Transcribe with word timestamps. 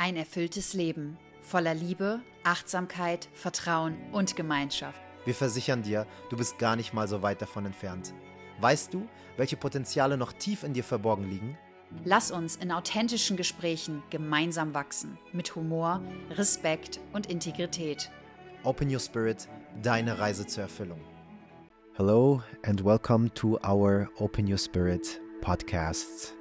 Ein 0.00 0.16
erfülltes 0.16 0.72
Leben 0.72 1.18
voller 1.42 1.74
Liebe, 1.74 2.20
Achtsamkeit, 2.42 3.28
Vertrauen 3.34 3.98
und 4.12 4.34
Gemeinschaft. 4.34 4.98
Wir 5.26 5.34
versichern 5.34 5.82
dir, 5.82 6.06
du 6.30 6.38
bist 6.38 6.58
gar 6.58 6.74
nicht 6.74 6.94
mal 6.94 7.06
so 7.06 7.20
weit 7.20 7.42
davon 7.42 7.66
entfernt. 7.66 8.14
Weißt 8.62 8.94
du, 8.94 9.06
welche 9.36 9.58
Potenziale 9.58 10.16
noch 10.16 10.32
tief 10.32 10.62
in 10.62 10.72
dir 10.72 10.84
verborgen 10.84 11.28
liegen? 11.28 11.58
Lass 12.02 12.30
uns 12.30 12.56
in 12.56 12.72
authentischen 12.72 13.36
Gesprächen 13.36 14.02
gemeinsam 14.08 14.72
wachsen, 14.72 15.18
mit 15.34 15.54
Humor, 15.54 16.00
Respekt 16.30 16.98
und 17.12 17.26
Integrität. 17.26 18.10
Open 18.64 18.90
Your 18.90 19.00
Spirit, 19.00 19.48
deine 19.82 20.18
Reise 20.18 20.46
zur 20.46 20.62
Erfüllung. 20.62 21.00
Hello 21.92 22.42
and 22.62 22.82
welcome 22.82 23.28
to 23.34 23.58
our 23.68 24.08
Open 24.16 24.50
Your 24.50 24.56
Spirit 24.56 25.20
podcast. 25.42 26.39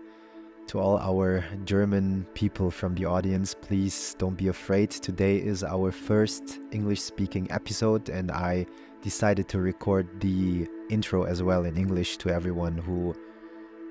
To 0.70 0.78
all 0.80 1.00
our 1.00 1.44
German 1.66 2.28
people 2.36 2.70
from 2.70 2.94
the 2.94 3.06
audience, 3.06 3.56
please 3.56 4.16
don't 4.20 4.36
be 4.36 4.50
afraid. 4.50 4.92
Today 4.92 5.38
is 5.38 5.64
our 5.64 5.92
first 5.92 6.60
English 6.72 7.02
speaking 7.02 7.48
episode, 7.50 8.08
and 8.10 8.30
I 8.30 8.68
decided 9.02 9.48
to 9.48 9.58
record 9.58 10.22
the 10.22 10.68
intro 10.92 11.24
as 11.24 11.42
well 11.42 11.66
in 11.66 11.76
English 11.76 12.18
to 12.18 12.30
everyone 12.30 12.78
who 12.78 13.16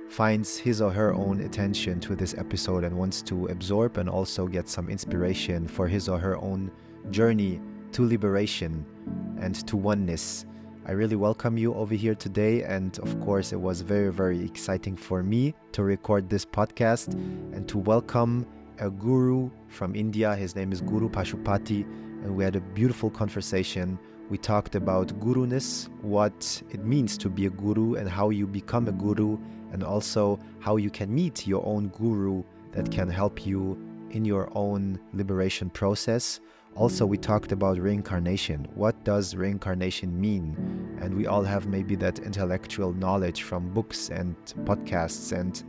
finds 0.09 0.57
his 0.57 0.81
or 0.81 0.93
her 0.93 1.13
own 1.13 1.41
attention 1.41 1.99
to 1.99 2.15
this 2.15 2.35
episode 2.39 2.85
and 2.85 2.97
wants 2.97 3.23
to 3.23 3.47
absorb 3.47 3.99
and 3.99 4.09
also 4.09 4.47
get 4.47 4.69
some 4.69 4.89
inspiration 4.89 5.67
for 5.67 5.89
his 5.89 6.09
or 6.09 6.21
her 6.21 6.37
own 6.37 6.71
journey 7.11 7.61
to 7.91 8.07
liberation 8.07 8.87
and 9.41 9.67
to 9.67 9.77
oneness. 9.77 10.47
I 10.89 10.93
really 10.93 11.17
welcome 11.17 11.59
you 11.59 11.75
over 11.75 11.95
here 11.95 12.15
today. 12.15 12.63
And 12.63 12.99
of 13.01 13.21
course, 13.21 13.53
it 13.53 13.61
was 13.61 13.83
very, 13.83 14.11
very 14.11 14.43
exciting 14.43 14.97
for 14.97 15.23
me 15.23 15.55
to 15.73 15.83
record 15.83 16.31
this 16.31 16.47
podcast 16.47 17.13
and 17.13 17.69
to 17.69 17.77
welcome 17.77 18.47
a 18.79 18.89
guru 18.89 19.51
from 19.69 19.95
India. 19.95 20.35
His 20.35 20.57
name 20.57 20.73
is 20.73 20.81
Guru 20.81 21.11
Pashupati. 21.11 21.83
And 22.25 22.35
we 22.35 22.43
had 22.43 22.57
a 22.57 22.63
beautiful 22.63 23.11
conversation. 23.11 23.99
We 24.31 24.39
talked 24.39 24.77
about 24.77 25.09
guruness, 25.21 25.91
what 26.01 26.63
it 26.71 26.83
means 26.83 27.19
to 27.19 27.29
be 27.29 27.45
a 27.45 27.51
guru, 27.51 27.97
and 27.97 28.09
how 28.09 28.31
you 28.31 28.47
become 28.47 28.89
a 28.89 28.93
guru, 28.93 29.37
and 29.73 29.85
also 29.85 30.41
how 30.59 30.77
you 30.77 30.89
can 30.89 31.15
meet 31.15 31.47
your 31.47 31.67
own 31.67 31.89
guru 31.89 32.43
that 32.73 32.91
can 32.91 33.11
help 33.11 33.45
you 33.45 33.77
in 34.13 34.25
your 34.25 34.49
own 34.55 34.99
liberation 35.13 35.69
process. 35.69 36.41
Also, 36.75 37.05
we 37.05 37.17
talked 37.17 37.53
about 37.53 37.79
reincarnation. 37.79 38.67
What 38.75 39.03
does 39.05 39.35
reincarnation 39.35 40.21
mean? 40.21 40.57
And 41.01 41.17
we 41.17 41.27
all 41.27 41.43
have 41.43 41.67
maybe 41.67 41.97
that 41.97 42.21
intellectual 42.21 42.93
knowledge 42.93 43.43
from 43.43 43.73
books 43.75 44.11
and 44.11 44.37
podcasts 44.65 45.33
and 45.33 45.63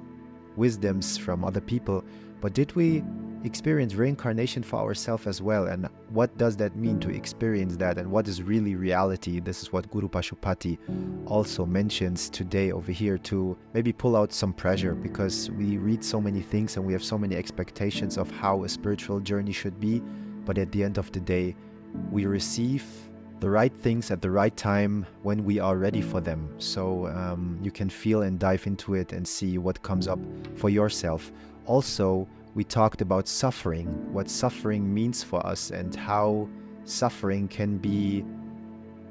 wisdoms 0.56 1.18
from 1.18 1.44
other 1.44 1.62
people. 1.62 2.04
But 2.42 2.54
did 2.54 2.76
we 2.76 3.04
experience 3.44 3.96
reincarnation 3.96 4.64
for 4.64 4.80
ourselves 4.80 5.26
as 5.28 5.42
well? 5.42 5.68
And 5.68 5.88
what 6.10 6.38
does 6.38 6.58
that 6.58 6.76
mean 6.76 7.00
to 7.00 7.10
experience 7.10 7.78
that? 7.78 7.98
And 7.98 8.12
what 8.12 8.28
is 8.28 8.44
really 8.44 8.76
reality? 8.76 9.40
This 9.40 9.62
is 9.62 9.72
what 9.72 9.90
Guru 9.90 10.10
Pashupati 10.10 10.78
also 11.26 11.66
mentions 11.66 12.30
today 12.30 12.72
over 12.72 12.92
here 12.92 13.18
to 13.20 13.58
maybe 13.74 13.94
pull 13.94 14.16
out 14.16 14.34
some 14.34 14.54
pressure 14.54 14.94
because 14.94 15.50
we 15.52 15.78
read 15.78 16.04
so 16.04 16.20
many 16.20 16.42
things 16.42 16.76
and 16.76 16.86
we 16.86 16.94
have 16.94 17.04
so 17.04 17.18
many 17.18 17.36
expectations 17.36 18.18
of 18.18 18.30
how 18.32 18.64
a 18.64 18.70
spiritual 18.70 19.20
journey 19.20 19.52
should 19.54 19.80
be 19.80 20.02
but 20.50 20.58
at 20.58 20.72
the 20.72 20.84
end 20.84 20.98
of 20.98 21.12
the 21.12 21.20
day, 21.20 21.56
we 22.12 22.26
receive 22.26 22.84
the 23.40 23.48
right 23.48 23.72
things 23.72 24.10
at 24.10 24.20
the 24.20 24.32
right 24.32 24.58
time 24.58 25.06
when 25.22 25.46
we 25.46 25.60
are 25.60 25.78
ready 25.78 26.02
for 26.02 26.22
them. 26.22 26.50
So 26.58 27.06
um, 27.06 27.60
you 27.62 27.70
can 27.70 27.88
feel 27.88 28.24
and 28.24 28.40
dive 28.40 28.66
into 28.66 28.96
it 28.96 29.14
and 29.14 29.28
see 29.28 29.60
what 29.60 29.80
comes 29.84 30.08
up 30.08 30.18
for 30.56 30.72
yourself. 30.72 31.32
Also, 31.68 32.28
we 32.56 32.64
talked 32.64 33.02
about 33.02 33.28
suffering, 33.28 33.86
what 34.12 34.28
suffering 34.28 34.92
means 34.92 35.22
for 35.22 35.46
us, 35.46 35.70
and 35.70 35.96
how 35.96 36.50
suffering 36.84 37.48
can 37.48 37.78
be, 37.78 38.26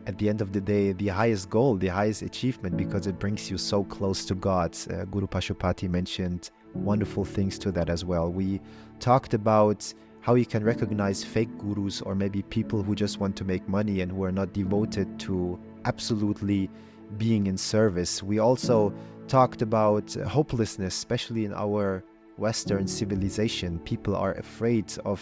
at 0.09 0.19
the 0.19 0.29
end 0.29 0.41
of 0.41 0.53
the 0.53 0.61
day, 0.61 0.91
the 0.91 1.07
highest 1.07 1.51
goal, 1.51 1.77
the 1.77 1.87
highest 1.87 2.23
achievement, 2.23 2.77
because 2.77 3.07
it 3.07 3.21
brings 3.21 3.49
you 3.49 3.57
so 3.57 3.85
close 3.85 4.25
to 4.25 4.35
God. 4.35 4.77
Uh, 4.91 5.05
Guru 5.05 5.29
Pashupati 5.29 5.89
mentioned 5.89 6.51
wonderful 6.75 7.25
things 7.25 7.61
to 7.61 7.71
that 7.71 7.89
as 7.89 8.05
well. 8.05 8.29
We 8.29 8.61
talked 8.99 9.35
about 9.35 9.95
how 10.29 10.35
you 10.35 10.45
can 10.45 10.63
recognize 10.63 11.25
fake 11.25 11.49
gurus 11.57 12.03
or 12.03 12.15
maybe 12.15 12.43
people 12.43 12.83
who 12.83 12.95
just 12.95 13.19
want 13.19 13.35
to 13.35 13.47
make 13.47 13.67
money 13.67 14.03
and 14.03 14.13
who 14.13 14.23
are 14.23 14.31
not 14.31 14.53
devoted 14.53 15.19
to 15.19 15.59
absolutely 15.87 16.69
being 17.17 17.47
in 17.47 17.57
service. 17.57 18.23
We 18.23 18.39
also 18.39 18.93
talked 19.27 19.63
about 19.63 20.13
hopelessness, 20.13 20.95
especially 20.95 21.47
in 21.47 21.55
our 21.55 22.05
Western 22.37 22.87
civilization. 22.87 23.79
People 23.79 24.15
are 24.15 24.35
afraid 24.35 24.93
of 25.07 25.19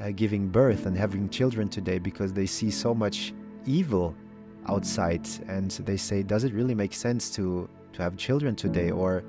uh, 0.00 0.10
giving 0.12 0.48
birth 0.48 0.86
and 0.86 0.96
having 0.96 1.28
children 1.28 1.68
today 1.68 1.98
because 1.98 2.32
they 2.32 2.46
see 2.46 2.70
so 2.70 2.94
much 2.94 3.34
evil 3.66 4.16
outside 4.68 5.28
and 5.48 5.70
they 5.84 5.98
say, 5.98 6.22
does 6.22 6.44
it 6.44 6.54
really 6.54 6.74
make 6.74 6.94
sense 6.94 7.28
to, 7.32 7.68
to 7.92 8.00
have 8.00 8.16
children 8.16 8.56
today 8.56 8.90
or 8.90 9.22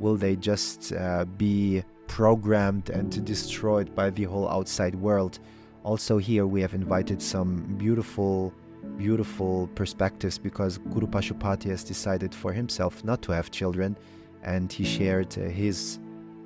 will 0.00 0.16
they 0.16 0.34
just 0.34 0.92
uh, 0.92 1.24
be 1.38 1.84
programmed 2.06 2.90
and 2.90 3.24
destroyed 3.24 3.94
by 3.94 4.10
the 4.10 4.24
whole 4.24 4.48
outside 4.48 4.94
world. 4.94 5.38
Also, 5.82 6.18
here 6.18 6.46
we 6.46 6.60
have 6.60 6.74
invited 6.74 7.22
some 7.22 7.62
beautiful, 7.78 8.52
beautiful 8.96 9.68
perspectives 9.74 10.38
because 10.38 10.78
Guru 10.78 11.06
Pashupati 11.06 11.70
has 11.70 11.84
decided 11.84 12.34
for 12.34 12.52
himself 12.52 13.04
not 13.04 13.22
to 13.22 13.32
have 13.32 13.50
children, 13.50 13.96
and 14.42 14.72
he 14.72 14.84
shared 14.84 15.36
uh, 15.38 15.42
his 15.42 15.98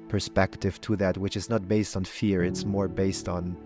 perspective 0.08 0.80
to 0.82 0.96
that, 0.96 1.16
which 1.16 1.36
is 1.36 1.48
not 1.48 1.68
based 1.68 1.96
on 1.96 2.04
fear, 2.04 2.42
it's 2.44 2.64
more 2.64 2.88
based 2.88 3.28
on 3.28 3.56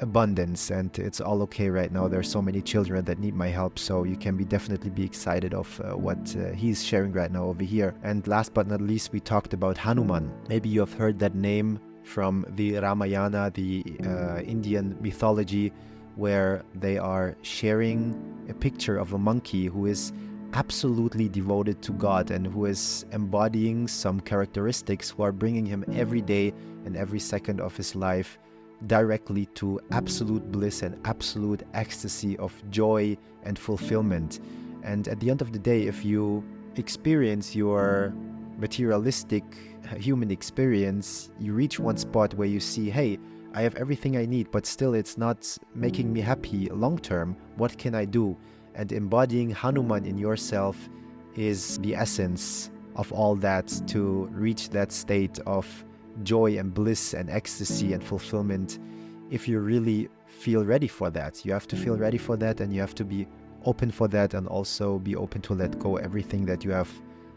abundance 0.00 0.70
and 0.70 0.98
it's 0.98 1.20
all 1.20 1.42
okay 1.42 1.68
right 1.68 1.92
now. 1.92 2.08
There's 2.08 2.30
so 2.30 2.42
many 2.42 2.60
children 2.60 3.04
that 3.06 3.18
need 3.18 3.34
my 3.34 3.48
help 3.48 3.78
so 3.78 4.04
you 4.04 4.16
can 4.16 4.36
be 4.36 4.44
definitely 4.44 4.90
be 4.90 5.04
excited 5.04 5.54
of 5.54 5.80
uh, 5.80 5.96
what 5.96 6.36
uh, 6.36 6.52
he's 6.52 6.84
sharing 6.84 7.12
right 7.12 7.30
now 7.30 7.44
over 7.44 7.64
here. 7.64 7.94
And 8.02 8.26
last 8.26 8.54
but 8.54 8.66
not 8.66 8.80
least 8.80 9.12
we 9.12 9.20
talked 9.20 9.54
about 9.54 9.76
hanuman. 9.76 10.32
Maybe 10.48 10.68
you 10.68 10.80
have 10.80 10.92
heard 10.92 11.18
that 11.18 11.34
name 11.34 11.80
from 12.08 12.46
the 12.56 12.78
ramayana 12.78 13.50
the 13.52 13.84
uh, 14.02 14.40
indian 14.40 14.96
mythology 14.98 15.70
where 16.16 16.64
they 16.74 16.96
are 16.96 17.36
sharing 17.42 18.16
a 18.48 18.54
picture 18.54 18.96
of 18.96 19.12
a 19.12 19.18
monkey 19.18 19.66
who 19.66 19.84
is 19.86 20.12
absolutely 20.54 21.28
devoted 21.28 21.82
to 21.82 21.92
God 21.92 22.30
and 22.30 22.46
who 22.46 22.64
is 22.64 23.04
embodying 23.12 23.86
some 23.86 24.18
characteristics 24.20 25.10
who 25.10 25.22
are 25.22 25.32
bringing 25.32 25.66
him 25.66 25.84
every 25.92 26.22
day 26.22 26.54
and 26.86 26.96
every 26.96 27.20
second 27.20 27.60
of 27.60 27.76
his 27.76 27.94
life 27.94 28.38
directly 28.86 29.46
to 29.46 29.80
absolute 29.90 30.50
bliss 30.52 30.82
and 30.82 30.98
absolute 31.04 31.62
ecstasy 31.74 32.36
of 32.38 32.52
joy 32.70 33.16
and 33.42 33.58
fulfillment. 33.58 34.40
And 34.82 35.08
at 35.08 35.20
the 35.20 35.30
end 35.30 35.42
of 35.42 35.52
the 35.52 35.58
day, 35.58 35.86
if 35.86 36.04
you 36.04 36.44
experience 36.76 37.56
your 37.56 38.14
materialistic 38.58 39.44
uh, 39.90 39.96
human 39.96 40.30
experience, 40.30 41.30
you 41.38 41.52
reach 41.52 41.78
one 41.78 41.96
spot 41.96 42.34
where 42.34 42.48
you 42.48 42.60
see, 42.60 42.90
hey, 42.90 43.18
I 43.54 43.62
have 43.62 43.74
everything 43.76 44.16
I 44.16 44.26
need, 44.26 44.50
but 44.50 44.66
still 44.66 44.94
it's 44.94 45.18
not 45.18 45.56
making 45.74 46.12
me 46.12 46.20
happy 46.20 46.68
long 46.68 46.98
term. 46.98 47.36
What 47.56 47.76
can 47.78 47.94
I 47.94 48.04
do? 48.04 48.36
And 48.74 48.92
embodying 48.92 49.50
Hanuman 49.50 50.04
in 50.04 50.18
yourself 50.18 50.88
is 51.34 51.78
the 51.78 51.94
essence 51.94 52.70
of 52.94 53.12
all 53.12 53.34
that 53.36 53.68
to 53.86 54.28
reach 54.32 54.70
that 54.70 54.92
state 54.92 55.38
of 55.46 55.66
joy 56.22 56.58
and 56.58 56.72
bliss 56.72 57.14
and 57.14 57.30
ecstasy 57.30 57.92
and 57.92 58.02
fulfillment 58.02 58.78
if 59.30 59.46
you 59.46 59.60
really 59.60 60.08
feel 60.26 60.64
ready 60.64 60.88
for 60.88 61.10
that. 61.10 61.44
You 61.44 61.52
have 61.52 61.66
to 61.68 61.76
feel 61.76 61.96
ready 61.96 62.18
for 62.18 62.36
that 62.36 62.60
and 62.60 62.72
you 62.72 62.80
have 62.80 62.94
to 62.96 63.04
be 63.04 63.26
open 63.64 63.90
for 63.90 64.08
that 64.08 64.34
and 64.34 64.46
also 64.46 64.98
be 64.98 65.16
open 65.16 65.42
to 65.42 65.54
let 65.54 65.78
go 65.78 65.96
everything 65.96 66.46
that 66.46 66.64
you 66.64 66.70
have 66.70 66.90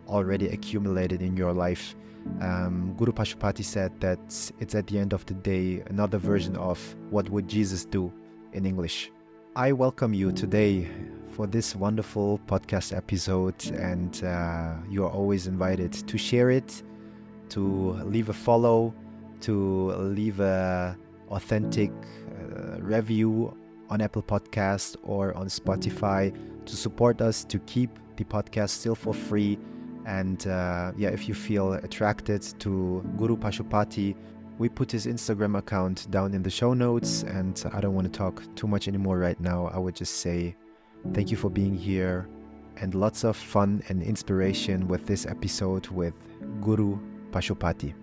already 0.08 0.47
accumulated 0.47 1.22
in 1.22 1.36
your 1.36 1.53
life. 1.53 1.96
Um, 2.40 2.94
Guru 2.97 3.12
Pashupati 3.12 3.64
said 3.64 4.00
that 4.00 4.20
it's 4.59 4.75
at 4.75 4.88
the 4.88 5.00
end 5.00 5.14
of 5.14 5.25
the 5.25 5.34
day 5.34 5.84
another 5.88 6.18
version 6.18 6.56
of 6.56 6.80
what 7.09 7.29
would 7.29 7.47
Jesus 7.47 7.85
do 7.85 8.11
in 8.53 8.66
English. 8.66 9.11
I 9.55 9.72
welcome 9.72 10.14
you 10.14 10.32
today 10.32 10.88
for 11.32 11.47
this 11.47 11.76
wonderful 11.76 12.40
podcast 12.47 12.96
episode, 12.96 13.66
and 13.73 14.23
uh, 14.23 14.76
you 14.90 15.03
are 15.03 15.09
always 15.09 15.47
invited 15.47 15.91
to 15.91 16.17
share 16.17 16.52
it 16.52 16.84
to 17.52 17.94
leave 18.06 18.30
a 18.30 18.34
follow, 18.34 18.94
to 19.42 19.92
leave 19.92 20.40
a 20.40 20.98
authentic 21.30 21.92
uh, 21.92 22.82
review 22.82 23.56
on 23.90 24.02
Apple 24.02 24.24
Podcast 24.24 24.96
or 25.03 25.34
on 25.36 25.48
Spotify 25.48 26.34
to 26.66 26.76
support 26.76 27.22
us 27.22 27.44
to 27.46 27.59
keep 27.59 27.90
the 28.16 28.24
podcast 28.24 28.70
still 28.70 28.96
for 28.96 29.14
free. 29.14 29.59
And 30.06 30.46
uh, 30.48 30.94
yeah, 30.98 31.09
if 31.09 31.28
you 31.28 31.34
feel 31.34 31.74
attracted 31.74 32.42
to 32.59 33.03
Guru 33.18 33.36
Pashupati, 33.38 34.16
we 34.58 34.70
put 34.70 34.92
his 34.92 35.06
Instagram 35.06 35.58
account 35.58 36.09
down 36.12 36.34
in 36.34 36.44
the 36.44 36.50
show 36.50 36.74
notes. 36.74 37.24
And 37.24 37.64
I 37.74 37.82
don't 37.82 37.96
want 37.96 38.12
to 38.12 38.18
talk 38.18 38.44
too 38.56 38.68
much 38.68 38.88
anymore 38.88 39.18
right 39.18 39.40
now. 39.40 39.68
I 39.68 39.78
would 39.78 39.96
just 39.96 40.18
say 40.18 40.56
thank 41.14 41.32
you 41.32 41.38
for 41.38 41.50
being 41.50 41.76
here 41.76 42.28
and 42.78 42.96
lots 42.96 43.24
of 43.24 43.36
fun 43.36 43.84
and 43.90 44.02
inspiration 44.02 44.88
with 44.88 45.06
this 45.06 45.26
episode 45.26 45.88
with 45.88 46.14
Guru 46.62 47.00
Pashupati. 47.31 47.93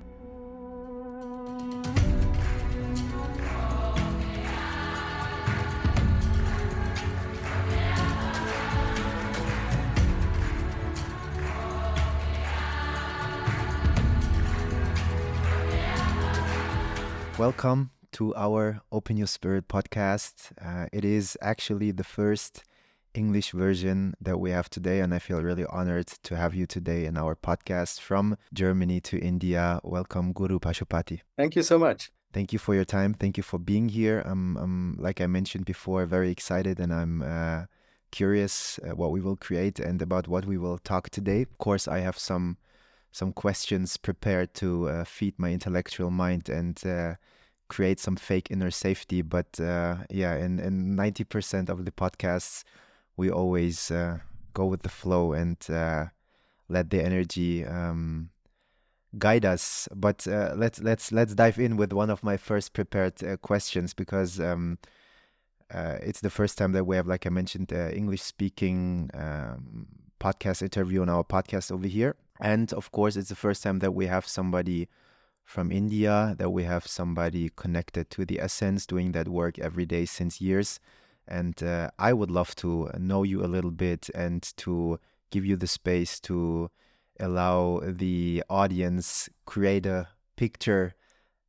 Welcome 17.38 17.90
to 18.12 18.34
our 18.34 18.80
Open 18.90 19.16
Your 19.16 19.28
Spirit 19.28 19.68
podcast. 19.68 20.50
Uh, 20.60 20.88
it 20.92 21.04
is 21.04 21.38
actually 21.40 21.92
the 21.92 22.02
first 22.02 22.64
English 23.18 23.50
version 23.64 24.14
that 24.26 24.38
we 24.38 24.50
have 24.52 24.68
today, 24.70 24.98
and 25.02 25.12
I 25.12 25.18
feel 25.18 25.42
really 25.42 25.66
honored 25.78 26.06
to 26.28 26.32
have 26.36 26.54
you 26.54 26.66
today 26.66 27.00
in 27.08 27.14
our 27.22 27.34
podcast 27.34 28.00
from 28.00 28.36
Germany 28.62 29.00
to 29.10 29.16
India. 29.32 29.80
Welcome, 29.82 30.32
Guru 30.32 30.58
Pashupati. 30.58 31.18
Thank 31.36 31.56
you 31.56 31.64
so 31.70 31.76
much. 31.78 32.00
Thank 32.32 32.52
you 32.52 32.58
for 32.58 32.74
your 32.74 32.84
time. 32.84 33.14
Thank 33.14 33.36
you 33.36 33.42
for 33.42 33.58
being 33.58 33.88
here. 33.88 34.18
I'm, 34.24 34.56
I'm 34.56 34.96
like 35.06 35.20
I 35.20 35.26
mentioned 35.26 35.64
before, 35.64 36.06
very 36.06 36.30
excited, 36.30 36.78
and 36.78 36.92
I'm 36.92 37.22
uh, 37.22 37.60
curious 38.10 38.78
uh, 38.78 38.94
what 38.94 39.10
we 39.10 39.20
will 39.20 39.36
create 39.36 39.80
and 39.80 40.00
about 40.00 40.28
what 40.28 40.44
we 40.44 40.56
will 40.56 40.78
talk 40.78 41.10
today. 41.10 41.42
Of 41.42 41.58
course, 41.58 41.88
I 41.88 42.00
have 42.00 42.18
some 42.18 42.56
some 43.10 43.32
questions 43.32 43.96
prepared 43.96 44.54
to 44.54 44.88
uh, 44.88 45.04
feed 45.04 45.34
my 45.38 45.50
intellectual 45.58 46.10
mind 46.10 46.48
and 46.48 46.76
uh, 46.86 47.14
create 47.68 47.98
some 47.98 48.16
fake 48.16 48.48
inner 48.50 48.70
safety. 48.70 49.22
But 49.22 49.58
uh, 49.58 49.96
yeah, 50.10 50.34
in 50.36 50.60
in 50.60 50.94
ninety 50.94 51.24
percent 51.24 51.68
of 51.70 51.84
the 51.84 51.90
podcasts, 51.90 52.64
we 53.18 53.30
always 53.30 53.90
uh, 53.90 54.18
go 54.54 54.64
with 54.64 54.82
the 54.82 54.88
flow 54.88 55.34
and 55.34 55.58
uh, 55.68 56.06
let 56.68 56.88
the 56.88 57.04
energy 57.04 57.66
um, 57.66 58.30
guide 59.18 59.44
us. 59.44 59.88
But 59.94 60.26
uh, 60.26 60.54
let's 60.56 60.80
let's 60.80 61.12
let's 61.12 61.34
dive 61.34 61.58
in 61.58 61.76
with 61.76 61.92
one 61.92 62.08
of 62.08 62.24
my 62.24 62.38
first 62.38 62.72
prepared 62.72 63.20
questions 63.42 63.92
because. 63.92 64.40
Um, 64.40 64.78
it's 65.70 66.22
the 66.22 66.30
first 66.30 66.56
time 66.56 66.72
that 66.72 66.84
we 66.84 66.96
have, 66.96 67.06
like 67.06 67.26
I 67.26 67.28
mentioned, 67.28 67.72
English 67.72 68.22
speaking 68.22 69.10
um, 69.12 69.86
podcast 70.18 70.62
interview 70.62 71.02
on 71.02 71.10
our 71.10 71.22
podcast 71.22 71.70
over 71.70 71.86
here. 71.86 72.16
And 72.40 72.72
of 72.72 72.90
course, 72.90 73.16
it's 73.16 73.28
the 73.28 73.36
first 73.36 73.62
time 73.62 73.80
that 73.80 73.92
we 73.92 74.06
have 74.06 74.26
somebody 74.26 74.88
from 75.44 75.70
India, 75.70 76.34
that 76.38 76.50
we 76.50 76.64
have 76.64 76.86
somebody 76.86 77.50
connected 77.54 78.08
to 78.10 78.24
the 78.24 78.40
essence, 78.40 78.86
doing 78.86 79.12
that 79.12 79.28
work 79.28 79.58
every 79.58 79.84
day 79.84 80.06
since 80.06 80.40
years. 80.40 80.80
And 81.28 81.62
uh, 81.62 81.90
I 81.98 82.12
would 82.12 82.30
love 82.30 82.54
to 82.56 82.90
know 82.98 83.22
you 83.22 83.44
a 83.44 83.46
little 83.46 83.70
bit 83.70 84.08
and 84.14 84.42
to 84.58 84.98
give 85.30 85.44
you 85.44 85.56
the 85.56 85.66
space 85.66 86.18
to 86.20 86.70
allow 87.20 87.80
the 87.84 88.42
audience 88.48 89.28
create 89.44 89.86
a 89.86 90.08
picture 90.36 90.94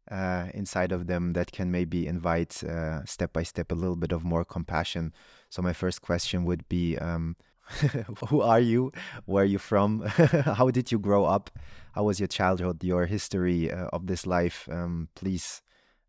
uh, 0.10 0.48
inside 0.54 0.92
of 0.92 1.08
them 1.08 1.34
that 1.34 1.52
can 1.52 1.72
maybe 1.72 2.08
invite 2.08 2.64
uh, 2.64 3.06
step 3.06 3.32
by 3.32 3.44
step 3.44 3.72
a 3.72 3.76
little 3.76 3.96
bit 3.96 4.12
of 4.12 4.24
more 4.24 4.44
compassion. 4.44 5.14
So 5.50 5.62
my 5.62 5.74
first 5.74 6.02
question 6.02 6.46
would 6.46 6.68
be. 6.70 6.98
Um, 6.98 7.36
who 8.30 8.42
are 8.42 8.60
you? 8.60 8.92
Where 9.26 9.44
are 9.44 9.46
you 9.46 9.60
from? 9.60 10.02
How 10.08 10.72
did 10.72 10.92
you 10.92 10.98
grow 10.98 11.26
up? 11.26 11.52
How 11.94 12.04
was 12.04 12.20
your 12.20 12.28
childhood? 12.28 12.84
Your 12.84 13.06
history 13.06 13.72
uh, 13.72 13.90
of 13.94 14.08
this 14.08 14.26
life? 14.26 14.68
Um, 14.72 15.10
please 15.14 15.62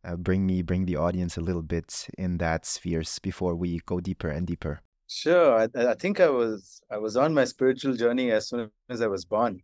uh, 0.04 0.16
bring 0.16 0.46
me, 0.46 0.62
bring 0.62 0.86
the 0.86 0.96
audience 0.96 1.36
a 1.36 1.40
little 1.40 1.62
bit 1.62 2.08
in 2.16 2.38
that 2.38 2.64
spheres 2.64 3.18
before 3.18 3.54
we 3.54 3.80
go 3.86 4.00
deeper 4.00 4.28
and 4.28 4.46
deeper. 4.46 4.80
Sure. 5.06 5.54
I, 5.54 5.68
I 5.74 5.94
think 5.94 6.20
I 6.20 6.30
was 6.30 6.80
I 6.90 6.98
was 6.98 7.16
on 7.16 7.34
my 7.34 7.44
spiritual 7.44 7.94
journey 7.94 8.30
as 8.30 8.48
soon 8.48 8.70
as 8.88 9.02
I 9.02 9.08
was 9.08 9.24
born, 9.24 9.62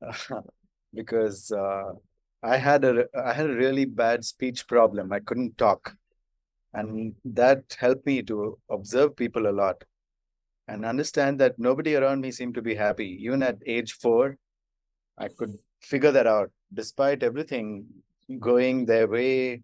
because 0.94 1.50
uh, 1.50 1.92
I 2.42 2.56
had 2.56 2.84
a 2.84 3.06
I 3.18 3.32
had 3.32 3.50
a 3.50 3.54
really 3.54 3.84
bad 3.84 4.24
speech 4.24 4.66
problem. 4.68 5.12
I 5.12 5.20
couldn't 5.20 5.58
talk, 5.58 5.96
and 6.72 7.14
that 7.24 7.76
helped 7.78 8.06
me 8.06 8.22
to 8.22 8.58
observe 8.70 9.16
people 9.16 9.48
a 9.48 9.52
lot 9.52 9.82
and 10.68 10.84
understand 10.84 11.40
that 11.40 11.58
nobody 11.58 11.96
around 11.96 12.20
me 12.20 12.30
seemed 12.30 12.54
to 12.54 12.62
be 12.62 12.76
happy. 12.76 13.18
Even 13.22 13.42
at 13.42 13.58
age 13.66 13.94
four, 13.94 14.36
I 15.18 15.28
could 15.28 15.54
figure 15.82 16.12
that 16.12 16.28
out. 16.28 16.52
Despite 16.72 17.24
everything 17.24 17.86
going 18.38 18.86
their 18.86 19.08
way, 19.08 19.62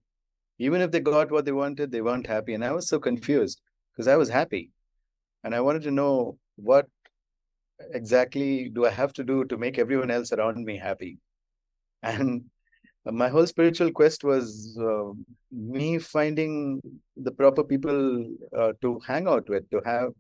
even 0.59 0.81
if 0.81 0.91
they 0.91 1.01
got 1.01 1.31
what 1.31 1.45
they 1.45 1.53
wanted, 1.53 1.91
they 1.91 2.01
weren't 2.01 2.27
happy. 2.27 2.55
And 2.55 2.65
I 2.65 2.73
was 2.73 2.89
so 2.89 2.99
confused 2.99 3.61
because 3.93 4.09
I 4.09 4.17
was 4.17 4.29
happy. 4.29 4.71
And 5.45 5.55
I 5.55 5.61
wanted 5.61 5.83
to 5.83 5.91
know 5.91 6.39
what 6.57 6.87
exactly 7.93 8.69
do 8.71 8.87
I 8.87 8.91
have 8.91 9.13
to 9.15 9.25
do 9.25 9.45
to 9.45 9.57
make 9.57 9.79
everyone 9.79 10.11
else 10.11 10.33
around 10.33 10.65
me 10.65 10.77
happy? 10.79 11.19
And 12.03 12.45
my 13.05 13.29
whole 13.29 13.47
spiritual 13.47 13.93
quest 13.93 14.25
was 14.25 14.77
uh, 14.81 15.13
me 15.53 15.99
finding 15.99 16.81
the 17.17 17.31
proper 17.31 17.63
people 17.63 18.27
uh, 18.57 18.73
to 18.83 19.01
hang 19.07 19.29
out 19.29 19.49
with, 19.49 19.69
to 19.71 19.81
have 19.85 20.11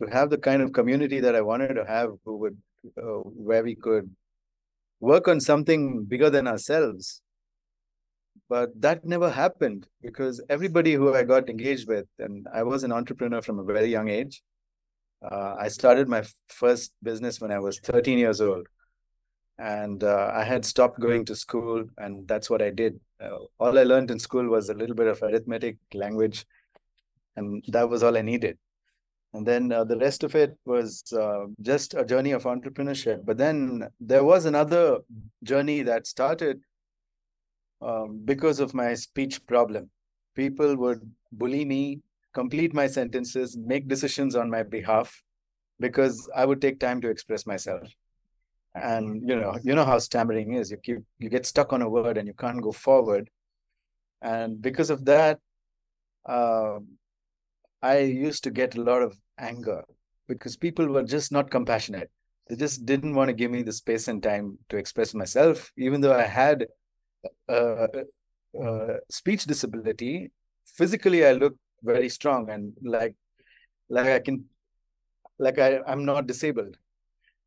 to 0.00 0.06
have 0.06 0.30
the 0.30 0.38
kind 0.38 0.62
of 0.62 0.72
community 0.72 1.20
that 1.20 1.34
I 1.34 1.40
wanted 1.40 1.74
to 1.74 1.84
have, 1.84 2.10
who 2.24 2.36
would 2.38 2.56
uh, 2.98 3.22
where 3.48 3.62
we 3.62 3.74
could 3.74 4.10
work 5.00 5.28
on 5.28 5.40
something 5.40 6.04
bigger 6.04 6.30
than 6.30 6.46
ourselves. 6.46 7.20
But 8.48 8.78
that 8.80 9.04
never 9.04 9.30
happened 9.30 9.86
because 10.02 10.42
everybody 10.48 10.92
who 10.92 11.14
I 11.14 11.22
got 11.22 11.48
engaged 11.48 11.88
with, 11.88 12.06
and 12.18 12.46
I 12.52 12.62
was 12.62 12.84
an 12.84 12.92
entrepreneur 12.92 13.40
from 13.40 13.58
a 13.58 13.64
very 13.64 13.86
young 13.86 14.08
age. 14.08 14.42
Uh, 15.22 15.54
I 15.58 15.68
started 15.68 16.08
my 16.08 16.24
first 16.48 16.92
business 17.02 17.40
when 17.40 17.50
I 17.50 17.58
was 17.58 17.78
13 17.80 18.18
years 18.18 18.40
old. 18.40 18.66
And 19.56 20.02
uh, 20.02 20.32
I 20.34 20.42
had 20.42 20.64
stopped 20.64 20.98
going 21.00 21.24
to 21.26 21.36
school, 21.36 21.84
and 21.98 22.26
that's 22.26 22.50
what 22.50 22.60
I 22.60 22.70
did. 22.70 22.98
Uh, 23.20 23.38
all 23.60 23.78
I 23.78 23.84
learned 23.84 24.10
in 24.10 24.18
school 24.18 24.48
was 24.48 24.68
a 24.68 24.74
little 24.74 24.96
bit 24.96 25.06
of 25.06 25.22
arithmetic, 25.22 25.76
language, 25.94 26.44
and 27.36 27.64
that 27.68 27.88
was 27.88 28.02
all 28.02 28.16
I 28.16 28.22
needed 28.22 28.58
and 29.34 29.44
then 29.44 29.72
uh, 29.72 29.84
the 29.84 29.98
rest 29.98 30.22
of 30.22 30.34
it 30.36 30.56
was 30.64 31.12
uh, 31.12 31.46
just 31.60 31.94
a 31.94 32.04
journey 32.04 32.30
of 32.30 32.44
entrepreneurship 32.44 33.24
but 33.24 33.36
then 33.36 33.86
there 34.00 34.24
was 34.24 34.44
another 34.46 34.98
journey 35.42 35.82
that 35.82 36.06
started 36.06 36.60
um, 37.80 38.20
because 38.24 38.60
of 38.60 38.74
my 38.74 38.94
speech 38.94 39.44
problem. 39.46 39.90
People 40.34 40.76
would 40.76 41.00
bully 41.32 41.64
me 41.64 42.00
complete 42.34 42.74
my 42.74 42.86
sentences 42.86 43.56
make 43.56 43.86
decisions 43.88 44.34
on 44.34 44.50
my 44.50 44.62
behalf 44.62 45.22
because 45.78 46.28
i 46.34 46.44
would 46.44 46.60
take 46.60 46.80
time 46.80 47.00
to 47.00 47.08
express 47.08 47.46
myself. 47.46 47.82
And 48.74 49.22
you 49.28 49.36
know 49.36 49.56
you 49.62 49.74
know 49.74 49.84
how 49.84 49.98
stammering 49.98 50.54
is. 50.54 50.70
You 50.70 50.78
keep 50.78 50.98
you 51.18 51.28
get 51.28 51.46
stuck 51.46 51.72
on 51.72 51.82
a 51.82 51.88
word 51.88 52.18
and 52.18 52.26
you 52.26 52.34
can't 52.34 52.60
go 52.60 52.72
forward. 52.72 53.30
And 54.20 54.60
because 54.60 54.90
of 54.90 55.04
that 55.04 55.38
uh, 56.26 56.78
I 57.82 57.98
used 57.98 58.42
to 58.44 58.50
get 58.50 58.76
a 58.76 58.82
lot 58.82 59.02
of 59.02 59.16
anger 59.38 59.84
because 60.26 60.56
people 60.56 60.88
were 60.88 61.02
just 61.02 61.30
not 61.30 61.50
compassionate. 61.50 62.10
They 62.48 62.56
just 62.56 62.84
didn't 62.84 63.14
want 63.14 63.28
to 63.28 63.34
give 63.34 63.50
me 63.50 63.62
the 63.62 63.72
space 63.72 64.08
and 64.08 64.22
time 64.22 64.58
to 64.70 64.76
express 64.76 65.14
myself, 65.14 65.70
even 65.76 66.00
though 66.00 66.16
I 66.16 66.22
had 66.22 66.66
a, 67.48 67.88
a 68.60 68.96
speech 69.10 69.44
disability. 69.44 70.30
Physically, 70.66 71.26
I 71.26 71.32
look 71.32 71.56
very 71.82 72.08
strong 72.08 72.50
and 72.50 72.72
like 72.82 73.14
like 73.88 74.06
I 74.06 74.18
can 74.18 74.44
like 75.38 75.58
I, 75.58 75.80
I'm 75.86 76.04
not 76.04 76.26
disabled, 76.26 76.76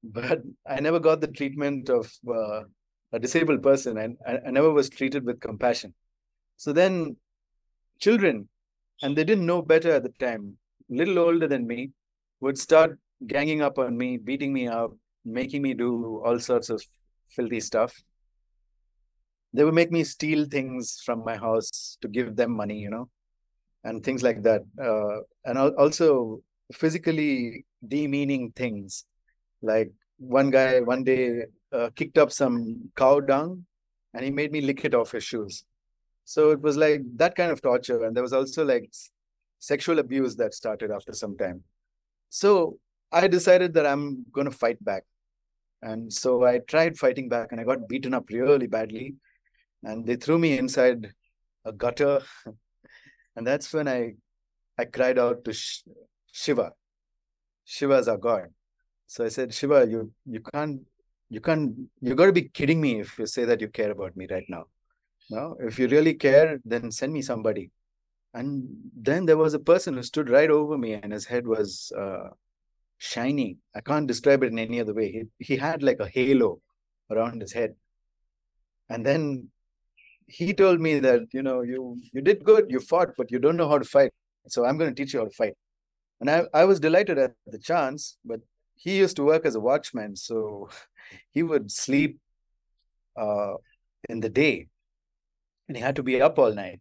but 0.03 0.41
I 0.67 0.79
never 0.79 0.99
got 0.99 1.21
the 1.21 1.27
treatment 1.27 1.89
of 1.89 2.11
uh, 2.29 2.63
a 3.13 3.19
disabled 3.19 3.63
person, 3.63 3.97
and 3.97 4.17
I, 4.25 4.39
I 4.47 4.51
never 4.51 4.71
was 4.71 4.89
treated 4.89 5.25
with 5.25 5.39
compassion. 5.39 5.93
So 6.57 6.73
then, 6.73 7.17
children, 7.99 8.49
and 9.01 9.15
they 9.15 9.23
didn't 9.23 9.45
know 9.45 9.61
better 9.61 9.91
at 9.91 10.03
the 10.03 10.13
time 10.19 10.57
little 10.89 11.19
older 11.19 11.47
than 11.47 11.67
me, 11.67 11.91
would 12.39 12.57
start 12.57 12.97
ganging 13.25 13.61
up 13.61 13.79
on 13.79 13.97
me, 13.97 14.17
beating 14.17 14.53
me 14.53 14.67
up, 14.67 14.91
making 15.25 15.61
me 15.61 15.73
do 15.73 16.21
all 16.25 16.39
sorts 16.39 16.69
of 16.69 16.83
filthy 17.29 17.59
stuff. 17.59 17.93
They 19.53 19.63
would 19.63 19.73
make 19.73 19.91
me 19.91 20.03
steal 20.03 20.45
things 20.45 21.01
from 21.03 21.23
my 21.23 21.37
house 21.37 21.97
to 22.01 22.07
give 22.07 22.35
them 22.35 22.51
money, 22.51 22.77
you 22.79 22.89
know, 22.89 23.09
and 23.83 24.03
things 24.03 24.23
like 24.23 24.43
that. 24.43 24.61
Uh, 24.81 25.21
and 25.45 25.57
also 25.57 26.41
physically 26.73 27.65
demeaning 27.87 28.51
things. 28.51 29.05
Like 29.61 29.91
one 30.17 30.49
guy 30.49 30.81
one 30.81 31.03
day 31.03 31.43
uh, 31.71 31.89
kicked 31.95 32.17
up 32.17 32.31
some 32.31 32.91
cow 32.95 33.19
dung 33.19 33.65
and 34.13 34.23
he 34.23 34.31
made 34.31 34.51
me 34.51 34.61
lick 34.61 34.83
it 34.85 34.93
off 34.93 35.11
his 35.11 35.23
shoes. 35.23 35.63
So 36.25 36.51
it 36.51 36.61
was 36.61 36.75
like 36.75 37.01
that 37.15 37.35
kind 37.35 37.51
of 37.51 37.61
torture. 37.61 38.03
And 38.03 38.15
there 38.15 38.23
was 38.23 38.33
also 38.33 38.65
like 38.65 38.91
sexual 39.59 39.99
abuse 39.99 40.35
that 40.35 40.53
started 40.53 40.91
after 40.91 41.13
some 41.13 41.37
time. 41.37 41.63
So 42.29 42.79
I 43.11 43.27
decided 43.27 43.73
that 43.75 43.85
I'm 43.85 44.25
going 44.31 44.45
to 44.45 44.51
fight 44.51 44.83
back. 44.83 45.03
And 45.81 46.11
so 46.11 46.43
I 46.43 46.59
tried 46.59 46.97
fighting 46.97 47.29
back 47.29 47.51
and 47.51 47.61
I 47.61 47.63
got 47.63 47.87
beaten 47.87 48.13
up 48.13 48.29
really 48.29 48.67
badly. 48.67 49.15
And 49.83 50.05
they 50.05 50.15
threw 50.15 50.37
me 50.37 50.57
inside 50.57 51.13
a 51.65 51.71
gutter. 51.71 52.21
and 53.35 53.45
that's 53.45 53.73
when 53.73 53.87
I, 53.87 54.15
I 54.77 54.85
cried 54.85 55.19
out 55.19 55.45
to 55.45 55.53
Shiva. 56.31 56.71
Shiva 57.65 57.95
is 57.95 58.07
our 58.07 58.17
God. 58.17 58.47
So 59.07 59.25
I 59.25 59.29
said, 59.29 59.53
Shiva, 59.53 59.87
you, 59.87 60.11
you 60.25 60.41
can't, 60.41 60.81
you 61.29 61.41
can't, 61.41 61.73
you 62.01 62.15
got 62.15 62.27
to 62.27 62.33
be 62.33 62.49
kidding 62.49 62.81
me 62.81 62.99
if 62.99 63.17
you 63.19 63.25
say 63.25 63.45
that 63.45 63.61
you 63.61 63.69
care 63.69 63.91
about 63.91 64.15
me 64.17 64.27
right 64.29 64.45
now. 64.49 64.65
No, 65.29 65.57
if 65.59 65.77
you 65.77 65.87
really 65.87 66.13
care, 66.13 66.59
then 66.63 66.89
send 66.91 67.11
me 67.11 67.21
somebody 67.21 67.71
and 68.37 68.67
then 68.95 69.25
there 69.25 69.37
was 69.37 69.55
a 69.55 69.59
person 69.59 69.95
who 69.95 70.03
stood 70.03 70.29
right 70.29 70.49
over 70.49 70.77
me, 70.77 70.93
and 70.93 71.11
his 71.11 71.25
head 71.25 71.47
was 71.47 71.91
uh, 71.97 72.29
shiny. 72.97 73.57
I 73.75 73.81
can't 73.81 74.07
describe 74.07 74.43
it 74.43 74.51
in 74.51 74.59
any 74.59 74.79
other 74.79 74.93
way. 74.93 75.11
He, 75.11 75.53
he 75.53 75.57
had 75.57 75.81
like 75.81 75.99
a 75.99 76.07
halo 76.07 76.61
around 77.09 77.41
his 77.41 77.53
head. 77.53 77.75
And 78.89 79.03
then 79.03 79.49
he 80.27 80.53
told 80.53 80.79
me 80.79 80.99
that 80.99 81.21
you 81.33 81.41
know 81.41 81.61
you 81.61 81.97
you 82.13 82.21
did 82.21 82.43
good, 82.43 82.65
you 82.69 82.79
fought, 82.79 83.09
but 83.17 83.31
you 83.31 83.39
don't 83.39 83.57
know 83.57 83.69
how 83.69 83.77
to 83.77 83.85
fight. 83.85 84.11
So 84.47 84.65
I'm 84.65 84.77
going 84.77 84.93
to 84.93 85.03
teach 85.03 85.13
you 85.13 85.19
how 85.19 85.25
to 85.25 85.31
fight. 85.31 85.53
And 86.19 86.29
I, 86.29 86.43
I 86.53 86.65
was 86.65 86.79
delighted 86.79 87.17
at 87.17 87.33
the 87.45 87.59
chance, 87.59 88.17
but 88.25 88.39
he 88.75 88.97
used 88.97 89.15
to 89.17 89.23
work 89.23 89.45
as 89.45 89.55
a 89.55 89.59
watchman, 89.59 90.15
so 90.15 90.69
he 91.31 91.43
would 91.43 91.71
sleep 91.71 92.19
uh, 93.15 93.53
in 94.09 94.19
the 94.19 94.29
day, 94.29 94.67
and 95.67 95.77
he 95.77 95.83
had 95.83 95.95
to 95.95 96.03
be 96.03 96.21
up 96.21 96.37
all 96.39 96.53
night. 96.53 96.79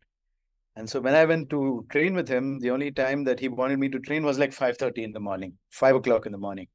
And 0.77 0.89
so 0.89 1.01
when 1.01 1.15
I 1.15 1.25
went 1.25 1.49
to 1.51 1.87
train 1.91 2.15
with 2.15 2.29
him, 2.29 2.61
the 2.61 2.71
only 2.71 2.91
time 2.91 3.25
that 3.25 3.41
he 3.41 3.49
wanted 3.49 3.79
me 3.79 3.89
to 3.89 3.99
train 3.99 4.25
was 4.25 4.39
like 4.39 4.53
5:30 4.53 5.05
in 5.05 5.13
the 5.13 5.21
morning, 5.21 5.55
five 5.71 5.95
o'clock 5.95 6.27
in 6.27 6.33
the 6.33 6.39
morning, 6.39 6.69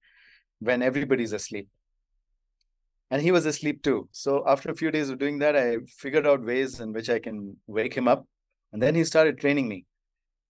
when 0.60 0.82
everybody's 0.82 1.34
asleep. 1.34 1.68
And 3.12 3.22
he 3.22 3.32
was 3.32 3.46
asleep 3.46 3.84
too. 3.84 4.08
So 4.14 4.44
after 4.48 4.72
a 4.72 4.76
few 4.76 4.90
days 4.90 5.10
of 5.10 5.20
doing 5.20 5.38
that, 5.40 5.56
I 5.56 5.78
figured 5.98 6.26
out 6.26 6.44
ways 6.44 6.80
in 6.80 6.94
which 6.94 7.10
I 7.10 7.20
can 7.20 7.58
wake 7.68 7.94
him 7.94 8.08
up. 8.08 8.26
And 8.72 8.82
then 8.82 8.96
he 8.96 9.04
started 9.04 9.38
training 9.38 9.68
me. 9.68 9.86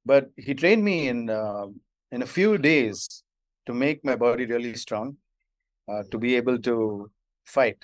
But 0.05 0.29
he 0.37 0.53
trained 0.53 0.83
me 0.83 1.07
in 1.07 1.29
uh, 1.29 1.65
in 2.11 2.21
a 2.21 2.27
few 2.27 2.57
days 2.59 3.23
to 3.65 3.73
make 3.73 4.05
my 4.05 4.15
body 4.15 4.45
really 4.45 4.75
strong, 4.75 5.17
uh, 5.91 6.03
to 6.11 6.17
be 6.19 6.35
able 6.35 6.59
to 6.59 7.09
fight. 7.45 7.83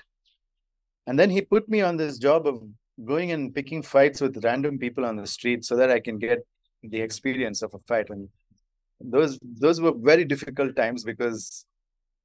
And 1.06 1.18
then 1.18 1.30
he 1.30 1.40
put 1.40 1.68
me 1.68 1.80
on 1.80 1.96
this 1.96 2.18
job 2.18 2.46
of 2.46 2.62
going 3.04 3.32
and 3.32 3.54
picking 3.54 3.82
fights 3.82 4.20
with 4.20 4.44
random 4.44 4.78
people 4.78 5.04
on 5.04 5.16
the 5.16 5.26
street 5.26 5.64
so 5.64 5.76
that 5.76 5.90
I 5.90 6.00
can 6.00 6.18
get 6.18 6.40
the 6.82 7.00
experience 7.00 7.62
of 7.62 7.74
a 7.74 7.78
fight. 7.88 8.10
And 8.10 8.28
those 9.00 9.38
those 9.42 9.80
were 9.80 9.92
very 9.96 10.24
difficult 10.24 10.76
times 10.76 11.02
because 11.02 11.64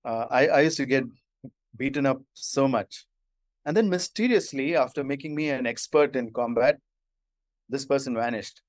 uh, 0.05 0.25
I, 0.29 0.47
I 0.47 0.61
used 0.61 0.77
to 0.77 0.85
get 0.85 1.03
beaten 1.75 2.05
up 2.05 2.21
so 2.33 2.67
much. 2.67 3.05
And 3.65 3.75
then 3.75 3.89
mysteriously, 3.89 4.75
after 4.75 5.03
making 5.03 5.35
me 5.35 5.49
an 5.49 5.65
expert 5.65 6.15
in 6.15 6.33
combat, 6.33 6.79
this 7.69 7.85
person 7.85 8.13
vanished. 8.13 8.61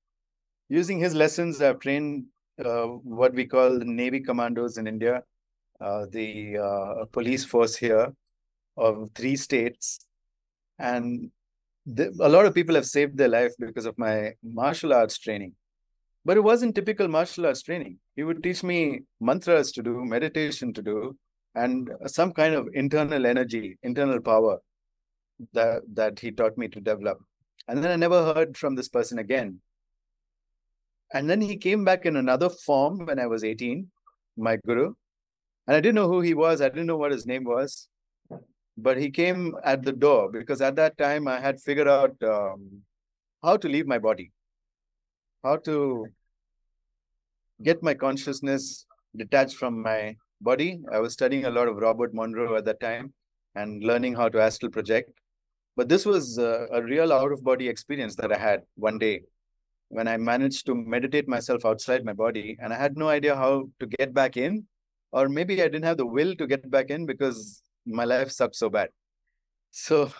Using 0.69 0.99
his 0.99 1.13
lessons, 1.13 1.61
I've 1.61 1.79
trained 1.79 2.25
uh, 2.63 2.85
what 2.85 3.33
we 3.33 3.45
call 3.45 3.77
the 3.77 3.85
Navy 3.85 4.21
commandos 4.21 4.77
in 4.77 4.87
India, 4.87 5.23
uh, 5.81 6.05
the 6.09 6.57
uh, 6.57 7.05
police 7.11 7.43
force 7.43 7.75
here 7.75 8.13
of 8.77 9.09
three 9.13 9.35
states. 9.35 9.99
And 10.79 11.31
a 12.19 12.29
lot 12.29 12.45
of 12.45 12.55
people 12.55 12.75
have 12.75 12.85
saved 12.85 13.17
their 13.17 13.27
life 13.27 13.53
because 13.59 13.85
of 13.85 13.97
my 13.97 14.33
martial 14.43 14.93
arts 14.93 15.17
training. 15.19 15.53
But 16.23 16.37
it 16.37 16.41
wasn't 16.41 16.73
typical 16.73 17.07
martial 17.07 17.45
arts 17.45 17.61
training. 17.61 17.99
He 18.15 18.23
would 18.23 18.41
teach 18.41 18.63
me 18.63 19.01
mantras 19.19 19.71
to 19.73 19.83
do, 19.83 20.03
meditation 20.03 20.73
to 20.73 20.81
do, 20.81 21.17
and 21.55 21.89
some 22.05 22.31
kind 22.31 22.53
of 22.53 22.69
internal 22.73 23.25
energy, 23.25 23.77
internal 23.83 24.19
power 24.19 24.59
that, 25.53 25.81
that 25.93 26.19
he 26.19 26.31
taught 26.31 26.57
me 26.57 26.67
to 26.69 26.79
develop. 26.81 27.19
And 27.67 27.83
then 27.83 27.91
I 27.91 27.95
never 27.95 28.33
heard 28.33 28.57
from 28.57 28.75
this 28.75 28.89
person 28.89 29.19
again. 29.19 29.59
And 31.13 31.29
then 31.29 31.41
he 31.41 31.57
came 31.57 31.83
back 31.85 32.05
in 32.05 32.15
another 32.17 32.49
form 32.49 33.05
when 33.05 33.19
I 33.19 33.27
was 33.27 33.43
18, 33.43 33.87
my 34.37 34.57
guru. 34.57 34.93
And 35.67 35.75
I 35.75 35.79
didn't 35.79 35.95
know 35.95 36.07
who 36.07 36.21
he 36.21 36.33
was, 36.33 36.61
I 36.61 36.69
didn't 36.69 36.87
know 36.87 36.97
what 36.97 37.11
his 37.11 37.25
name 37.25 37.43
was 37.43 37.87
but 38.77 38.97
he 38.97 39.09
came 39.09 39.55
at 39.63 39.83
the 39.83 39.91
door 39.91 40.29
because 40.31 40.61
at 40.61 40.75
that 40.75 40.97
time 40.97 41.27
I 41.27 41.39
had 41.39 41.61
figured 41.61 41.87
out 41.87 42.15
um, 42.23 42.81
how 43.43 43.57
to 43.57 43.69
leave 43.69 43.87
my 43.87 43.99
body, 43.99 44.31
how 45.43 45.57
to 45.57 46.07
get 47.63 47.81
my 47.81 47.93
consciousness 47.93 48.85
detached 49.15 49.55
from 49.55 49.81
my 49.81 50.17
body. 50.41 50.81
I 50.91 50.99
was 50.99 51.13
studying 51.13 51.45
a 51.45 51.49
lot 51.49 51.67
of 51.67 51.77
Robert 51.77 52.13
Monroe 52.13 52.55
at 52.55 52.65
that 52.65 52.79
time 52.79 53.13
and 53.55 53.83
learning 53.83 54.15
how 54.15 54.29
to 54.29 54.41
astral 54.41 54.71
project. 54.71 55.11
But 55.75 55.89
this 55.89 56.05
was 56.05 56.39
uh, 56.39 56.67
a 56.71 56.81
real 56.81 57.11
out 57.11 57.31
of 57.31 57.43
body 57.43 57.67
experience 57.67 58.15
that 58.15 58.31
I 58.31 58.37
had 58.37 58.61
one 58.75 58.97
day 58.97 59.23
when 59.89 60.07
I 60.07 60.17
managed 60.17 60.65
to 60.67 60.75
meditate 60.75 61.27
myself 61.27 61.65
outside 61.65 62.05
my 62.05 62.13
body 62.13 62.57
and 62.59 62.73
I 62.73 62.77
had 62.77 62.97
no 62.97 63.09
idea 63.09 63.35
how 63.35 63.69
to 63.79 63.85
get 63.85 64.13
back 64.13 64.37
in. 64.37 64.65
Or 65.11 65.29
maybe 65.29 65.61
I 65.61 65.67
didn't 65.67 65.85
have 65.85 65.97
the 65.97 66.05
will 66.05 66.35
to 66.35 66.47
get 66.47 66.69
back 66.69 66.89
in 66.89 67.05
because 67.05 67.61
my 67.85 68.03
life 68.03 68.31
sucked 68.31 68.55
so 68.55 68.69
bad. 68.69 68.89
So 69.71 70.11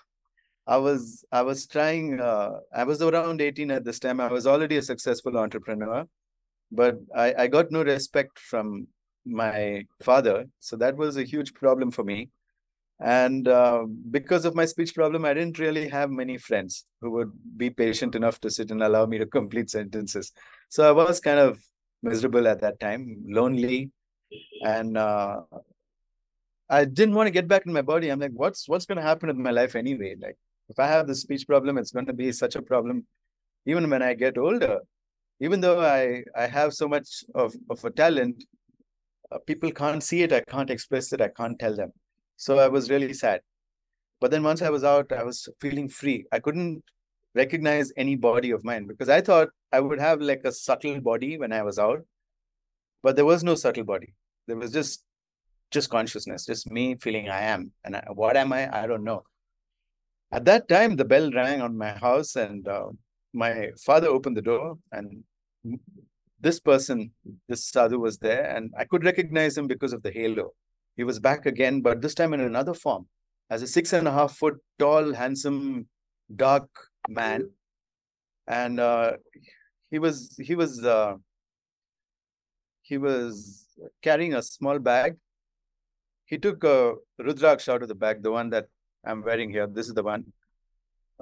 I 0.67 0.77
was 0.77 1.24
I 1.31 1.41
was 1.41 1.67
trying. 1.67 2.19
Uh, 2.19 2.60
I 2.74 2.84
was 2.84 3.01
around 3.01 3.41
18 3.41 3.72
at 3.72 3.84
this 3.84 4.00
time. 4.00 4.19
I 4.19 4.31
was 4.31 4.48
already 4.48 4.77
a 4.77 4.81
successful 4.81 5.38
entrepreneur, 5.38 6.05
but 6.72 6.98
I, 7.15 7.34
I 7.38 7.48
got 7.48 7.72
no 7.72 7.84
respect 7.84 8.39
from 8.39 8.88
my 9.25 9.86
father. 10.01 10.46
So 10.60 10.75
that 10.77 10.96
was 10.96 11.17
a 11.17 11.24
huge 11.24 11.53
problem 11.53 11.91
for 11.91 12.03
me. 12.03 12.29
And 13.00 13.48
uh, 13.48 13.86
because 14.12 14.46
of 14.46 14.55
my 14.55 14.65
speech 14.65 14.96
problem, 14.96 15.25
I 15.25 15.34
didn't 15.34 15.60
really 15.60 15.89
have 15.89 16.10
many 16.10 16.38
friends 16.38 16.86
who 17.01 17.12
would 17.12 17.32
be 17.58 17.70
patient 17.70 18.15
enough 18.15 18.39
to 18.41 18.50
sit 18.50 18.72
and 18.72 18.82
allow 18.82 19.05
me 19.05 19.17
to 19.17 19.25
complete 19.25 19.70
sentences. 19.70 20.32
So 20.70 20.88
I 20.88 20.91
was 20.91 21.20
kind 21.20 21.39
of 21.39 21.60
miserable 22.01 22.48
at 22.48 22.62
that 22.62 22.79
time, 22.79 23.24
lonely, 23.27 23.91
and 24.63 24.98
uh, 24.98 25.41
I 26.70 26.86
didn't 26.86 27.15
want 27.15 27.27
to 27.27 27.32
get 27.32 27.48
back 27.48 27.65
in 27.65 27.74
my 27.74 27.82
body. 27.82 28.10
I'm 28.10 28.20
like, 28.20 28.32
what's 28.34 28.67
what's 28.70 28.86
going 28.86 28.98
to 28.98 29.03
happen 29.03 29.29
in 29.29 29.41
my 29.41 29.51
life 29.51 29.75
anyway? 29.75 30.15
Like, 30.20 30.38
if 30.70 30.79
I 30.79 30.88
have 30.88 31.05
the 31.08 31.15
speech 31.15 31.46
problem, 31.46 31.77
it's 31.77 31.91
going 31.91 32.05
to 32.05 32.13
be 32.13 32.32
such 32.32 32.55
a 32.55 32.62
problem, 32.62 33.05
even 33.65 33.89
when 33.89 34.01
I 34.01 34.13
get 34.13 34.38
older. 34.38 34.79
Even 35.41 35.60
though 35.60 35.82
I 35.82 36.24
I 36.34 36.48
have 36.48 36.74
so 36.74 36.88
much 36.88 37.25
of 37.36 37.53
of 37.70 37.84
a 37.84 37.91
talent, 37.91 38.46
uh, 39.32 39.39
people 39.46 39.72
can't 39.72 40.03
see 40.03 40.24
it. 40.24 40.34
I 40.34 40.41
can't 40.41 40.70
express 40.70 41.12
it. 41.13 41.22
I 41.22 41.29
can't 41.29 41.58
tell 41.60 41.75
them. 41.75 41.91
So 42.38 42.60
I 42.60 42.67
was 42.67 42.89
really 42.89 43.13
sad. 43.13 43.41
But 44.22 44.32
then 44.32 44.44
once 44.44 44.62
I 44.62 44.70
was 44.70 44.84
out, 44.84 45.12
I 45.12 45.24
was 45.24 45.48
feeling 45.60 45.89
free. 45.89 46.25
I 46.32 46.39
couldn't 46.39 46.84
recognize 47.34 47.91
any 47.98 48.15
body 48.15 48.51
of 48.51 48.63
mine 48.63 48.88
because 48.88 49.10
I 49.10 49.22
thought 49.22 49.50
I 49.72 49.79
would 49.82 50.00
have 50.00 50.22
like 50.22 50.41
a 50.46 50.51
subtle 50.51 51.01
body 51.01 51.38
when 51.38 51.51
I 51.51 51.63
was 51.63 51.77
out, 51.77 52.05
but 53.03 53.15
there 53.15 53.25
was 53.25 53.44
no 53.44 53.55
subtle 53.55 53.84
body. 53.84 54.13
There 54.48 54.58
was 54.58 54.72
just 54.72 55.03
just 55.72 55.89
consciousness, 55.89 56.46
just 56.46 56.72
me 56.72 56.96
feeling 56.96 57.29
I 57.29 57.41
am. 57.41 57.72
And 57.84 57.96
I, 57.98 58.05
what 58.13 58.38
am 58.38 58.53
I? 58.53 58.84
I 58.84 58.88
don't 58.88 59.03
know. 59.03 59.24
At 60.32 60.46
that 60.46 60.67
time, 60.70 60.96
the 60.96 61.05
bell 61.05 61.29
rang 61.32 61.62
on 61.62 61.77
my 61.77 61.91
house, 61.91 62.36
and 62.36 62.67
uh, 62.67 62.88
my 63.34 63.72
father 63.84 64.08
opened 64.08 64.38
the 64.38 64.41
door, 64.41 64.77
and 64.91 65.24
this 66.39 66.60
person, 66.60 67.12
this 67.48 67.65
sadhu, 67.65 68.00
was 68.00 68.18
there, 68.18 68.44
and 68.56 68.74
I 68.77 68.86
could 68.86 69.04
recognize 69.04 69.58
him 69.58 69.68
because 69.68 69.94
of 69.94 70.04
the 70.04 70.12
halo. 70.12 70.54
He 70.98 71.04
was 71.04 71.20
back 71.20 71.46
again, 71.46 71.82
but 71.82 72.01
this 72.01 72.15
time 72.15 72.34
in 72.34 72.39
another 72.39 72.74
form, 72.74 73.08
as 73.50 73.62
a 73.62 73.68
six 73.68 73.94
and 73.94 74.08
a 74.08 74.12
half 74.12 74.36
foot 74.36 74.56
tall, 74.80 75.13
handsome, 75.13 75.88
dark 76.36 76.70
man, 77.10 77.50
and 78.48 78.80
uh, 78.80 79.13
he 79.92 80.00
was 80.00 80.36
he 80.42 80.56
was 80.56 80.84
uh, 80.84 81.15
he 82.82 82.98
was 82.98 83.65
carrying 84.01 84.34
a 84.34 84.42
small 84.42 84.80
bag 84.80 85.18
he 86.25 86.38
took 86.38 86.63
a 86.63 86.96
rudraksha 87.20 87.70
out 87.74 87.84
of 87.84 87.88
the 87.88 87.96
bag, 87.96 88.24
the 88.24 88.32
one 88.32 88.50
that 88.50 88.68
I'm 89.06 89.24
wearing 89.24 89.50
here. 89.50 89.68
This 89.68 89.88
is 89.88 89.94
the 89.94 90.04
one. 90.04 90.25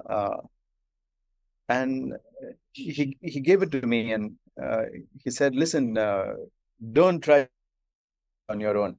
Uh, 0.08 0.38
and 1.68 2.14
he, 2.72 3.16
he 3.20 3.40
gave 3.40 3.62
it 3.62 3.70
to 3.72 3.86
me 3.86 4.12
and 4.12 4.32
uh, 4.32 4.43
he 5.22 5.30
said, 5.30 5.54
listen, 5.54 5.98
uh, 5.98 6.34
don't 6.92 7.20
try 7.20 7.48
on 8.48 8.60
your 8.60 8.76
own. 8.78 8.96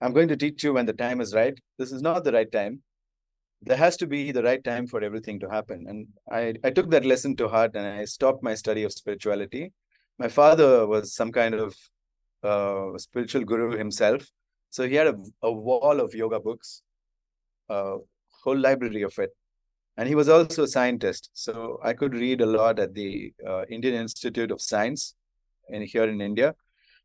I'm 0.00 0.12
going 0.12 0.28
to 0.28 0.36
teach 0.36 0.62
you 0.64 0.74
when 0.74 0.86
the 0.86 0.92
time 0.92 1.20
is 1.20 1.34
right. 1.34 1.58
This 1.78 1.92
is 1.92 2.02
not 2.02 2.24
the 2.24 2.32
right 2.32 2.50
time. 2.50 2.82
There 3.62 3.76
has 3.76 3.96
to 3.98 4.06
be 4.06 4.32
the 4.32 4.42
right 4.42 4.62
time 4.62 4.86
for 4.86 5.02
everything 5.02 5.40
to 5.40 5.48
happen. 5.48 5.86
And 5.88 6.06
I, 6.30 6.54
I 6.62 6.70
took 6.70 6.90
that 6.90 7.06
lesson 7.06 7.36
to 7.36 7.48
heart 7.48 7.72
and 7.74 7.86
I 7.86 8.04
stopped 8.04 8.42
my 8.42 8.54
study 8.54 8.82
of 8.82 8.92
spirituality. 8.92 9.72
My 10.18 10.28
father 10.28 10.86
was 10.86 11.14
some 11.14 11.32
kind 11.32 11.54
of 11.54 11.74
uh, 12.42 12.98
spiritual 12.98 13.44
guru 13.44 13.76
himself. 13.76 14.26
So 14.70 14.86
he 14.86 14.96
had 14.96 15.06
a, 15.06 15.16
a 15.42 15.50
wall 15.50 16.00
of 16.00 16.14
yoga 16.14 16.40
books, 16.40 16.82
a 17.70 17.96
whole 18.42 18.58
library 18.58 19.02
of 19.02 19.18
it. 19.18 19.30
And 19.96 20.08
he 20.08 20.14
was 20.14 20.28
also 20.28 20.64
a 20.64 20.68
scientist. 20.68 21.30
So 21.34 21.78
I 21.82 21.92
could 21.92 22.14
read 22.14 22.40
a 22.40 22.46
lot 22.46 22.78
at 22.78 22.94
the 22.94 23.32
uh, 23.48 23.64
Indian 23.66 23.94
Institute 23.94 24.50
of 24.50 24.60
Science 24.60 25.14
in, 25.68 25.82
here 25.82 26.04
in 26.04 26.20
India, 26.20 26.54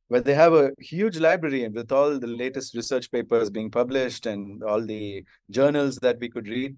where 0.07 0.21
they 0.21 0.33
have 0.33 0.53
a 0.53 0.71
huge 0.79 1.17
library 1.17 1.63
and 1.65 1.75
with 1.75 1.91
all 1.91 2.19
the 2.19 2.27
latest 2.27 2.75
research 2.75 3.11
papers 3.11 3.49
being 3.49 3.69
published 3.69 4.25
and 4.25 4.63
all 4.63 4.83
the 4.83 5.23
journals 5.51 5.97
that 5.97 6.17
we 6.19 6.29
could 6.29 6.47
read. 6.47 6.75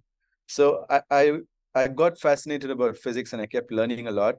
So 0.47 0.85
I, 0.89 1.01
I, 1.09 1.31
I 1.73 1.87
got 1.87 2.19
fascinated 2.19 2.71
about 2.71 2.97
physics 2.97 3.31
and 3.31 3.41
I 3.41 3.45
kept 3.45 3.71
learning 3.71 4.07
a 4.07 4.11
lot. 4.11 4.35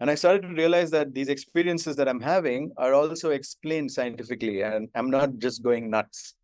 And 0.00 0.10
I 0.10 0.14
started 0.14 0.42
to 0.42 0.48
realize 0.48 0.90
that 0.90 1.14
these 1.14 1.28
experiences 1.28 1.96
that 1.96 2.08
I'm 2.08 2.20
having 2.20 2.70
are 2.76 2.92
also 2.92 3.30
explained 3.30 3.90
scientifically, 3.90 4.60
and 4.62 4.90
I'm 4.94 5.08
not 5.08 5.38
just 5.38 5.62
going 5.62 5.88
nuts. 5.88 6.34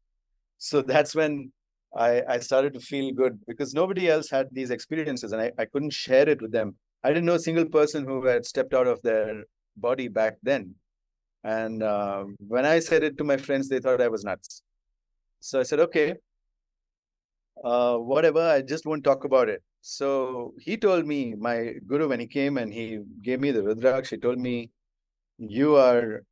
So 0.56 0.80
that's 0.80 1.14
when 1.14 1.52
I, 1.94 2.22
I 2.28 2.38
started 2.38 2.72
to 2.74 2.80
feel 2.80 3.12
good 3.12 3.38
because 3.46 3.74
nobody 3.74 4.08
else 4.08 4.30
had 4.30 4.48
these 4.52 4.70
experiences, 4.70 5.32
and 5.32 5.42
I, 5.42 5.52
I 5.58 5.64
couldn't 5.66 5.92
share 5.92 6.28
it 6.28 6.40
with 6.40 6.52
them. 6.52 6.76
I 7.04 7.08
didn't 7.08 7.26
know 7.26 7.34
a 7.34 7.38
single 7.38 7.66
person 7.66 8.04
who 8.04 8.24
had 8.24 8.46
stepped 8.46 8.74
out 8.74 8.86
of 8.86 9.02
their 9.02 9.44
body 9.76 10.08
back 10.08 10.36
then. 10.42 10.74
And 11.44 11.82
uh, 11.82 12.24
when 12.46 12.64
I 12.64 12.78
said 12.78 13.02
it 13.02 13.18
to 13.18 13.24
my 13.24 13.36
friends, 13.36 13.68
they 13.68 13.80
thought 13.80 14.00
I 14.00 14.08
was 14.08 14.24
nuts. 14.24 14.62
So 15.40 15.58
I 15.58 15.64
said, 15.64 15.80
okay, 15.80 16.14
uh, 17.64 17.96
whatever, 17.96 18.40
I 18.40 18.62
just 18.62 18.86
won't 18.86 19.04
talk 19.04 19.24
about 19.24 19.48
it. 19.48 19.62
So 19.80 20.54
he 20.60 20.76
told 20.76 21.06
me, 21.06 21.34
my 21.34 21.74
guru, 21.86 22.08
when 22.08 22.20
he 22.20 22.26
came 22.26 22.56
and 22.56 22.72
he 22.72 23.00
gave 23.22 23.40
me 23.40 23.50
the 23.50 23.62
Rudraksh, 23.62 24.10
he 24.10 24.16
told 24.16 24.38
me, 24.38 24.70
You 25.38 25.76
are 25.76 26.22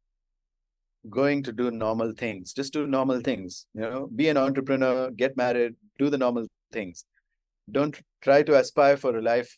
going 1.09 1.43
to 1.45 1.53
do 1.53 1.71
normal 1.71 2.13
things. 2.13 2.53
Just 2.53 2.73
do 2.73 2.87
normal 2.87 3.21
things. 3.21 3.67
You 3.75 3.83
know, 3.83 4.09
be 4.15 4.29
an 4.29 4.37
entrepreneur, 4.37 5.11
get 5.11 5.37
married, 5.37 5.75
do 5.99 6.11
the 6.11 6.19
normal 6.19 6.47
things. 6.73 7.05
Don't 7.71 7.99
try 8.21 8.43
to 8.43 8.59
aspire 8.59 8.97
for 8.97 9.17
a 9.17 9.23
life 9.23 9.57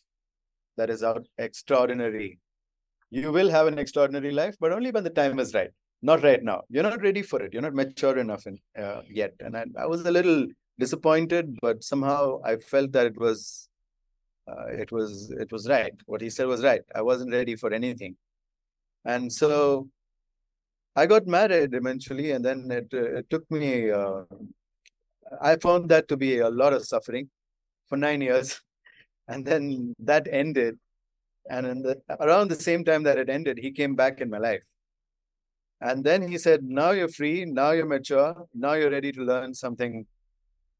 that 0.77 0.89
is 0.89 1.03
out 1.03 1.25
extraordinary. 1.37 2.39
You 3.09 3.31
will 3.31 3.49
have 3.49 3.67
an 3.67 3.77
extraordinary 3.77 4.31
life, 4.31 4.55
but 4.59 4.71
only 4.71 4.91
when 4.91 5.03
the 5.03 5.09
time 5.09 5.39
is 5.39 5.53
right. 5.53 5.71
Not 6.01 6.23
right 6.23 6.43
now. 6.43 6.61
You're 6.69 6.83
not 6.83 7.01
ready 7.01 7.21
for 7.21 7.41
it. 7.41 7.53
You're 7.53 7.61
not 7.61 7.73
mature 7.73 8.17
enough 8.17 8.45
in, 8.45 8.59
uh, 8.77 9.01
yet. 9.09 9.33
And 9.39 9.55
I, 9.55 9.65
I 9.79 9.85
was 9.85 10.05
a 10.05 10.11
little 10.11 10.47
disappointed, 10.79 11.57
but 11.61 11.83
somehow 11.83 12.41
I 12.43 12.57
felt 12.57 12.91
that 12.93 13.05
it 13.05 13.17
was 13.17 13.69
uh, 14.47 14.67
it 14.67 14.91
was 14.91 15.31
it 15.31 15.51
was 15.51 15.69
right. 15.69 15.93
What 16.05 16.21
he 16.21 16.29
said 16.29 16.47
was 16.47 16.63
right. 16.63 16.81
I 16.93 17.01
wasn't 17.01 17.31
ready 17.31 17.55
for 17.55 17.71
anything, 17.71 18.17
and 19.05 19.31
so 19.31 19.87
I 20.95 21.05
got 21.05 21.25
married 21.25 21.73
eventually, 21.73 22.31
and 22.31 22.43
then 22.45 22.69
it, 22.69 22.93
it 22.93 23.29
took 23.29 23.49
me. 23.49 23.91
Uh, 23.91 24.23
I 25.41 25.55
found 25.57 25.89
that 25.89 26.07
to 26.09 26.17
be 26.17 26.39
a 26.39 26.49
lot 26.49 26.73
of 26.73 26.85
suffering 26.85 27.29
for 27.87 27.97
nine 27.97 28.21
years, 28.21 28.61
and 29.27 29.45
then 29.45 29.93
that 29.99 30.27
ended. 30.31 30.77
And 31.49 31.83
the, 31.83 32.01
around 32.21 32.49
the 32.49 32.55
same 32.55 32.85
time 32.85 33.03
that 33.03 33.17
it 33.17 33.29
ended, 33.29 33.57
he 33.57 33.71
came 33.71 33.95
back 33.95 34.21
in 34.21 34.29
my 34.29 34.37
life. 34.37 34.63
And 35.81 36.03
then 36.03 36.25
he 36.25 36.37
said, 36.37 36.63
Now 36.63 36.91
you're 36.91 37.09
free, 37.09 37.43
now 37.43 37.71
you're 37.71 37.85
mature, 37.85 38.47
now 38.53 38.73
you're 38.73 38.91
ready 38.91 39.11
to 39.11 39.21
learn 39.21 39.53
something 39.53 40.05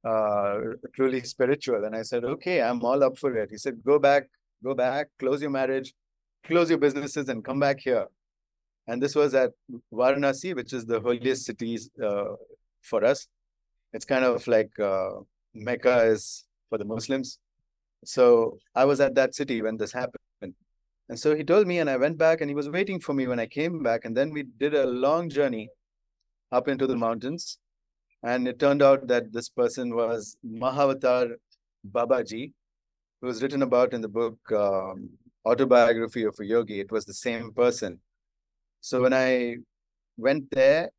uh, 0.03 0.59
truly 0.93 1.21
spiritual. 1.21 1.85
And 1.85 1.95
I 1.95 2.01
said, 2.01 2.23
okay, 2.23 2.61
I'm 2.61 2.83
all 2.83 3.03
up 3.03 3.17
for 3.17 3.35
it. 3.37 3.49
He 3.49 3.57
said, 3.57 3.83
go 3.83 3.99
back, 3.99 4.29
go 4.63 4.73
back, 4.73 5.07
close 5.19 5.41
your 5.41 5.51
marriage, 5.51 5.93
close 6.45 6.69
your 6.69 6.79
businesses, 6.79 7.29
and 7.29 7.43
come 7.43 7.59
back 7.59 7.79
here. 7.79 8.07
And 8.87 9.01
this 9.01 9.15
was 9.15 9.33
at 9.33 9.51
Varanasi, 9.93 10.55
which 10.55 10.73
is 10.73 10.85
the 10.85 10.99
holiest 10.99 11.45
city 11.45 11.77
uh, 12.03 12.35
for 12.81 13.03
us. 13.05 13.27
It's 13.93 14.05
kind 14.05 14.25
of 14.25 14.45
like 14.47 14.77
uh, 14.79 15.11
Mecca 15.53 16.03
is 16.03 16.45
for 16.69 16.77
the 16.77 16.85
Muslims. 16.85 17.39
So 18.03 18.57
I 18.75 18.85
was 18.85 18.99
at 18.99 19.15
that 19.15 19.35
city 19.35 19.61
when 19.61 19.77
this 19.77 19.93
happened. 19.93 20.19
And 21.09 21.19
so 21.19 21.35
he 21.35 21.43
told 21.43 21.67
me, 21.67 21.79
and 21.79 21.89
I 21.89 21.97
went 21.97 22.17
back, 22.17 22.41
and 22.41 22.49
he 22.49 22.55
was 22.55 22.69
waiting 22.69 22.99
for 22.99 23.13
me 23.13 23.27
when 23.27 23.39
I 23.39 23.45
came 23.45 23.83
back. 23.83 24.05
And 24.05 24.15
then 24.15 24.31
we 24.31 24.43
did 24.43 24.73
a 24.73 24.85
long 24.85 25.29
journey 25.29 25.69
up 26.51 26.67
into 26.67 26.87
the 26.87 26.95
mountains. 26.95 27.59
And 28.23 28.47
it 28.47 28.57
turned 28.57 28.81
out 28.81 29.07
that 29.07 29.33
this 29.33 29.49
person 29.49 29.93
was 29.93 30.37
Mahavatar 30.45 31.35
Babaji, 31.91 32.53
who 33.21 33.27
was 33.27 33.43
written 33.43 33.63
about 33.63 33.93
in 33.93 34.01
the 34.01 34.07
book 34.07 34.39
um, 34.51 35.09
Autobiography 35.45 36.23
of 36.23 36.39
a 36.39 36.45
Yogi. 36.45 36.79
It 36.79 36.91
was 36.91 37.05
the 37.05 37.13
same 37.13 37.51
person. 37.51 37.99
So 38.83 39.01
when 39.01 39.13
I 39.13 39.59
went 40.17 40.51
there 40.51 40.89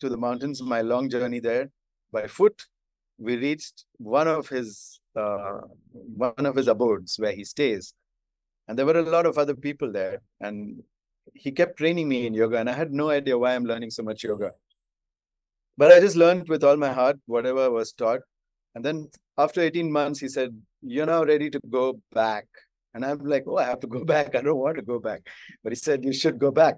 to 0.00 0.08
the 0.08 0.16
mountains, 0.16 0.62
my 0.62 0.80
long 0.80 1.10
journey 1.10 1.38
there 1.38 1.68
by 2.10 2.26
foot, 2.26 2.62
we 3.18 3.36
reached 3.36 3.84
one 3.98 4.26
of 4.26 4.48
his 4.48 5.00
uh, 5.14 5.60
one 5.92 6.46
of 6.46 6.56
his 6.56 6.66
abodes 6.66 7.18
where 7.18 7.32
he 7.32 7.44
stays, 7.44 7.92
and 8.66 8.78
there 8.78 8.86
were 8.86 8.98
a 8.98 9.02
lot 9.02 9.26
of 9.26 9.36
other 9.36 9.54
people 9.54 9.92
there. 9.92 10.22
And 10.40 10.82
he 11.34 11.52
kept 11.52 11.76
training 11.76 12.08
me 12.08 12.26
in 12.26 12.32
yoga, 12.32 12.56
and 12.56 12.70
I 12.70 12.72
had 12.72 12.90
no 12.90 13.10
idea 13.10 13.36
why 13.36 13.54
I'm 13.54 13.66
learning 13.66 13.90
so 13.90 14.02
much 14.02 14.24
yoga. 14.24 14.52
But 15.76 15.92
I 15.92 16.00
just 16.00 16.16
learned 16.16 16.48
with 16.48 16.64
all 16.64 16.78
my 16.78 16.92
heart 16.94 17.18
whatever 17.26 17.70
was 17.70 17.92
taught. 17.92 18.20
And 18.74 18.82
then 18.82 19.10
after 19.36 19.60
18 19.60 19.92
months, 19.92 20.20
he 20.20 20.28
said, 20.28 20.58
You're 20.80 21.04
now 21.04 21.22
ready 21.22 21.50
to 21.50 21.60
go 21.68 22.00
back. 22.14 22.46
And 22.94 23.04
I'm 23.04 23.18
like, 23.18 23.44
Oh, 23.46 23.58
I 23.58 23.64
have 23.64 23.80
to 23.80 23.86
go 23.86 24.04
back. 24.14 24.34
I 24.34 24.40
don't 24.40 24.56
want 24.56 24.76
to 24.76 24.82
go 24.82 24.98
back. 24.98 25.28
But 25.62 25.72
he 25.72 25.76
said, 25.76 26.02
You 26.02 26.14
should 26.14 26.38
go 26.38 26.50
back. 26.50 26.76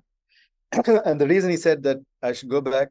and 1.04 1.20
the 1.20 1.26
reason 1.26 1.50
he 1.50 1.56
said 1.56 1.82
that 1.84 1.98
I 2.22 2.32
should 2.32 2.48
go 2.48 2.60
back 2.60 2.88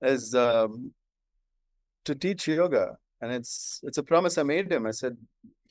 is 0.00 0.34
um, 0.34 0.92
to 2.04 2.14
teach 2.14 2.48
yoga. 2.48 2.96
And 3.20 3.30
it's 3.30 3.80
it's 3.84 3.98
a 3.98 4.02
promise 4.02 4.36
I 4.36 4.42
made 4.42 4.70
him. 4.70 4.86
I 4.86 4.90
said, 4.90 5.16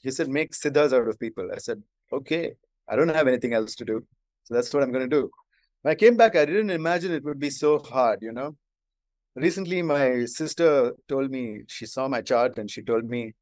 he 0.01 0.11
said, 0.11 0.29
make 0.29 0.53
siddhas 0.53 0.93
out 0.93 1.07
of 1.07 1.19
people. 1.19 1.49
I 1.53 1.57
said, 1.57 1.83
okay, 2.13 2.53
I 2.87 2.95
don't 2.95 3.09
have 3.09 3.27
anything 3.27 3.53
else 3.53 3.75
to 3.75 3.85
do. 3.85 4.05
So 4.43 4.53
that's 4.53 4.73
what 4.73 4.83
I'm 4.83 4.91
going 4.91 5.09
to 5.09 5.15
do. 5.21 5.29
When 5.81 5.91
I 5.91 5.95
came 5.95 6.15
back, 6.15 6.35
I 6.35 6.45
didn't 6.45 6.69
imagine 6.69 7.11
it 7.11 7.25
would 7.25 7.39
be 7.39 7.49
so 7.49 7.79
hard, 7.79 8.19
you 8.21 8.31
know 8.31 8.55
recently 9.35 9.81
my 9.81 10.25
sister 10.25 10.93
told 11.07 11.31
me 11.31 11.61
she 11.67 11.85
saw 11.85 12.07
my 12.07 12.21
chart 12.21 12.57
and 12.57 12.69
she 12.69 12.81
told 12.81 13.05
me 13.05 13.33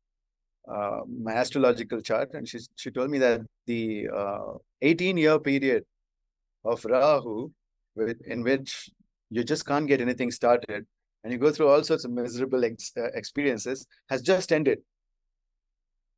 uh, 0.71 0.99
my 1.08 1.34
astrological 1.34 1.99
chart 2.01 2.29
and 2.34 2.47
she 2.47 2.60
she 2.75 2.91
told 2.91 3.10
me 3.10 3.17
that 3.17 3.41
the 3.65 4.08
uh, 4.15 4.53
18 4.82 5.17
year 5.17 5.39
period 5.39 5.84
of 6.65 6.84
Rahu 6.86 7.52
in 8.26 8.43
which 8.43 8.89
you 9.30 9.43
just 9.43 9.65
can't 9.65 9.88
get 9.88 10.02
anything 10.02 10.32
started 10.32 10.86
and 11.24 11.34
you 11.34 11.39
go 11.39 11.52
through 11.52 11.67
all 11.67 11.84
sorts 11.84 12.06
of 12.06 12.12
miserable 12.12 12.63
ex- 12.63 12.93
uh, 12.98 13.10
experiences 13.13 13.86
has 14.10 14.22
just 14.22 14.52
ended. 14.52 14.80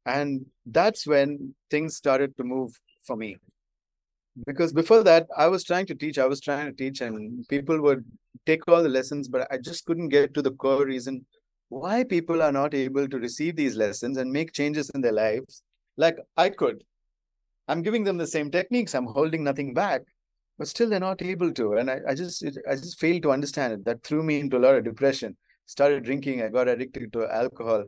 And 0.05 0.45
that's 0.65 1.05
when 1.05 1.55
things 1.69 1.95
started 1.95 2.35
to 2.37 2.43
move 2.43 2.71
for 3.05 3.15
me. 3.15 3.37
Because 4.45 4.71
before 4.71 5.03
that 5.03 5.27
i 5.37 5.45
was 5.45 5.65
trying 5.65 5.85
to 5.87 5.93
teach 5.93 6.17
i 6.17 6.25
was 6.25 6.39
trying 6.39 6.65
to 6.65 6.71
teach 6.71 7.01
and 7.01 7.45
people 7.49 7.81
would 7.81 8.05
take 8.45 8.65
all 8.69 8.81
the 8.81 8.87
lessons 8.87 9.27
but 9.27 9.45
i 9.51 9.57
just 9.57 9.83
couldn't 9.85 10.07
get 10.07 10.33
to 10.33 10.41
the 10.41 10.51
core 10.51 10.85
reason 10.85 11.25
why 11.67 12.05
people 12.05 12.41
are 12.41 12.53
not 12.53 12.73
able 12.73 13.09
to 13.09 13.19
receive 13.19 13.57
these 13.57 13.75
lessons 13.75 14.15
and 14.15 14.31
make 14.31 14.53
changes 14.53 14.89
in 14.91 15.01
their 15.01 15.11
lives 15.11 15.63
like 15.97 16.17
i 16.37 16.47
could. 16.49 16.81
I'm 17.67 17.81
giving 17.81 18.05
them 18.05 18.17
the 18.17 18.25
same 18.25 18.49
techniques 18.49 18.95
i'm 18.95 19.05
holding 19.05 19.43
nothing 19.43 19.73
back 19.73 20.03
but 20.57 20.67
still 20.67 20.89
they're 20.89 20.99
not 20.99 21.21
able 21.21 21.51
to 21.51 21.73
and 21.73 21.89
i, 21.89 21.99
I 22.07 22.13
just 22.15 22.43
i 22.69 22.75
just 22.75 22.99
failed 22.99 23.23
to 23.23 23.31
understand 23.31 23.73
it 23.73 23.85
that 23.85 24.03
threw 24.03 24.23
me 24.23 24.39
into 24.39 24.57
a 24.57 24.63
lot 24.65 24.75
of 24.75 24.83
depression 24.83 25.37
started 25.65 26.03
drinking 26.03 26.41
i 26.41 26.49
got 26.49 26.67
addicted 26.67 27.13
to 27.13 27.27
alcohol 27.33 27.85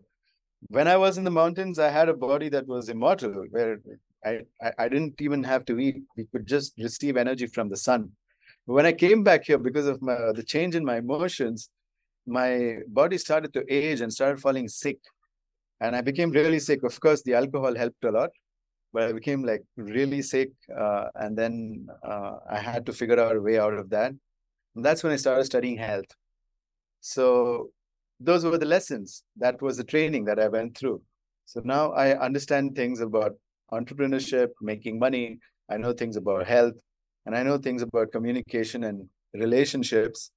when 0.67 0.87
i 0.87 0.97
was 0.97 1.17
in 1.17 1.23
the 1.23 1.31
mountains 1.31 1.79
i 1.79 1.89
had 1.89 2.09
a 2.09 2.13
body 2.13 2.49
that 2.49 2.67
was 2.67 2.89
immortal 2.89 3.45
where 3.51 3.79
I, 4.25 4.39
I, 4.61 4.71
I 4.79 4.89
didn't 4.89 5.21
even 5.21 5.43
have 5.43 5.65
to 5.65 5.79
eat. 5.79 6.03
We 6.15 6.25
could 6.25 6.47
just 6.47 6.73
receive 6.77 7.17
energy 7.17 7.47
from 7.47 7.69
the 7.69 7.77
sun. 7.77 8.11
But 8.65 8.73
when 8.73 8.85
I 8.85 8.93
came 8.93 9.23
back 9.23 9.45
here, 9.45 9.57
because 9.57 9.87
of 9.87 10.01
my, 10.01 10.15
the 10.33 10.43
change 10.43 10.75
in 10.75 10.85
my 10.85 10.97
emotions, 10.97 11.69
my 12.25 12.77
body 12.87 13.17
started 13.17 13.53
to 13.53 13.65
age 13.69 14.01
and 14.01 14.11
started 14.13 14.39
falling 14.39 14.67
sick. 14.67 14.99
And 15.81 15.95
I 15.95 16.01
became 16.01 16.31
really 16.31 16.59
sick. 16.59 16.83
Of 16.83 16.99
course, 16.99 17.21
the 17.23 17.33
alcohol 17.33 17.75
helped 17.75 18.03
a 18.05 18.11
lot, 18.11 18.29
but 18.93 19.03
I 19.03 19.11
became 19.11 19.43
like 19.43 19.63
really 19.75 20.21
sick. 20.21 20.51
Uh, 20.75 21.07
and 21.15 21.37
then 21.37 21.87
uh, 22.07 22.37
I 22.49 22.59
had 22.59 22.85
to 22.85 22.93
figure 22.93 23.19
out 23.19 23.35
a 23.35 23.41
way 23.41 23.57
out 23.59 23.73
of 23.73 23.89
that. 23.89 24.13
And 24.75 24.85
that's 24.85 25.03
when 25.03 25.11
I 25.11 25.17
started 25.17 25.45
studying 25.45 25.77
health. 25.77 26.05
So 27.01 27.69
those 28.19 28.45
were 28.45 28.57
the 28.57 28.65
lessons. 28.65 29.23
That 29.37 29.61
was 29.61 29.77
the 29.77 29.83
training 29.83 30.25
that 30.25 30.39
I 30.39 30.47
went 30.47 30.77
through. 30.77 31.01
So 31.45 31.61
now 31.63 31.91
I 31.91 32.17
understand 32.17 32.75
things 32.75 33.01
about 33.01 33.33
entrepreneurship, 33.71 34.49
making 34.61 34.99
money. 34.99 35.39
I 35.69 35.77
know 35.77 35.93
things 35.93 36.15
about 36.15 36.45
health, 36.45 36.75
and 37.25 37.35
I 37.35 37.43
know 37.43 37.57
things 37.57 37.81
about 37.81 38.11
communication 38.11 38.83
and 38.83 39.09
relationships. 39.33 40.31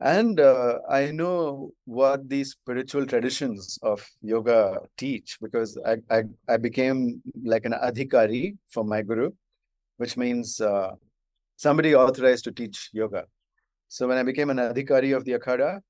And 0.00 0.38
uh, 0.38 0.78
I 0.90 1.10
know 1.10 1.70
what 1.86 2.28
these 2.28 2.50
spiritual 2.50 3.06
traditions 3.06 3.78
of 3.82 4.06
yoga 4.20 4.80
teach 4.98 5.38
because 5.40 5.78
I, 5.86 5.96
I, 6.10 6.24
I 6.48 6.56
became 6.58 7.22
like 7.42 7.64
an 7.64 7.72
adhikari 7.72 8.58
for 8.68 8.84
my 8.84 9.00
guru, 9.02 9.30
which 9.96 10.16
means 10.18 10.60
uh, 10.60 10.90
somebody 11.56 11.94
authorized 11.94 12.44
to 12.44 12.52
teach 12.52 12.90
yoga. 12.92 13.24
So 13.88 14.06
when 14.06 14.18
I 14.18 14.22
became 14.22 14.50
an 14.50 14.58
adhikari 14.58 15.16
of 15.16 15.24
the 15.24 15.32
Akhada, 15.32 15.80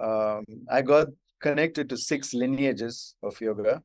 um, 0.00 0.44
I 0.68 0.82
got 0.82 1.06
connected 1.40 1.88
to 1.90 1.96
six 1.96 2.34
lineages 2.34 3.14
of 3.22 3.40
yoga 3.40 3.82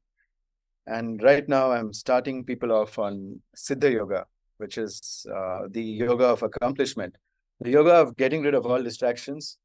and 0.90 1.22
right 1.22 1.48
now, 1.48 1.72
I'm 1.72 1.94
starting 1.94 2.44
people 2.44 2.72
off 2.72 2.98
on 2.98 3.40
Siddha 3.56 3.92
Yoga, 3.94 4.26
which 4.58 4.80
is 4.80 5.24
uh, 5.32 5.68
the 5.70 5.84
yoga 5.84 6.26
of 6.26 6.42
accomplishment, 6.42 7.16
the 7.62 7.72
yoga 7.72 7.94
of 7.94 8.16
getting 8.16 8.42
rid 8.42 8.54
of 8.54 8.66
all 8.66 8.82
distractions 8.82 9.58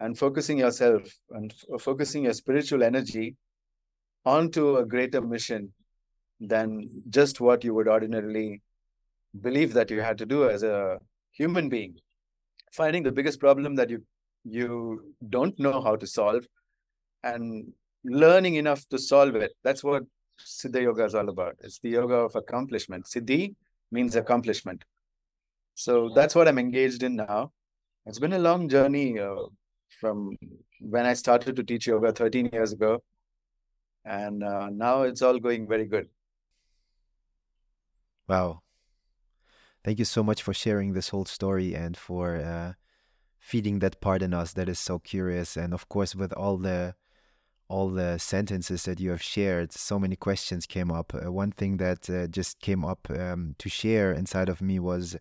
and 0.00 0.18
focusing 0.18 0.58
yourself 0.58 1.02
and 1.30 1.54
focusing 1.80 2.24
your 2.24 2.32
spiritual 2.32 2.82
energy 2.82 3.36
onto 4.24 4.76
a 4.76 4.84
greater 4.84 5.20
mission 5.20 5.72
than 6.40 6.88
just 7.08 7.40
what 7.40 7.64
you 7.64 7.74
would 7.74 7.88
ordinarily 7.88 8.60
believe 9.40 9.72
that 9.72 9.90
you 9.90 10.00
had 10.00 10.18
to 10.18 10.26
do 10.26 10.48
as 10.48 10.62
a 10.62 10.98
human 11.30 11.68
being. 11.68 11.96
Finding 12.72 13.02
the 13.02 13.12
biggest 13.12 13.40
problem 13.40 13.74
that 13.76 13.90
you 13.90 14.04
you 14.44 15.14
don't 15.28 15.58
know 15.58 15.80
how 15.80 15.94
to 15.94 16.06
solve 16.06 16.44
and 17.22 17.72
learning 18.04 18.56
enough 18.56 18.86
to 18.88 18.98
solve 18.98 19.36
it. 19.36 19.52
That's 19.62 19.84
what 19.84 20.02
Siddha 20.40 20.82
Yoga 20.82 21.04
is 21.04 21.14
all 21.14 21.28
about. 21.28 21.56
It's 21.60 21.78
the 21.78 21.90
yoga 21.90 22.14
of 22.14 22.34
accomplishment. 22.34 23.06
Siddhi 23.06 23.54
means 23.92 24.16
accomplishment. 24.16 24.84
So 25.74 26.10
that's 26.14 26.34
what 26.34 26.48
I'm 26.48 26.58
engaged 26.58 27.02
in 27.02 27.16
now. 27.16 27.52
It's 28.06 28.18
been 28.18 28.32
a 28.32 28.38
long 28.38 28.68
journey 28.68 29.18
uh, 29.18 29.34
from 30.00 30.36
when 30.80 31.06
I 31.06 31.14
started 31.14 31.56
to 31.56 31.62
teach 31.62 31.86
yoga 31.86 32.12
13 32.12 32.50
years 32.52 32.72
ago. 32.72 33.02
and 34.04 34.42
uh, 34.42 34.68
now 34.70 35.02
it's 35.02 35.22
all 35.22 35.38
going 35.38 35.68
very 35.68 35.84
good. 35.86 36.08
Wow. 38.28 38.62
Thank 39.84 39.98
you 39.98 40.04
so 40.04 40.22
much 40.22 40.42
for 40.42 40.54
sharing 40.54 40.92
this 40.92 41.08
whole 41.10 41.24
story 41.24 41.74
and 41.74 41.96
for 41.96 42.36
uh, 42.36 42.74
feeding 43.38 43.80
that 43.80 44.00
part 44.00 44.22
in 44.22 44.32
us 44.32 44.52
that 44.54 44.68
is 44.68 44.78
so 44.78 44.98
curious. 44.98 45.56
And 45.56 45.74
of 45.74 45.88
course, 45.88 46.14
with 46.14 46.32
all 46.32 46.56
the 46.56 46.94
all 47.68 47.88
the 47.88 48.18
sentences 48.18 48.84
that 48.84 49.00
you 49.00 49.10
have 49.10 49.22
shared, 49.22 49.72
so 49.72 49.98
many 49.98 50.14
questions 50.14 50.66
came 50.66 50.90
up. 50.90 51.14
Uh, 51.14 51.32
one 51.32 51.52
thing 51.52 51.78
that 51.78 52.08
uh, 52.10 52.26
just 52.26 52.60
came 52.60 52.84
up 52.84 53.08
um, 53.10 53.54
to 53.58 53.68
share 53.68 54.12
inside 54.12 54.48
of 54.50 54.60
me 54.60 54.78
was 54.78 55.16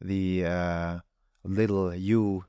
the 0.00 0.44
uh, 0.44 0.98
little 1.44 1.94
you 1.94 2.44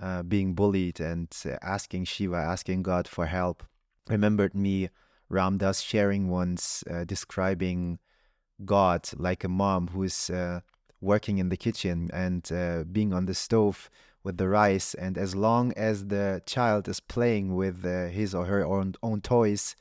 uh, 0.00 0.22
being 0.22 0.54
bullied 0.54 1.00
and 1.00 1.34
uh, 1.46 1.56
asking 1.62 2.04
Shiva, 2.04 2.36
asking 2.36 2.82
God 2.82 3.08
for 3.08 3.26
help. 3.26 3.62
Remembered 4.08 4.54
me, 4.54 4.90
Ram 5.28 5.58
Dass 5.58 5.80
sharing 5.80 6.28
once, 6.28 6.84
uh, 6.90 7.04
describing 7.04 7.98
God 8.64 9.08
like 9.16 9.44
a 9.44 9.48
mom 9.48 9.88
who's 9.88 10.30
working 11.00 11.38
in 11.38 11.48
the 11.48 11.56
kitchen 11.56 12.10
and 12.12 12.92
being 12.92 13.12
on 13.12 13.26
the 13.26 13.34
stove 13.34 13.90
with 14.24 14.38
the 14.38 14.48
rice. 14.48 14.94
And 14.94 15.16
as 15.16 15.36
long 15.36 15.72
as 15.74 16.06
the 16.06 16.42
child 16.46 16.88
is 16.88 16.98
playing 16.98 17.54
with 17.54 17.84
uh, 17.84 18.06
his 18.06 18.34
or 18.34 18.46
her 18.46 18.64
own, 18.64 18.94
own 19.02 19.20
toys, 19.20 19.76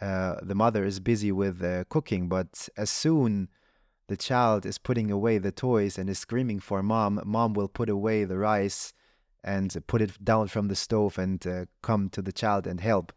uh, 0.00 0.36
the 0.40 0.54
mother 0.54 0.84
is 0.84 1.00
busy 1.00 1.32
with 1.32 1.62
uh, 1.62 1.84
cooking. 1.90 2.28
But 2.28 2.68
as 2.76 2.88
soon 2.88 3.48
the 4.12 4.16
child 4.18 4.66
is 4.66 4.76
putting 4.76 5.10
away 5.10 5.38
the 5.38 5.50
toys 5.50 5.96
and 5.96 6.10
is 6.10 6.18
screaming 6.18 6.60
for 6.60 6.82
mom, 6.82 7.18
mom 7.24 7.54
will 7.54 7.66
put 7.66 7.88
away 7.88 8.24
the 8.24 8.36
rice 8.36 8.92
and 9.42 9.74
put 9.86 10.02
it 10.02 10.22
down 10.22 10.48
from 10.48 10.68
the 10.68 10.76
stove 10.76 11.16
and 11.16 11.46
uh, 11.46 11.64
come 11.80 12.10
to 12.10 12.20
the 12.20 12.30
child 12.30 12.66
and 12.66 12.78
help. 12.78 13.10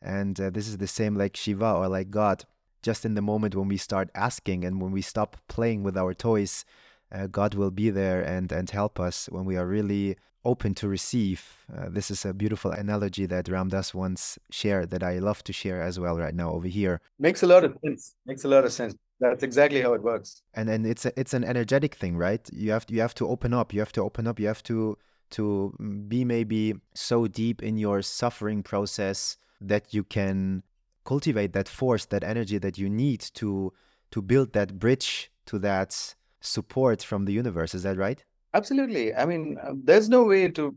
And 0.00 0.40
uh, 0.40 0.48
this 0.48 0.66
is 0.66 0.78
the 0.78 0.86
same 0.86 1.14
like 1.16 1.36
Shiva 1.36 1.70
or 1.74 1.86
like 1.86 2.08
God. 2.08 2.46
Just 2.82 3.04
in 3.04 3.14
the 3.14 3.20
moment 3.20 3.54
when 3.54 3.68
we 3.68 3.76
start 3.76 4.08
asking 4.14 4.64
and 4.64 4.80
when 4.80 4.90
we 4.90 5.02
stop 5.02 5.36
playing 5.48 5.82
with 5.82 5.98
our 5.98 6.14
toys, 6.14 6.64
uh, 7.12 7.26
God 7.26 7.52
will 7.52 7.70
be 7.70 7.90
there 7.90 8.22
and 8.22 8.50
and 8.50 8.70
help 8.70 8.98
us 8.98 9.28
when 9.30 9.44
we 9.44 9.58
are 9.58 9.66
really 9.66 10.16
open 10.46 10.72
to 10.76 10.88
receive. 10.88 11.66
Uh, 11.76 11.90
this 11.90 12.10
is 12.10 12.24
a 12.24 12.32
beautiful 12.32 12.70
analogy 12.70 13.26
that 13.26 13.48
Ram 13.48 13.68
Dass 13.68 13.92
once 13.92 14.38
shared 14.50 14.88
that 14.90 15.02
I 15.02 15.18
love 15.18 15.44
to 15.44 15.52
share 15.52 15.82
as 15.82 16.00
well 16.00 16.16
right 16.16 16.34
now 16.34 16.50
over 16.52 16.68
here. 16.68 17.02
Makes 17.18 17.42
a 17.42 17.46
lot 17.46 17.64
of 17.64 17.76
sense. 17.84 18.14
Makes 18.24 18.44
a 18.44 18.48
lot 18.48 18.64
of 18.64 18.72
sense. 18.72 18.94
That's 19.20 19.42
exactly 19.42 19.80
how 19.82 19.94
it 19.94 20.02
works. 20.02 20.42
And 20.54 20.68
and 20.68 20.86
it's 20.86 21.04
a, 21.04 21.12
it's 21.18 21.34
an 21.34 21.44
energetic 21.44 21.96
thing, 21.96 22.16
right? 22.16 22.48
You 22.52 22.70
have 22.70 22.86
to, 22.86 22.94
you 22.94 23.00
have 23.00 23.14
to 23.14 23.28
open 23.28 23.52
up. 23.52 23.72
You 23.72 23.80
have 23.80 23.92
to 23.92 24.02
open 24.02 24.26
up. 24.26 24.38
You 24.38 24.46
have 24.46 24.62
to 24.64 24.96
to 25.30 25.74
be 26.08 26.24
maybe 26.24 26.74
so 26.94 27.26
deep 27.26 27.62
in 27.62 27.76
your 27.76 28.00
suffering 28.02 28.62
process 28.62 29.36
that 29.60 29.92
you 29.92 30.04
can 30.04 30.62
cultivate 31.04 31.52
that 31.52 31.68
force, 31.68 32.06
that 32.06 32.22
energy 32.22 32.58
that 32.58 32.78
you 32.78 32.88
need 32.88 33.20
to 33.34 33.72
to 34.10 34.22
build 34.22 34.52
that 34.52 34.78
bridge 34.78 35.30
to 35.46 35.58
that 35.58 36.14
support 36.40 37.02
from 37.02 37.24
the 37.24 37.32
universe. 37.32 37.74
Is 37.74 37.82
that 37.82 37.96
right? 37.96 38.24
Absolutely. 38.54 39.14
I 39.14 39.26
mean, 39.26 39.58
uh, 39.62 39.72
there's 39.84 40.08
no 40.08 40.24
way 40.24 40.48
to 40.48 40.74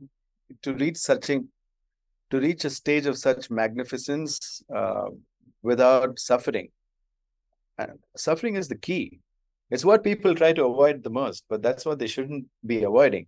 to 0.64 0.74
reach 0.74 0.98
such 0.98 1.30
a 1.30 1.40
to 2.32 2.40
reach 2.40 2.66
a 2.66 2.70
stage 2.70 3.06
of 3.06 3.18
such 3.18 3.50
magnificence 3.52 4.64
uh, 4.74 5.10
without 5.62 6.18
suffering. 6.18 6.70
Suffering 8.16 8.56
is 8.56 8.68
the 8.68 8.78
key. 8.78 9.20
It's 9.70 9.86
what 9.86 10.04
people 10.04 10.36
try 10.36 10.54
to 10.54 10.66
avoid 10.66 11.04
the 11.04 11.10
most, 11.10 11.46
but 11.50 11.62
that's 11.62 11.86
what 11.86 11.98
they 11.98 12.08
shouldn't 12.08 12.46
be 12.66 12.84
avoiding. 12.84 13.28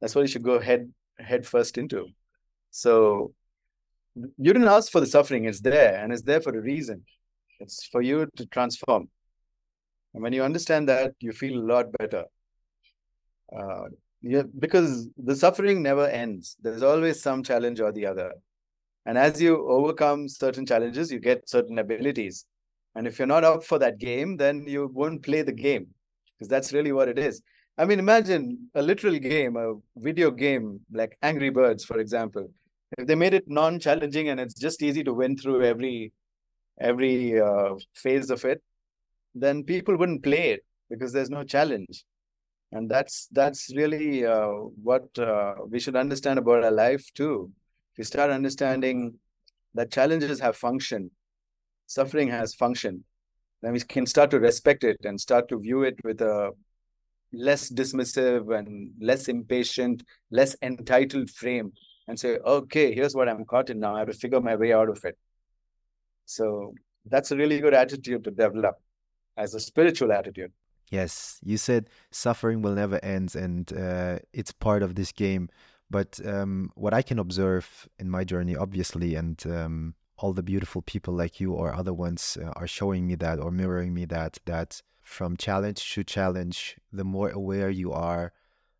That's 0.00 0.14
what 0.14 0.22
you 0.22 0.28
should 0.28 0.42
go 0.42 0.60
head 0.60 0.92
head 1.18 1.46
first 1.46 1.78
into. 1.78 2.06
So 2.70 3.32
you 4.14 4.52
didn't 4.52 4.68
ask 4.68 4.92
for 4.92 5.00
the 5.00 5.06
suffering; 5.06 5.46
it's 5.46 5.60
there, 5.60 5.96
and 6.02 6.12
it's 6.12 6.22
there 6.22 6.40
for 6.40 6.56
a 6.56 6.60
reason. 6.60 7.04
It's 7.60 7.86
for 7.86 8.02
you 8.02 8.26
to 8.36 8.46
transform. 8.46 9.08
And 10.14 10.22
when 10.22 10.32
you 10.32 10.42
understand 10.42 10.88
that, 10.88 11.14
you 11.20 11.32
feel 11.32 11.58
a 11.58 11.64
lot 11.64 11.92
better. 11.92 12.24
Uh, 13.56 13.88
yeah, 14.22 14.42
because 14.58 15.08
the 15.16 15.36
suffering 15.36 15.82
never 15.82 16.06
ends. 16.06 16.56
There's 16.60 16.82
always 16.82 17.22
some 17.22 17.42
challenge 17.42 17.80
or 17.80 17.92
the 17.92 18.06
other. 18.06 18.32
And 19.06 19.16
as 19.16 19.40
you 19.40 19.66
overcome 19.68 20.28
certain 20.28 20.66
challenges, 20.66 21.10
you 21.10 21.20
get 21.20 21.48
certain 21.48 21.78
abilities. 21.78 22.44
And 22.94 23.06
if 23.06 23.18
you're 23.18 23.26
not 23.26 23.44
up 23.44 23.64
for 23.64 23.78
that 23.78 23.98
game, 23.98 24.36
then 24.36 24.64
you 24.66 24.90
won't 24.92 25.22
play 25.22 25.42
the 25.42 25.52
game 25.52 25.88
because 26.36 26.48
that's 26.48 26.72
really 26.72 26.92
what 26.92 27.08
it 27.08 27.18
is. 27.18 27.42
I 27.78 27.84
mean, 27.84 27.98
imagine 27.98 28.68
a 28.74 28.82
literal 28.82 29.18
game, 29.18 29.56
a 29.56 29.74
video 29.96 30.30
game 30.30 30.80
like 30.92 31.16
Angry 31.22 31.50
Birds, 31.50 31.84
for 31.84 31.98
example. 31.98 32.48
If 32.98 33.06
they 33.06 33.14
made 33.14 33.34
it 33.34 33.44
non-challenging 33.48 34.28
and 34.28 34.40
it's 34.40 34.54
just 34.54 34.82
easy 34.82 35.04
to 35.04 35.14
win 35.14 35.36
through 35.36 35.64
every 35.64 36.12
every 36.80 37.40
uh, 37.40 37.74
phase 37.94 38.30
of 38.30 38.44
it, 38.44 38.62
then 39.34 39.62
people 39.64 39.96
wouldn't 39.96 40.22
play 40.22 40.50
it 40.50 40.64
because 40.88 41.12
there's 41.12 41.30
no 41.30 41.44
challenge 41.44 42.04
and 42.72 42.90
that's 42.90 43.28
that's 43.32 43.74
really 43.74 44.24
uh, 44.24 44.48
what 44.82 45.06
uh, 45.18 45.54
we 45.68 45.80
should 45.80 45.96
understand 45.96 46.38
about 46.38 46.64
our 46.64 46.70
life 46.70 47.04
too 47.14 47.50
if 47.92 47.98
we 47.98 48.04
start 48.04 48.30
understanding 48.30 49.14
that 49.74 49.90
challenges 49.90 50.40
have 50.40 50.56
function 50.56 51.10
suffering 51.96 52.28
has 52.28 52.54
function 52.54 53.04
then 53.62 53.72
we 53.72 53.80
can 53.94 54.06
start 54.06 54.30
to 54.30 54.40
respect 54.40 54.84
it 54.84 54.98
and 55.04 55.20
start 55.20 55.48
to 55.48 55.58
view 55.58 55.82
it 55.82 55.96
with 56.04 56.20
a 56.22 56.50
less 57.32 57.70
dismissive 57.70 58.56
and 58.58 58.90
less 59.00 59.28
impatient 59.28 60.02
less 60.30 60.56
entitled 60.62 61.30
frame 61.30 61.72
and 62.08 62.18
say 62.18 62.38
okay 62.56 62.86
here's 62.94 63.14
what 63.14 63.28
i'm 63.28 63.44
caught 63.44 63.70
in 63.70 63.80
now 63.80 63.94
i 63.94 64.00
have 64.00 64.08
to 64.08 64.20
figure 64.24 64.40
my 64.40 64.56
way 64.56 64.72
out 64.72 64.88
of 64.88 65.04
it 65.04 65.16
so 66.36 66.72
that's 67.06 67.30
a 67.30 67.36
really 67.36 67.60
good 67.60 67.74
attitude 67.74 68.24
to 68.24 68.30
develop 68.30 68.76
as 69.36 69.54
a 69.54 69.60
spiritual 69.60 70.12
attitude. 70.12 70.52
Yes, 70.90 71.38
you 71.42 71.56
said 71.56 71.88
suffering 72.10 72.62
will 72.62 72.74
never 72.74 73.02
end, 73.04 73.34
and 73.34 73.72
uh, 73.72 74.18
it's 74.32 74.52
part 74.52 74.82
of 74.82 74.94
this 74.94 75.12
game. 75.12 75.48
But 75.88 76.20
um, 76.24 76.70
what 76.74 76.94
I 76.94 77.02
can 77.02 77.18
observe 77.18 77.88
in 77.98 78.10
my 78.10 78.24
journey, 78.24 78.56
obviously, 78.56 79.14
and 79.14 79.42
um, 79.46 79.94
all 80.20 80.32
the 80.32 80.42
beautiful 80.42 80.82
people 80.82 81.14
like 81.14 81.40
you 81.40 81.52
or 81.52 81.74
other 81.74 81.94
ones 81.94 82.36
uh, 82.42 82.50
are 82.56 82.66
showing 82.66 83.06
me 83.06 83.14
that 83.14 83.38
or 83.38 83.50
mirroring 83.50 83.94
me 83.94 84.04
that 84.04 84.38
that 84.44 84.82
from 85.00 85.36
challenge 85.36 85.92
to 85.94 86.04
challenge, 86.04 86.76
the 86.92 87.04
more 87.04 87.30
aware 87.30 87.70
you 87.70 87.92
are, 87.92 88.32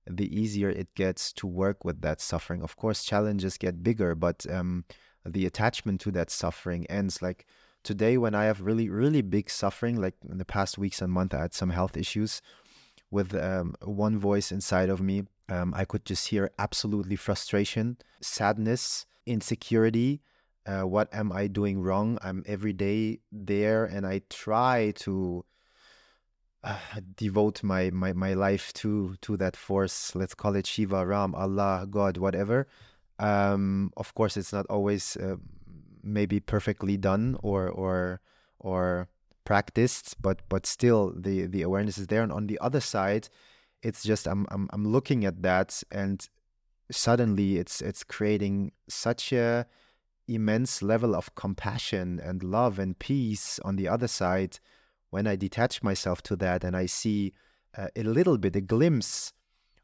the 0.06 0.28
easier 0.38 0.68
it 0.70 0.94
gets 0.94 1.32
to 1.32 1.46
work 1.46 1.84
with 1.84 2.02
that 2.02 2.20
suffering. 2.20 2.62
Of 2.62 2.76
course, 2.76 3.04
challenges 3.04 3.58
get 3.58 3.82
bigger, 3.82 4.14
but 4.14 4.46
um, 4.50 4.84
the 5.24 5.46
attachment 5.46 6.00
to 6.02 6.10
that 6.12 6.30
suffering 6.30 6.86
ends. 6.86 7.22
Like 7.22 7.46
today 7.82 8.16
when 8.18 8.34
I 8.34 8.44
have 8.44 8.60
really, 8.60 8.88
really 8.88 9.22
big 9.22 9.50
suffering, 9.50 10.00
like 10.00 10.14
in 10.28 10.38
the 10.38 10.44
past 10.44 10.78
weeks 10.78 11.02
and 11.02 11.12
month, 11.12 11.34
I 11.34 11.40
had 11.40 11.54
some 11.54 11.70
health 11.70 11.96
issues 11.96 12.42
with 13.10 13.34
um, 13.34 13.74
one 13.82 14.18
voice 14.18 14.52
inside 14.52 14.88
of 14.88 15.00
me. 15.00 15.24
Um, 15.48 15.74
I 15.74 15.84
could 15.84 16.04
just 16.04 16.28
hear 16.28 16.50
absolutely 16.58 17.16
frustration, 17.16 17.96
sadness, 18.20 19.06
insecurity. 19.26 20.20
Uh, 20.70 20.86
what 20.86 21.12
am 21.12 21.32
I 21.32 21.48
doing 21.48 21.82
wrong? 21.82 22.16
I'm 22.22 22.44
every 22.46 22.72
day 22.72 23.18
there, 23.32 23.84
and 23.84 24.06
I 24.06 24.20
try 24.30 24.92
to 24.98 25.44
uh, 26.62 26.78
devote 27.16 27.64
my, 27.64 27.90
my 27.90 28.12
my 28.12 28.34
life 28.34 28.72
to 28.74 29.16
to 29.22 29.36
that 29.38 29.56
force. 29.56 30.14
Let's 30.14 30.34
call 30.34 30.54
it 30.54 30.68
Shiva, 30.68 31.04
Ram, 31.04 31.34
Allah, 31.34 31.88
God, 31.90 32.18
whatever. 32.18 32.68
Um, 33.18 33.90
of 33.96 34.14
course, 34.14 34.36
it's 34.36 34.52
not 34.52 34.66
always 34.70 35.16
uh, 35.16 35.36
maybe 36.04 36.38
perfectly 36.38 36.96
done 36.96 37.36
or 37.42 37.68
or 37.68 38.20
or 38.60 39.08
practiced, 39.42 40.22
but 40.22 40.42
but 40.48 40.66
still 40.66 41.12
the 41.16 41.46
the 41.46 41.62
awareness 41.62 41.98
is 41.98 42.06
there. 42.06 42.22
And 42.22 42.30
on 42.30 42.46
the 42.46 42.60
other 42.60 42.80
side, 42.80 43.28
it's 43.82 44.04
just 44.04 44.28
I'm 44.28 44.46
I'm 44.52 44.68
I'm 44.72 44.86
looking 44.86 45.24
at 45.24 45.42
that 45.42 45.82
and 45.90 46.28
suddenly 46.92 47.56
it's 47.56 47.80
it's 47.80 48.04
creating 48.04 48.70
such 48.88 49.32
a 49.32 49.66
immense 50.34 50.82
level 50.82 51.14
of 51.14 51.34
compassion 51.34 52.20
and 52.22 52.42
love 52.42 52.78
and 52.78 52.98
peace 52.98 53.58
on 53.64 53.76
the 53.76 53.88
other 53.88 54.08
side 54.08 54.58
when 55.10 55.26
I 55.26 55.36
detach 55.36 55.82
myself 55.82 56.22
to 56.22 56.36
that 56.36 56.64
and 56.64 56.76
I 56.76 56.86
see 56.86 57.32
uh, 57.76 57.88
a 57.96 58.02
little 58.02 58.38
bit 58.38 58.56
a 58.56 58.60
glimpse 58.60 59.32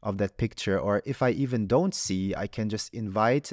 of 0.01 0.17
that 0.19 0.37
picture 0.37 0.79
or 0.79 1.01
if 1.05 1.21
I 1.21 1.31
even 1.31 1.67
don't 1.67 1.93
see 1.93 2.33
I 2.35 2.47
can 2.47 2.69
just 2.69 2.93
invite 2.93 3.51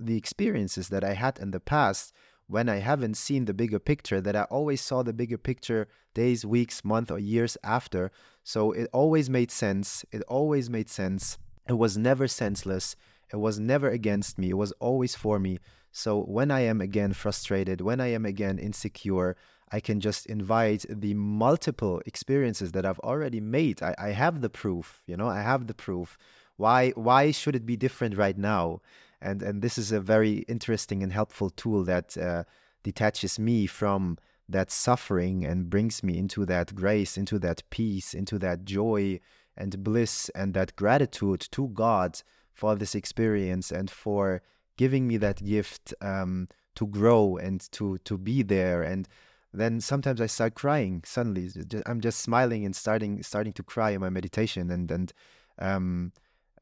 the 0.00 0.16
experiences 0.16 0.88
that 0.88 1.04
I 1.04 1.14
had 1.14 1.38
in 1.38 1.50
the 1.50 1.60
past 1.60 2.12
when 2.48 2.68
I 2.68 2.76
haven't 2.76 3.16
seen 3.16 3.44
the 3.44 3.54
bigger 3.54 3.78
picture, 3.78 4.20
that 4.20 4.36
I 4.36 4.42
always 4.42 4.80
saw 4.80 5.02
the 5.02 5.12
bigger 5.12 5.38
picture 5.38 5.88
days, 6.14 6.46
weeks, 6.46 6.84
months, 6.84 7.10
or 7.10 7.18
years 7.18 7.56
after. 7.64 8.12
So 8.44 8.72
it 8.72 8.88
always 8.92 9.28
made 9.28 9.50
sense. 9.50 10.04
It 10.12 10.22
always 10.28 10.70
made 10.70 10.88
sense. 10.88 11.38
It 11.68 11.74
was 11.74 11.98
never 11.98 12.28
senseless. 12.28 12.94
It 13.32 13.36
was 13.36 13.58
never 13.58 13.88
against 13.90 14.38
me. 14.38 14.50
It 14.50 14.56
was 14.56 14.72
always 14.72 15.16
for 15.16 15.40
me. 15.40 15.58
So 15.96 16.20
when 16.20 16.50
I 16.50 16.60
am 16.60 16.80
again 16.80 17.12
frustrated, 17.12 17.80
when 17.80 18.00
I 18.00 18.08
am 18.08 18.24
again 18.26 18.58
insecure, 18.58 19.36
I 19.72 19.80
can 19.80 19.98
just 20.00 20.26
invite 20.26 20.84
the 20.88 21.14
multiple 21.14 22.02
experiences 22.06 22.72
that 22.72 22.84
I've 22.84 23.00
already 23.00 23.40
made. 23.40 23.82
I, 23.82 23.94
I 23.98 24.10
have 24.10 24.40
the 24.40 24.50
proof, 24.50 25.02
you 25.06 25.16
know, 25.16 25.28
I 25.28 25.40
have 25.40 25.66
the 25.66 25.74
proof. 25.86 26.18
Why 26.56 26.90
why 26.90 27.32
should 27.32 27.56
it 27.56 27.66
be 27.66 27.76
different 27.76 28.16
right 28.16 28.38
now? 28.38 28.80
and 29.20 29.42
and 29.42 29.62
this 29.62 29.78
is 29.78 29.92
a 29.92 30.00
very 30.00 30.44
interesting 30.48 31.02
and 31.02 31.12
helpful 31.12 31.50
tool 31.50 31.84
that 31.84 32.16
uh, 32.16 32.44
detaches 32.82 33.38
me 33.38 33.66
from 33.66 34.18
that 34.48 34.70
suffering 34.70 35.44
and 35.44 35.70
brings 35.70 36.02
me 36.02 36.16
into 36.18 36.46
that 36.46 36.74
grace, 36.74 37.16
into 37.16 37.38
that 37.40 37.62
peace, 37.70 38.14
into 38.14 38.38
that 38.38 38.64
joy 38.64 39.18
and 39.56 39.82
bliss 39.82 40.28
and 40.34 40.54
that 40.54 40.76
gratitude 40.76 41.40
to 41.50 41.68
God 41.68 42.22
for 42.52 42.76
this 42.76 42.94
experience 42.94 43.72
and 43.72 43.90
for 43.90 44.42
giving 44.76 45.06
me 45.06 45.16
that 45.18 45.44
gift 45.44 45.94
um, 46.00 46.48
to 46.74 46.86
grow 46.86 47.36
and 47.36 47.70
to 47.72 47.98
to 47.98 48.18
be 48.18 48.42
there. 48.42 48.82
And 48.82 49.08
then 49.52 49.80
sometimes 49.80 50.20
I 50.20 50.26
start 50.26 50.54
crying 50.54 51.02
suddenly 51.04 51.50
I'm 51.86 52.00
just 52.00 52.20
smiling 52.20 52.64
and 52.64 52.76
starting 52.76 53.22
starting 53.22 53.52
to 53.54 53.62
cry 53.62 53.90
in 53.90 54.00
my 54.00 54.10
meditation. 54.10 54.70
And 54.70 54.90
and 54.90 55.12
um, 55.58 56.12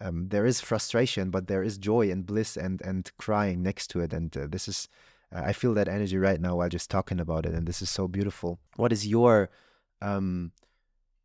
um, 0.00 0.29
there 0.29 0.46
is 0.46 0.61
frustration 0.61 1.31
but 1.31 1.46
there 1.46 1.62
is 1.62 1.79
joy 1.79 2.11
and 2.11 2.27
bliss 2.27 2.57
and 2.57 2.81
and 2.83 3.11
crying 3.18 3.62
next 3.62 3.88
to 3.88 4.00
it. 4.00 4.12
And 4.12 4.37
uh, 4.37 4.46
this 4.48 4.68
is 4.68 4.88
uh, 5.35 5.42
I 5.44 5.53
feel 5.53 5.74
that 5.74 5.88
energy 5.88 6.18
right 6.18 6.40
now 6.40 6.57
while 6.57 6.68
just 6.68 6.90
talking 6.90 7.20
about 7.20 7.46
it. 7.46 7.55
And 7.55 7.66
this 7.66 7.83
is 7.83 7.90
so 7.90 8.07
beautiful. 8.09 8.59
What 8.77 8.92
is 8.92 9.07
your 9.07 9.50
um, 10.00 10.53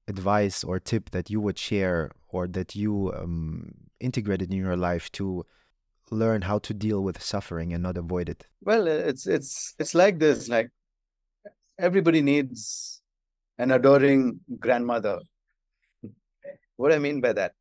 advice 0.08 0.64
or 0.64 0.80
tip 0.80 1.12
that 1.12 1.30
you 1.30 1.40
would 1.40 1.58
share 1.58 2.12
or 2.30 2.48
that 2.48 2.76
you 2.76 3.14
um, 3.16 3.74
integrated 4.00 4.52
in 4.52 4.58
your 4.58 4.78
life 4.78 5.12
to 5.14 5.46
learn 6.12 6.44
how 6.44 6.60
to 6.60 6.74
deal 6.74 7.02
with 7.02 7.22
suffering 7.22 7.74
and 7.74 7.84
not 7.84 7.98
avoid 7.98 8.30
it? 8.30 8.48
Well 8.62 8.88
it's 8.88 9.28
it's 9.28 9.76
it's 9.80 9.96
like 9.96 10.20
this 10.20 10.50
like 10.50 10.70
everybody 11.78 12.22
needs 12.22 13.02
an 13.58 13.72
adoring 13.72 14.40
grandmother. 14.60 15.20
What 16.78 16.94
i 16.94 17.00
mean 17.00 17.20
by 17.20 17.34
that 17.34 17.54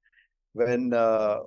when 0.52 0.92
uh, 0.92 1.40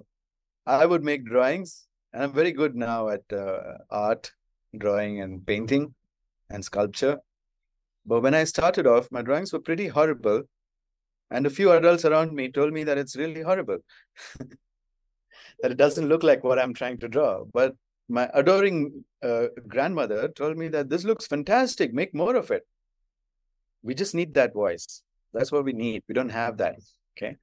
i 0.65 0.85
would 0.85 1.03
make 1.03 1.25
drawings 1.25 1.87
and 2.13 2.23
i'm 2.23 2.33
very 2.33 2.51
good 2.51 2.75
now 2.75 3.09
at 3.09 3.23
uh, 3.31 3.77
art 3.89 4.31
drawing 4.77 5.21
and 5.21 5.45
painting 5.45 5.93
and 6.49 6.63
sculpture. 6.63 7.17
But 8.05 8.21
when 8.21 8.33
i 8.33 8.43
started 8.43 8.87
off 8.87 9.11
my 9.11 9.21
drawings 9.21 9.53
were 9.53 9.59
pretty 9.59 9.87
horrible 9.87 10.43
and 11.31 11.45
a 11.45 11.49
few 11.49 11.71
adults 11.71 12.03
around 12.05 12.33
me 12.33 12.51
told 12.51 12.73
me 12.73 12.83
that 12.83 12.97
it's 12.97 13.15
really 13.15 13.41
horrible, 13.41 13.77
that 15.61 15.71
it 15.71 15.77
doesn't 15.77 16.07
look 16.07 16.23
like 16.23 16.43
what 16.43 16.59
I'm 16.59 16.73
trying 16.73 16.97
to 16.99 17.07
draw. 17.07 17.43
But 17.53 17.75
my 18.09 18.29
adoring 18.33 19.05
uh, 19.23 19.47
grandmother 19.67 20.27
told 20.27 20.57
me 20.57 20.67
that 20.69 20.89
this 20.89 21.03
looks 21.03 21.27
fantastic, 21.27 21.93
make 21.93 22.13
more 22.13 22.35
of 22.35 22.51
it. 22.51 22.67
We 23.83 23.95
just 23.95 24.13
need 24.13 24.33
that 24.35 24.53
voice. 24.53 25.01
That's 25.33 25.51
what 25.51 25.63
we 25.63 25.73
need. 25.73 26.03
We 26.07 26.13
don't 26.13 26.29
have 26.29 26.57
that. 26.57 26.75
Okay. 27.17 27.37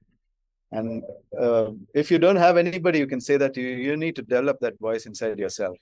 And 0.71 1.03
uh, 1.39 1.71
if 1.95 2.11
you 2.11 2.19
don't 2.19 2.35
have 2.35 2.57
anybody 2.57 2.99
you 2.99 3.07
can 3.07 3.19
say 3.19 3.37
that 3.37 3.57
you, 3.57 3.67
you 3.67 3.97
need 3.97 4.15
to 4.17 4.21
develop 4.21 4.59
that 4.61 4.79
voice 4.79 5.05
inside 5.05 5.39
yourself. 5.39 5.77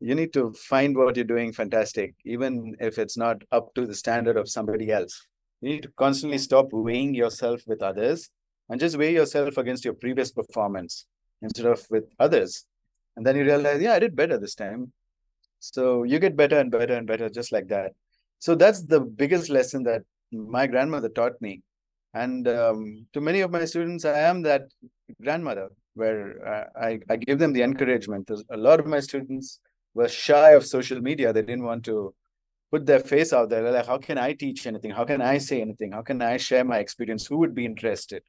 You 0.00 0.14
need 0.14 0.32
to 0.34 0.52
find 0.52 0.96
what 0.96 1.16
you're 1.16 1.24
doing 1.24 1.52
fantastic, 1.52 2.14
even 2.24 2.74
if 2.80 2.98
it's 2.98 3.16
not 3.16 3.42
up 3.52 3.74
to 3.74 3.86
the 3.86 3.94
standard 3.94 4.36
of 4.36 4.48
somebody 4.48 4.90
else. 4.90 5.26
You 5.60 5.70
need 5.70 5.82
to 5.82 5.92
constantly 5.96 6.38
stop 6.38 6.68
weighing 6.72 7.14
yourself 7.14 7.62
with 7.66 7.82
others 7.82 8.30
and 8.68 8.80
just 8.80 8.96
weigh 8.96 9.12
yourself 9.12 9.58
against 9.58 9.84
your 9.84 9.94
previous 9.94 10.30
performance 10.30 11.06
instead 11.42 11.66
of 11.66 11.84
with 11.90 12.04
others. 12.18 12.64
And 13.16 13.26
then 13.26 13.36
you 13.36 13.44
realize, 13.44 13.80
yeah, 13.80 13.94
I 13.94 13.98
did 13.98 14.16
better 14.16 14.38
this 14.38 14.54
time. 14.54 14.92
So 15.58 16.04
you 16.04 16.18
get 16.18 16.36
better 16.36 16.58
and 16.58 16.70
better 16.70 16.94
and 16.94 17.06
better 17.06 17.28
just 17.28 17.52
like 17.52 17.68
that. 17.68 17.92
So 18.38 18.54
that's 18.54 18.82
the 18.82 19.00
biggest 19.00 19.50
lesson 19.50 19.82
that 19.84 20.02
my 20.32 20.66
grandmother 20.66 21.08
taught 21.08 21.40
me. 21.40 21.62
And 22.14 22.48
um, 22.48 23.06
to 23.12 23.20
many 23.20 23.40
of 23.40 23.50
my 23.50 23.64
students, 23.64 24.04
I 24.04 24.20
am 24.20 24.42
that 24.42 24.62
grandmother 25.22 25.68
where 25.94 26.68
I, 26.76 26.98
I 27.08 27.16
give 27.16 27.38
them 27.38 27.52
the 27.52 27.62
encouragement. 27.62 28.30
A 28.50 28.56
lot 28.56 28.80
of 28.80 28.86
my 28.86 29.00
students 29.00 29.60
were 29.94 30.08
shy 30.08 30.52
of 30.52 30.64
social 30.66 31.00
media. 31.00 31.32
They 31.32 31.42
didn't 31.42 31.64
want 31.64 31.84
to 31.84 32.14
put 32.70 32.86
their 32.86 33.00
face 33.00 33.32
out 33.32 33.50
there. 33.50 33.62
They're 33.62 33.72
like, 33.72 33.86
how 33.86 33.98
can 33.98 34.16
I 34.18 34.32
teach 34.32 34.66
anything? 34.66 34.92
How 34.92 35.04
can 35.04 35.20
I 35.20 35.38
say 35.38 35.60
anything? 35.60 35.92
How 35.92 36.02
can 36.02 36.22
I 36.22 36.36
share 36.36 36.64
my 36.64 36.78
experience? 36.78 37.26
Who 37.26 37.38
would 37.38 37.54
be 37.54 37.64
interested? 37.64 38.22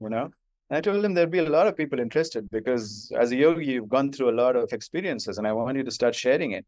You 0.00 0.10
know? 0.10 0.30
And 0.70 0.78
I 0.78 0.80
told 0.80 1.02
them 1.02 1.14
there'd 1.14 1.30
be 1.30 1.38
a 1.38 1.48
lot 1.48 1.66
of 1.66 1.76
people 1.76 1.98
interested 1.98 2.48
because 2.50 3.10
as 3.18 3.32
a 3.32 3.36
yogi, 3.36 3.66
you've 3.66 3.88
gone 3.88 4.12
through 4.12 4.30
a 4.30 4.40
lot 4.42 4.56
of 4.56 4.72
experiences 4.72 5.38
and 5.38 5.46
I 5.46 5.52
want 5.52 5.76
you 5.76 5.84
to 5.84 5.90
start 5.90 6.14
sharing 6.14 6.52
it. 6.52 6.66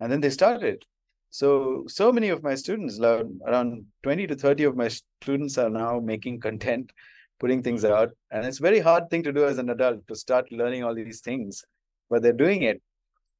And 0.00 0.12
then 0.12 0.20
they 0.20 0.30
started. 0.30 0.84
So, 1.30 1.84
so 1.88 2.12
many 2.12 2.28
of 2.28 2.42
my 2.42 2.54
students, 2.54 3.00
around 3.00 3.84
20 4.02 4.26
to 4.28 4.34
30 4.34 4.64
of 4.64 4.76
my 4.76 4.88
students 4.88 5.58
are 5.58 5.70
now 5.70 6.00
making 6.00 6.40
content, 6.40 6.92
putting 7.38 7.62
things 7.62 7.84
out. 7.84 8.10
And 8.30 8.46
it's 8.46 8.60
a 8.60 8.62
very 8.62 8.80
hard 8.80 9.10
thing 9.10 9.22
to 9.24 9.32
do 9.32 9.44
as 9.46 9.58
an 9.58 9.70
adult 9.70 10.06
to 10.08 10.14
start 10.14 10.50
learning 10.52 10.84
all 10.84 10.94
these 10.94 11.20
things, 11.20 11.64
but 12.08 12.22
they're 12.22 12.32
doing 12.32 12.62
it 12.62 12.82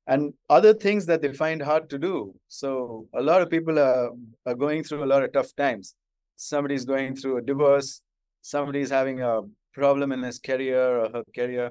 and 0.09 0.33
other 0.49 0.73
things 0.73 1.05
that 1.05 1.21
they 1.21 1.33
find 1.35 1.61
hard 1.61 1.91
to 1.91 1.99
do. 1.99 2.35
So 2.49 3.07
a 3.15 3.23
lot 3.23 3.43
of 3.43 3.51
people 3.51 3.79
are, 3.79 4.11
are 4.47 4.55
going 4.55 4.83
through 4.83 5.05
a 5.05 5.11
lot 5.13 5.23
of 5.23 5.33
tough 5.33 5.55
times. 5.55 5.95
Somebody's 6.37 6.87
going 6.87 7.15
through 7.15 7.37
a 7.37 7.43
divorce, 7.43 8.01
somebody's 8.41 8.89
having 8.89 9.21
a 9.21 9.43
problem 9.73 10.13
in 10.13 10.23
his 10.23 10.39
career 10.39 10.99
or 11.01 11.11
her 11.11 11.25
career, 11.35 11.71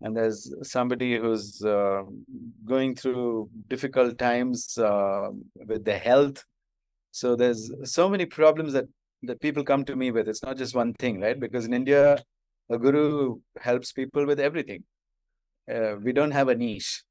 and 0.00 0.16
there's 0.16 0.52
somebody 0.62 1.16
who's 1.16 1.62
uh, 1.64 2.02
going 2.64 2.94
through 2.94 3.50
difficult 3.68 4.18
times 4.18 4.76
uh, 4.78 5.28
with 5.54 5.84
their 5.84 5.98
health. 5.98 6.44
So 7.10 7.36
there's 7.36 7.70
so 7.84 8.08
many 8.08 8.26
problems 8.26 8.72
that 8.72 8.86
that 9.22 9.40
people 9.40 9.64
come 9.64 9.84
to 9.86 9.96
me 9.96 10.10
with. 10.10 10.28
It's 10.28 10.42
not 10.42 10.58
just 10.58 10.74
one 10.74 10.92
thing, 10.94 11.20
right? 11.20 11.38
Because 11.38 11.64
in 11.64 11.72
India, 11.72 12.22
a 12.70 12.78
guru 12.78 13.38
helps 13.58 13.92
people 13.92 14.26
with 14.26 14.38
everything. 14.38 14.84
Uh, 15.72 15.96
we 16.02 16.12
don't 16.12 16.32
have 16.32 16.48
a 16.48 16.54
niche 16.54 17.02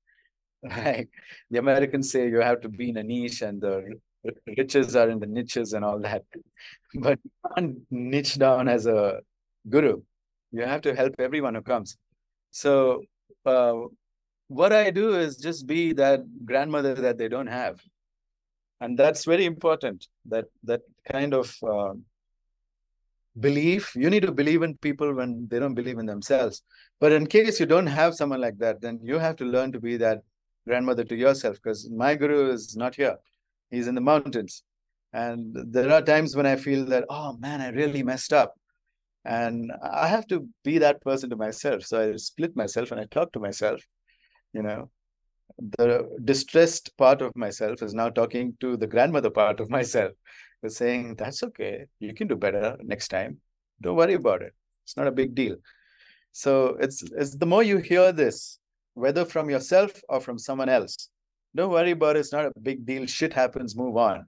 Right. 0.77 1.09
The 1.51 1.59
Americans 1.59 2.11
say 2.11 2.29
you 2.29 2.39
have 2.39 2.61
to 2.61 2.69
be 2.69 2.89
in 2.89 2.97
a 2.97 3.03
niche 3.03 3.41
and 3.41 3.59
the 3.59 3.99
riches 4.57 4.95
are 4.95 5.09
in 5.09 5.19
the 5.19 5.27
niches 5.27 5.73
and 5.73 5.83
all 5.83 5.99
that. 5.99 6.23
But 6.95 7.19
you 7.23 7.31
can't 7.55 7.77
niche 7.91 8.37
down 8.37 8.69
as 8.69 8.85
a 8.85 9.19
guru. 9.67 10.01
You 10.53 10.63
have 10.63 10.81
to 10.83 10.95
help 10.95 11.15
everyone 11.19 11.55
who 11.55 11.61
comes. 11.61 11.97
So 12.51 13.01
uh, 13.45 13.73
what 14.47 14.71
I 14.71 14.91
do 14.91 15.15
is 15.15 15.37
just 15.37 15.67
be 15.67 15.93
that 15.93 16.21
grandmother 16.45 16.93
that 16.93 17.17
they 17.17 17.27
don't 17.27 17.47
have. 17.47 17.81
And 18.79 18.97
that's 18.97 19.25
very 19.25 19.45
important. 19.45 20.07
That 20.25 20.45
that 20.63 20.81
kind 21.11 21.33
of 21.33 21.55
uh, 21.67 21.93
belief. 23.39 23.95
You 23.95 24.09
need 24.09 24.23
to 24.23 24.31
believe 24.31 24.61
in 24.61 24.77
people 24.77 25.13
when 25.13 25.47
they 25.49 25.59
don't 25.59 25.73
believe 25.73 25.97
in 25.97 26.05
themselves. 26.05 26.61
But 26.99 27.11
in 27.11 27.27
case 27.27 27.59
you 27.59 27.65
don't 27.65 27.87
have 27.87 28.15
someone 28.15 28.41
like 28.41 28.57
that, 28.59 28.81
then 28.81 28.99
you 29.01 29.17
have 29.19 29.35
to 29.37 29.45
learn 29.45 29.71
to 29.71 29.79
be 29.79 29.97
that 29.97 30.21
grandmother 30.67 31.03
to 31.05 31.15
yourself 31.15 31.55
because 31.55 31.89
my 31.89 32.15
guru 32.15 32.51
is 32.51 32.75
not 32.75 32.95
here. 32.95 33.17
He's 33.71 33.87
in 33.87 33.95
the 33.95 34.01
mountains. 34.01 34.63
And 35.13 35.55
there 35.71 35.91
are 35.91 36.01
times 36.01 36.35
when 36.35 36.45
I 36.45 36.55
feel 36.55 36.85
that, 36.85 37.05
oh 37.09 37.37
man, 37.37 37.61
I 37.61 37.69
really 37.69 38.03
messed 38.03 38.33
up. 38.33 38.53
And 39.25 39.71
I 39.81 40.07
have 40.07 40.27
to 40.27 40.47
be 40.63 40.79
that 40.79 41.01
person 41.01 41.29
to 41.29 41.35
myself. 41.35 41.83
So 41.83 42.11
I 42.13 42.15
split 42.17 42.55
myself 42.55 42.91
and 42.91 42.99
I 42.99 43.05
talk 43.05 43.31
to 43.33 43.39
myself. 43.39 43.81
You 44.53 44.63
know, 44.63 44.89
the 45.57 46.09
distressed 46.23 46.95
part 46.97 47.21
of 47.21 47.35
myself 47.35 47.81
is 47.81 47.93
now 47.93 48.09
talking 48.09 48.55
to 48.59 48.75
the 48.75 48.87
grandmother 48.87 49.29
part 49.29 49.59
of 49.59 49.69
myself, 49.77 50.11
is 50.61 50.77
saying, 50.77 51.15
that's 51.15 51.43
okay. 51.43 51.85
You 51.99 52.13
can 52.13 52.27
do 52.27 52.35
better 52.35 52.77
next 52.81 53.09
time. 53.09 53.37
Don't 53.81 53.95
worry 53.95 54.13
about 54.13 54.41
it. 54.41 54.53
It's 54.83 54.97
not 54.97 55.07
a 55.07 55.11
big 55.11 55.33
deal. 55.35 55.55
So 56.31 56.77
it's, 56.79 57.03
it's 57.03 57.35
the 57.35 57.45
more 57.45 57.63
you 57.63 57.77
hear 57.77 58.11
this, 58.11 58.59
whether 58.93 59.25
from 59.25 59.49
yourself 59.49 60.01
or 60.09 60.19
from 60.19 60.37
someone 60.37 60.69
else. 60.69 61.09
Don't 61.55 61.71
worry 61.71 61.91
about 61.91 62.15
it. 62.15 62.19
It's 62.19 62.33
not 62.33 62.45
a 62.45 62.59
big 62.59 62.85
deal. 62.85 63.05
Shit 63.05 63.33
happens, 63.33 63.75
move 63.75 63.97
on. 63.97 64.25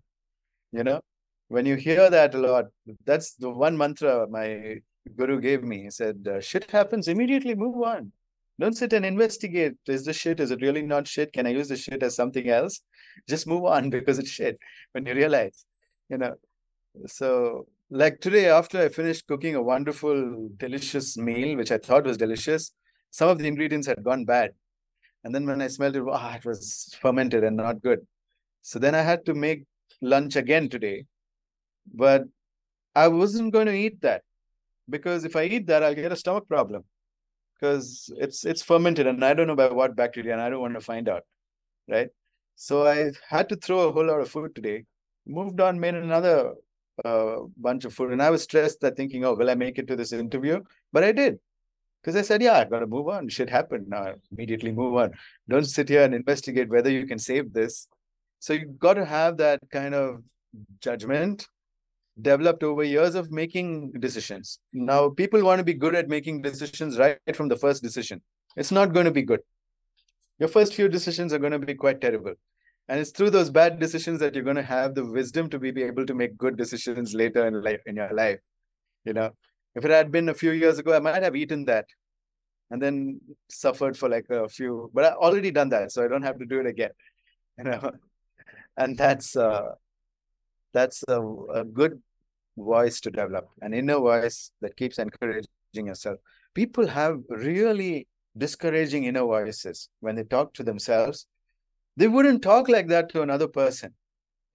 You 0.72 0.84
know, 0.84 1.02
when 1.48 1.66
you 1.66 1.76
hear 1.76 2.10
that 2.10 2.36
a 2.36 2.38
lot, 2.38 2.66
that's 3.06 3.36
the 3.36 3.50
one 3.50 3.78
mantra 3.78 4.28
my 4.30 4.78
guru 5.16 5.40
gave 5.40 5.64
me. 5.64 5.84
He 5.84 5.90
said, 5.90 6.28
uh, 6.28 6.42
shit 6.42 6.70
happens, 6.72 7.08
immediately 7.08 7.56
move 7.56 7.82
on. 7.84 8.12
Don't 8.60 8.76
sit 8.76 8.94
and 8.94 9.06
investigate. 9.06 9.74
Is 9.88 10.06
this 10.06 10.16
shit? 10.16 10.40
Is 10.40 10.52
it 10.52 10.62
really 10.62 10.82
not 10.82 11.08
shit? 11.08 11.34
Can 11.34 11.46
I 11.46 11.50
use 11.50 11.68
the 11.68 11.76
shit 11.76 12.02
as 12.04 12.16
something 12.16 12.50
else? 12.50 12.82
Just 13.28 13.48
move 13.48 13.66
on 13.66 13.90
because 13.98 14.18
it's 14.18 14.30
shit 14.30 14.58
when 14.94 15.06
you 15.06 15.14
realize, 15.14 15.66
you 16.10 16.18
know. 16.18 16.36
So, 17.08 17.68
like 17.90 18.22
today, 18.22 18.50
after 18.50 18.82
I 18.82 18.90
finished 18.90 19.28
cooking 19.28 19.56
a 19.56 19.62
wonderful, 19.62 20.50
delicious 20.56 21.18
meal, 21.18 21.58
which 21.58 21.72
I 21.72 21.78
thought 21.78 22.06
was 22.06 22.18
delicious, 22.18 22.72
some 23.12 23.30
of 23.30 23.38
the 23.38 23.48
ingredients 23.48 23.88
had 23.88 24.04
gone 24.04 24.26
bad. 24.26 24.52
And 25.24 25.36
then 25.36 25.46
when 25.46 25.62
I 25.62 25.68
smelled 25.68 25.96
it, 25.96 26.04
oh, 26.08 26.32
it 26.36 26.46
was 26.46 26.96
fermented 27.02 27.44
and 27.44 27.58
not 27.58 27.82
good. 27.82 28.06
So 28.62 28.80
then 28.80 28.96
I 28.96 29.02
had 29.02 29.26
to 29.26 29.34
make 29.34 29.66
lunch 30.02 30.36
again 30.36 30.70
today. 30.70 31.06
But 31.94 32.24
I 32.96 33.08
wasn't 33.08 33.54
going 33.54 33.68
to 33.68 33.74
eat 33.74 34.02
that 34.02 34.24
because 34.90 35.26
if 35.26 35.36
I 35.36 35.44
eat 35.44 35.68
that, 35.68 35.84
I'll 35.84 35.96
get 35.96 36.12
a 36.12 36.16
stomach 36.16 36.48
problem 36.48 36.84
because 37.56 38.12
it's 38.18 38.46
it's 38.46 38.62
fermented 38.62 39.08
and 39.08 39.24
I 39.24 39.34
don't 39.34 39.48
know 39.48 39.56
by 39.56 39.72
what 39.72 39.96
bacteria 39.96 40.34
and 40.34 40.42
I 40.42 40.50
don't 40.50 40.62
want 40.62 40.76
to 40.76 40.82
find 40.82 41.10
out. 41.10 41.24
Right. 41.88 42.10
So 42.56 42.88
I 42.88 43.12
had 43.30 43.50
to 43.50 43.56
throw 43.56 43.90
a 43.90 43.92
whole 43.92 44.06
lot 44.06 44.22
of 44.22 44.30
food 44.30 44.56
today. 44.56 44.86
Moved 45.28 45.60
on, 45.60 45.80
made 45.80 45.96
another 45.96 46.54
uh, 47.04 47.38
bunch 47.58 47.86
of 47.86 47.94
food. 47.94 48.12
And 48.12 48.22
I 48.22 48.30
was 48.30 48.44
stressed 48.44 48.82
that 48.82 48.96
thinking, 48.96 49.26
oh, 49.26 49.34
will 49.34 49.50
I 49.50 49.56
make 49.56 49.78
it 49.78 49.88
to 49.88 49.96
this 49.96 50.14
interview? 50.14 50.62
But 50.94 51.04
I 51.04 51.12
did. 51.12 51.40
Because 52.02 52.16
I 52.16 52.22
said, 52.22 52.42
yeah, 52.42 52.54
I've 52.54 52.70
got 52.70 52.80
to 52.80 52.88
move 52.88 53.10
on. 53.10 53.28
Shit 53.30 53.50
happened. 53.50 53.88
Now 53.90 54.14
immediately 54.32 54.72
move 54.72 54.96
on. 54.96 55.12
Don't 55.50 55.66
sit 55.66 55.90
here 55.90 56.04
and 56.04 56.14
investigate 56.14 56.70
whether 56.70 56.90
you 56.90 57.08
can 57.08 57.20
save 57.20 57.52
this. 57.52 57.88
So 58.40 58.54
you've 58.54 58.80
got 58.80 58.94
to 58.94 59.06
have 59.06 59.38
that 59.38 59.60
kind 59.72 59.96
of 59.96 60.22
judgment 60.80 61.48
developed 62.22 62.64
over 62.64 62.84
years 62.84 63.16
of 63.16 63.32
making 63.32 63.92
decisions. 64.00 64.60
Now, 64.72 65.10
people 65.10 65.44
want 65.44 65.60
to 65.60 65.64
be 65.64 65.74
good 65.74 65.96
at 65.96 66.08
making 66.08 66.42
decisions 66.42 66.98
right 66.98 67.18
from 67.34 67.50
the 67.50 67.58
first 67.58 67.84
decision. 67.84 68.22
It's 68.56 68.72
not 68.72 68.94
going 68.94 69.06
to 69.06 69.12
be 69.12 69.22
good. 69.22 69.42
Your 70.40 70.50
first 70.50 70.74
few 70.74 70.88
decisions 70.88 71.34
are 71.34 71.40
going 71.40 71.52
to 71.52 71.60
be 71.60 71.76
quite 71.76 72.02
terrible. 72.02 72.34
And 72.88 73.00
it's 73.00 73.12
through 73.12 73.32
those 73.32 73.50
bad 73.50 73.80
decisions 73.80 74.20
that 74.20 74.36
you're 74.36 74.44
going 74.44 74.56
to 74.58 74.64
have 74.64 74.94
the 74.94 75.06
wisdom 75.06 75.50
to 75.50 75.60
be 75.60 75.84
able 75.84 76.06
to 76.06 76.14
make 76.14 76.38
good 76.38 76.56
decisions 76.56 77.14
later 77.14 77.48
in 77.48 77.62
life 77.62 77.82
in 77.86 77.96
your 77.96 78.14
life. 78.14 78.40
You 79.04 79.14
know, 79.14 79.32
if 79.74 79.84
it 79.84 79.92
had 79.92 80.12
been 80.12 80.30
a 80.30 80.34
few 80.34 80.52
years 80.52 80.78
ago, 80.78 80.96
I 80.96 81.00
might 81.00 81.24
have 81.24 81.36
eaten 81.36 81.66
that 81.66 81.86
and 82.72 82.82
then 82.82 83.20
suffered 83.50 83.98
for 83.98 84.10
like 84.10 84.26
a 84.30 84.48
few, 84.48 84.90
but 84.94 85.06
I 85.06 85.12
already 85.14 85.52
done 85.52 85.70
that, 85.70 85.92
so 85.92 86.04
I 86.04 86.08
don't 86.08 86.24
have 86.24 86.40
to 86.40 86.46
do 86.46 86.60
it 86.60 86.66
again. 86.66 86.92
You 87.58 87.64
know, 87.64 87.92
and 88.76 88.98
that's 88.98 89.38
uh, 89.38 89.76
that's 90.76 91.04
a, 91.08 91.22
a 91.62 91.64
good 91.64 92.02
voice 92.58 93.00
to 93.02 93.10
develop, 93.12 93.50
an 93.62 93.74
inner 93.74 94.00
voice 94.00 94.52
that 94.62 94.78
keeps 94.78 95.00
encouraging 95.00 95.48
yourself. 95.74 96.20
People 96.54 96.88
have 96.88 97.20
really 97.30 98.08
discouraging 98.38 99.06
inner 99.06 99.24
voices 99.24 99.90
when 100.00 100.16
they 100.16 100.24
talk 100.24 100.54
to 100.54 100.64
themselves. 100.64 101.28
They 101.98 102.08
wouldn't 102.08 102.42
talk 102.42 102.68
like 102.70 102.88
that 102.90 103.10
to 103.10 103.22
another 103.22 103.48
person. 103.48 103.94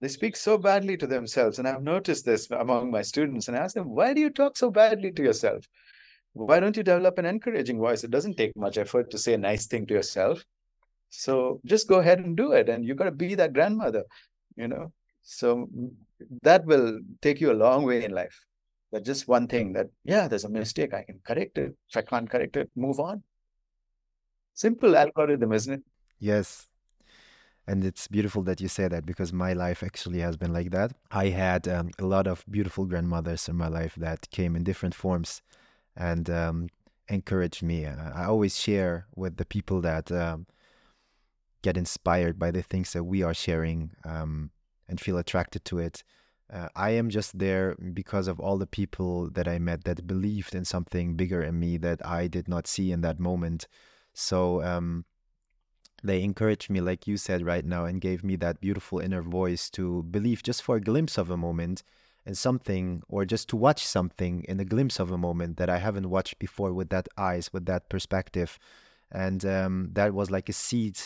They 0.01 0.07
speak 0.07 0.35
so 0.35 0.57
badly 0.57 0.97
to 0.97 1.07
themselves. 1.07 1.59
And 1.59 1.67
I've 1.67 1.83
noticed 1.83 2.25
this 2.25 2.49
among 2.49 2.91
my 2.91 3.03
students 3.03 3.47
and 3.47 3.57
I 3.57 3.61
ask 3.61 3.75
them, 3.75 3.89
why 3.89 4.13
do 4.13 4.21
you 4.21 4.29
talk 4.29 4.57
so 4.57 4.71
badly 4.71 5.11
to 5.11 5.23
yourself? 5.23 5.67
Why 6.33 6.59
don't 6.59 6.77
you 6.77 6.83
develop 6.83 7.17
an 7.17 7.25
encouraging 7.25 7.77
voice? 7.77 8.03
It 8.03 8.11
doesn't 8.11 8.37
take 8.37 8.55
much 8.55 8.77
effort 8.77 9.11
to 9.11 9.17
say 9.17 9.33
a 9.33 9.37
nice 9.37 9.67
thing 9.67 9.85
to 9.87 9.93
yourself. 9.93 10.43
So 11.09 11.59
just 11.65 11.87
go 11.87 11.99
ahead 11.99 12.19
and 12.19 12.37
do 12.37 12.53
it. 12.53 12.69
And 12.69 12.85
you've 12.85 12.97
got 12.97 13.05
to 13.05 13.11
be 13.11 13.35
that 13.35 13.53
grandmother, 13.53 14.05
you 14.55 14.67
know? 14.67 14.91
So 15.23 15.69
that 16.41 16.65
will 16.65 16.99
take 17.21 17.41
you 17.41 17.51
a 17.51 17.53
long 17.53 17.83
way 17.85 18.03
in 18.03 18.11
life. 18.11 18.45
But 18.91 19.05
just 19.05 19.27
one 19.27 19.47
thing 19.47 19.73
that, 19.73 19.87
yeah, 20.03 20.27
there's 20.27 20.43
a 20.43 20.49
mistake. 20.49 20.93
I 20.93 21.03
can 21.03 21.21
correct 21.23 21.57
it. 21.57 21.75
If 21.89 21.97
I 21.97 22.01
can't 22.01 22.29
correct 22.29 22.57
it, 22.57 22.69
move 22.75 22.99
on. 22.99 23.23
Simple 24.53 24.97
algorithm, 24.97 25.53
isn't 25.53 25.73
it? 25.73 25.83
Yes. 26.19 26.67
And 27.67 27.85
it's 27.85 28.07
beautiful 28.07 28.41
that 28.43 28.59
you 28.59 28.67
say 28.67 28.87
that 28.87 29.05
because 29.05 29.31
my 29.31 29.53
life 29.53 29.81
actually 29.81 30.19
has 30.19 30.35
been 30.35 30.51
like 30.51 30.71
that. 30.71 30.93
I 31.09 31.27
had 31.27 31.67
um, 31.67 31.91
a 31.99 32.05
lot 32.05 32.27
of 32.27 32.43
beautiful 32.49 32.85
grandmothers 32.85 33.47
in 33.47 33.55
my 33.55 33.69
life 33.69 33.95
that 33.95 34.29
came 34.29 34.55
in 34.55 34.63
different 34.63 34.95
forms 34.95 35.41
and 35.95 36.29
um, 36.29 36.67
encouraged 37.07 37.63
me. 37.63 37.85
I 37.85 38.25
always 38.25 38.59
share 38.59 39.05
with 39.15 39.37
the 39.37 39.45
people 39.45 39.79
that 39.81 40.11
um, 40.11 40.47
get 41.61 41.77
inspired 41.77 42.39
by 42.39 42.51
the 42.51 42.63
things 42.63 42.93
that 42.93 43.03
we 43.03 43.23
are 43.23 43.33
sharing 43.33 43.91
um, 44.03 44.51
and 44.87 44.99
feel 44.99 45.17
attracted 45.17 45.65
to 45.65 45.79
it. 45.79 46.03
Uh, 46.51 46.67
I 46.75 46.91
am 46.91 47.09
just 47.09 47.39
there 47.39 47.75
because 47.93 48.27
of 48.27 48.39
all 48.39 48.57
the 48.57 48.67
people 48.67 49.29
that 49.31 49.47
I 49.47 49.57
met 49.57 49.85
that 49.85 50.05
believed 50.05 50.53
in 50.53 50.65
something 50.65 51.15
bigger 51.15 51.41
in 51.41 51.59
me 51.59 51.77
that 51.77 52.05
I 52.05 52.27
did 52.27 52.49
not 52.49 52.67
see 52.67 52.91
in 52.91 53.01
that 53.01 53.19
moment. 53.19 53.67
So 54.13 54.61
um, 54.61 55.05
they 56.03 56.21
encouraged 56.21 56.69
me, 56.69 56.81
like 56.81 57.07
you 57.07 57.15
said 57.15 57.45
right 57.45 57.63
now, 57.63 57.85
and 57.85 58.01
gave 58.01 58.23
me 58.23 58.35
that 58.37 58.59
beautiful 58.59 58.99
inner 58.99 59.21
voice 59.21 59.69
to 59.71 60.03
believe 60.03 60.43
just 60.43 60.61
for 60.61 60.75
a 60.75 60.81
glimpse 60.81 61.17
of 61.17 61.29
a 61.29 61.37
moment 61.37 61.83
in 62.25 62.35
something, 62.35 63.01
or 63.07 63.25
just 63.25 63.47
to 63.49 63.55
watch 63.55 63.85
something 63.85 64.43
in 64.47 64.59
a 64.59 64.65
glimpse 64.65 64.99
of 64.99 65.09
a 65.09 65.17
moment 65.17 65.57
that 65.57 65.69
I 65.69 65.77
haven't 65.77 66.09
watched 66.09 66.37
before 66.37 66.73
with 66.73 66.89
that 66.89 67.07
eyes, 67.17 67.51
with 67.53 67.65
that 67.65 67.87
perspective. 67.87 68.59
And 69.11 69.43
um, 69.45 69.89
that 69.93 70.13
was 70.13 70.29
like 70.29 70.49
a 70.49 70.53
seed 70.53 70.99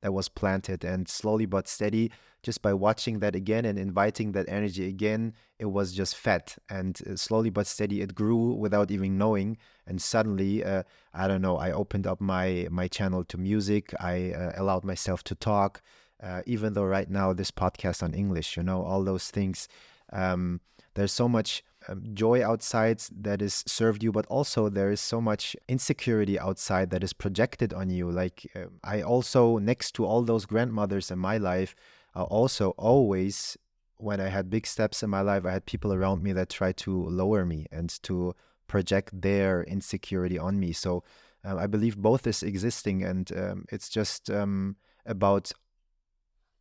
that 0.00 0.12
was 0.12 0.28
planted 0.28 0.84
and 0.84 1.08
slowly 1.08 1.46
but 1.46 1.68
steady 1.68 2.10
just 2.42 2.62
by 2.62 2.72
watching 2.72 3.18
that 3.20 3.34
again 3.34 3.64
and 3.64 3.78
inviting 3.78 4.32
that 4.32 4.48
energy 4.48 4.88
again 4.88 5.32
it 5.58 5.66
was 5.66 5.92
just 5.92 6.16
fed 6.16 6.52
and 6.68 7.00
uh, 7.08 7.16
slowly 7.16 7.50
but 7.50 7.66
steady 7.66 8.00
it 8.00 8.14
grew 8.14 8.52
without 8.54 8.90
even 8.90 9.16
knowing. 9.18 9.56
And 9.86 10.00
suddenly 10.00 10.64
uh, 10.64 10.82
i 11.14 11.28
don't 11.28 11.42
know 11.42 11.56
i 11.56 11.72
opened 11.72 12.06
up 12.06 12.20
my 12.20 12.66
my 12.70 12.88
channel 12.88 13.24
to 13.24 13.38
music. 13.38 13.94
I 14.00 14.32
uh, 14.32 14.52
allowed 14.56 14.84
myself 14.84 15.22
to 15.24 15.34
talk 15.34 15.82
uh, 16.22 16.42
even 16.46 16.72
though 16.72 16.84
right 16.84 17.10
now 17.10 17.32
this 17.32 17.50
podcast 17.50 18.02
on 18.02 18.14
english 18.14 18.56
you 18.56 18.62
know 18.62 18.82
all 18.82 19.02
those 19.02 19.30
things 19.30 19.68
um, 20.12 20.60
there's 20.94 21.12
so 21.12 21.28
much 21.28 21.64
um, 21.88 22.02
joy 22.14 22.44
outside 22.46 23.00
that 23.20 23.42
is 23.42 23.64
served 23.66 24.02
you, 24.02 24.12
but 24.12 24.26
also 24.26 24.68
there 24.68 24.90
is 24.90 25.00
so 25.00 25.20
much 25.20 25.56
insecurity 25.68 26.38
outside 26.38 26.90
that 26.90 27.02
is 27.02 27.12
projected 27.12 27.72
on 27.72 27.90
you. 27.90 28.10
Like 28.10 28.50
uh, 28.54 28.66
I 28.84 29.02
also, 29.02 29.58
next 29.58 29.92
to 29.92 30.04
all 30.04 30.22
those 30.22 30.46
grandmothers 30.46 31.10
in 31.10 31.18
my 31.18 31.38
life, 31.38 31.74
uh, 32.14 32.24
also 32.24 32.70
always 32.70 33.56
when 33.96 34.20
I 34.20 34.28
had 34.28 34.50
big 34.50 34.66
steps 34.66 35.02
in 35.02 35.10
my 35.10 35.20
life, 35.20 35.46
I 35.46 35.52
had 35.52 35.64
people 35.64 35.92
around 35.92 36.22
me 36.22 36.32
that 36.32 36.48
tried 36.48 36.76
to 36.78 37.08
lower 37.08 37.46
me 37.46 37.66
and 37.70 37.88
to 38.02 38.34
project 38.66 39.20
their 39.20 39.62
insecurity 39.64 40.38
on 40.38 40.58
me. 40.58 40.72
So 40.72 41.04
um, 41.44 41.58
I 41.58 41.66
believe 41.66 41.96
both 41.96 42.26
is 42.26 42.42
existing, 42.42 43.04
and 43.04 43.30
um, 43.36 43.64
it's 43.70 43.88
just 43.88 44.30
um, 44.30 44.76
about 45.06 45.52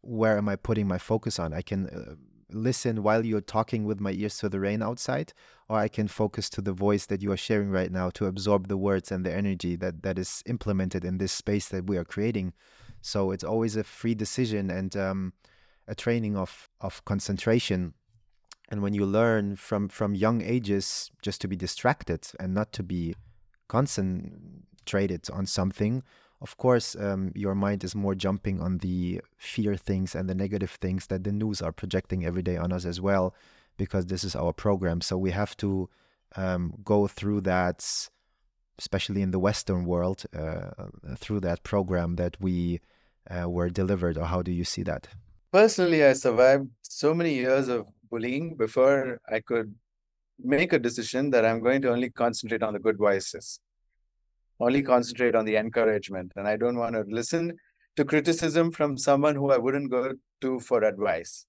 where 0.02 0.38
am 0.38 0.50
I 0.50 0.56
putting 0.56 0.88
my 0.88 0.98
focus 0.98 1.40
on. 1.40 1.54
I 1.54 1.62
can 1.62 1.88
uh, 1.88 2.16
listen 2.50 3.04
while 3.04 3.26
you're 3.26 3.42
talking 3.42 3.86
with 3.86 4.00
my 4.00 4.12
ears 4.12 4.38
to 4.40 4.50
the 4.50 4.60
rain 4.60 4.82
outside, 4.82 5.34
or 5.70 5.78
I 5.78 5.88
can 5.88 6.08
focus 6.08 6.50
to 6.52 6.62
the 6.62 6.74
voice 6.74 7.06
that 7.08 7.22
you 7.22 7.32
are 7.32 7.38
sharing 7.38 7.70
right 7.70 7.92
now 7.92 8.10
to 8.12 8.26
absorb 8.26 8.68
the 8.68 8.78
words 8.78 9.12
and 9.12 9.26
the 9.26 9.34
energy 9.34 9.76
that, 9.78 10.04
that 10.04 10.18
is 10.20 10.44
implemented 10.46 11.06
in 11.06 11.18
this 11.18 11.32
space 11.32 11.70
that 11.70 11.88
we 11.88 11.98
are 11.98 12.06
creating. 12.06 12.54
So 13.02 13.32
it's 13.32 13.44
always 13.44 13.76
a 13.76 13.84
free 13.84 14.16
decision 14.16 14.70
and 14.70 14.96
um, 14.96 15.34
a 15.88 15.96
training 15.96 16.38
of, 16.38 16.70
of 16.80 17.04
concentration. 17.06 17.94
And 18.70 18.82
when 18.82 18.94
you 18.94 19.06
learn 19.06 19.58
from, 19.58 19.90
from 19.90 20.16
young 20.16 20.42
ages 20.42 21.12
just 21.22 21.42
to 21.42 21.48
be 21.48 21.56
distracted 21.56 22.28
and 22.40 22.54
not 22.54 22.72
to 22.74 22.84
be 22.84 23.16
concentrated 23.68 25.30
on 25.32 25.46
something, 25.46 26.04
of 26.42 26.58
course, 26.58 26.96
um, 26.96 27.32
your 27.36 27.54
mind 27.54 27.84
is 27.84 27.94
more 27.94 28.16
jumping 28.16 28.62
on 28.62 28.80
the 28.80 29.22
fear 29.38 29.76
things 29.76 30.16
and 30.16 30.28
the 30.28 30.34
negative 30.34 30.72
things 30.72 31.08
that 31.08 31.24
the 31.24 31.32
news 31.32 31.62
are 31.62 31.72
projecting 31.72 32.26
every 32.26 32.42
day 32.42 32.58
on 32.58 32.72
us 32.72 32.86
as 32.86 33.00
well, 33.00 33.36
because 33.78 34.08
this 34.08 34.24
is 34.24 34.36
our 34.36 34.52
program. 34.52 35.02
So 35.02 35.18
we 35.18 35.32
have 35.32 35.56
to 35.58 35.88
um, 36.36 36.74
go 36.84 37.08
through 37.08 37.42
that, 37.42 38.10
especially 38.78 39.22
in 39.22 39.32
the 39.32 39.40
Western 39.40 39.86
world, 39.86 40.24
uh, 40.36 40.72
through 41.18 41.42
that 41.42 41.64
program 41.64 42.16
that 42.16 42.38
we 42.40 42.80
uh, 43.30 43.50
were 43.50 43.70
delivered. 43.70 44.18
Or 44.18 44.26
how 44.26 44.42
do 44.42 44.52
you 44.52 44.64
see 44.64 44.84
that? 44.84 45.08
Personally, 45.52 46.04
I 46.04 46.14
survived 46.14 46.70
so 46.82 47.14
many 47.14 47.34
years 47.34 47.68
of 47.68 47.88
bullying 48.10 48.56
before 48.56 49.20
I 49.30 49.40
could 49.40 49.74
make 50.40 50.74
a 50.74 50.80
decision 50.80 51.30
that 51.32 51.46
I'm 51.46 51.62
going 51.62 51.82
to 51.84 51.92
only 51.92 52.10
concentrate 52.10 52.64
on 52.64 52.74
the 52.74 52.80
good 52.80 52.98
voices 52.98 53.60
only 54.62 54.84
concentrate 54.84 55.36
on 55.36 55.46
the 55.46 55.56
encouragement. 55.56 56.32
And 56.36 56.48
I 56.48 56.56
don't 56.56 56.78
want 56.78 56.94
to 56.96 57.04
listen 57.08 57.58
to 57.96 58.06
criticism 58.06 58.72
from 58.72 58.98
someone 58.98 59.36
who 59.36 59.52
I 59.52 59.58
wouldn't 59.58 59.92
go 59.92 60.14
to 60.42 60.60
for 60.60 60.84
advice. 60.84 61.46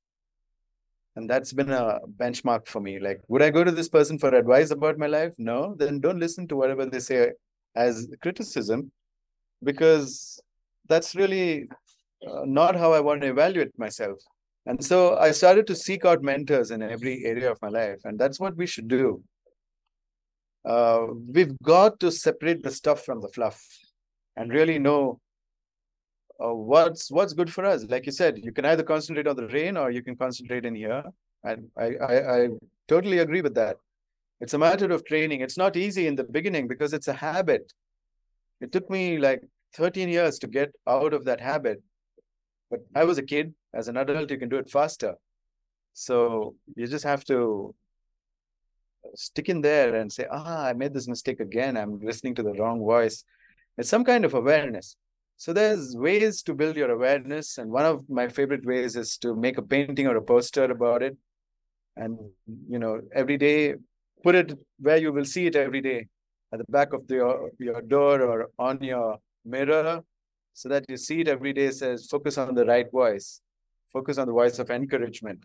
And 1.14 1.28
that's 1.28 1.52
been 1.52 1.70
a 1.70 1.98
benchmark 2.16 2.66
for 2.66 2.80
me. 2.80 2.98
Like, 2.98 3.20
would 3.28 3.42
I 3.42 3.50
go 3.50 3.64
to 3.64 3.70
this 3.70 3.88
person 3.88 4.18
for 4.18 4.34
advice 4.34 4.70
about 4.70 4.98
my 4.98 5.06
life? 5.06 5.34
No, 5.38 5.74
then 5.76 6.00
don't 6.00 6.18
listen 6.18 6.48
to 6.48 6.56
whatever 6.56 6.86
they 6.86 7.00
say 7.00 7.32
as 7.76 8.08
criticism, 8.22 8.90
because 9.62 10.40
that's 10.88 11.14
really 11.14 11.68
uh, 12.26 12.42
not 12.44 12.76
how 12.76 12.92
I 12.92 13.00
want 13.00 13.20
to 13.22 13.28
evaluate 13.28 13.78
myself. 13.78 14.18
And 14.64 14.82
so 14.82 15.16
I 15.16 15.32
started 15.32 15.66
to 15.66 15.74
seek 15.74 16.04
out 16.04 16.22
mentors 16.22 16.70
in 16.70 16.82
every 16.82 17.24
area 17.24 17.50
of 17.50 17.58
my 17.60 17.68
life. 17.68 18.00
And 18.04 18.18
that's 18.18 18.40
what 18.40 18.56
we 18.56 18.66
should 18.66 18.88
do 18.88 19.22
uh, 20.64 21.06
we've 21.28 21.58
got 21.62 21.98
to 22.00 22.10
separate 22.10 22.62
the 22.62 22.70
stuff 22.70 23.04
from 23.04 23.20
the 23.20 23.28
fluff 23.28 23.60
and 24.36 24.52
really 24.52 24.78
know 24.78 25.20
uh, 26.42 26.54
what's 26.54 27.10
what's 27.10 27.32
good 27.32 27.52
for 27.52 27.64
us. 27.64 27.84
Like 27.88 28.06
you 28.06 28.12
said, 28.12 28.38
you 28.42 28.52
can 28.52 28.64
either 28.64 28.82
concentrate 28.82 29.26
on 29.26 29.36
the 29.36 29.48
rain 29.48 29.76
or 29.76 29.90
you 29.90 30.02
can 30.02 30.16
concentrate 30.16 30.64
in 30.64 30.74
here. 30.74 31.04
And 31.44 31.68
I, 31.76 31.94
I, 32.00 32.42
I 32.42 32.48
totally 32.88 33.18
agree 33.18 33.42
with 33.42 33.54
that. 33.54 33.76
It's 34.40 34.54
a 34.54 34.58
matter 34.58 34.90
of 34.92 35.04
training. 35.04 35.40
It's 35.40 35.56
not 35.56 35.76
easy 35.76 36.06
in 36.06 36.16
the 36.16 36.24
beginning 36.24 36.66
because 36.68 36.92
it's 36.92 37.08
a 37.08 37.12
habit. 37.12 37.72
It 38.60 38.72
took 38.72 38.90
me 38.90 39.18
like 39.18 39.42
13 39.74 40.08
years 40.08 40.38
to 40.40 40.46
get 40.46 40.72
out 40.86 41.12
of 41.12 41.24
that 41.24 41.40
habit. 41.40 41.82
But 42.70 42.80
I 42.94 43.04
was 43.04 43.18
a 43.18 43.22
kid. 43.22 43.54
As 43.74 43.88
an 43.88 43.96
adult, 43.96 44.30
you 44.30 44.38
can 44.38 44.48
do 44.48 44.56
it 44.56 44.68
faster. 44.68 45.14
So 45.94 46.54
you 46.74 46.86
just 46.86 47.04
have 47.04 47.24
to 47.26 47.74
stick 49.14 49.48
in 49.48 49.60
there 49.60 49.96
and 49.96 50.12
say, 50.12 50.26
ah, 50.30 50.66
I 50.66 50.72
made 50.72 50.94
this 50.94 51.08
mistake 51.08 51.40
again. 51.40 51.76
I'm 51.76 52.00
listening 52.00 52.34
to 52.36 52.42
the 52.42 52.52
wrong 52.54 52.80
voice. 52.80 53.24
It's 53.78 53.88
some 53.88 54.04
kind 54.04 54.24
of 54.24 54.34
awareness. 54.34 54.96
So 55.42 55.52
there's 55.52 55.96
ways 55.96 56.40
to 56.44 56.54
build 56.54 56.76
your 56.76 56.92
awareness. 56.92 57.58
And 57.58 57.68
one 57.68 57.84
of 57.84 58.08
my 58.08 58.28
favorite 58.28 58.64
ways 58.64 58.94
is 58.94 59.18
to 59.18 59.34
make 59.34 59.58
a 59.58 59.62
painting 59.62 60.06
or 60.06 60.16
a 60.16 60.22
poster 60.22 60.66
about 60.70 61.02
it. 61.02 61.16
And, 61.96 62.16
you 62.68 62.78
know, 62.78 63.00
every 63.12 63.38
day, 63.38 63.74
put 64.22 64.36
it 64.36 64.56
where 64.78 64.98
you 64.98 65.12
will 65.12 65.24
see 65.24 65.46
it 65.46 65.56
every 65.56 65.80
day 65.80 66.06
at 66.52 66.60
the 66.60 66.64
back 66.68 66.92
of 66.92 67.08
the, 67.08 67.16
your, 67.16 67.50
your 67.58 67.82
door 67.82 68.22
or 68.22 68.50
on 68.56 68.80
your 68.84 69.18
mirror 69.44 70.04
so 70.54 70.68
that 70.68 70.84
you 70.88 70.96
see 70.96 71.22
it 71.22 71.26
every 71.26 71.52
day 71.52 71.72
says, 71.72 72.06
focus 72.06 72.38
on 72.38 72.54
the 72.54 72.64
right 72.64 72.88
voice. 72.92 73.40
focus 73.92 74.18
on 74.18 74.28
the 74.28 74.32
voice 74.32 74.60
of 74.60 74.70
encouragement. 74.70 75.40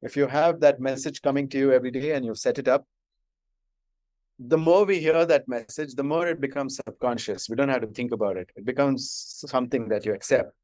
If 0.00 0.16
you 0.16 0.28
have 0.28 0.60
that 0.60 0.80
message 0.80 1.20
coming 1.20 1.46
to 1.50 1.58
you 1.58 1.72
every 1.72 1.90
day 1.90 2.12
and 2.12 2.24
you 2.24 2.34
set 2.34 2.58
it 2.58 2.68
up, 2.68 2.86
the 4.48 4.56
more 4.56 4.84
we 4.84 4.98
hear 5.00 5.26
that 5.26 5.46
message, 5.48 5.94
the 5.94 6.02
more 6.02 6.26
it 6.26 6.40
becomes 6.40 6.76
subconscious. 6.76 7.48
We 7.48 7.56
don't 7.56 7.68
have 7.68 7.82
to 7.82 7.86
think 7.88 8.12
about 8.12 8.38
it. 8.38 8.50
It 8.56 8.64
becomes 8.64 9.44
something 9.46 9.88
that 9.88 10.06
you 10.06 10.14
accept. 10.14 10.54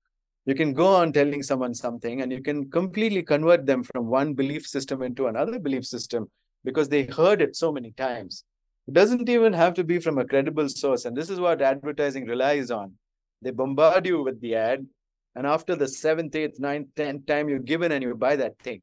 You 0.47 0.55
can 0.55 0.73
go 0.73 0.87
on 0.87 1.13
telling 1.13 1.43
someone 1.43 1.75
something 1.75 2.23
and 2.23 2.33
you 2.33 2.41
can 2.41 2.71
completely 2.71 3.23
convert 3.23 3.67
them 3.67 3.83
from 3.83 4.07
one 4.07 4.33
belief 4.33 4.67
system 4.67 5.03
into 5.03 5.27
another 5.27 5.59
belief 5.59 5.85
system 5.85 6.31
because 6.65 6.89
they 6.89 7.05
heard 7.05 7.43
it 7.43 7.55
so 7.55 7.71
many 7.71 7.91
times. 7.91 8.45
It 8.89 8.95
doesn't 8.95 9.29
even 9.29 9.53
have 9.53 9.75
to 9.75 9.85
be 9.85 9.99
from 9.99 10.19
a 10.19 10.25
credible 10.25 10.69
source. 10.71 11.05
And 11.05 11.17
this 11.17 11.29
is 11.29 11.39
what 11.39 11.61
advertising 11.61 12.27
relies 12.27 12.71
on. 12.71 12.95
They 13.43 13.51
bombard 13.51 14.07
you 14.07 14.23
with 14.23 14.41
the 14.41 14.55
ad. 14.55 14.87
And 15.35 15.47
after 15.47 15.77
the 15.77 15.89
seventh, 15.89 16.35
eighth, 16.35 16.59
ninth, 16.59 16.89
tenth 16.97 17.27
time 17.27 17.51
you 17.51 17.59
give 17.59 17.83
in 17.83 17.93
and 17.93 18.03
you 18.03 18.15
buy 18.15 18.37
that 18.37 18.59
thing, 18.61 18.81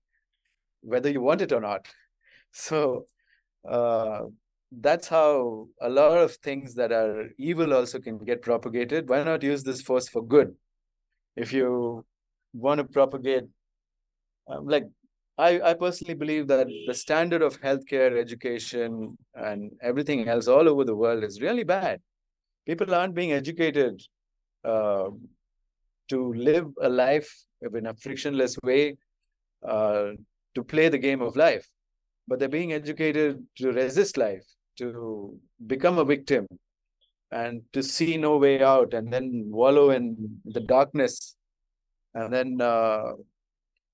whether 0.81 1.09
you 1.09 1.21
want 1.21 1.41
it 1.41 1.51
or 1.51 1.61
not. 1.61 1.87
So 2.55 3.07
uh, 3.67 4.25
that's 4.81 5.07
how 5.07 5.67
a 5.81 5.89
lot 5.89 6.17
of 6.17 6.35
things 6.37 6.75
that 6.75 6.91
are 6.91 7.29
evil 7.37 7.73
also 7.73 7.99
can 7.99 8.17
get 8.19 8.41
propagated. 8.41 9.09
Why 9.09 9.23
not 9.23 9.43
use 9.43 9.63
this 9.63 9.81
force 9.81 10.07
for 10.07 10.25
good? 10.25 10.55
If 11.35 11.53
you 11.53 12.05
want 12.53 12.79
to 12.79 12.83
propagate, 12.83 13.45
um, 14.47 14.67
like 14.67 14.85
I, 15.37 15.61
I 15.61 15.73
personally 15.73 16.13
believe 16.13 16.47
that 16.47 16.67
the 16.87 16.93
standard 16.93 17.41
of 17.41 17.59
healthcare, 17.59 18.19
education, 18.19 19.17
and 19.33 19.71
everything 19.81 20.27
else 20.27 20.47
all 20.47 20.69
over 20.69 20.83
the 20.83 20.95
world 20.95 21.23
is 21.23 21.41
really 21.41 21.63
bad. 21.63 22.01
People 22.67 22.93
aren't 22.93 23.15
being 23.15 23.33
educated 23.33 24.01
uh, 24.63 25.09
to 26.09 26.33
live 26.33 26.67
a 26.81 26.89
life 26.89 27.45
in 27.61 27.87
a 27.87 27.95
frictionless 27.95 28.57
way, 28.63 28.97
uh, 29.67 30.11
to 30.53 30.63
play 30.63 30.89
the 30.89 30.97
game 30.97 31.21
of 31.21 31.35
life, 31.35 31.67
but 32.27 32.39
they're 32.39 32.47
being 32.47 32.73
educated 32.73 33.43
to 33.57 33.71
resist 33.71 34.17
life, 34.17 34.45
to 34.77 35.37
become 35.67 35.97
a 35.97 36.05
victim 36.05 36.47
and 37.31 37.61
to 37.73 37.81
see 37.81 38.17
no 38.17 38.37
way 38.37 38.61
out 38.61 38.93
and 38.93 39.11
then 39.11 39.45
wallow 39.47 39.89
in 39.89 40.39
the 40.45 40.59
darkness. 40.61 41.35
And 42.13 42.31
then 42.31 42.61
uh, 42.61 43.13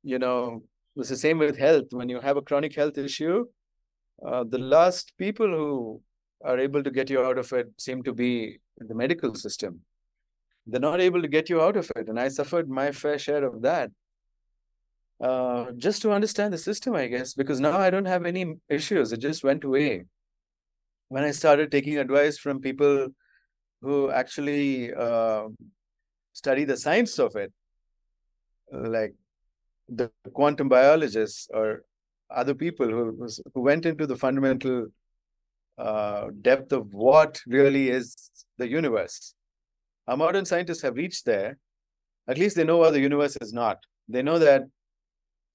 you 0.04 0.20
know 0.20 0.64
it's 0.96 1.10
the 1.10 1.18
same 1.18 1.38
with 1.38 1.58
health. 1.58 1.88
When 1.92 2.10
you 2.10 2.20
have 2.20 2.38
a 2.38 2.42
chronic 2.42 2.76
health 2.76 2.98
issue 2.98 3.46
uh, 4.26 4.44
the 4.44 4.58
last 4.58 5.14
people 5.18 5.48
who 5.48 6.02
are 6.44 6.60
able 6.60 6.84
to 6.84 6.92
get 6.92 7.10
you 7.10 7.22
out 7.24 7.38
of 7.38 7.52
it 7.54 7.68
seem 7.78 8.04
to 8.04 8.14
be 8.14 8.60
the 8.78 8.96
medical 8.96 9.36
system. 9.36 9.82
They're 10.68 10.80
not 10.80 11.02
able 11.02 11.22
to 11.22 11.28
get 11.28 11.50
you 11.50 11.62
out 11.62 11.78
of 11.78 11.92
it 11.96 12.10
and 12.10 12.20
i 12.20 12.28
suffered 12.28 12.70
my 12.70 12.92
fair 12.92 13.18
share 13.18 13.44
of 13.44 13.62
that. 13.62 13.92
Uh, 15.22 15.72
just 15.76 16.02
to 16.02 16.14
understand 16.14 16.54
the 16.54 16.58
system 16.58 16.96
i 16.96 17.06
guess 17.06 17.34
because 17.34 17.60
now 17.60 17.78
i 17.78 17.90
don't 17.90 18.06
have 18.06 18.26
any 18.26 18.56
issues. 18.70 19.12
It 19.12 19.20
just 19.20 19.44
went 19.44 19.64
away 19.64 20.06
when 21.10 21.24
I 21.24 21.32
started 21.32 21.72
taking 21.72 21.97
advice 21.97 22.38
from 22.38 22.62
people 22.62 23.07
who 23.82 24.12
actually 24.12 24.93
uh, 24.93 25.47
study 26.34 26.64
the 26.66 26.78
science 26.78 27.20
of 27.20 27.36
it, 27.36 27.51
like 28.72 29.14
the 29.88 30.12
quantum 30.34 30.70
biologists 30.70 31.47
or 31.53 31.84
other 32.30 32.53
people 32.53 32.88
who, 32.88 33.28
who 33.53 33.62
went 33.62 33.86
into 33.86 34.05
the 34.05 34.16
fundamental 34.16 34.88
uh, 35.80 36.28
depth 36.41 36.72
of 36.72 36.93
what 36.93 37.41
really 37.47 37.89
is 37.89 38.30
the 38.57 38.68
universe. 38.68 39.34
Our 40.07 40.18
modern 40.18 40.45
scientists 40.45 40.82
have 40.84 40.95
reached 40.95 41.26
there. 41.26 41.57
At 42.28 42.38
least 42.38 42.55
they 42.55 42.64
know 42.64 42.78
what 42.78 42.91
the 42.91 42.99
universe 42.99 43.36
is 43.41 43.53
not. 43.53 43.78
They 44.07 44.22
know 44.22 44.38
that 44.39 44.64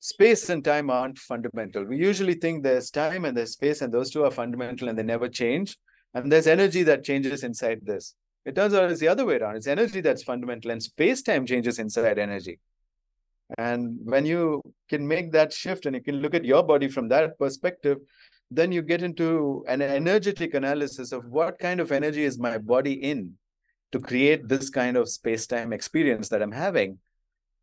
space 0.04 0.50
and 0.50 0.62
time 0.62 0.90
aren't 0.90 1.18
fundamental. 1.18 1.82
We 1.82 1.96
usually 1.96 2.34
think 2.34 2.62
there's 2.62 2.90
time 2.90 3.24
and 3.24 3.34
there's 3.34 3.52
space, 3.52 3.80
and 3.80 3.90
those 3.90 4.10
two 4.10 4.22
are 4.22 4.30
fundamental 4.30 4.90
and 4.90 4.98
they 4.98 5.02
never 5.02 5.30
change. 5.30 5.78
And 6.12 6.30
there's 6.30 6.46
energy 6.46 6.82
that 6.82 7.04
changes 7.04 7.42
inside 7.42 7.80
this. 7.82 8.14
It 8.44 8.54
turns 8.54 8.74
out 8.74 8.90
it's 8.90 9.00
the 9.00 9.08
other 9.08 9.24
way 9.24 9.36
around. 9.38 9.56
It's 9.56 9.66
energy 9.66 10.02
that's 10.02 10.22
fundamental, 10.22 10.70
and 10.72 10.82
space 10.82 11.22
time 11.22 11.46
changes 11.46 11.78
inside 11.78 12.18
energy. 12.18 12.60
And 13.56 13.96
when 14.04 14.26
you 14.26 14.60
can 14.90 15.08
make 15.08 15.32
that 15.32 15.54
shift 15.54 15.86
and 15.86 15.96
you 15.96 16.02
can 16.02 16.16
look 16.16 16.34
at 16.34 16.44
your 16.44 16.62
body 16.62 16.88
from 16.88 17.08
that 17.08 17.38
perspective, 17.38 17.96
then 18.50 18.72
you 18.72 18.82
get 18.82 19.02
into 19.02 19.64
an 19.68 19.80
energetic 19.80 20.52
analysis 20.52 21.12
of 21.12 21.24
what 21.24 21.58
kind 21.58 21.80
of 21.80 21.92
energy 21.92 22.24
is 22.24 22.38
my 22.38 22.58
body 22.58 22.92
in 22.92 23.38
to 23.92 23.98
create 23.98 24.48
this 24.48 24.68
kind 24.68 24.98
of 24.98 25.08
space 25.08 25.46
time 25.46 25.72
experience 25.72 26.28
that 26.28 26.42
I'm 26.42 26.52
having 26.52 26.98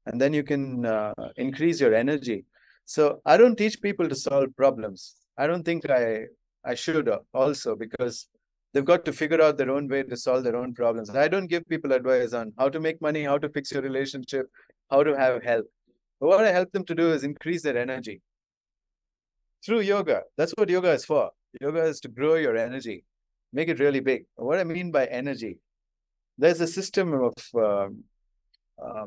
and 0.06 0.20
then 0.20 0.34
you 0.34 0.44
can 0.44 0.86
uh, 0.86 1.14
increase 1.38 1.80
your 1.80 1.94
energy. 1.94 2.46
So 2.86 3.22
i 3.26 3.38
don't 3.38 3.56
teach 3.56 3.82
people 3.82 4.10
to 4.10 4.16
solve 4.16 4.56
problems. 4.56 5.16
I 5.38 5.48
don't 5.48 5.64
think 5.64 5.90
i 5.90 6.26
i 6.72 6.76
should 6.76 7.10
also 7.34 7.76
because 7.76 8.28
they've 8.72 8.90
got 8.94 9.06
to 9.06 9.14
figure 9.14 9.42
out 9.42 9.58
their 9.58 9.72
own 9.72 9.88
way 9.88 10.04
to 10.04 10.18
solve 10.18 10.44
their 10.44 10.56
own 10.56 10.74
problems. 10.74 11.10
I 11.10 11.28
don't 11.28 11.48
give 11.48 11.68
people 11.68 11.94
advice 11.94 12.34
on 12.34 12.54
how 12.58 12.70
to 12.70 12.80
make 12.80 13.02
money 13.02 13.24
how 13.24 13.38
to 13.38 13.50
fix 13.50 13.72
your 13.72 13.82
relationship 13.82 14.48
how 14.90 15.04
to 15.04 15.18
have 15.18 15.44
health. 15.44 15.70
But 16.20 16.28
what 16.30 16.46
i 16.46 16.52
help 16.52 16.72
them 16.72 16.86
to 16.86 16.96
do 16.96 17.12
is 17.14 17.24
increase 17.24 17.64
their 17.64 17.78
energy. 17.78 18.22
Through 19.66 19.82
yoga. 19.82 20.24
That's 20.38 20.54
what 20.58 20.70
yoga 20.70 20.92
is 20.92 21.06
for. 21.06 21.30
Yoga 21.62 21.84
is 21.84 22.00
to 22.02 22.08
grow 22.08 22.36
your 22.36 22.58
energy. 22.58 23.04
Make 23.54 23.70
it 23.70 23.80
really 23.80 24.00
big. 24.00 24.26
What 24.36 24.60
i 24.60 24.64
mean 24.64 24.92
by 24.92 25.06
energy 25.06 25.58
there's 26.42 26.62
a 26.62 26.68
system 26.68 27.14
of 27.14 27.34
um, 27.56 28.04
um, 28.84 28.84
uh, 28.84 29.04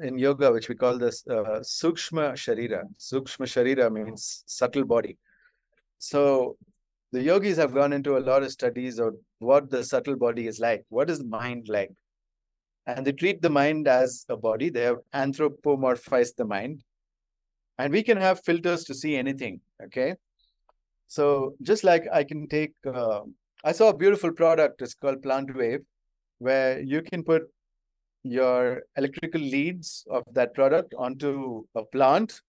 in 0.00 0.18
yoga, 0.18 0.52
which 0.52 0.68
we 0.68 0.74
call 0.74 0.98
this 0.98 1.24
uh, 1.28 1.60
Sukshma 1.60 2.32
Sharira. 2.32 2.82
Sukshma 2.98 3.46
Sharira 3.46 3.90
means 3.90 4.44
subtle 4.46 4.84
body. 4.84 5.16
So 5.98 6.56
the 7.12 7.22
yogis 7.22 7.56
have 7.56 7.72
gone 7.72 7.92
into 7.92 8.16
a 8.16 8.20
lot 8.20 8.42
of 8.42 8.50
studies 8.50 8.98
of 8.98 9.14
what 9.38 9.70
the 9.70 9.84
subtle 9.84 10.16
body 10.16 10.46
is 10.46 10.58
like. 10.58 10.84
What 10.88 11.08
is 11.08 11.22
mind 11.22 11.68
like? 11.68 11.92
And 12.86 13.06
they 13.06 13.12
treat 13.12 13.40
the 13.40 13.50
mind 13.50 13.88
as 13.88 14.26
a 14.28 14.36
body. 14.36 14.68
They 14.68 14.82
have 14.82 14.98
anthropomorphized 15.14 16.36
the 16.36 16.44
mind. 16.44 16.82
And 17.78 17.92
we 17.92 18.02
can 18.02 18.18
have 18.18 18.44
filters 18.44 18.84
to 18.84 18.94
see 18.94 19.16
anything. 19.16 19.60
Okay. 19.82 20.16
So 21.06 21.54
just 21.62 21.84
like 21.84 22.04
I 22.12 22.24
can 22.24 22.48
take, 22.48 22.74
uh, 22.86 23.20
I 23.64 23.72
saw 23.72 23.88
a 23.88 23.96
beautiful 23.96 24.32
product. 24.32 24.82
It's 24.82 24.94
called 24.94 25.22
Plant 25.22 25.54
Wave, 25.56 25.80
where 26.38 26.80
you 26.80 27.00
can 27.00 27.22
put 27.22 27.44
your 28.24 28.82
electrical 28.96 29.40
leads 29.40 30.04
of 30.10 30.24
that 30.32 30.54
product 30.54 30.94
onto 30.98 31.64
a 31.74 31.84
plant 31.84 32.40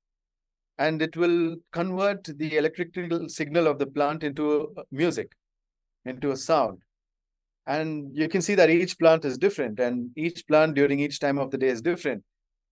and 0.78 1.02
it 1.02 1.16
will 1.16 1.58
convert 1.72 2.24
the 2.24 2.58
electrical 2.58 3.30
signal 3.30 3.68
of 3.68 3.78
the 3.78 3.86
plant 3.86 4.24
into 4.24 4.74
music 4.92 5.32
into 6.06 6.32
a 6.32 6.38
sound. 6.38 6.80
And 7.68 8.16
you 8.16 8.30
can 8.30 8.42
see 8.42 8.56
that 8.56 8.70
each 8.70 8.98
plant 9.00 9.26
is 9.26 9.38
different 9.38 9.80
and 9.80 10.12
each 10.16 10.48
plant 10.48 10.76
during 10.76 11.00
each 11.00 11.20
time 11.20 11.38
of 11.38 11.52
the 11.52 11.58
day 11.58 11.70
is 11.70 11.82
different. 11.82 12.24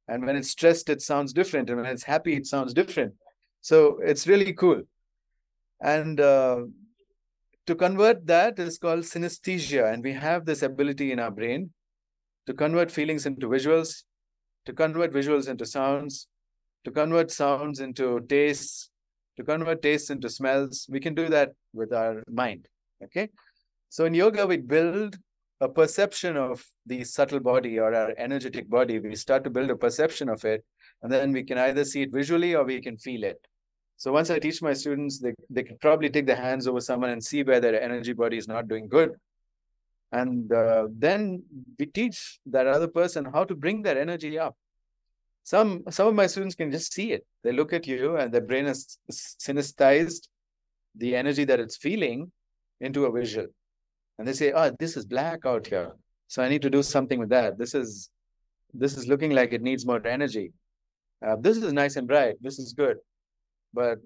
And 0.07 0.25
when 0.25 0.35
it's 0.35 0.49
stressed 0.49 0.89
it 0.89 1.01
sounds 1.01 1.33
different 1.33 1.69
and 1.69 1.81
when 1.81 1.89
it's 1.89 2.03
happy 2.03 2.35
it 2.35 2.45
sounds 2.45 2.73
different. 2.73 3.13
So 3.61 3.99
it's 4.03 4.27
really 4.27 4.53
cool. 4.53 4.83
And 5.81 6.19
uh, 6.19 6.63
to 7.65 7.75
convert 7.75 8.27
that 8.27 8.59
is 8.59 8.77
called 8.77 9.01
synesthesia 9.01 9.91
and 9.91 10.03
we 10.03 10.13
have 10.13 10.45
this 10.45 10.61
ability 10.61 11.11
in 11.11 11.19
our 11.19 11.31
brain 11.31 11.71
to 12.47 12.53
convert 12.53 12.91
feelings 12.91 13.25
into 13.25 13.47
visuals, 13.47 14.03
to 14.65 14.73
convert 14.73 15.11
visuals 15.13 15.47
into 15.47 15.65
sounds, 15.65 16.27
to 16.83 16.91
convert 16.91 17.31
sounds 17.31 17.79
into 17.79 18.19
tastes, 18.27 18.89
to 19.37 19.43
convert 19.43 19.81
tastes 19.81 20.09
into 20.09 20.29
smells. 20.29 20.87
We 20.89 20.99
can 20.99 21.15
do 21.15 21.29
that 21.29 21.51
with 21.73 21.93
our 21.93 22.23
mind. 22.29 22.67
Okay. 23.03 23.29
So 23.89 24.05
in 24.05 24.13
yoga, 24.13 24.45
we 24.45 24.57
build 24.57 25.17
a 25.61 25.69
perception 25.69 26.35
of 26.35 26.65
the 26.85 27.03
subtle 27.03 27.39
body 27.39 27.79
or 27.79 27.93
our 27.93 28.13
energetic 28.17 28.69
body. 28.69 28.99
We 28.99 29.15
start 29.15 29.43
to 29.45 29.49
build 29.49 29.69
a 29.69 29.75
perception 29.75 30.29
of 30.29 30.43
it, 30.45 30.63
and 31.01 31.11
then 31.11 31.31
we 31.31 31.43
can 31.43 31.57
either 31.57 31.85
see 31.85 32.01
it 32.01 32.11
visually 32.11 32.55
or 32.55 32.65
we 32.65 32.81
can 32.81 32.97
feel 32.97 33.23
it. 33.23 33.39
So 33.95 34.11
once 34.11 34.29
I 34.29 34.39
teach 34.39 34.61
my 34.61 34.73
students, 34.73 35.19
they, 35.19 35.33
they 35.49 35.63
can 35.63 35.77
probably 35.79 36.09
take 36.09 36.25
their 36.25 36.35
hands 36.35 36.67
over 36.67 36.81
someone 36.81 37.11
and 37.11 37.23
see 37.23 37.43
where 37.43 37.61
their 37.61 37.81
energy 37.81 38.11
body 38.11 38.37
is 38.37 38.47
not 38.47 38.67
doing 38.67 38.89
good 38.89 39.11
and 40.13 40.53
uh, 40.53 40.87
then 40.95 41.43
we 41.79 41.87
teach 41.87 42.39
that 42.45 42.67
other 42.67 42.87
person 42.87 43.25
how 43.25 43.43
to 43.43 43.55
bring 43.55 43.81
their 43.81 43.99
energy 43.99 44.37
up. 44.37 44.55
Some 45.43 45.83
some 45.89 46.07
of 46.07 46.15
my 46.15 46.27
students 46.27 46.55
can 46.55 46.71
just 46.71 46.93
see 46.93 47.11
it. 47.11 47.25
They 47.43 47.51
look 47.51 47.73
at 47.73 47.87
you 47.87 48.15
and 48.17 48.31
their 48.31 48.45
brain 48.49 48.65
has 48.65 48.97
synestized 49.09 50.29
the 50.95 51.15
energy 51.15 51.43
that 51.45 51.59
it's 51.59 51.77
feeling 51.77 52.31
into 52.79 53.05
a 53.05 53.11
visual. 53.11 53.47
And 54.17 54.27
they 54.27 54.33
say 54.33 54.51
oh 54.51 54.71
this 54.79 54.95
is 54.95 55.05
black 55.05 55.39
out 55.45 55.67
here. 55.67 55.91
So 56.27 56.41
i 56.43 56.47
need 56.47 56.61
to 56.61 56.69
do 56.69 56.83
something 56.83 57.19
with 57.19 57.29
that. 57.29 57.57
This 57.57 57.73
is 57.73 58.09
this 58.73 58.95
is 58.97 59.07
looking 59.07 59.31
like 59.31 59.51
it 59.51 59.63
needs 59.63 59.85
more 59.85 60.05
energy. 60.05 60.53
Uh, 61.25 61.37
this 61.39 61.57
is 61.57 61.73
nice 61.73 61.95
and 61.95 62.07
bright. 62.07 62.35
This 62.39 62.59
is 62.59 62.73
good. 62.73 62.97
But 63.73 63.97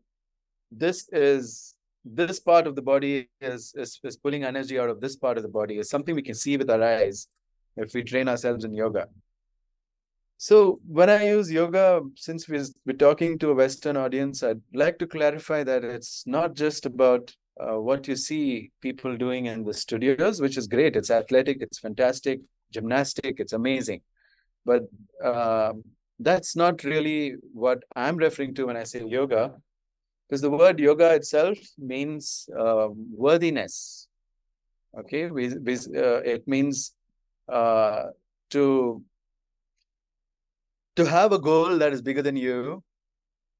this 0.72 1.10
is 1.12 1.76
this 2.14 2.40
part 2.40 2.68
of 2.68 2.76
the 2.76 2.82
body 2.82 3.30
is, 3.42 3.74
is, 3.76 4.00
is 4.04 4.18
pulling 4.18 4.44
energy 4.44 4.80
out 4.80 4.90
of 4.90 5.02
this 5.02 5.16
part 5.16 5.38
of 5.38 5.44
the 5.44 5.50
body 5.50 5.78
is 5.78 5.90
something 5.90 6.16
we 6.16 6.22
can 6.22 6.36
see 6.36 6.58
with 6.58 6.70
our 6.70 6.84
eyes 6.84 7.28
if 7.76 7.94
we 7.94 8.04
train 8.04 8.28
ourselves 8.28 8.64
in 8.64 8.74
yoga. 8.74 9.08
So 10.38 10.80
when 10.88 11.10
I 11.10 11.28
use 11.28 11.52
yoga, 11.52 12.02
since 12.16 12.48
we're, 12.48 12.66
we're 12.86 12.94
talking 12.94 13.40
to 13.40 13.50
a 13.50 13.56
Western 13.56 13.98
audience, 13.98 14.44
I'd 14.44 14.62
like 14.74 15.00
to 15.00 15.08
clarify 15.08 15.64
that 15.64 15.84
it's 15.84 16.24
not 16.28 16.54
just 16.54 16.86
about 16.86 17.36
uh, 17.60 17.80
what 17.80 18.08
you 18.08 18.16
see 18.16 18.72
people 18.82 19.18
doing 19.18 19.48
in 19.48 19.64
the 19.64 19.74
studios, 19.74 20.40
which 20.40 20.58
is 20.58 20.68
great. 20.68 20.96
It's 20.96 21.10
athletic, 21.10 21.58
it's 21.62 21.80
fantastic, 21.80 22.42
gymnastic, 22.72 23.40
it's 23.40 23.54
amazing. 23.54 24.02
But 24.64 24.84
uh, 25.24 25.74
that's 26.20 26.56
not 26.56 26.84
really 26.84 27.36
what 27.54 27.84
I'm 27.96 28.18
referring 28.18 28.54
to 28.56 28.68
when 28.68 28.78
I 28.78 28.84
say 28.84 29.04
yoga, 29.04 29.56
because 30.28 30.42
the 30.42 30.50
word 30.50 30.80
yoga 30.80 31.14
itself 31.14 31.58
means 31.78 32.50
uh, 32.58 32.88
worthiness. 32.92 34.08
Okay, 34.98 35.30
we, 35.30 35.54
we, 35.58 35.76
uh, 35.76 36.22
it 36.26 36.48
means 36.48 36.94
uh, 37.52 38.06
to 38.50 39.04
to 40.96 41.06
have 41.06 41.32
a 41.32 41.40
goal 41.40 41.78
that 41.78 41.94
is 41.94 42.02
bigger 42.02 42.24
than 42.24 42.36
you 42.36 42.84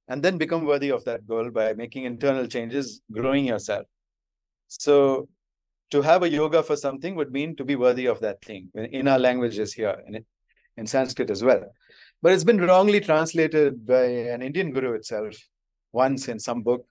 and 0.08 0.24
then 0.24 0.38
become 0.38 0.66
worthy 0.66 0.90
of 0.90 1.06
that 1.06 1.28
goal 1.28 1.52
by 1.52 1.74
making 1.74 2.06
internal 2.06 2.48
changes, 2.48 3.02
growing 3.12 3.46
yourself. 3.46 3.86
So 4.68 5.30
to 5.92 6.02
have 6.02 6.24
a 6.24 6.30
yoga 6.30 6.64
for 6.64 6.76
something 6.76 7.16
would 7.16 7.32
mean 7.32 7.56
to 7.58 7.64
be 7.64 7.76
worthy 7.76 8.08
of 8.08 8.20
that 8.22 8.42
thing 8.42 8.70
in 8.74 9.08
our 9.08 9.20
languages 9.20 9.72
here, 9.72 10.02
in, 10.08 10.26
in 10.78 10.88
Sanskrit 10.88 11.30
as 11.30 11.44
well. 11.44 11.64
But 12.24 12.32
it's 12.32 12.44
been 12.44 12.60
wrongly 12.60 13.00
translated 13.02 13.86
by 13.86 14.04
an 14.04 14.42
Indian 14.42 14.72
guru 14.72 14.94
itself 14.94 15.38
once 15.92 16.28
in 16.28 16.40
some 16.40 16.62
book 16.62 16.86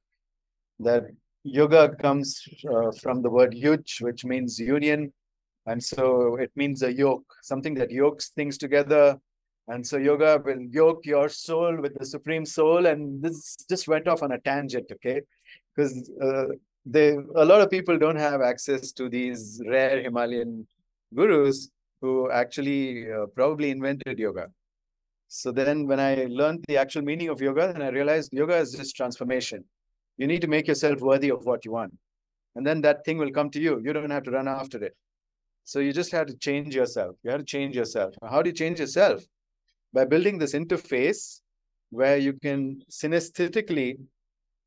that 0.80 1.05
yoga 1.42 1.94
comes 1.97 2.42
uh, 2.72 2.90
from 3.01 3.22
the 3.22 3.30
word 3.30 3.53
yuj, 3.55 4.03
which 4.03 4.24
means 4.24 4.59
union. 4.59 5.12
And 5.66 5.82
so 5.82 6.36
it 6.36 6.53
means 6.55 6.82
a 6.82 6.92
yoke, 6.92 7.26
something 7.42 7.74
that 7.74 7.90
yokes 7.90 8.28
things 8.30 8.57
together, 8.57 9.18
and 9.68 9.84
so 9.84 9.97
yoga 9.97 10.40
will 10.44 10.61
yoke 10.61 11.05
your 11.05 11.28
soul 11.28 11.76
with 11.80 11.99
the 11.99 12.07
supreme 12.07 12.47
soul. 12.47 12.86
And 12.86 13.20
this 13.20 13.57
just 13.68 13.88
went 13.88 14.07
off 14.07 14.22
on 14.22 14.32
a 14.32 14.38
tangent, 14.38 14.86
okay? 14.92 15.22
Because 15.74 16.09
uh, 16.22 16.47
they 16.84 17.16
a 17.34 17.44
lot 17.44 17.61
of 17.61 17.70
people 17.70 17.99
don't 17.99 18.16
have 18.16 18.40
access 18.40 18.92
to 18.92 19.09
these 19.09 19.61
rare 19.66 20.01
Himalayan 20.03 20.66
gurus 21.12 21.70
who 22.01 22.30
actually 22.30 23.11
uh, 23.11 23.26
probably 23.34 23.70
invented 23.70 24.18
yoga. 24.18 24.51
So 25.29 25.53
then 25.53 25.87
when 25.87 26.01
I 26.01 26.27
learned 26.29 26.64
the 26.68 26.77
actual 26.77 27.03
meaning 27.03 27.29
of 27.29 27.41
yoga, 27.41 27.72
then 27.72 27.83
I 27.83 27.89
realized 27.89 28.33
yoga 28.33 28.57
is 28.57 28.72
just 28.72 28.97
transformation. 28.97 29.64
You 30.18 30.27
need 30.27 30.41
to 30.43 30.49
make 30.49 30.66
yourself 30.68 31.01
worthy 31.01 31.31
of 31.31 31.45
what 31.45 31.64
you 31.64 31.72
want. 31.72 31.95
And 32.55 32.66
then 32.66 32.81
that 32.83 33.05
thing 33.05 33.18
will 33.18 33.33
come 33.33 33.51
to 33.51 33.61
you. 33.61 33.81
You 33.85 33.93
don't 33.93 34.11
have 34.11 34.22
to 34.24 34.31
run 34.31 34.49
after 34.49 34.83
it. 34.83 34.97
So 35.64 35.81
you 35.81 35.93
just 35.93 36.12
have 36.12 36.27
to 36.29 36.37
change 36.37 36.74
yourself. 36.74 37.16
You 37.22 37.33
have 37.33 37.41
to 37.41 37.47
change 37.47 37.77
yourself. 37.77 38.14
How 38.22 38.41
do 38.41 38.51
you 38.51 38.55
change 38.55 38.81
yourself? 38.81 39.27
by 39.97 40.05
building 40.05 40.39
this 40.39 40.53
interface 40.53 41.41
where 41.91 42.18
you 42.18 42.35
can 42.35 42.83
synesthetically 42.91 43.99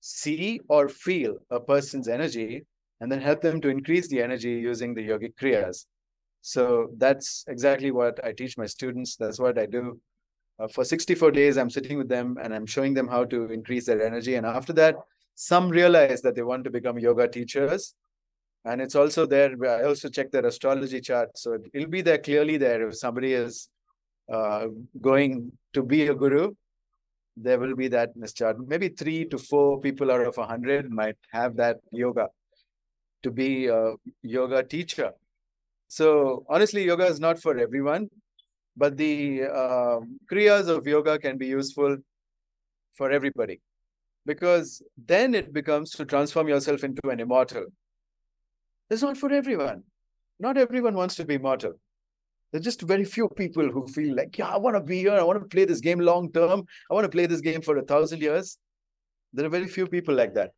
see 0.01 0.59
or 0.69 0.89
feel 0.89 1.37
a 1.51 1.59
person's 1.59 2.07
energy 2.07 2.65
and 2.99 3.11
then 3.11 3.21
help 3.21 3.39
them 3.41 3.61
to 3.61 3.69
increase 3.69 4.07
the 4.07 4.21
energy 4.21 4.49
using 4.49 4.93
the 4.95 5.07
yogic 5.07 5.35
kriyas. 5.35 5.85
So 6.41 6.89
that's 6.97 7.45
exactly 7.47 7.91
what 7.91 8.23
I 8.25 8.31
teach 8.31 8.57
my 8.57 8.65
students. 8.65 9.17
That's 9.17 9.39
what 9.39 9.59
I 9.59 9.67
do. 9.67 9.99
Uh, 10.59 10.67
for 10.67 10.83
64 10.83 11.31
days, 11.31 11.57
I'm 11.57 11.69
sitting 11.69 11.97
with 11.97 12.09
them 12.09 12.37
and 12.41 12.53
I'm 12.53 12.65
showing 12.65 12.93
them 12.93 13.07
how 13.07 13.23
to 13.25 13.45
increase 13.45 13.85
their 13.85 14.05
energy. 14.05 14.35
And 14.35 14.45
after 14.45 14.73
that, 14.73 14.95
some 15.35 15.69
realize 15.69 16.21
that 16.21 16.35
they 16.35 16.41
want 16.41 16.65
to 16.65 16.69
become 16.69 16.99
yoga 16.99 17.27
teachers. 17.27 17.95
And 18.65 18.81
it's 18.81 18.95
also 18.95 19.25
there. 19.25 19.51
I 19.63 19.85
also 19.85 20.09
check 20.09 20.31
their 20.31 20.45
astrology 20.45 20.99
chart. 20.99 21.37
So 21.37 21.57
it'll 21.73 21.89
be 21.89 22.01
there 22.01 22.17
clearly 22.17 22.57
there 22.57 22.89
if 22.89 22.97
somebody 22.97 23.33
is 23.33 23.69
uh, 24.29 24.67
going 24.99 25.51
to 25.73 25.81
be 25.81 26.07
a 26.07 26.13
guru, 26.13 26.53
there 27.37 27.57
will 27.57 27.75
be 27.75 27.87
that 27.87 28.17
mischart. 28.17 28.55
Maybe 28.67 28.89
three 28.89 29.25
to 29.25 29.37
four 29.37 29.79
people 29.79 30.11
out 30.11 30.27
of 30.27 30.37
a 30.37 30.45
hundred 30.45 30.91
might 30.91 31.15
have 31.31 31.55
that 31.55 31.77
yoga 31.91 32.27
to 33.23 33.31
be 33.31 33.67
a 33.67 33.93
yoga 34.23 34.61
teacher. 34.63 35.11
So 35.87 36.45
honestly, 36.49 36.83
yoga 36.83 37.05
is 37.05 37.19
not 37.19 37.41
for 37.41 37.57
everyone, 37.57 38.09
but 38.79 38.95
the 38.95 39.43
uh, 39.43 39.99
kriyas 40.31 40.69
of 40.75 40.87
yoga 40.87 41.19
can 41.19 41.37
be 41.37 41.47
useful 41.47 41.97
for 42.93 43.11
everybody 43.11 43.59
because 44.25 44.81
then 45.13 45.35
it 45.35 45.51
becomes 45.53 45.91
to 45.91 46.05
transform 46.05 46.47
yourself 46.47 46.83
into 46.83 47.09
an 47.09 47.19
immortal. 47.19 47.65
It's 48.89 49.01
not 49.01 49.17
for 49.17 49.31
everyone. 49.31 49.83
Not 50.39 50.57
everyone 50.57 50.95
wants 50.95 51.15
to 51.15 51.25
be 51.25 51.35
immortal. 51.35 51.73
There's 52.51 52.63
just 52.63 52.81
very 52.81 53.05
few 53.05 53.27
people 53.41 53.69
who 53.69 53.85
feel 53.87 54.15
like, 54.15 54.37
yeah, 54.37 54.47
I 54.47 54.57
want 54.57 54.75
to 54.77 54.81
be 54.81 54.99
here. 54.99 55.13
I 55.13 55.23
want 55.23 55.41
to 55.41 55.47
play 55.55 55.65
this 55.65 55.81
game 55.81 55.99
long 55.99 56.31
term. 56.31 56.63
I 56.89 56.93
want 56.93 57.05
to 57.05 57.15
play 57.17 57.25
this 57.25 57.41
game 57.41 57.61
for 57.61 57.77
a 57.77 57.83
thousand 57.83 58.21
years. 58.21 58.57
There 59.33 59.45
are 59.45 59.55
very 59.57 59.67
few 59.67 59.87
people 59.87 60.15
like 60.15 60.33
that. 60.35 60.51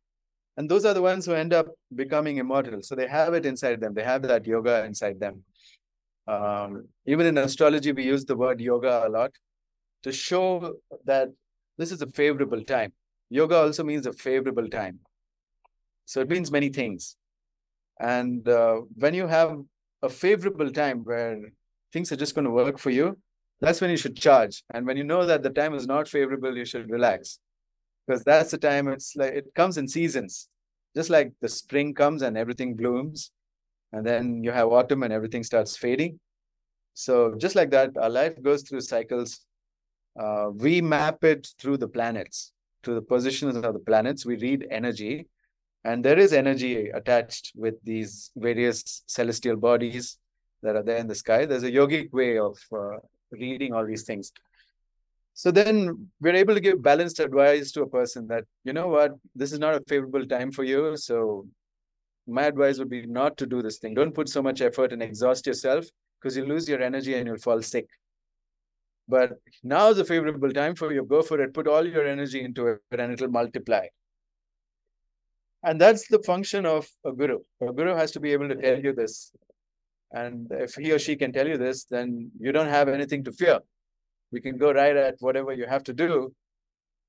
And 0.56 0.68
those 0.68 0.84
are 0.84 0.94
the 0.94 1.02
ones 1.02 1.26
who 1.26 1.32
end 1.32 1.52
up 1.52 1.66
becoming 1.94 2.36
immortal. 2.38 2.82
So 2.82 2.94
they 2.94 3.08
have 3.08 3.34
it 3.34 3.46
inside 3.46 3.80
them. 3.80 3.94
They 3.94 4.04
have 4.04 4.22
that 4.22 4.46
yoga 4.46 4.84
inside 4.84 5.18
them. 5.18 5.44
Um, 6.26 6.88
even 7.06 7.26
in 7.26 7.38
astrology, 7.38 7.92
we 7.92 8.04
use 8.04 8.24
the 8.24 8.36
word 8.36 8.60
yoga 8.60 9.06
a 9.06 9.08
lot 9.08 9.32
to 10.02 10.12
show 10.12 10.74
that 11.04 11.28
this 11.78 11.92
is 11.92 12.02
a 12.02 12.06
favorable 12.06 12.62
time. 12.62 12.92
Yoga 13.30 13.56
also 13.56 13.82
means 13.82 14.06
a 14.06 14.12
favorable 14.12 14.68
time. 14.68 15.00
So 16.04 16.20
it 16.20 16.28
means 16.28 16.50
many 16.50 16.68
things. 16.68 17.16
And 17.98 18.46
uh, 18.48 18.82
when 18.96 19.14
you 19.14 19.26
have 19.26 19.60
a 20.02 20.08
favorable 20.08 20.70
time 20.70 21.04
where 21.04 21.38
things 21.92 22.10
are 22.12 22.16
just 22.16 22.34
going 22.34 22.44
to 22.44 22.50
work 22.50 22.78
for 22.78 22.90
you, 22.90 23.18
that's 23.60 23.80
when 23.80 23.90
you 23.90 23.96
should 23.96 24.16
charge. 24.16 24.64
And 24.74 24.86
when 24.86 24.96
you 24.96 25.04
know 25.04 25.24
that 25.24 25.42
the 25.42 25.50
time 25.50 25.74
is 25.74 25.86
not 25.86 26.08
favorable, 26.08 26.56
you 26.56 26.64
should 26.64 26.90
relax. 26.90 27.38
Because 28.06 28.24
that's 28.24 28.50
the 28.50 28.58
time 28.58 28.88
it's 28.88 29.14
like 29.14 29.32
it 29.32 29.54
comes 29.54 29.78
in 29.78 29.86
seasons. 29.86 30.48
Just 30.96 31.10
like 31.10 31.32
the 31.40 31.48
spring 31.48 31.94
comes 31.94 32.22
and 32.22 32.36
everything 32.36 32.74
blooms, 32.74 33.30
and 33.92 34.06
then 34.06 34.42
you 34.42 34.50
have 34.50 34.68
autumn 34.68 35.02
and 35.02 35.12
everything 35.12 35.42
starts 35.42 35.76
fading. 35.76 36.18
So 36.94 37.34
just 37.36 37.54
like 37.54 37.70
that, 37.70 37.96
our 37.96 38.10
life 38.10 38.40
goes 38.42 38.62
through 38.62 38.82
cycles. 38.82 39.40
Uh, 40.18 40.50
we 40.54 40.80
map 40.80 41.24
it 41.24 41.48
through 41.58 41.78
the 41.78 41.88
planets, 41.88 42.52
through 42.82 42.96
the 42.96 43.02
positions 43.02 43.56
of 43.56 43.72
the 43.72 43.78
planets. 43.80 44.26
We 44.26 44.36
read 44.36 44.66
energy, 44.70 45.28
and 45.84 46.04
there 46.04 46.18
is 46.18 46.32
energy 46.32 46.90
attached 46.90 47.52
with 47.56 47.74
these 47.82 48.30
various 48.36 49.02
celestial 49.06 49.56
bodies 49.56 50.18
that 50.62 50.76
are 50.76 50.82
there 50.82 50.98
in 50.98 51.06
the 51.06 51.14
sky. 51.14 51.46
There's 51.46 51.64
a 51.64 51.70
yogic 51.70 52.12
way 52.12 52.38
of 52.38 52.58
uh, 52.72 52.98
reading 53.30 53.72
all 53.72 53.86
these 53.86 54.04
things. 54.04 54.32
So 55.34 55.50
then 55.50 56.08
we're 56.20 56.34
able 56.34 56.54
to 56.54 56.60
give 56.60 56.82
balanced 56.82 57.18
advice 57.18 57.72
to 57.72 57.82
a 57.82 57.88
person 57.88 58.26
that, 58.28 58.44
you 58.64 58.74
know 58.74 58.88
what, 58.88 59.12
this 59.34 59.50
is 59.50 59.58
not 59.58 59.74
a 59.74 59.80
favorable 59.88 60.26
time 60.26 60.52
for 60.52 60.62
you. 60.62 60.96
So 60.98 61.46
my 62.26 62.44
advice 62.44 62.78
would 62.78 62.90
be 62.90 63.06
not 63.06 63.36
to 63.38 63.46
do 63.46 63.62
this 63.62 63.78
thing. 63.78 63.94
Don't 63.94 64.14
put 64.14 64.28
so 64.28 64.42
much 64.42 64.60
effort 64.60 64.92
and 64.92 65.02
exhaust 65.02 65.46
yourself 65.46 65.86
because 66.20 66.36
you 66.36 66.44
lose 66.44 66.68
your 66.68 66.80
energy 66.80 67.14
and 67.14 67.26
you'll 67.26 67.38
fall 67.38 67.62
sick. 67.62 67.86
But 69.08 69.32
now 69.62 69.90
is 69.90 69.98
a 69.98 70.04
favorable 70.04 70.52
time 70.52 70.74
for 70.74 70.92
you. 70.92 71.04
Go 71.04 71.22
for 71.22 71.40
it. 71.40 71.52
Put 71.52 71.66
all 71.66 71.86
your 71.86 72.06
energy 72.06 72.42
into 72.42 72.66
it 72.68 72.80
and 72.90 73.12
it'll 73.12 73.28
multiply. 73.28 73.86
And 75.64 75.80
that's 75.80 76.08
the 76.08 76.22
function 76.22 76.66
of 76.66 76.88
a 77.04 77.12
guru. 77.12 77.38
A 77.60 77.72
guru 77.72 77.94
has 77.94 78.12
to 78.12 78.20
be 78.20 78.32
able 78.32 78.48
to 78.48 78.56
tell 78.56 78.78
you 78.78 78.92
this 78.92 79.32
and 80.12 80.48
if 80.50 80.74
he 80.74 80.92
or 80.92 80.98
she 80.98 81.16
can 81.16 81.32
tell 81.32 81.48
you 81.48 81.56
this, 81.56 81.84
then 81.84 82.30
you 82.38 82.52
don't 82.52 82.68
have 82.68 82.88
anything 82.88 83.24
to 83.24 83.32
fear. 83.32 83.60
We 84.30 84.40
can 84.40 84.58
go 84.58 84.72
right 84.72 84.96
at 84.96 85.16
whatever 85.20 85.52
you 85.52 85.66
have 85.66 85.84
to 85.84 85.92
do. 85.92 86.34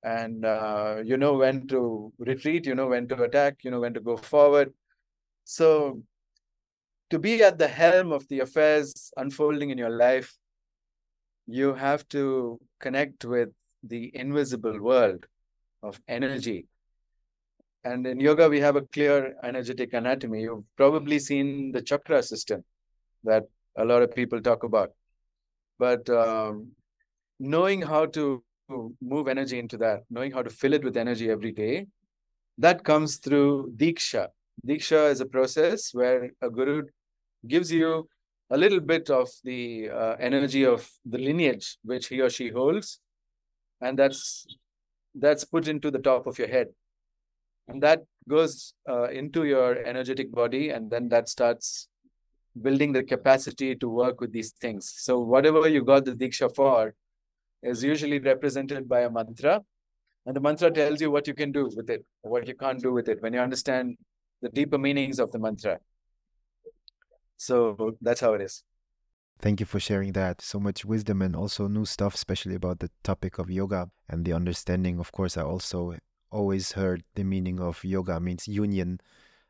And 0.03 0.45
uh, 0.45 0.97
you 1.03 1.17
know 1.17 1.33
when 1.33 1.67
to 1.67 2.11
retreat, 2.17 2.65
you 2.65 2.75
know 2.75 2.87
when 2.87 3.07
to 3.09 3.23
attack, 3.23 3.59
you 3.63 3.71
know 3.71 3.81
when 3.81 3.93
to 3.93 4.01
go 4.01 4.17
forward. 4.17 4.73
So 5.43 6.01
to 7.09 7.19
be 7.19 7.43
at 7.43 7.57
the 7.57 7.67
helm 7.67 8.11
of 8.11 8.27
the 8.27 8.39
affairs 8.39 9.11
unfolding 9.17 9.69
in 9.69 9.77
your 9.77 9.89
life, 9.89 10.35
you 11.45 11.73
have 11.73 12.07
to 12.09 12.59
connect 12.79 13.25
with 13.25 13.49
the 13.83 14.11
invisible 14.15 14.79
world 14.79 15.25
of 15.81 15.99
energy. 16.07 16.67
And 17.83 18.07
in 18.07 18.19
yoga, 18.19 18.47
we 18.47 18.61
have 18.61 18.77
a 18.77 18.81
clear 18.81 19.35
energetic 19.43 19.93
anatomy. 19.93 20.43
You've 20.43 20.63
probably 20.77 21.19
seen 21.19 21.73
the 21.73 21.81
chakra 21.81 22.23
system 22.23 22.63
that 23.25 23.43
a 23.75 23.83
lot 23.83 24.01
of 24.01 24.15
people 24.15 24.41
talk 24.41 24.63
about. 24.63 24.91
But 25.77 26.09
um, 26.09 26.71
knowing 27.39 27.81
how 27.81 28.05
to 28.07 28.41
move 29.01 29.27
energy 29.27 29.59
into 29.59 29.77
that, 29.77 30.03
knowing 30.09 30.31
how 30.31 30.41
to 30.41 30.49
fill 30.49 30.73
it 30.73 30.83
with 30.83 30.95
energy 30.95 31.29
every 31.29 31.51
day, 31.51 31.87
that 32.57 32.83
comes 32.83 33.17
through 33.17 33.73
Diksha. 33.75 34.29
Diksha 34.65 35.11
is 35.11 35.21
a 35.21 35.25
process 35.25 35.93
where 35.93 36.31
a 36.41 36.49
guru 36.49 36.83
gives 37.47 37.71
you 37.71 38.07
a 38.49 38.57
little 38.57 38.79
bit 38.79 39.09
of 39.09 39.29
the 39.43 39.89
uh, 39.89 40.15
energy 40.19 40.65
of 40.65 40.89
the 41.05 41.17
lineage 41.17 41.77
which 41.83 42.07
he 42.07 42.21
or 42.21 42.29
she 42.29 42.49
holds, 42.49 42.99
and 43.81 43.97
that's 43.97 44.45
that's 45.15 45.43
put 45.43 45.67
into 45.67 45.91
the 45.91 45.99
top 45.99 46.27
of 46.27 46.39
your 46.39 46.47
head, 46.47 46.67
and 47.67 47.81
that 47.83 48.03
goes 48.27 48.73
uh, 48.89 49.09
into 49.09 49.45
your 49.45 49.77
energetic 49.85 50.31
body, 50.31 50.69
and 50.69 50.89
then 50.89 51.09
that 51.09 51.29
starts 51.29 51.87
building 52.61 52.93
the 52.93 53.03
capacity 53.03 53.75
to 53.75 53.89
work 53.89 54.21
with 54.21 54.31
these 54.31 54.51
things. 54.51 54.93
So 54.97 55.19
whatever 55.19 55.67
you 55.67 55.83
got 55.83 56.05
the 56.05 56.11
Diksha 56.11 56.53
for, 56.55 56.93
is 57.63 57.83
usually 57.83 58.19
represented 58.19 58.87
by 58.87 59.01
a 59.01 59.09
mantra. 59.09 59.61
And 60.25 60.35
the 60.35 60.39
mantra 60.39 60.71
tells 60.71 61.01
you 61.01 61.11
what 61.11 61.27
you 61.27 61.33
can 61.33 61.51
do 61.51 61.69
with 61.75 61.89
it, 61.89 62.05
what 62.21 62.47
you 62.47 62.55
can't 62.55 62.81
do 62.81 62.93
with 62.93 63.09
it 63.09 63.21
when 63.21 63.33
you 63.33 63.39
understand 63.39 63.97
the 64.43 64.49
deeper 64.49 64.77
meanings 64.77 65.19
of 65.19 65.31
the 65.31 65.39
mantra. 65.39 65.79
So 67.37 67.97
that's 68.01 68.21
how 68.21 68.33
it 68.33 68.41
is. 68.41 68.63
Thank 69.39 69.59
you 69.59 69.65
for 69.65 69.79
sharing 69.79 70.13
that. 70.13 70.41
So 70.41 70.59
much 70.59 70.85
wisdom 70.85 71.21
and 71.21 71.35
also 71.35 71.67
new 71.67 71.85
stuff, 71.85 72.13
especially 72.15 72.55
about 72.55 72.79
the 72.79 72.91
topic 73.03 73.39
of 73.39 73.49
yoga 73.49 73.89
and 74.07 74.23
the 74.23 74.33
understanding. 74.33 74.99
Of 74.99 75.11
course, 75.11 75.35
I 75.37 75.43
also 75.43 75.95
always 76.31 76.73
heard 76.73 77.03
the 77.15 77.23
meaning 77.23 77.59
of 77.59 77.83
yoga 77.83 78.19
means 78.19 78.47
union. 78.47 78.99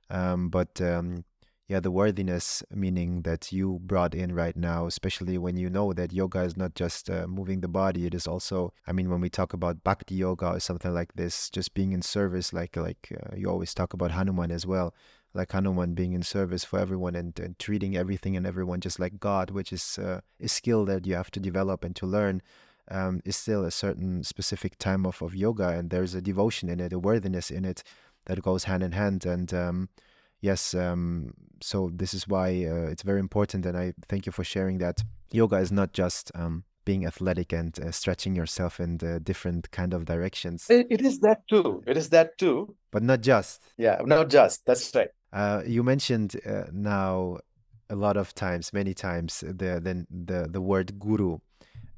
Um, 0.09 0.49
but 0.49 0.81
um, 0.81 1.25
yeah, 1.67 1.79
the 1.79 1.91
worthiness 1.91 2.61
meaning 2.71 3.21
that 3.21 3.53
you 3.53 3.79
brought 3.83 4.13
in 4.13 4.35
right 4.35 4.55
now, 4.55 4.85
especially 4.85 5.37
when 5.37 5.55
you 5.55 5.69
know 5.69 5.93
that 5.93 6.11
yoga 6.11 6.41
is 6.41 6.57
not 6.57 6.75
just 6.75 7.09
uh, 7.09 7.25
moving 7.25 7.61
the 7.61 7.69
body, 7.69 8.05
it 8.05 8.13
is 8.13 8.27
also, 8.27 8.73
I 8.85 8.91
mean, 8.91 9.09
when 9.09 9.21
we 9.21 9.29
talk 9.29 9.53
about 9.53 9.83
bhakti 9.83 10.15
yoga 10.15 10.47
or 10.49 10.59
something 10.59 10.93
like 10.93 11.13
this, 11.13 11.49
just 11.49 11.73
being 11.73 11.93
in 11.93 12.01
service, 12.01 12.51
like 12.51 12.75
like 12.75 13.13
uh, 13.15 13.35
you 13.37 13.49
always 13.49 13.73
talk 13.73 13.93
about 13.93 14.11
Hanuman 14.11 14.51
as 14.51 14.67
well, 14.67 14.93
like 15.33 15.53
Hanuman 15.53 15.93
being 15.93 16.11
in 16.11 16.21
service 16.21 16.65
for 16.65 16.79
everyone 16.79 17.15
and, 17.15 17.39
and 17.39 17.57
treating 17.59 17.95
everything 17.95 18.35
and 18.35 18.45
everyone 18.45 18.81
just 18.81 18.99
like 18.99 19.21
God, 19.21 19.49
which 19.49 19.71
is 19.71 19.97
uh, 19.97 20.19
a 20.41 20.49
skill 20.49 20.83
that 20.85 21.07
you 21.07 21.15
have 21.15 21.31
to 21.31 21.39
develop 21.39 21.85
and 21.85 21.95
to 21.95 22.05
learn. 22.05 22.41
Um, 22.91 23.21
is 23.23 23.37
still 23.37 23.63
a 23.63 23.71
certain 23.71 24.25
specific 24.25 24.77
time 24.77 25.05
of, 25.05 25.21
of 25.21 25.33
yoga, 25.33 25.69
and 25.69 25.89
there's 25.89 26.15
a 26.15 26.21
devotion 26.21 26.67
in 26.67 26.81
it, 26.81 26.91
a 26.91 26.99
worthiness 26.99 27.49
in 27.49 27.63
it 27.63 27.81
that 28.25 28.41
goes 28.41 28.65
hand 28.65 28.83
in 28.83 28.91
hand. 28.91 29.25
And 29.25 29.53
um, 29.53 29.89
yes, 30.43 30.75
um, 30.75 31.33
so 31.61 31.89
this 31.93 32.13
is 32.13 32.27
why 32.27 32.49
uh, 32.65 32.91
it's 32.91 33.01
very 33.01 33.19
important, 33.19 33.65
and 33.65 33.75
I 33.75 33.93
thank 34.09 34.25
you 34.27 34.31
for 34.31 34.43
sharing 34.43 34.77
that. 34.79 35.01
Yoga 35.31 35.55
is 35.55 35.71
not 35.71 35.93
just 35.93 36.31
um, 36.35 36.65
being 36.85 37.07
athletic 37.07 37.53
and 37.53 37.79
uh, 37.79 37.91
stretching 37.91 38.35
yourself 38.35 38.79
in 38.79 38.97
the 38.97 39.19
different 39.19 39.71
kind 39.71 39.93
of 39.93 40.05
directions. 40.05 40.69
It, 40.69 40.87
it 40.89 41.01
is 41.01 41.19
that 41.21 41.47
too. 41.47 41.81
It 41.87 41.97
is 41.97 42.09
that 42.09 42.37
too. 42.37 42.75
But 42.91 43.01
not 43.01 43.21
just. 43.21 43.61
Yeah, 43.77 44.01
not 44.05 44.29
just. 44.29 44.65
That's 44.65 44.93
right. 44.93 45.09
Uh, 45.31 45.63
you 45.65 45.81
mentioned 45.81 46.39
uh, 46.45 46.65
now 46.71 47.39
a 47.89 47.95
lot 47.95 48.17
of 48.17 48.35
times, 48.35 48.73
many 48.73 48.93
times, 48.93 49.39
the 49.39 49.79
the 49.79 50.05
the, 50.11 50.47
the 50.49 50.61
word 50.61 50.99
guru. 50.99 51.39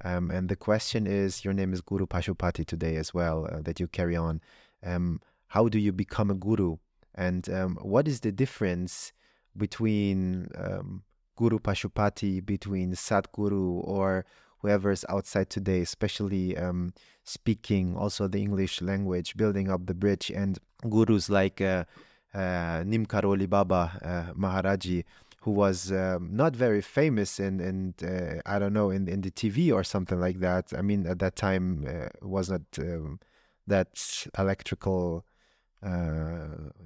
Um, 0.03 0.29
and 0.29 0.49
the 0.49 0.55
question 0.55 1.07
is, 1.07 1.43
your 1.43 1.53
name 1.53 1.73
is 1.73 1.81
Guru 1.81 2.05
Pashupati 2.05 2.63
today 2.65 2.95
as 2.97 3.13
well, 3.13 3.47
uh, 3.51 3.61
that 3.63 3.79
you 3.79 3.87
carry 3.87 4.15
on. 4.15 4.39
Um, 4.83 5.19
how 5.47 5.67
do 5.67 5.79
you 5.79 5.91
become 5.91 6.29
a 6.29 6.35
guru? 6.35 6.77
And 7.15 7.49
um, 7.49 7.77
what 7.81 8.07
is 8.07 8.19
the 8.19 8.31
difference 8.31 9.13
between 9.57 10.49
um, 10.57 11.03
Guru 11.37 11.59
Pashupati, 11.59 12.45
between 12.45 12.93
Sadhguru, 12.93 13.81
or 13.85 14.25
whoever's 14.59 15.05
outside 15.09 15.49
today, 15.49 15.81
especially 15.81 16.57
um, 16.57 16.93
speaking 17.23 17.95
also 17.95 18.27
the 18.27 18.41
English 18.41 18.81
language, 18.81 19.37
building 19.37 19.69
up 19.69 19.85
the 19.85 19.93
bridge, 19.93 20.31
and 20.31 20.59
gurus 20.89 21.29
like 21.29 21.61
uh, 21.61 21.85
uh, 22.33 22.83
Neem 22.85 23.05
Karoli 23.05 23.49
Baba 23.49 23.91
uh, 24.01 24.33
Maharaji, 24.33 25.03
who 25.41 25.51
was 25.51 25.91
um, 25.91 26.29
not 26.31 26.55
very 26.55 26.81
famous 26.81 27.39
in, 27.39 27.59
in 27.59 27.93
uh, 28.03 28.41
I 28.45 28.59
don't 28.59 28.73
know, 28.73 28.89
in, 28.89 29.07
in 29.07 29.21
the 29.21 29.31
TV 29.31 29.71
or 29.71 29.83
something 29.83 30.19
like 30.19 30.39
that. 30.39 30.73
I 30.75 30.81
mean, 30.81 31.05
at 31.05 31.19
that 31.19 31.35
time, 31.35 31.85
uh, 31.87 32.09
was 32.27 32.49
not 32.49 32.61
um, 32.79 33.19
that 33.67 34.27
electrical 34.37 35.25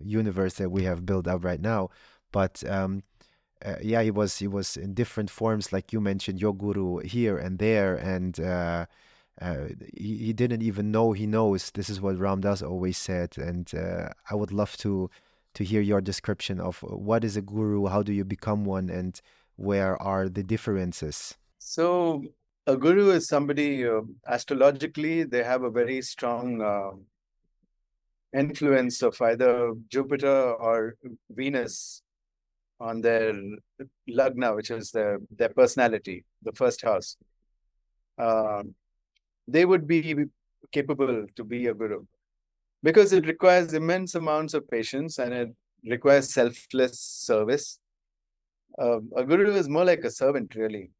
universe 0.03 0.55
that 0.55 0.69
we 0.69 0.83
have 0.83 1.05
built 1.05 1.27
up 1.27 1.43
right 1.43 1.61
now. 1.61 1.89
But 2.31 2.63
um, 2.69 3.03
uh, 3.65 3.75
yeah, 3.81 4.01
he 4.01 4.11
was 4.11 4.37
he 4.37 4.47
was 4.47 4.77
in 4.77 4.93
different 4.93 5.29
forms, 5.29 5.73
like 5.73 5.91
you 5.91 5.99
mentioned, 5.99 6.39
your 6.39 6.53
guru 6.53 6.99
here 6.99 7.37
and 7.37 7.59
there, 7.59 7.95
and 7.95 8.39
uh, 8.39 8.85
uh, 9.41 9.67
he, 9.95 10.17
he 10.17 10.33
didn't 10.33 10.61
even 10.61 10.91
know 10.91 11.11
he 11.11 11.25
knows. 11.25 11.71
This 11.71 11.89
is 11.89 11.99
what 11.99 12.17
Ram 12.17 12.41
Dass 12.41 12.61
always 12.61 12.97
said, 12.97 13.37
and 13.37 13.73
uh, 13.75 14.09
I 14.29 14.35
would 14.35 14.51
love 14.51 14.77
to 14.77 15.09
to 15.55 15.63
hear 15.63 15.81
your 15.81 15.99
description 15.99 16.59
of 16.59 16.79
what 16.83 17.23
is 17.23 17.35
a 17.35 17.41
guru, 17.41 17.87
how 17.87 18.03
do 18.03 18.13
you 18.13 18.23
become 18.23 18.65
one, 18.65 18.89
and 18.89 19.19
where 19.55 20.01
are 20.01 20.29
the 20.29 20.43
differences. 20.43 21.37
So 21.57 22.23
a 22.65 22.77
guru 22.77 23.09
is 23.09 23.27
somebody 23.27 23.85
uh, 23.85 24.01
astrologically 24.25 25.23
they 25.23 25.43
have 25.43 25.63
a 25.63 25.71
very 25.71 26.01
strong 26.01 26.61
uh, 26.61 26.91
influence 28.33 29.01
of 29.01 29.19
either 29.21 29.73
Jupiter 29.89 30.53
or 30.53 30.95
Venus 31.29 32.01
on 32.79 33.01
their 33.01 33.33
lagna, 34.09 34.55
which 34.55 34.71
is 34.71 34.91
their 34.91 35.19
their 35.35 35.49
personality, 35.49 36.25
the 36.43 36.53
first 36.53 36.81
house. 36.81 37.17
Uh, 38.17 38.63
they 39.47 39.65
would 39.65 39.87
be 39.87 40.25
capable 40.71 41.25
to 41.35 41.43
be 41.43 41.67
a 41.67 41.73
guru 41.73 42.03
because 42.83 43.11
it 43.13 43.25
requires 43.25 43.73
immense 43.73 44.15
amounts 44.15 44.53
of 44.53 44.69
patience 44.69 45.17
and 45.19 45.33
it 45.33 45.49
requires 45.85 46.29
selfless 46.29 46.99
service. 46.99 47.79
Uh, 48.77 48.99
a 49.15 49.23
guru 49.23 49.51
is 49.51 49.67
more 49.67 49.85
like 49.85 50.03
a 50.03 50.11
servant, 50.11 50.55
really, 50.55 50.91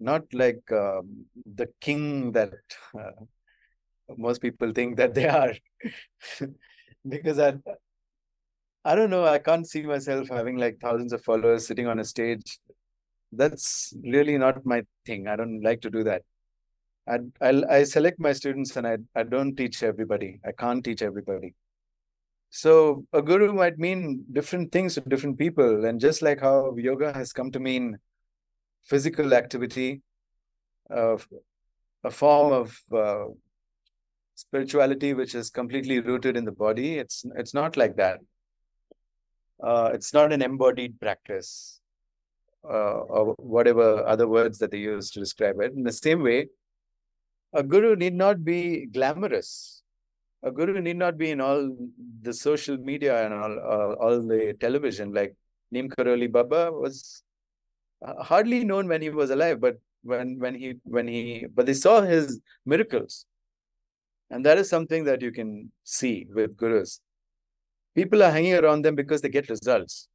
not 0.00 0.22
like 0.32 0.62
um, 0.72 1.26
the 1.56 1.68
king 1.80 2.32
that 2.32 2.54
uh, 2.98 3.10
most 4.16 4.40
people 4.40 4.72
think 4.72 4.96
that 4.96 5.14
they 5.14 5.28
are 5.28 5.54
because 7.08 7.38
I 7.38 7.54
I 8.84 8.94
don't 8.96 9.10
know, 9.10 9.24
I 9.24 9.38
can't 9.38 9.66
see 9.66 9.82
myself 9.82 10.28
having 10.28 10.56
like 10.56 10.78
thousands 10.80 11.12
of 11.12 11.22
followers 11.22 11.66
sitting 11.66 11.86
on 11.86 12.00
a 12.00 12.04
stage. 12.04 12.58
That's 13.30 13.94
really 14.02 14.36
not 14.36 14.66
my 14.66 14.82
thing. 15.06 15.28
I 15.28 15.36
don't 15.36 15.62
like 15.62 15.80
to 15.82 15.90
do 15.90 16.04
that. 16.04 16.22
I 17.08 17.18
I, 17.40 17.62
I 17.68 17.84
select 17.84 18.18
my 18.18 18.32
students 18.32 18.76
and 18.76 18.86
I, 18.86 18.98
I 19.14 19.22
don't 19.22 19.56
teach 19.56 19.82
everybody. 19.82 20.40
I 20.44 20.52
can't 20.52 20.84
teach 20.84 21.02
everybody. 21.02 21.54
So 22.50 23.06
a 23.14 23.22
guru 23.22 23.54
might 23.54 23.78
mean 23.78 24.24
different 24.30 24.72
things 24.72 24.94
to 24.94 25.00
different 25.00 25.38
people. 25.38 25.86
And 25.86 25.98
just 25.98 26.20
like 26.20 26.40
how 26.40 26.76
yoga 26.76 27.10
has 27.14 27.32
come 27.32 27.50
to 27.52 27.58
mean 27.58 27.98
physical 28.84 29.32
activity, 29.32 30.02
uh, 30.90 31.16
a 32.04 32.10
form 32.10 32.52
of 32.52 32.78
uh, 32.92 33.32
spirituality 34.42 35.10
which 35.14 35.34
is 35.34 35.50
completely 35.50 35.98
rooted 36.00 36.36
in 36.36 36.44
the 36.44 36.56
body. 36.66 36.88
It's 37.02 37.24
it's 37.42 37.54
not 37.60 37.76
like 37.82 37.96
that. 37.96 38.18
Uh, 39.68 39.90
it's 39.94 40.12
not 40.18 40.32
an 40.36 40.42
embodied 40.42 40.98
practice 41.00 41.80
uh, 42.64 42.98
or 43.16 43.34
whatever 43.56 43.86
other 44.14 44.28
words 44.36 44.58
that 44.58 44.70
they 44.72 44.82
use 44.94 45.10
to 45.12 45.20
describe 45.20 45.60
it. 45.60 45.72
In 45.72 45.84
the 45.90 45.92
same 45.92 46.22
way, 46.22 46.48
a 47.52 47.62
guru 47.62 47.94
need 47.96 48.14
not 48.14 48.44
be 48.44 48.86
glamorous. 48.86 49.82
A 50.42 50.50
guru 50.50 50.80
need 50.80 50.98
not 51.04 51.16
be 51.16 51.30
in 51.30 51.40
all 51.40 51.76
the 52.22 52.32
social 52.32 52.76
media 52.76 53.24
and 53.24 53.34
all, 53.34 53.54
uh, 53.74 53.92
all 54.04 54.16
the 54.32 54.54
television. 54.58 55.12
Like 55.12 55.36
Neem 55.70 55.88
Karoli 55.88 56.30
Baba 56.30 56.72
was 56.72 57.22
uh, 58.04 58.22
hardly 58.22 58.64
known 58.64 58.88
when 58.88 59.00
he 59.00 59.10
was 59.10 59.30
alive, 59.30 59.60
but 59.60 59.76
when 60.02 60.38
when 60.44 60.54
he 60.62 60.74
when 60.82 61.06
he 61.06 61.46
but 61.56 61.66
they 61.66 61.74
saw 61.74 62.00
his 62.00 62.40
miracles 62.66 63.24
and 64.32 64.46
that 64.46 64.58
is 64.58 64.68
something 64.68 65.04
that 65.04 65.20
you 65.20 65.30
can 65.30 65.70
see 65.84 66.26
with 66.34 66.56
gurus. 66.56 67.00
People 67.94 68.22
are 68.22 68.30
hanging 68.30 68.54
around 68.54 68.82
them 68.82 68.94
because 68.94 69.20
they 69.20 69.28
get 69.28 69.50
results 69.50 70.08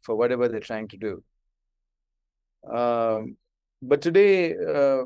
for 0.00 0.16
whatever 0.16 0.48
they're 0.48 0.68
trying 0.68 0.88
to 0.88 0.96
do. 0.96 1.22
Um, 2.74 3.36
but 3.82 4.00
today, 4.00 4.54
uh, 4.56 5.04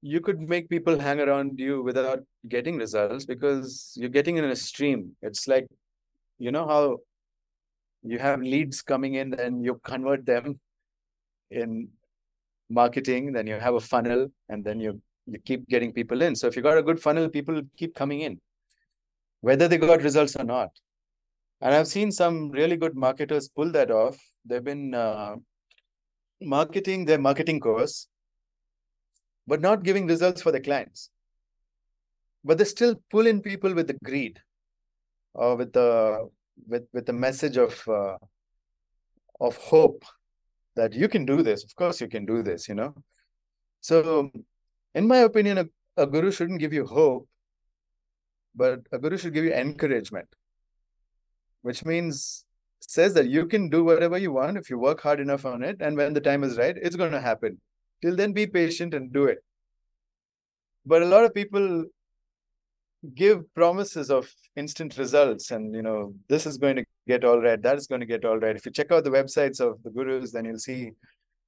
you 0.00 0.20
could 0.20 0.40
make 0.40 0.70
people 0.70 0.98
hang 0.98 1.20
around 1.20 1.58
you 1.58 1.82
without 1.82 2.20
getting 2.48 2.78
results 2.78 3.26
because 3.26 3.92
you're 3.96 4.08
getting 4.08 4.38
in 4.38 4.44
a 4.44 4.56
stream. 4.56 5.14
It's 5.20 5.46
like, 5.46 5.66
you 6.38 6.52
know 6.52 6.66
how 6.66 6.98
you 8.02 8.18
have 8.18 8.40
leads 8.40 8.80
coming 8.80 9.14
in 9.14 9.34
and 9.34 9.62
you 9.62 9.78
convert 9.84 10.24
them 10.24 10.58
in 11.50 11.88
marketing, 12.70 13.32
then 13.32 13.46
you 13.46 13.54
have 13.54 13.74
a 13.74 13.80
funnel, 13.80 14.28
and 14.48 14.64
then 14.64 14.80
you 14.80 15.02
you 15.26 15.38
keep 15.38 15.68
getting 15.68 15.92
people 15.92 16.22
in. 16.22 16.34
So 16.36 16.46
if 16.46 16.56
you 16.56 16.62
got 16.62 16.78
a 16.78 16.82
good 16.82 17.00
funnel, 17.00 17.28
people 17.28 17.60
keep 17.76 17.94
coming 17.94 18.20
in, 18.20 18.40
whether 19.40 19.68
they 19.68 19.78
got 19.78 20.02
results 20.02 20.36
or 20.36 20.44
not. 20.44 20.70
And 21.60 21.74
I've 21.74 21.88
seen 21.88 22.12
some 22.12 22.50
really 22.50 22.76
good 22.76 22.94
marketers 22.94 23.48
pull 23.48 23.72
that 23.72 23.90
off. 23.90 24.18
They've 24.44 24.62
been 24.62 24.94
uh, 24.94 25.36
marketing 26.42 27.06
their 27.06 27.18
marketing 27.18 27.60
course, 27.60 28.08
but 29.46 29.60
not 29.60 29.82
giving 29.82 30.06
results 30.06 30.42
for 30.42 30.52
their 30.52 30.60
clients. 30.60 31.10
But 32.44 32.58
they 32.58 32.64
still 32.64 32.96
pull 33.10 33.26
in 33.26 33.40
people 33.40 33.72
with 33.72 33.86
the 33.86 33.96
greed 34.04 34.40
or 35.32 35.56
with 35.56 35.72
the 35.72 36.28
with 36.68 36.86
with 36.92 37.06
the 37.06 37.12
message 37.12 37.56
of 37.56 37.88
uh, 37.88 38.18
of 39.40 39.56
hope 39.56 40.04
that 40.76 40.92
you 40.92 41.08
can 41.08 41.24
do 41.24 41.42
this. 41.42 41.64
Of 41.64 41.74
course, 41.74 42.00
you 42.00 42.08
can 42.08 42.26
do 42.26 42.42
this. 42.42 42.68
You 42.68 42.74
know. 42.74 42.94
So 43.80 44.30
in 44.94 45.06
my 45.08 45.18
opinion, 45.18 45.58
a, 45.58 45.66
a 46.02 46.06
guru 46.06 46.30
shouldn't 46.32 46.60
give 46.60 46.72
you 46.72 46.86
hope, 46.86 47.28
but 48.54 48.80
a 48.92 48.98
guru 48.98 49.16
should 49.18 49.34
give 49.34 49.44
you 49.44 49.52
encouragement, 49.52 50.28
which 51.62 51.84
means 51.84 52.44
says 52.80 53.14
that 53.14 53.28
you 53.28 53.46
can 53.46 53.68
do 53.70 53.84
whatever 53.84 54.18
you 54.18 54.32
want 54.32 54.58
if 54.58 54.70
you 54.70 54.78
work 54.78 55.00
hard 55.00 55.20
enough 55.20 55.44
on 55.46 55.62
it, 55.62 55.78
and 55.80 55.96
when 55.96 56.12
the 56.14 56.20
time 56.20 56.44
is 56.44 56.58
right, 56.58 56.76
it's 56.76 56.96
going 56.96 57.12
to 57.12 57.20
happen. 57.20 57.60
Till 58.02 58.16
then, 58.16 58.32
be 58.32 58.46
patient 58.46 58.94
and 58.94 59.12
do 59.12 59.24
it. 59.26 59.38
but 60.86 61.02
a 61.02 61.06
lot 61.06 61.24
of 61.24 61.34
people 61.34 61.84
give 63.14 63.42
promises 63.54 64.10
of 64.10 64.32
instant 64.56 64.96
results 64.96 65.50
and 65.50 65.74
you 65.74 65.82
know 65.82 66.14
this 66.28 66.46
is 66.46 66.56
going 66.56 66.76
to 66.76 66.84
get 67.06 67.22
all 67.24 67.40
right 67.40 67.60
that 67.62 67.76
is 67.76 67.86
going 67.86 68.00
to 68.00 68.06
get 68.06 68.24
all 68.24 68.38
right 68.38 68.56
if 68.56 68.64
you 68.64 68.72
check 68.72 68.90
out 68.90 69.04
the 69.04 69.10
websites 69.10 69.60
of 69.60 69.82
the 69.82 69.90
gurus 69.90 70.32
then 70.32 70.46
you'll 70.46 70.58
see 70.58 70.90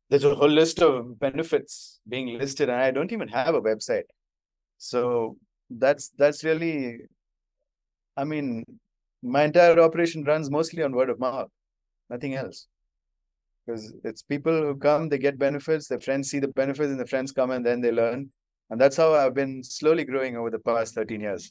there's 0.09 0.25
a 0.25 0.35
whole 0.35 0.49
list 0.49 0.81
of 0.81 1.19
benefits 1.19 2.01
being 2.09 2.39
listed 2.39 2.69
and 2.69 2.81
i 2.81 2.91
don't 2.91 3.13
even 3.13 3.29
have 3.29 3.55
a 3.55 3.61
website. 3.61 4.09
So 4.79 5.37
that's 5.71 6.11
that's 6.17 6.45
really 6.45 6.99
i 8.17 8.25
mean 8.25 8.65
my 9.23 9.45
entire 9.45 9.81
operation 9.81 10.23
runs 10.25 10.51
mostly 10.51 10.83
on 10.83 10.95
word 10.95 11.11
of 11.11 11.19
mouth 11.19 11.51
nothing 12.09 12.35
else. 12.35 12.69
Because 13.67 13.93
it's 14.05 14.23
people 14.23 14.53
who 14.53 14.77
come 14.77 15.09
they 15.09 15.19
get 15.19 15.39
benefits 15.39 15.89
their 15.89 16.01
friends 16.01 16.31
see 16.31 16.39
the 16.39 16.49
benefits 16.49 16.91
and 16.91 17.01
the 17.01 17.07
friends 17.07 17.33
come 17.33 17.51
and 17.51 17.67
then 17.67 17.81
they 17.81 17.91
learn. 17.91 18.31
And 18.71 18.81
that's 18.81 18.97
how 18.97 19.15
i've 19.15 19.35
been 19.35 19.65
slowly 19.65 20.05
growing 20.05 20.37
over 20.37 20.51
the 20.51 20.61
past 20.61 20.95
13 20.95 21.21
years. 21.21 21.51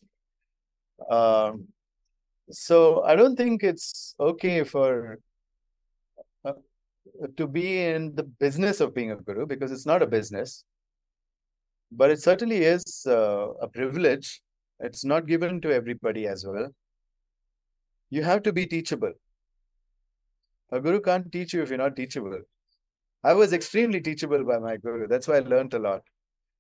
Um, 1.10 1.68
so 2.52 3.04
i 3.04 3.16
don't 3.16 3.36
think 3.36 3.64
it's 3.64 4.16
okay 4.20 4.64
for 4.64 5.20
to 7.38 7.48
be 7.48 7.82
in 7.82 8.16
the 8.16 8.24
business 8.24 8.80
of 8.82 8.94
being 8.94 9.12
a 9.12 9.16
guru 9.16 9.46
because 9.46 9.72
it's 9.72 9.86
not 9.86 10.02
a 10.02 10.08
business 10.08 10.64
but 11.92 12.12
it 12.12 12.22
certainly 12.22 12.64
is 12.64 13.06
uh, 13.08 13.48
a 13.62 13.68
privilege. 13.68 14.42
It's 14.80 15.06
not 15.06 15.28
given 15.28 15.62
to 15.62 15.74
everybody 15.74 16.28
as 16.28 16.46
well. 16.46 16.70
You 18.10 18.24
have 18.24 18.44
to 18.44 18.54
be 18.54 18.66
teachable. 18.66 19.14
A 20.72 20.80
guru 20.80 21.00
can't 21.00 21.32
teach 21.32 21.54
you 21.54 21.62
if 21.62 21.70
you're 21.70 21.78
not 21.78 21.96
teachable. 21.96 22.40
I 23.24 23.34
was 23.34 23.54
extremely 23.54 24.02
teachable 24.02 24.44
by 24.44 24.60
my 24.60 24.78
guru. 24.78 25.08
That's 25.08 25.28
why 25.28 25.38
i 25.38 25.40
learned 25.40 25.74
a 25.74 25.80
lot. 25.80 26.02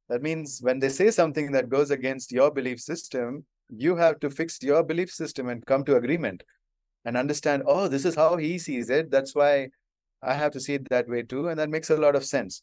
That 0.09 0.21
means 0.21 0.59
when 0.61 0.79
they 0.79 0.89
say 0.89 1.11
something 1.11 1.51
that 1.51 1.69
goes 1.69 1.91
against 1.91 2.31
your 2.31 2.51
belief 2.51 2.79
system 2.79 3.45
you 3.69 3.95
have 3.95 4.19
to 4.19 4.29
fix 4.29 4.61
your 4.61 4.83
belief 4.83 5.09
system 5.09 5.49
and 5.49 5.65
come 5.65 5.83
to 5.83 5.95
agreement 5.95 6.43
and 7.03 7.17
understand 7.17 7.63
oh 7.65 7.87
this 7.87 8.05
is 8.05 8.13
how 8.13 8.37
he 8.37 8.59
sees 8.59 8.91
it. 8.91 9.09
That's 9.09 9.33
why 9.33 9.69
i 10.25 10.33
have 10.33 10.51
to 10.51 10.59
see 10.59 10.73
it 10.73 10.89
that 10.89 11.07
way 11.07 11.21
too 11.21 11.47
and 11.47 11.59
that 11.59 11.69
makes 11.69 11.89
a 11.89 11.97
lot 11.97 12.15
of 12.15 12.25
sense 12.25 12.61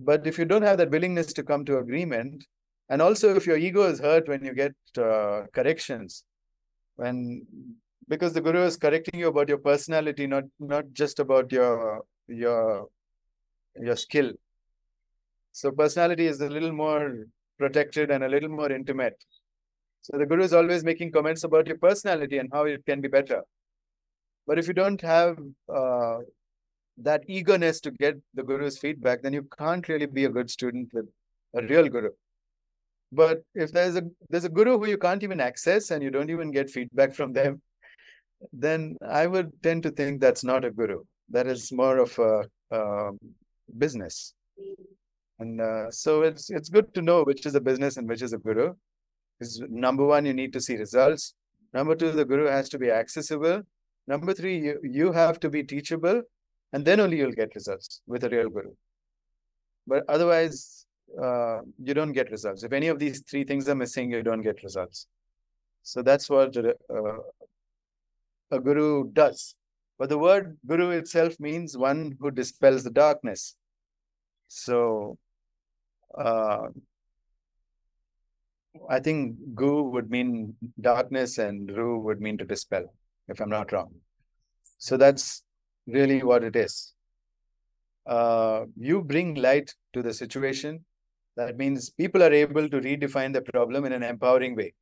but 0.00 0.26
if 0.26 0.38
you 0.38 0.44
don't 0.44 0.62
have 0.62 0.78
that 0.78 0.90
willingness 0.90 1.32
to 1.34 1.42
come 1.42 1.64
to 1.66 1.78
agreement, 1.78 2.44
and 2.88 3.00
also 3.00 3.34
if 3.36 3.46
your 3.46 3.56
ego 3.56 3.82
is 3.84 4.00
hurt 4.00 4.28
when 4.28 4.44
you 4.44 4.52
get 4.52 4.74
uh, 4.98 5.42
corrections, 5.52 6.24
when 6.96 7.46
because 8.08 8.34
the 8.34 8.40
guru 8.40 8.62
is 8.64 8.76
correcting 8.76 9.18
you 9.18 9.28
about 9.28 9.48
your 9.48 9.58
personality, 9.58 10.26
not 10.26 10.44
not 10.58 10.84
just 10.92 11.20
about 11.20 11.52
your 11.52 12.02
your 12.28 12.88
your 13.80 13.96
skill. 13.96 14.32
So 15.52 15.70
personality 15.70 16.26
is 16.26 16.40
a 16.40 16.48
little 16.48 16.72
more 16.72 17.26
protected 17.58 18.10
and 18.10 18.24
a 18.24 18.28
little 18.28 18.48
more 18.48 18.72
intimate. 18.72 19.16
So 20.02 20.18
the 20.18 20.26
guru 20.26 20.42
is 20.42 20.52
always 20.52 20.84
making 20.84 21.12
comments 21.12 21.44
about 21.44 21.68
your 21.68 21.78
personality 21.78 22.38
and 22.38 22.50
how 22.52 22.64
it 22.64 22.84
can 22.84 23.00
be 23.00 23.08
better. 23.08 23.42
But 24.46 24.58
if 24.58 24.66
you 24.66 24.74
don't 24.74 25.00
have 25.00 25.38
uh, 25.74 26.18
that 26.98 27.24
eagerness 27.28 27.80
to 27.80 27.90
get 27.90 28.16
the 28.34 28.42
guru's 28.42 28.78
feedback, 28.78 29.22
then 29.22 29.32
you 29.32 29.46
can't 29.58 29.88
really 29.88 30.06
be 30.06 30.24
a 30.24 30.28
good 30.28 30.50
student 30.50 30.90
with 30.92 31.06
a 31.54 31.62
real 31.62 31.88
guru. 31.88 32.10
But 33.12 33.44
if 33.54 33.72
there's 33.72 33.96
a 33.96 34.02
there's 34.28 34.44
a 34.44 34.48
guru 34.48 34.78
who 34.78 34.88
you 34.88 34.98
can't 34.98 35.22
even 35.22 35.40
access 35.40 35.90
and 35.90 36.02
you 36.02 36.10
don't 36.10 36.30
even 36.30 36.50
get 36.50 36.70
feedback 36.70 37.14
from 37.14 37.32
them, 37.32 37.62
then 38.52 38.96
I 39.06 39.26
would 39.26 39.50
tend 39.62 39.82
to 39.84 39.90
think 39.90 40.20
that's 40.20 40.44
not 40.44 40.64
a 40.64 40.70
guru. 40.70 41.02
That 41.30 41.46
is 41.46 41.72
more 41.72 41.98
of 41.98 42.18
a, 42.18 42.44
a 42.70 43.10
business. 43.78 44.34
And 45.38 45.60
uh, 45.60 45.90
so 45.90 46.22
it's 46.22 46.50
it's 46.50 46.68
good 46.68 46.92
to 46.94 47.02
know 47.02 47.22
which 47.22 47.46
is 47.46 47.54
a 47.54 47.60
business 47.60 47.96
and 47.96 48.08
which 48.08 48.22
is 48.22 48.32
a 48.32 48.38
guru. 48.38 48.74
Because 49.38 49.62
number 49.68 50.04
one, 50.04 50.26
you 50.26 50.34
need 50.34 50.52
to 50.52 50.60
see 50.60 50.76
results. 50.76 51.34
Number 51.72 51.96
two, 51.96 52.12
the 52.12 52.24
guru 52.24 52.46
has 52.46 52.68
to 52.68 52.78
be 52.78 52.90
accessible. 52.90 53.62
Number 54.06 54.32
three, 54.32 54.58
you, 54.58 54.80
you 54.82 55.12
have 55.12 55.40
to 55.40 55.48
be 55.48 55.64
teachable 55.64 56.22
and 56.74 56.84
then 56.84 56.98
only 56.98 57.18
you'll 57.18 57.40
get 57.40 57.54
results 57.54 58.00
with 58.04 58.24
a 58.24 58.28
real 58.28 58.50
guru. 58.50 58.72
But 59.86 60.02
otherwise, 60.08 60.86
uh, 61.22 61.60
you 61.80 61.94
don't 61.94 62.12
get 62.12 62.32
results. 62.32 62.64
If 62.64 62.72
any 62.72 62.88
of 62.88 62.98
these 62.98 63.20
three 63.20 63.44
things 63.44 63.68
are 63.68 63.76
missing, 63.76 64.10
you 64.10 64.24
don't 64.24 64.42
get 64.42 64.64
results. 64.64 65.06
So 65.84 66.02
that's 66.02 66.28
what 66.28 66.56
uh, 66.56 67.18
a 68.50 68.58
guru 68.58 69.08
does. 69.12 69.54
But 70.00 70.08
the 70.08 70.18
word 70.18 70.58
guru 70.66 70.90
itself 70.90 71.38
means 71.38 71.78
one 71.78 72.16
who 72.18 72.32
dispels 72.32 72.82
the 72.82 72.90
darkness. 72.90 73.54
So 74.48 75.16
uh, 76.18 76.66
I 78.90 78.98
think 78.98 79.36
gu 79.54 79.82
would 79.90 80.10
mean 80.10 80.56
darkness 80.80 81.38
and 81.38 81.70
ru 81.70 82.00
would 82.00 82.20
mean 82.20 82.36
to 82.38 82.44
dispel, 82.44 82.92
if 83.28 83.40
I'm 83.40 83.50
not 83.50 83.70
wrong. 83.70 83.92
So 84.78 84.96
that's 84.96 85.44
really 85.86 86.22
what 86.22 86.44
it 86.44 86.56
is. 86.56 86.92
Uh, 88.06 88.64
you 88.76 89.02
bring 89.02 89.34
light 89.34 89.74
to 89.92 90.02
the 90.02 90.12
situation. 90.12 90.84
That 91.36 91.56
means 91.56 91.90
people 91.90 92.22
are 92.22 92.32
able 92.32 92.68
to 92.68 92.80
redefine 92.80 93.32
the 93.32 93.42
problem 93.42 93.84
in 93.84 93.92
an 93.92 94.02
empowering 94.02 94.54
way. 94.54 94.74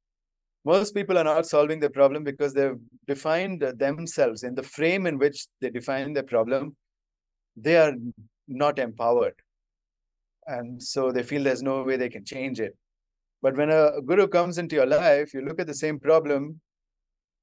Most 0.64 0.94
people 0.94 1.18
are 1.18 1.24
not 1.24 1.46
solving 1.46 1.80
the 1.80 1.90
problem 1.90 2.24
because 2.24 2.54
they've 2.54 2.78
defined 3.06 3.62
themselves 3.78 4.44
in 4.44 4.54
the 4.54 4.62
frame 4.62 5.06
in 5.06 5.18
which 5.18 5.46
they 5.60 5.70
define 5.70 6.12
the 6.12 6.22
problem. 6.22 6.76
They 7.56 7.76
are 7.76 7.94
not 8.46 8.78
empowered. 8.78 9.34
And 10.46 10.82
so 10.82 11.10
they 11.10 11.22
feel 11.22 11.42
there's 11.42 11.62
no 11.62 11.82
way 11.82 11.96
they 11.96 12.08
can 12.08 12.24
change 12.24 12.60
it. 12.60 12.76
But 13.40 13.56
when 13.56 13.70
a 13.70 14.00
guru 14.00 14.28
comes 14.28 14.58
into 14.58 14.76
your 14.76 14.86
life, 14.86 15.34
you 15.34 15.40
look 15.40 15.60
at 15.60 15.66
the 15.66 15.74
same 15.74 15.98
problem 15.98 16.60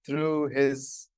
through 0.06 0.48
his 0.48 1.09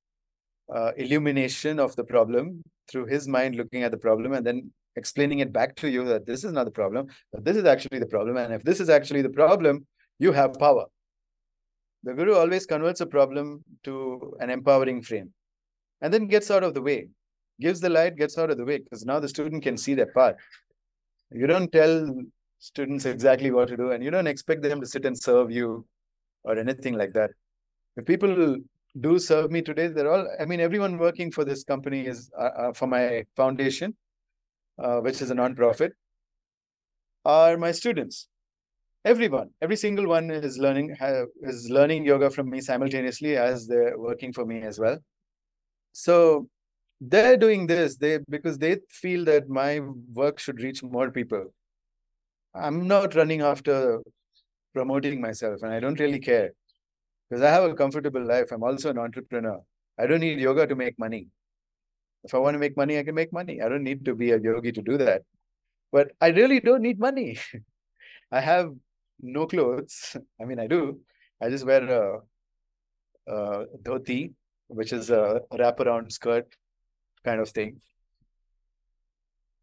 uh, 0.74 0.92
illumination 0.96 1.78
of 1.78 1.94
the 1.96 2.04
problem 2.04 2.62
through 2.90 3.06
his 3.06 3.28
mind 3.28 3.56
looking 3.56 3.82
at 3.82 3.90
the 3.90 3.96
problem 3.96 4.32
and 4.32 4.46
then 4.46 4.70
explaining 4.96 5.38
it 5.38 5.52
back 5.52 5.74
to 5.76 5.88
you 5.88 6.04
that 6.04 6.26
this 6.26 6.44
is 6.44 6.52
not 6.52 6.64
the 6.64 6.70
problem, 6.70 7.06
but 7.32 7.44
this 7.44 7.56
is 7.56 7.64
actually 7.64 7.98
the 7.98 8.06
problem. 8.06 8.36
And 8.36 8.52
if 8.52 8.62
this 8.62 8.80
is 8.80 8.90
actually 8.90 9.22
the 9.22 9.30
problem, 9.30 9.86
you 10.18 10.32
have 10.32 10.54
power. 10.58 10.84
The 12.04 12.14
Guru 12.14 12.34
always 12.34 12.66
converts 12.66 13.00
a 13.00 13.06
problem 13.06 13.64
to 13.84 14.36
an 14.40 14.50
empowering 14.50 15.02
frame 15.02 15.32
and 16.00 16.12
then 16.12 16.26
gets 16.26 16.50
out 16.50 16.64
of 16.64 16.74
the 16.74 16.82
way, 16.82 17.08
gives 17.60 17.80
the 17.80 17.88
light, 17.88 18.16
gets 18.16 18.36
out 18.36 18.50
of 18.50 18.58
the 18.58 18.64
way, 18.64 18.78
because 18.78 19.04
now 19.06 19.20
the 19.20 19.28
student 19.28 19.62
can 19.62 19.76
see 19.76 19.94
their 19.94 20.12
path. 20.12 20.34
You 21.30 21.46
don't 21.46 21.70
tell 21.70 22.12
students 22.58 23.06
exactly 23.06 23.50
what 23.50 23.68
to 23.68 23.76
do, 23.76 23.92
and 23.92 24.02
you 24.02 24.10
don't 24.10 24.26
expect 24.26 24.62
them 24.62 24.80
to 24.80 24.86
sit 24.86 25.04
and 25.04 25.16
serve 25.16 25.50
you 25.50 25.86
or 26.44 26.58
anything 26.58 26.94
like 26.94 27.12
that. 27.12 27.30
If 27.96 28.04
people 28.04 28.56
do 28.98 29.18
serve 29.18 29.50
me 29.50 29.62
today. 29.62 29.88
They're 29.88 30.12
all, 30.12 30.28
I 30.38 30.44
mean, 30.44 30.60
everyone 30.60 30.98
working 30.98 31.30
for 31.30 31.44
this 31.44 31.64
company 31.64 32.06
is 32.06 32.30
uh, 32.38 32.42
uh, 32.42 32.72
for 32.72 32.86
my 32.86 33.24
foundation, 33.36 33.96
uh, 34.78 34.98
which 34.98 35.22
is 35.22 35.30
a 35.30 35.34
non-profit, 35.34 35.92
are 37.24 37.56
my 37.56 37.72
students. 37.72 38.28
Everyone, 39.04 39.50
every 39.60 39.76
single 39.76 40.06
one 40.06 40.30
is 40.30 40.58
learning 40.58 40.96
is 41.40 41.68
learning 41.68 42.04
yoga 42.04 42.30
from 42.30 42.48
me 42.48 42.60
simultaneously 42.60 43.36
as 43.36 43.66
they're 43.66 43.98
working 43.98 44.32
for 44.32 44.44
me 44.44 44.62
as 44.62 44.78
well. 44.78 44.98
So 45.92 46.48
they're 47.00 47.36
doing 47.36 47.66
this 47.66 47.96
they 47.96 48.20
because 48.28 48.58
they 48.58 48.76
feel 48.88 49.24
that 49.24 49.48
my 49.48 49.80
work 50.12 50.38
should 50.38 50.60
reach 50.60 50.84
more 50.84 51.10
people. 51.10 51.52
I'm 52.54 52.86
not 52.86 53.16
running 53.16 53.40
after 53.40 54.02
promoting 54.72 55.20
myself, 55.20 55.62
and 55.62 55.72
I 55.72 55.80
don't 55.80 55.98
really 55.98 56.20
care 56.20 56.52
because 57.32 57.44
I 57.44 57.50
have 57.50 57.64
a 57.64 57.74
comfortable 57.74 58.22
life. 58.22 58.52
I'm 58.52 58.62
also 58.62 58.90
an 58.90 58.98
entrepreneur. 58.98 59.58
I 59.98 60.06
don't 60.06 60.20
need 60.20 60.38
yoga 60.38 60.66
to 60.66 60.74
make 60.74 60.98
money. 60.98 61.28
If 62.24 62.34
I 62.34 62.38
want 62.38 62.56
to 62.56 62.58
make 62.58 62.76
money, 62.76 62.98
I 62.98 63.04
can 63.04 63.14
make 63.14 63.32
money. 63.32 63.62
I 63.62 63.70
don't 63.70 63.82
need 63.82 64.04
to 64.04 64.14
be 64.14 64.32
a 64.32 64.38
yogi 64.38 64.70
to 64.70 64.82
do 64.82 64.98
that. 64.98 65.22
But 65.90 66.10
I 66.20 66.28
really 66.28 66.60
don't 66.60 66.82
need 66.82 66.98
money. 66.98 67.38
I 68.32 68.40
have 68.40 68.74
no 69.22 69.46
clothes. 69.46 70.14
I 70.42 70.44
mean, 70.44 70.60
I 70.60 70.66
do. 70.66 71.00
I 71.40 71.48
just 71.48 71.64
wear 71.64 71.82
a, 71.82 72.18
a 73.26 73.64
dhoti, 73.82 74.34
which 74.68 74.92
is 74.92 75.08
a 75.08 75.40
wraparound 75.50 76.12
skirt 76.12 76.54
kind 77.24 77.40
of 77.40 77.48
thing. 77.48 77.80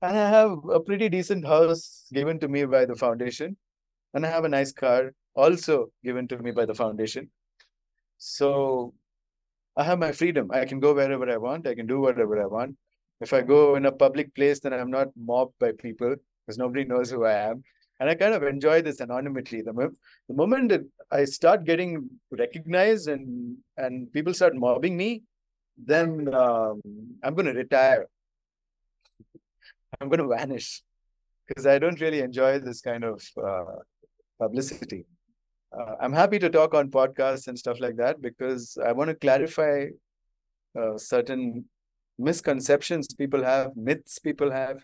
And 0.01 0.17
I 0.17 0.27
have 0.27 0.57
a 0.73 0.79
pretty 0.79 1.07
decent 1.07 1.45
house 1.45 2.07
given 2.11 2.39
to 2.39 2.47
me 2.47 2.65
by 2.65 2.85
the 2.85 2.95
foundation. 2.95 3.57
And 4.15 4.25
I 4.25 4.29
have 4.31 4.43
a 4.43 4.49
nice 4.49 4.71
car 4.71 5.13
also 5.35 5.91
given 6.03 6.27
to 6.29 6.39
me 6.39 6.49
by 6.49 6.65
the 6.65 6.73
foundation. 6.73 7.29
So 8.19 8.93
I 9.75 9.83
have 9.85 9.97
my 9.97 10.11
freedom. 10.11 10.51
I 10.51 10.65
can 10.65 10.79
go 10.79 10.93
wherever 10.93 11.29
I 11.29 11.37
want. 11.37 11.65
I 11.65 11.73
can 11.73 11.87
do 11.87 11.99
whatever 12.01 12.41
I 12.41 12.45
want. 12.45 12.75
If 13.21 13.33
I 13.33 13.41
go 13.41 13.75
in 13.75 13.85
a 13.85 13.91
public 13.91 14.35
place, 14.35 14.59
then 14.59 14.73
I'm 14.73 14.91
not 14.91 15.07
mobbed 15.17 15.57
by 15.59 15.71
people 15.71 16.15
because 16.45 16.57
nobody 16.57 16.83
knows 16.83 17.09
who 17.09 17.25
I 17.25 17.33
am. 17.33 17.63
And 17.99 18.09
I 18.09 18.15
kind 18.15 18.33
of 18.33 18.43
enjoy 18.43 18.81
this 18.81 19.01
anonymity. 19.01 19.61
The, 19.61 19.73
mo- 19.73 19.91
the 20.27 20.35
moment 20.35 20.69
that 20.69 20.81
I 21.11 21.25
start 21.25 21.65
getting 21.65 22.09
recognized 22.31 23.07
and, 23.07 23.57
and 23.77 24.11
people 24.13 24.33
start 24.33 24.55
mobbing 24.55 24.95
me, 24.95 25.23
then 25.77 26.33
um, 26.33 26.81
I'm 27.23 27.35
going 27.35 27.45
to 27.45 27.53
retire. 27.53 28.05
I'm 29.99 30.07
going 30.07 30.19
to 30.19 30.27
vanish 30.27 30.81
because 31.47 31.65
I 31.65 31.79
don't 31.79 31.99
really 31.99 32.19
enjoy 32.19 32.59
this 32.59 32.79
kind 32.79 33.03
of 33.03 33.21
uh, 33.41 33.81
publicity. 34.39 35.05
Uh, 35.71 35.95
I'm 36.01 36.13
happy 36.13 36.39
to 36.39 36.49
talk 36.49 36.73
on 36.73 36.89
podcasts 36.89 37.47
and 37.47 37.57
stuff 37.57 37.79
like 37.79 37.95
that 37.97 38.21
because 38.21 38.77
I 38.83 38.91
want 38.91 39.09
to 39.09 39.15
clarify 39.15 39.85
uh, 40.79 40.97
certain 40.97 41.65
misconceptions 42.17 43.13
people 43.13 43.43
have, 43.43 43.75
myths 43.75 44.19
people 44.19 44.51
have, 44.51 44.83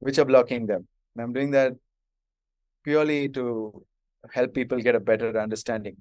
which 0.00 0.18
are 0.18 0.24
blocking 0.24 0.66
them. 0.66 0.86
And 1.14 1.22
I'm 1.22 1.32
doing 1.32 1.50
that 1.52 1.74
purely 2.84 3.28
to 3.30 3.84
help 4.30 4.54
people 4.54 4.78
get 4.80 4.94
a 4.94 5.00
better 5.00 5.38
understanding. 5.38 5.96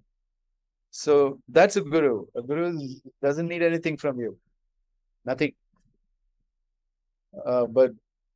So 0.89 1.39
that's 1.47 1.75
a 1.75 1.81
guru. 1.81 2.25
A 2.35 2.41
guru 2.41 2.77
doesn't 3.21 3.47
need 3.47 3.63
anything 3.63 3.97
from 3.97 4.19
you, 4.19 4.37
nothing. 5.25 5.53
Uh, 7.45 7.65
but 7.65 7.91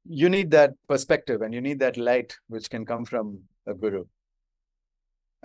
you 0.07 0.30
need 0.30 0.51
that 0.51 0.72
perspective 0.88 1.41
and 1.41 1.53
you 1.53 1.59
need 1.59 1.80
that 1.80 1.97
light 1.97 2.38
which 2.47 2.70
can 2.70 2.86
come 2.86 3.03
from 3.03 3.41
a 3.68 3.74
guru. 3.74 4.05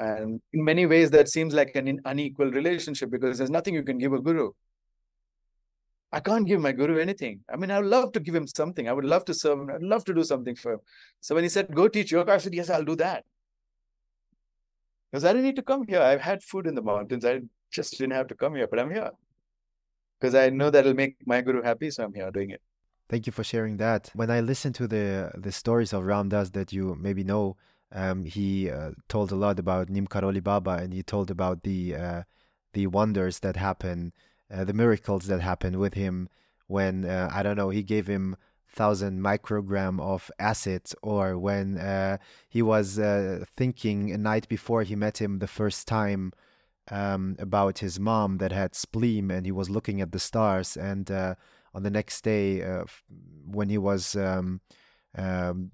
And 0.00 0.40
in 0.54 0.64
many 0.64 0.86
ways, 0.86 1.10
that 1.10 1.28
seems 1.28 1.52
like 1.52 1.76
an 1.76 2.00
unequal 2.06 2.50
relationship 2.50 3.10
because 3.10 3.36
there's 3.36 3.50
nothing 3.50 3.74
you 3.74 3.82
can 3.82 3.98
give 3.98 4.14
a 4.14 4.18
guru. 4.18 4.50
I 6.10 6.20
can't 6.20 6.46
give 6.46 6.60
my 6.60 6.72
guru 6.72 6.98
anything. 6.98 7.40
I 7.52 7.56
mean, 7.56 7.70
I 7.70 7.80
would 7.80 7.90
love 7.90 8.12
to 8.12 8.20
give 8.20 8.34
him 8.34 8.46
something. 8.46 8.88
I 8.88 8.94
would 8.94 9.04
love 9.04 9.26
to 9.26 9.34
serve 9.34 9.60
him. 9.60 9.70
I'd 9.70 9.82
love 9.82 10.04
to 10.06 10.14
do 10.14 10.24
something 10.24 10.56
for 10.56 10.72
him. 10.72 10.80
So 11.20 11.34
when 11.34 11.44
he 11.44 11.50
said, 11.50 11.74
go 11.74 11.86
teach 11.86 12.12
yoga, 12.12 12.32
I 12.32 12.38
said, 12.38 12.54
yes, 12.54 12.70
I'll 12.70 12.84
do 12.84 12.96
that. 12.96 13.24
Because 15.10 15.26
I 15.26 15.32
didn't 15.34 15.44
need 15.44 15.56
to 15.56 15.62
come 15.62 15.84
here. 15.86 16.00
I've 16.00 16.22
had 16.22 16.42
food 16.42 16.66
in 16.66 16.74
the 16.74 16.82
mountains. 16.82 17.24
I 17.26 17.42
just 17.70 17.98
didn't 17.98 18.14
have 18.14 18.28
to 18.28 18.34
come 18.34 18.54
here, 18.54 18.66
but 18.66 18.80
I'm 18.80 18.90
here. 18.90 19.10
Because 20.18 20.34
I 20.34 20.48
know 20.48 20.70
that'll 20.70 20.94
make 20.94 21.16
my 21.26 21.42
guru 21.42 21.62
happy, 21.62 21.90
so 21.90 22.04
I'm 22.04 22.14
here 22.14 22.30
doing 22.30 22.50
it. 22.50 22.62
Thank 23.10 23.26
you 23.26 23.32
for 23.32 23.44
sharing 23.44 23.76
that. 23.76 24.10
When 24.14 24.30
I 24.30 24.40
listen 24.40 24.72
to 24.74 24.86
the 24.86 25.32
the 25.36 25.50
stories 25.50 25.92
of 25.92 26.04
Ram 26.04 26.28
Dass 26.28 26.50
that 26.50 26.72
you 26.72 26.96
maybe 26.98 27.24
know, 27.24 27.56
um, 27.92 28.24
he 28.24 28.70
uh, 28.70 28.92
told 29.08 29.32
a 29.32 29.36
lot 29.36 29.58
about 29.58 29.90
Nim 29.90 30.06
Karoli 30.06 30.42
Baba, 30.42 30.72
and 30.72 30.92
he 30.92 31.02
told 31.02 31.30
about 31.30 31.62
the 31.62 31.96
uh, 31.96 32.22
the 32.72 32.86
wonders 32.86 33.40
that 33.40 33.56
happen, 33.56 34.12
uh, 34.52 34.64
the 34.64 34.72
miracles 34.72 35.26
that 35.26 35.40
happen 35.40 35.78
with 35.78 35.94
him 35.94 36.28
when 36.68 37.04
uh, 37.04 37.28
I 37.32 37.42
don't 37.42 37.56
know 37.56 37.70
he 37.70 37.82
gave 37.82 38.06
him 38.06 38.36
thousand 38.68 39.20
microgram 39.20 40.00
of 40.00 40.30
acid, 40.38 40.92
or 41.02 41.36
when 41.36 41.78
uh, 41.78 42.18
he 42.48 42.62
was 42.62 42.98
uh, 42.98 43.44
thinking 43.56 44.12
a 44.12 44.18
night 44.18 44.48
before 44.48 44.84
he 44.84 44.94
met 44.94 45.20
him 45.20 45.40
the 45.40 45.48
first 45.48 45.88
time 45.88 46.32
um, 46.92 47.34
about 47.40 47.78
his 47.80 47.98
mom 47.98 48.38
that 48.38 48.52
had 48.52 48.76
spleen, 48.76 49.32
and 49.32 49.46
he 49.46 49.52
was 49.52 49.68
looking 49.68 50.00
at 50.00 50.12
the 50.12 50.20
stars, 50.20 50.76
and 50.76 51.10
on 51.10 51.82
the 51.82 51.90
next 51.90 52.22
day 52.22 52.62
when 53.46 53.68
he 53.68 53.78
was 53.78 54.14
um, 54.14 54.60
um, 55.16 55.70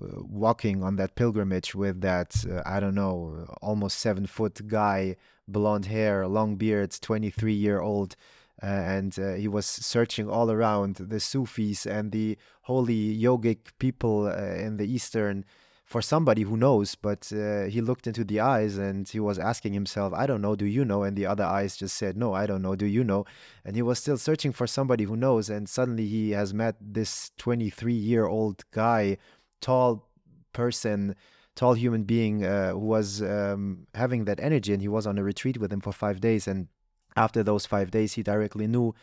walking 0.00 0.82
on 0.82 0.96
that 0.96 1.14
pilgrimage 1.14 1.74
with 1.74 2.00
that 2.00 2.34
uh, 2.50 2.62
I 2.66 2.80
don't 2.80 2.94
know 2.94 3.46
almost 3.62 3.98
seven 3.98 4.26
foot 4.26 4.66
guy, 4.66 5.16
blonde 5.48 5.86
hair, 5.86 6.26
long 6.26 6.56
beard, 6.56 6.96
twenty 7.00 7.30
three 7.30 7.54
year 7.54 7.80
old 7.80 8.16
uh, 8.62 8.66
and 8.66 9.18
uh, 9.18 9.34
he 9.34 9.48
was 9.48 9.66
searching 9.66 10.28
all 10.30 10.50
around 10.50 10.96
the 10.96 11.18
Sufis 11.20 11.86
and 11.86 12.12
the 12.12 12.38
holy 12.62 13.16
yogic 13.18 13.58
people 13.78 14.26
uh, 14.26 14.54
in 14.54 14.76
the 14.76 14.86
Eastern 14.86 15.44
for 15.84 16.00
somebody 16.00 16.42
who 16.42 16.56
knows. 16.56 16.94
But 16.94 17.30
uh, 17.32 17.64
he 17.64 17.80
looked 17.80 18.06
into 18.06 18.24
the 18.24 18.40
eyes 18.40 18.78
and 18.78 19.08
he 19.08 19.20
was 19.20 19.38
asking 19.38 19.74
himself, 19.74 20.14
I 20.14 20.26
don't 20.26 20.40
know, 20.40 20.56
do 20.56 20.66
you 20.66 20.84
know? 20.84 21.02
And 21.02 21.16
the 21.16 21.26
other 21.26 21.44
eyes 21.44 21.76
just 21.76 21.96
said, 21.96 22.16
No, 22.16 22.32
I 22.32 22.46
don't 22.46 22.62
know, 22.62 22.76
do 22.76 22.86
you 22.86 23.04
know? 23.04 23.26
And 23.64 23.76
he 23.76 23.82
was 23.82 23.98
still 23.98 24.16
searching 24.16 24.52
for 24.52 24.66
somebody 24.66 25.04
who 25.04 25.16
knows. 25.16 25.50
And 25.50 25.68
suddenly 25.68 26.06
he 26.06 26.30
has 26.30 26.54
met 26.54 26.76
this 26.80 27.32
23 27.38 27.92
year 27.92 28.26
old 28.26 28.64
guy, 28.70 29.18
tall 29.60 30.08
person 30.52 31.14
tall 31.56 31.74
human 31.74 32.02
being 32.02 32.44
uh, 32.44 32.72
who 32.72 32.78
was 32.78 33.22
um, 33.22 33.86
having 33.94 34.24
that 34.24 34.40
energy 34.40 34.72
and 34.72 34.82
he 34.82 34.88
was 34.88 35.06
on 35.06 35.18
a 35.18 35.22
retreat 35.22 35.58
with 35.58 35.72
him 35.72 35.80
for 35.80 35.92
five 35.92 36.20
days 36.20 36.48
and 36.48 36.66
after 37.16 37.42
those 37.42 37.66
five 37.66 37.90
days, 37.90 38.14
he 38.14 38.22
directly 38.22 38.66
knew, 38.66 38.94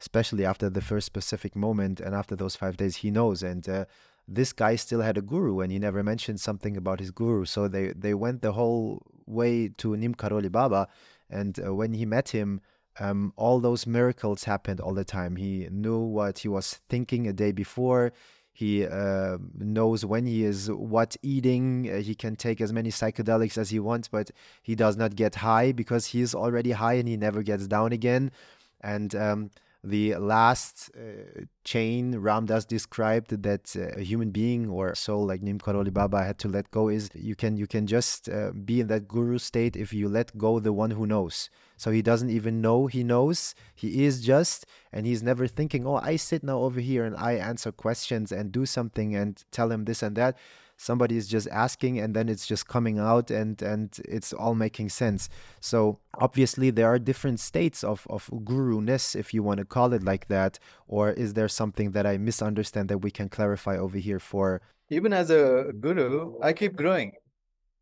especially 0.00 0.44
after 0.44 0.70
the 0.70 0.80
first 0.80 1.06
specific 1.06 1.54
moment, 1.54 2.00
and 2.00 2.14
after 2.14 2.34
those 2.36 2.56
five 2.56 2.76
days, 2.76 2.96
he 2.96 3.10
knows. 3.10 3.42
And 3.42 3.68
uh, 3.68 3.84
this 4.26 4.52
guy 4.52 4.76
still 4.76 5.00
had 5.00 5.18
a 5.18 5.22
guru, 5.22 5.60
and 5.60 5.70
he 5.70 5.78
never 5.78 6.02
mentioned 6.02 6.40
something 6.40 6.76
about 6.76 7.00
his 7.00 7.10
guru. 7.10 7.44
So 7.44 7.68
they 7.68 7.88
they 7.88 8.14
went 8.14 8.42
the 8.42 8.52
whole 8.52 9.02
way 9.26 9.68
to 9.78 9.96
Nim 9.96 10.14
Karoli 10.14 10.50
Baba, 10.50 10.88
and 11.30 11.58
uh, 11.64 11.74
when 11.74 11.94
he 11.94 12.06
met 12.06 12.30
him. 12.30 12.60
Um, 13.00 13.32
all 13.36 13.60
those 13.60 13.86
miracles 13.86 14.42
happened 14.42 14.80
all 14.80 14.92
the 14.92 15.04
time. 15.04 15.36
He 15.36 15.68
knew 15.70 16.00
what 16.00 16.40
he 16.40 16.48
was 16.48 16.80
thinking 16.88 17.28
a 17.28 17.32
day 17.32 17.52
before. 17.52 18.12
He 18.58 18.84
uh, 18.84 19.38
knows 19.56 20.04
when 20.04 20.26
he 20.26 20.44
is 20.44 20.68
what 20.68 21.16
eating. 21.22 21.88
Uh, 21.88 21.98
he 21.98 22.16
can 22.16 22.34
take 22.34 22.60
as 22.60 22.72
many 22.72 22.90
psychedelics 22.90 23.56
as 23.56 23.70
he 23.70 23.78
wants, 23.78 24.08
but 24.08 24.32
he 24.64 24.74
does 24.74 24.96
not 24.96 25.14
get 25.14 25.36
high 25.36 25.70
because 25.70 26.06
he 26.06 26.20
is 26.22 26.34
already 26.34 26.72
high 26.72 26.94
and 26.94 27.06
he 27.06 27.16
never 27.16 27.44
gets 27.44 27.68
down 27.68 27.92
again. 27.92 28.32
And 28.80 29.14
um, 29.14 29.50
the 29.84 30.16
last 30.16 30.90
uh, 30.96 31.42
chain 31.64 32.18
Ram 32.18 32.46
Dass 32.46 32.64
described 32.64 33.30
that 33.42 33.76
uh, 33.76 34.00
a 34.00 34.02
human 34.02 34.30
being 34.30 34.68
or 34.68 34.94
soul 34.94 35.24
like 35.24 35.42
Nim 35.42 35.58
Karoli 35.58 35.92
Baba 35.92 36.24
had 36.24 36.38
to 36.40 36.48
let 36.48 36.70
go 36.70 36.88
is 36.88 37.10
you 37.14 37.36
can 37.36 37.56
you 37.56 37.66
can 37.66 37.86
just 37.86 38.28
uh, 38.28 38.50
be 38.50 38.80
in 38.80 38.88
that 38.88 39.06
guru 39.06 39.38
state 39.38 39.76
if 39.76 39.92
you 39.92 40.08
let 40.08 40.36
go 40.36 40.58
the 40.58 40.72
one 40.72 40.90
who 40.90 41.06
knows. 41.06 41.48
So 41.76 41.92
he 41.92 42.02
doesn't 42.02 42.30
even 42.30 42.60
know 42.60 42.88
he 42.88 43.04
knows. 43.04 43.54
He 43.74 44.04
is 44.04 44.20
just 44.20 44.66
and 44.92 45.06
he's 45.06 45.22
never 45.22 45.46
thinking, 45.46 45.86
"Oh, 45.86 45.96
I 45.96 46.16
sit 46.16 46.42
now 46.42 46.58
over 46.58 46.80
here 46.80 47.04
and 47.04 47.16
I 47.16 47.34
answer 47.34 47.70
questions 47.70 48.32
and 48.32 48.50
do 48.50 48.66
something 48.66 49.14
and 49.14 49.42
tell 49.52 49.70
him 49.70 49.84
this 49.84 50.02
and 50.02 50.16
that." 50.16 50.36
Somebody 50.78 51.16
is 51.16 51.28
just 51.28 51.48
asking 51.48 51.98
and 51.98 52.14
then 52.14 52.28
it's 52.28 52.46
just 52.46 52.66
coming 52.66 52.98
out 52.98 53.30
and 53.30 53.60
and 53.60 54.00
it's 54.08 54.32
all 54.32 54.54
making 54.54 54.88
sense 54.88 55.28
so 55.60 55.98
obviously 56.18 56.70
there 56.70 56.86
are 56.86 56.98
different 56.98 57.38
states 57.38 57.84
of 57.84 58.06
of 58.08 58.30
guru-ness 58.44 59.14
if 59.14 59.34
you 59.34 59.42
want 59.42 59.58
to 59.58 59.64
call 59.64 59.92
it 59.92 60.02
like 60.02 60.28
that 60.28 60.58
or 60.86 61.10
is 61.10 61.34
there 61.34 61.48
something 61.48 61.90
that 61.90 62.06
i 62.06 62.16
misunderstand 62.16 62.88
that 62.88 62.98
we 62.98 63.10
can 63.10 63.28
clarify 63.28 63.76
over 63.76 63.98
here 63.98 64.20
for 64.20 64.62
even 64.88 65.12
as 65.12 65.30
a 65.30 65.72
guru 65.80 66.38
i 66.42 66.52
keep 66.52 66.74
growing 66.76 67.12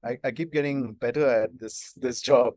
I, 0.05 0.19
I 0.23 0.31
keep 0.31 0.53
getting 0.53 0.93
better 0.93 1.27
at 1.27 1.59
this 1.59 1.93
this 1.97 2.21
job. 2.21 2.55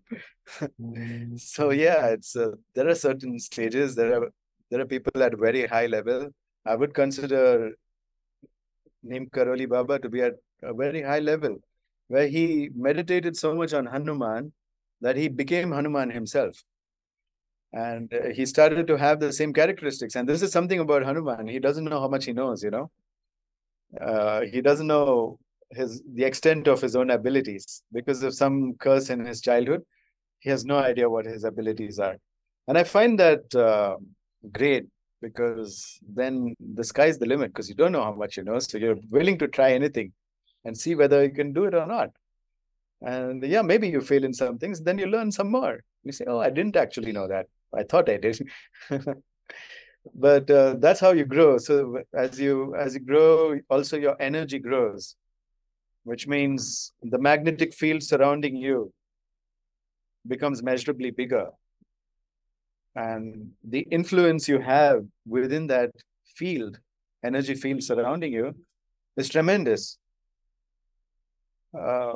so 1.38 1.72
yeah, 1.72 2.08
it's 2.08 2.36
uh, 2.36 2.52
there 2.76 2.88
are 2.88 2.96
certain 2.96 3.40
stages. 3.40 3.96
There 3.96 4.22
are 4.22 4.30
there 4.70 4.82
are 4.82 4.86
people 4.86 5.24
at 5.24 5.38
very 5.38 5.66
high 5.66 5.88
level. 5.88 6.30
I 6.66 6.76
would 6.76 6.94
consider 6.94 7.72
Nim 9.04 9.28
Karoli 9.28 9.68
Baba 9.68 10.00
to 10.00 10.10
be 10.10 10.22
at 10.22 10.34
a 10.64 10.74
very 10.74 11.02
high 11.02 11.20
level, 11.20 11.58
where 12.08 12.28
he 12.28 12.70
meditated 12.76 13.38
so 13.38 13.56
much 13.56 13.74
on 13.74 13.86
Hanuman 13.86 14.52
that 15.02 15.16
he 15.16 15.28
became 15.28 15.72
Hanuman 15.72 16.10
himself. 16.10 16.62
And 17.72 18.12
uh, 18.14 18.30
he 18.34 18.46
started 18.46 18.88
to 18.88 18.98
have 18.98 19.20
the 19.20 19.32
same 19.32 19.54
characteristics. 19.54 20.16
And 20.16 20.28
this 20.28 20.42
is 20.42 20.52
something 20.52 20.80
about 20.80 21.04
Hanuman. 21.04 21.48
He 21.48 21.60
doesn't 21.60 21.86
know 21.86 22.00
how 22.00 22.08
much 22.08 22.26
he 22.26 22.34
knows, 22.34 22.64
you 22.64 22.72
know. 22.72 22.90
Uh, 24.00 24.42
he 24.42 24.62
doesn't 24.62 24.88
know 24.88 25.40
his 25.72 26.02
the 26.14 26.24
extent 26.24 26.68
of 26.68 26.82
his 26.82 26.96
own 26.96 27.12
abilities 27.12 27.84
because 27.92 28.24
of 28.24 28.34
some 28.34 28.74
curse 28.80 29.10
in 29.10 29.24
his 29.24 29.40
childhood. 29.42 29.82
He 30.40 30.50
has 30.50 30.66
no 30.66 30.78
idea 30.78 31.10
what 31.10 31.26
his 31.26 31.44
abilities 31.44 32.00
are. 32.00 32.18
And 32.68 32.78
I 32.78 32.84
find 32.84 33.20
that 33.20 33.54
uh, 33.56 33.98
great 34.52 34.88
because 35.22 36.00
then 36.08 36.56
the 36.76 36.84
sky's 36.84 37.18
the 37.18 37.26
limit 37.26 37.52
because 37.52 37.70
you 37.70 37.76
don't 37.76 37.92
know 37.92 38.04
how 38.04 38.14
much 38.14 38.38
you 38.38 38.44
know. 38.44 38.60
So 38.60 38.78
you're 38.78 38.98
willing 39.10 39.38
to 39.40 39.48
try 39.48 39.74
anything 39.74 40.14
and 40.66 40.78
see 40.78 40.96
whether 40.96 41.24
you 41.24 41.32
can 41.32 41.54
do 41.54 41.66
it 41.66 41.74
or 41.74 41.86
not. 41.86 42.10
And 43.02 43.44
yeah, 43.44 43.62
maybe 43.62 43.88
you 43.88 44.02
fail 44.02 44.24
in 44.24 44.34
some 44.34 44.58
things, 44.58 44.82
then 44.82 44.98
you 44.98 45.08
learn 45.08 45.32
some 45.32 45.50
more. 45.52 45.84
You 46.04 46.12
say, 46.12 46.26
oh, 46.28 46.40
I 46.40 46.50
didn't 46.50 46.76
actually 46.76 47.12
know 47.12 47.28
that. 47.28 47.48
I 47.74 47.84
thought 47.84 48.10
I 48.10 48.18
did. 48.18 48.40
but 50.16 50.50
uh, 50.50 50.76
that's 50.80 51.00
how 51.00 51.12
you 51.12 51.26
grow. 51.26 51.58
So 51.58 52.02
as 52.14 52.40
you 52.40 52.76
as 52.76 52.94
you 52.96 53.02
grow, 53.02 53.60
also 53.70 53.98
your 53.98 54.22
energy 54.22 54.60
grows, 54.60 55.16
which 56.04 56.28
means 56.28 56.94
the 57.02 57.20
magnetic 57.20 57.74
field 57.74 58.04
surrounding 58.04 58.56
you 58.56 58.92
becomes 60.28 60.62
measurably 60.62 61.12
bigger 61.12 61.50
and 62.96 63.52
the 63.64 63.82
influence 63.92 64.48
you 64.48 64.60
have 64.60 65.06
within 65.28 65.68
that 65.68 65.92
field, 66.36 66.80
energy 67.24 67.56
field 67.56 67.84
surrounding 67.84 68.34
you, 68.34 68.56
is 69.18 69.30
tremendous. 69.30 69.98
Uh, 71.78 72.14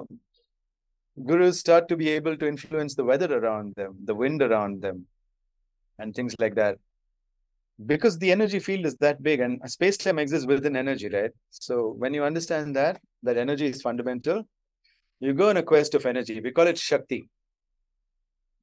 gurus 1.25 1.59
start 1.59 1.87
to 1.87 1.95
be 1.95 2.09
able 2.09 2.35
to 2.37 2.47
influence 2.47 2.95
the 2.95 3.03
weather 3.03 3.37
around 3.37 3.75
them, 3.75 3.95
the 4.03 4.15
wind 4.15 4.41
around 4.41 4.81
them, 4.81 5.05
and 5.99 6.15
things 6.15 6.35
like 6.39 6.55
that. 6.55 6.77
Because 7.85 8.17
the 8.17 8.31
energy 8.31 8.59
field 8.59 8.85
is 8.85 8.95
that 8.97 9.21
big 9.21 9.39
and 9.39 9.59
space 9.69 9.97
time 9.97 10.19
exists 10.19 10.47
within 10.47 10.75
energy, 10.75 11.09
right? 11.09 11.31
So 11.49 11.93
when 11.97 12.13
you 12.13 12.23
understand 12.23 12.75
that, 12.75 13.01
that 13.23 13.37
energy 13.37 13.67
is 13.67 13.81
fundamental, 13.81 14.43
you 15.19 15.33
go 15.33 15.49
on 15.49 15.57
a 15.57 15.63
quest 15.63 15.95
of 15.95 16.05
energy. 16.05 16.39
We 16.39 16.51
call 16.51 16.67
it 16.67 16.77
Shakti. 16.77 17.27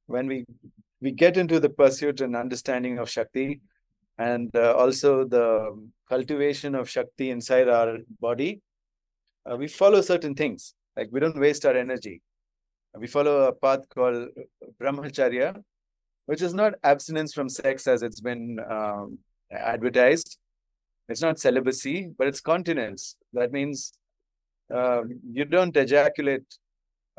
When 0.07 0.27
we 0.27 0.45
we 1.01 1.11
get 1.11 1.35
into 1.35 1.59
the 1.59 1.69
pursuit 1.69 2.21
and 2.21 2.35
understanding 2.35 2.99
of 2.99 3.09
Shakti 3.09 3.59
and 4.17 4.55
uh, 4.55 4.73
also 4.73 5.25
the 5.25 5.75
cultivation 6.07 6.75
of 6.75 6.89
Shakti 6.89 7.31
inside 7.31 7.67
our 7.67 7.97
body, 8.19 8.61
uh, 9.49 9.57
we 9.57 9.67
follow 9.67 10.01
certain 10.01 10.35
things. 10.35 10.75
Like 10.95 11.09
we 11.11 11.19
don't 11.19 11.39
waste 11.39 11.65
our 11.65 11.75
energy. 11.75 12.21
We 12.95 13.07
follow 13.07 13.47
a 13.47 13.53
path 13.53 13.87
called 13.89 14.29
brahmacharya, 14.79 15.63
which 16.25 16.41
is 16.41 16.53
not 16.53 16.73
abstinence 16.83 17.33
from 17.33 17.49
sex 17.49 17.87
as 17.87 18.03
it's 18.03 18.19
been 18.19 18.59
um, 18.69 19.17
advertised. 19.49 20.37
It's 21.09 21.21
not 21.21 21.39
celibacy, 21.39 22.09
but 22.17 22.27
it's 22.27 22.41
continence. 22.41 23.15
That 23.33 23.51
means 23.51 23.93
um, 24.73 25.19
you 25.31 25.45
don't 25.45 25.75
ejaculate 25.75 26.43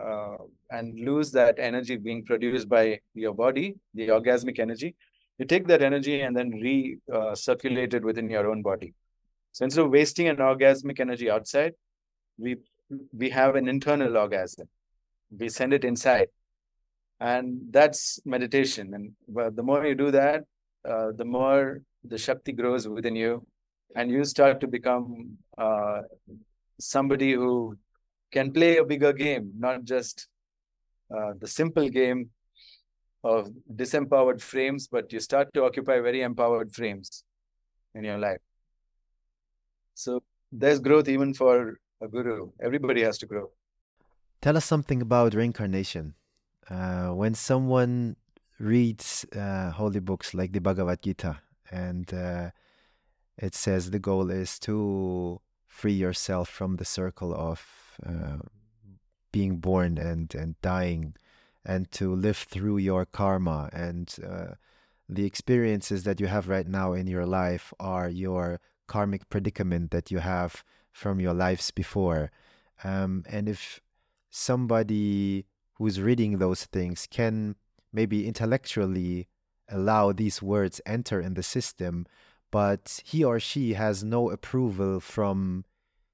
uh, 0.03 0.37
and 0.71 0.99
lose 1.01 1.31
that 1.33 1.59
energy 1.59 1.97
being 1.97 2.25
produced 2.25 2.69
by 2.69 3.01
your 3.15 3.35
body, 3.35 3.77
the 3.95 4.09
orgasmic 4.09 4.59
energy. 4.59 4.95
You 5.39 5.47
take 5.47 5.67
that 5.69 5.83
energy 5.83 6.21
and 6.21 6.37
then 6.37 6.53
recirculate 6.53 7.95
uh, 7.95 7.97
it 7.99 8.05
within 8.05 8.31
your 8.31 8.51
own 8.51 8.63
body. 8.63 8.95
So 9.53 9.65
instead 9.65 9.85
of 9.85 9.91
wasting 9.91 10.29
an 10.29 10.37
orgasmic 10.37 11.01
energy 11.01 11.31
outside, 11.31 11.75
we 12.39 12.57
we 13.13 13.31
have 13.31 13.57
an 13.57 13.69
internal 13.69 14.17
orgasm. 14.17 14.69
We 15.31 15.49
send 15.49 15.73
it 15.73 15.85
inside, 15.85 16.29
and 17.21 17.61
that's 17.71 18.21
meditation. 18.25 18.93
And 18.95 19.57
the 19.57 19.63
more 19.63 19.85
you 19.87 19.95
do 19.95 20.11
that, 20.11 20.45
uh, 20.89 21.13
the 21.17 21.25
more 21.25 21.83
the 22.05 22.19
shakti 22.19 22.53
grows 22.53 22.87
within 22.89 23.17
you, 23.17 23.47
and 23.97 24.11
you 24.11 24.25
start 24.25 24.61
to 24.61 24.67
become 24.67 25.39
uh, 25.57 26.03
somebody 26.79 27.33
who 27.33 27.77
can 28.33 28.53
play 28.53 28.79
a 28.79 28.85
bigger 28.85 29.13
game, 29.13 29.53
not 29.59 29.85
just 29.85 30.27
uh, 31.15 31.33
the 31.39 31.47
simple 31.47 31.89
game 31.89 32.31
of 33.23 33.51
disempowered 33.77 34.41
frames, 34.41 34.89
but 34.89 35.13
you 35.13 35.21
start 35.21 35.53
to 35.55 35.65
occupy 35.65 36.01
very 36.01 36.23
empowered 36.23 36.73
frames 36.73 37.25
in 37.95 38.05
your 38.05 38.19
life. 38.19 38.41
So 39.95 40.23
there's 40.51 40.81
growth 40.81 41.09
even 41.09 41.35
for 41.35 41.79
a 42.01 42.09
guru. 42.09 42.51
Everybody 42.61 43.03
has 43.03 43.19
to 43.19 43.27
grow. 43.27 43.51
Tell 44.41 44.57
us 44.57 44.65
something 44.65 45.03
about 45.03 45.35
reincarnation. 45.35 46.15
Uh, 46.69 47.09
when 47.11 47.35
someone 47.35 48.17
reads 48.59 49.25
uh, 49.37 49.71
holy 49.71 50.01
books 50.01 50.35
like 50.35 50.53
the 50.53 50.61
Bhagavad 50.61 51.03
Gita, 51.03 51.41
and 51.71 52.13
uh, 52.13 52.51
it 53.39 53.55
says 53.55 53.91
the 53.91 53.99
goal 53.99 54.31
is 54.31 54.59
to 54.61 55.41
free 55.67 55.93
yourself 55.93 56.49
from 56.49 56.77
the 56.77 56.85
circle 56.85 57.35
of 57.35 57.82
uh, 58.07 58.39
being 59.33 59.57
born 59.57 59.99
and 59.99 60.35
and 60.35 60.61
dying, 60.63 61.15
and 61.65 61.91
to 61.93 62.15
live 62.15 62.37
through 62.37 62.79
your 62.79 63.05
karma 63.05 63.71
and 63.73 64.15
uh, 64.27 64.55
the 65.09 65.25
experiences 65.25 66.05
that 66.05 66.21
you 66.21 66.27
have 66.27 66.49
right 66.49 66.67
now 66.67 66.93
in 66.93 67.07
your 67.07 67.27
life 67.27 67.73
are 67.79 68.09
your 68.09 68.61
karmic 68.87 69.29
predicament 69.29 69.91
that 69.91 70.11
you 70.11 70.19
have 70.19 70.65
from 70.91 71.21
your 71.21 71.35
lives 71.35 71.71
before. 71.71 72.31
Um, 72.85 73.25
and 73.29 73.49
if 73.49 73.81
somebody 74.31 75.47
who's 75.75 76.01
reading 76.01 76.39
those 76.39 76.65
things 76.65 77.07
can 77.11 77.57
maybe 77.93 78.27
intellectually 78.27 79.29
allow 79.69 80.13
these 80.13 80.43
words 80.43 80.81
enter 80.87 81.21
in 81.21 81.35
the 81.35 81.43
system, 81.43 82.07
but 82.51 83.01
he 83.05 83.25
or 83.25 83.41
she 83.41 83.75
has 83.75 84.05
no 84.05 84.31
approval 84.31 85.01
from 85.01 85.65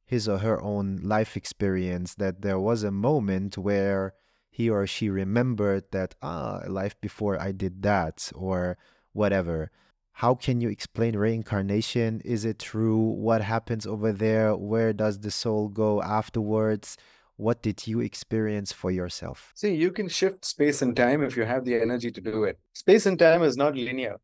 his 0.08 0.28
or 0.28 0.38
her 0.38 0.60
own 0.60 0.98
life 1.02 1.36
experience 1.36 2.14
that 2.16 2.42
there 2.42 2.58
was 2.58 2.82
a 2.82 2.90
moment 2.90 3.56
where 3.56 4.14
he 4.50 4.68
or 4.68 4.86
she 4.86 5.08
remembered 5.08 5.84
that 5.92 6.14
ah 6.22 6.62
life 6.66 7.00
before 7.00 7.40
I 7.40 7.52
did 7.52 7.82
that 7.82 8.32
or 8.34 8.76
whatever 9.12 9.70
how 10.18 10.34
can 10.34 10.60
you 10.60 10.68
explain 10.68 11.14
reincarnation? 11.14 12.20
Is 12.24 12.44
it 12.44 12.58
true? 12.58 12.98
What 12.98 13.40
happens 13.40 13.86
over 13.86 14.10
there? 14.10 14.56
Where 14.56 14.92
does 14.92 15.20
the 15.20 15.30
soul 15.30 15.68
go 15.68 16.02
afterwards? 16.02 16.96
What 17.36 17.62
did 17.62 17.86
you 17.86 18.00
experience 18.00 18.72
for 18.72 18.90
yourself? 18.90 19.52
See, 19.54 19.76
you 19.76 19.92
can 19.92 20.08
shift 20.08 20.44
space 20.44 20.82
and 20.82 20.96
time 20.96 21.22
if 21.22 21.36
you 21.36 21.44
have 21.44 21.64
the 21.64 21.76
energy 21.76 22.10
to 22.10 22.20
do 22.20 22.42
it. 22.42 22.58
Space 22.72 23.06
and 23.06 23.16
time 23.16 23.44
is 23.44 23.56
not 23.56 23.76
linear. 23.76 24.16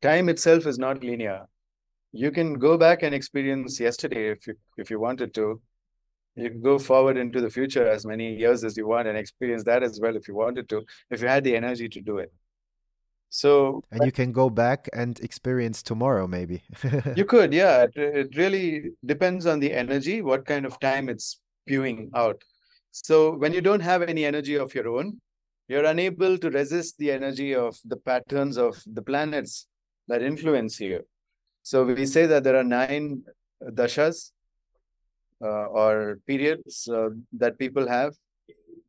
Time 0.00 0.30
itself 0.30 0.64
is 0.64 0.78
not 0.78 1.04
linear. 1.04 1.48
You 2.12 2.30
can 2.30 2.54
go 2.54 2.76
back 2.76 3.02
and 3.02 3.14
experience 3.14 3.80
yesterday 3.80 4.30
if 4.30 4.46
you 4.46 4.54
if 4.76 4.90
you 4.90 5.00
wanted 5.00 5.34
to. 5.34 5.60
You 6.34 6.50
can 6.50 6.62
go 6.62 6.78
forward 6.78 7.16
into 7.16 7.40
the 7.40 7.50
future 7.50 7.86
as 7.86 8.06
many 8.06 8.34
years 8.34 8.64
as 8.64 8.76
you 8.76 8.86
want 8.86 9.08
and 9.08 9.18
experience 9.18 9.64
that 9.64 9.82
as 9.82 10.00
well 10.00 10.16
if 10.16 10.28
you 10.28 10.34
wanted 10.34 10.68
to, 10.70 10.82
if 11.10 11.20
you 11.20 11.28
had 11.28 11.44
the 11.44 11.54
energy 11.54 11.88
to 11.90 12.00
do 12.00 12.18
it. 12.18 12.32
So 13.28 13.82
and 13.90 14.04
you 14.04 14.12
can 14.12 14.30
go 14.32 14.50
back 14.50 14.88
and 14.92 15.18
experience 15.20 15.82
tomorrow, 15.82 16.26
maybe. 16.26 16.62
you 17.16 17.24
could, 17.24 17.52
yeah. 17.54 17.84
It, 17.84 17.96
it 17.96 18.36
really 18.36 18.90
depends 19.04 19.46
on 19.46 19.58
the 19.58 19.72
energy, 19.72 20.20
what 20.20 20.44
kind 20.44 20.66
of 20.66 20.78
time 20.80 21.08
it's 21.08 21.40
spewing 21.64 22.10
out. 22.14 22.42
So 22.90 23.34
when 23.34 23.54
you 23.54 23.62
don't 23.62 23.80
have 23.80 24.02
any 24.02 24.26
energy 24.26 24.56
of 24.56 24.74
your 24.74 24.88
own, 24.88 25.18
you're 25.66 25.86
unable 25.86 26.36
to 26.36 26.50
resist 26.50 26.98
the 26.98 27.10
energy 27.10 27.54
of 27.54 27.78
the 27.86 27.96
patterns 27.96 28.58
of 28.58 28.82
the 28.86 29.00
planets 29.00 29.66
that 30.08 30.22
influence 30.22 30.78
you. 30.78 31.02
So 31.62 31.84
we 31.84 32.06
say 32.06 32.26
that 32.26 32.44
there 32.44 32.56
are 32.56 32.64
nine 32.64 33.22
dashas 33.62 34.32
uh, 35.40 35.66
or 35.66 36.18
periods 36.26 36.88
uh, 36.88 37.10
that 37.34 37.58
people 37.58 37.88
have, 37.88 38.14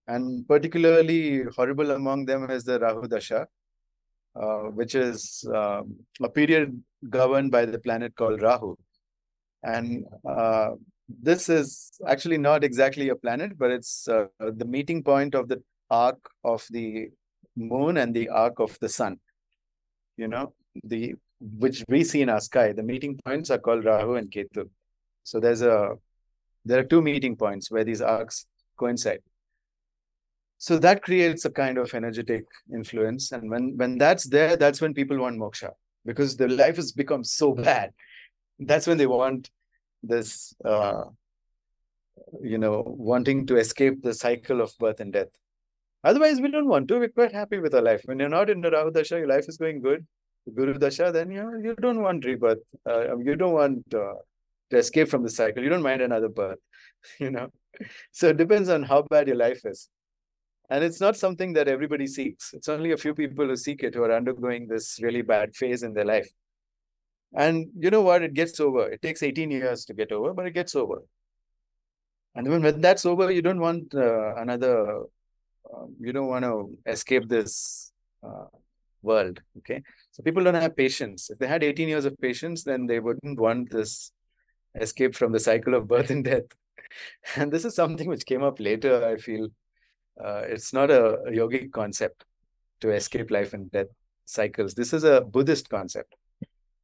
and 0.07 0.47
particularly 0.47 1.43
horrible 1.55 1.91
among 1.91 2.25
them 2.25 2.49
is 2.49 2.63
the 2.63 2.79
Rahu 2.79 3.07
dasha 3.07 3.47
uh, 4.35 4.63
which 4.79 4.95
is 4.95 5.45
um, 5.53 5.95
a 6.21 6.29
period 6.29 6.81
governed 7.09 7.51
by 7.51 7.65
the 7.65 7.79
planet 7.79 8.15
called 8.15 8.41
Rahu. 8.41 8.75
And 9.63 10.05
uh, 10.27 10.71
this 11.07 11.49
is 11.49 11.91
actually 12.07 12.37
not 12.37 12.63
exactly 12.63 13.09
a 13.09 13.15
planet, 13.15 13.57
but 13.57 13.71
it's 13.71 14.07
uh, 14.07 14.25
the 14.39 14.65
meeting 14.65 15.03
point 15.03 15.35
of 15.35 15.47
the 15.47 15.61
arc 15.89 16.17
of 16.43 16.65
the 16.71 17.09
moon 17.55 17.97
and 17.97 18.13
the 18.13 18.29
arc 18.29 18.59
of 18.59 18.77
the 18.79 18.89
sun. 18.89 19.19
You 20.17 20.27
know, 20.27 20.53
the 20.83 21.15
which 21.57 21.83
we 21.89 22.03
see 22.03 22.21
in 22.21 22.29
our 22.29 22.39
sky. 22.39 22.71
The 22.71 22.83
meeting 22.83 23.19
points 23.25 23.49
are 23.49 23.57
called 23.57 23.85
Rahu 23.85 24.15
and 24.15 24.31
Ketu. 24.31 24.69
So 25.23 25.39
there's 25.39 25.61
a 25.61 25.95
there 26.65 26.79
are 26.79 26.83
two 26.83 27.01
meeting 27.01 27.35
points 27.35 27.69
where 27.69 27.83
these 27.83 28.01
arcs 28.01 28.45
coincide. 28.77 29.21
So 30.57 30.79
that 30.79 31.03
creates 31.03 31.43
a 31.43 31.49
kind 31.49 31.77
of 31.77 31.93
energetic 31.93 32.45
influence 32.73 33.33
and 33.33 33.49
when 33.49 33.75
when 33.75 33.97
that's 33.97 34.23
there 34.23 34.55
that's 34.55 34.79
when 34.79 34.93
people 34.93 35.17
want 35.19 35.37
moksha 35.37 35.71
because 36.05 36.37
their 36.37 36.49
life 36.49 36.77
has 36.77 36.91
become 36.91 37.23
so 37.23 37.53
bad. 37.53 37.91
That's 38.59 38.87
when 38.87 38.97
they 38.97 39.07
want 39.07 39.49
this 40.01 40.53
uh, 40.63 41.03
you 42.41 42.57
know 42.57 42.83
wanting 42.85 43.45
to 43.47 43.57
escape 43.57 44.01
the 44.01 44.13
cycle 44.13 44.61
of 44.61 44.71
birth 44.79 45.01
and 45.01 45.11
death. 45.11 45.33
Otherwise 46.05 46.39
we 46.39 46.51
don't 46.51 46.67
want 46.67 46.87
to. 46.87 46.99
We're 46.99 47.09
quite 47.09 47.33
happy 47.33 47.59
with 47.59 47.73
our 47.75 47.81
life. 47.81 48.01
When 48.05 48.19
you're 48.19 48.29
not 48.29 48.49
in 48.49 48.61
the 48.61 48.71
rahu 48.71 48.91
dasha 48.91 49.17
your 49.17 49.27
life 49.27 49.49
is 49.49 49.57
going 49.57 49.81
good 49.81 50.05
guru 50.55 50.73
dasha 50.73 51.11
then 51.11 51.31
you 51.31 51.41
know, 51.43 51.57
you 51.57 51.75
don't 51.75 52.01
want 52.01 52.25
rebirth 52.25 52.63
uh, 52.89 53.17
you 53.17 53.35
don't 53.35 53.53
want 53.53 53.93
uh, 53.93 54.15
to 54.69 54.77
escape 54.77 55.09
from 55.09 55.23
the 55.23 55.29
cycle 55.29 55.63
you 55.63 55.69
don't 55.69 55.81
mind 55.81 56.01
another 56.01 56.29
birth 56.29 56.59
you 57.19 57.31
know 57.31 57.49
so 58.11 58.29
it 58.29 58.37
depends 58.37 58.69
on 58.69 58.83
how 58.83 59.01
bad 59.03 59.27
your 59.27 59.37
life 59.37 59.61
is 59.65 59.89
and 60.69 60.83
it's 60.83 61.01
not 61.01 61.15
something 61.15 61.53
that 61.53 61.67
everybody 61.67 62.07
seeks. 62.07 62.53
It's 62.53 62.69
only 62.69 62.93
a 62.93 62.97
few 62.97 63.13
people 63.13 63.45
who 63.45 63.55
seek 63.55 63.83
it 63.83 63.93
who 63.93 64.03
are 64.03 64.15
undergoing 64.15 64.67
this 64.67 64.99
really 65.01 65.21
bad 65.21 65.55
phase 65.55 65.83
in 65.83 65.93
their 65.93 66.05
life. 66.05 66.29
And 67.35 67.67
you 67.77 67.89
know 67.89 68.01
what? 68.01 68.23
It 68.23 68.33
gets 68.33 68.59
over. 68.59 68.89
It 68.89 69.01
takes 69.01 69.23
18 69.23 69.51
years 69.51 69.85
to 69.85 69.93
get 69.93 70.11
over, 70.11 70.33
but 70.33 70.45
it 70.45 70.53
gets 70.53 70.75
over. 70.75 71.03
And 72.35 72.47
when, 72.47 72.63
when 72.63 72.81
that's 72.81 73.05
over, 73.05 73.29
you 73.29 73.41
don't 73.41 73.59
want 73.59 73.93
uh, 73.93 74.35
another, 74.35 75.01
uh, 75.01 75.85
you 75.99 76.13
don't 76.13 76.27
want 76.27 76.45
to 76.45 76.75
escape 76.87 77.27
this 77.27 77.91
uh, 78.23 78.45
world. 79.01 79.41
Okay. 79.59 79.83
So 80.13 80.21
people 80.21 80.43
don't 80.43 80.53
have 80.53 80.77
patience. 80.77 81.31
If 81.31 81.39
they 81.39 81.47
had 81.47 81.63
18 81.63 81.89
years 81.89 82.05
of 82.05 82.15
patience, 82.19 82.63
then 82.63 82.85
they 82.85 82.99
wouldn't 82.99 83.39
want 83.39 83.71
this 83.71 84.11
escape 84.79 85.15
from 85.15 85.31
the 85.31 85.39
cycle 85.39 85.73
of 85.73 85.87
birth 85.87 86.09
and 86.09 86.23
death. 86.23 86.43
And 87.35 87.51
this 87.51 87.65
is 87.65 87.75
something 87.75 88.07
which 88.07 88.25
came 88.25 88.43
up 88.43 88.59
later, 88.59 89.03
I 89.03 89.17
feel, 89.17 89.47
uh, 90.23 90.43
it's 90.45 90.71
not 90.73 90.91
a, 90.91 91.15
a 91.21 91.31
yogic 91.31 91.71
concept 91.71 92.25
to 92.81 92.91
escape 92.91 93.31
life 93.31 93.53
and 93.53 93.71
death 93.71 93.87
cycles. 94.25 94.75
This 94.75 94.93
is 94.93 95.03
a 95.03 95.21
Buddhist 95.21 95.69
concept. 95.69 96.13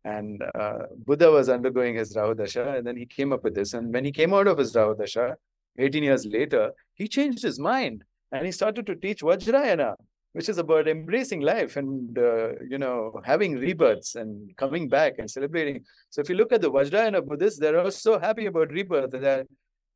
And 0.03 0.41
uh, 0.55 0.85
Buddha 1.05 1.29
was 1.29 1.49
undergoing 1.49 1.95
his 1.95 2.15
Rahu 2.15 2.33
Dasha, 2.33 2.77
and 2.77 2.87
then 2.87 2.97
he 2.97 3.05
came 3.05 3.31
up 3.31 3.43
with 3.43 3.53
this. 3.53 3.73
And 3.73 3.93
when 3.93 4.05
he 4.05 4.11
came 4.11 4.33
out 4.33 4.47
of 4.47 4.57
his 4.57 4.73
Rahu 4.73 4.95
Dasha, 4.95 5.35
18 5.77 6.03
years 6.03 6.25
later, 6.25 6.71
he 6.95 7.07
changed 7.07 7.43
his 7.43 7.59
mind 7.59 8.03
and 8.31 8.45
he 8.45 8.51
started 8.51 8.85
to 8.87 8.95
teach 8.95 9.21
Vajrayana, 9.21 9.95
which 10.33 10.49
is 10.49 10.57
about 10.57 10.87
embracing 10.87 11.41
life 11.41 11.75
and, 11.75 12.17
uh, 12.17 12.51
you 12.69 12.77
know, 12.77 13.19
having 13.25 13.57
rebirths 13.57 14.15
and 14.15 14.55
coming 14.57 14.87
back 14.87 15.15
and 15.17 15.29
celebrating. 15.29 15.83
So 16.09 16.21
if 16.21 16.29
you 16.29 16.35
look 16.35 16.51
at 16.53 16.61
the 16.61 16.71
Vajrayana 16.71 17.25
Buddhists, 17.25 17.59
they're 17.59 17.79
all 17.79 17.91
so 17.91 18.19
happy 18.19 18.45
about 18.45 18.71
rebirth 18.71 19.11
that 19.11 19.47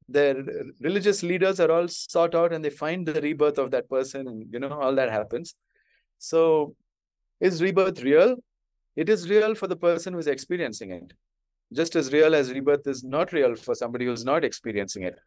their 0.09 0.35
religious 0.81 1.23
leaders 1.23 1.59
are 1.59 1.71
all 1.71 1.87
sought 1.87 2.35
out 2.35 2.51
and 2.51 2.63
they 2.63 2.69
find 2.69 3.07
the 3.07 3.21
rebirth 3.21 3.57
of 3.57 3.71
that 3.71 3.89
person 3.89 4.27
and 4.27 4.51
you 4.51 4.59
know 4.59 4.69
all 4.69 4.93
that 4.93 5.09
happens 5.09 5.55
so 6.19 6.75
is 7.39 7.61
rebirth 7.61 8.01
real 8.01 8.35
it 8.97 9.07
is 9.07 9.29
real 9.29 9.55
for 9.55 9.67
the 9.67 9.77
person 9.77 10.13
who's 10.13 10.27
experiencing 10.27 10.91
it 10.91 11.13
just 11.71 11.95
as 11.95 12.11
real 12.11 12.35
as 12.35 12.51
rebirth 12.51 12.85
is 12.85 13.01
not 13.01 13.31
real 13.31 13.55
for 13.55 13.75
somebody 13.75 14.05
who's 14.05 14.25
not 14.25 14.43
experiencing 14.43 15.03
it 15.03 15.17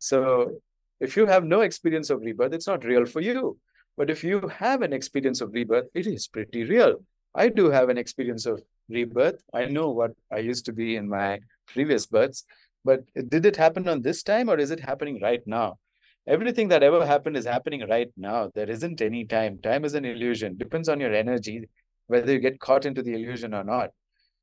So 0.00 0.60
if 1.00 1.16
you 1.16 1.26
have 1.26 1.44
no 1.44 1.60
experience 1.60 2.10
of 2.10 2.20
rebirth, 2.22 2.54
it's 2.54 2.66
not 2.66 2.84
real 2.84 3.06
for 3.06 3.20
you. 3.20 3.58
But 3.96 4.10
if 4.10 4.24
you 4.24 4.48
have 4.48 4.82
an 4.82 4.92
experience 4.92 5.40
of 5.40 5.52
rebirth, 5.52 5.86
it 5.94 6.06
is 6.06 6.28
pretty 6.28 6.64
real. 6.64 7.04
I 7.34 7.48
do 7.48 7.70
have 7.70 7.88
an 7.88 7.98
experience 7.98 8.46
of 8.46 8.62
rebirth. 8.88 9.42
I 9.52 9.66
know 9.66 9.90
what 9.90 10.12
I 10.32 10.38
used 10.38 10.64
to 10.66 10.72
be 10.72 10.96
in 10.96 11.08
my 11.08 11.40
previous 11.66 12.06
births. 12.06 12.44
But 12.84 13.04
did 13.28 13.44
it 13.46 13.56
happen 13.56 13.88
on 13.88 14.02
this 14.02 14.22
time 14.22 14.48
or 14.48 14.58
is 14.58 14.70
it 14.70 14.80
happening 14.80 15.20
right 15.20 15.42
now? 15.46 15.78
Everything 16.26 16.68
that 16.68 16.82
ever 16.82 17.04
happened 17.04 17.36
is 17.36 17.44
happening 17.44 17.86
right 17.88 18.10
now. 18.16 18.50
There 18.54 18.68
isn't 18.68 19.00
any 19.00 19.24
time. 19.24 19.58
Time 19.62 19.84
is 19.84 19.94
an 19.94 20.04
illusion. 20.04 20.56
Depends 20.56 20.88
on 20.88 21.00
your 21.00 21.14
energy, 21.14 21.68
whether 22.06 22.32
you 22.32 22.38
get 22.38 22.60
caught 22.60 22.86
into 22.86 23.02
the 23.02 23.14
illusion 23.14 23.54
or 23.54 23.64
not. 23.64 23.90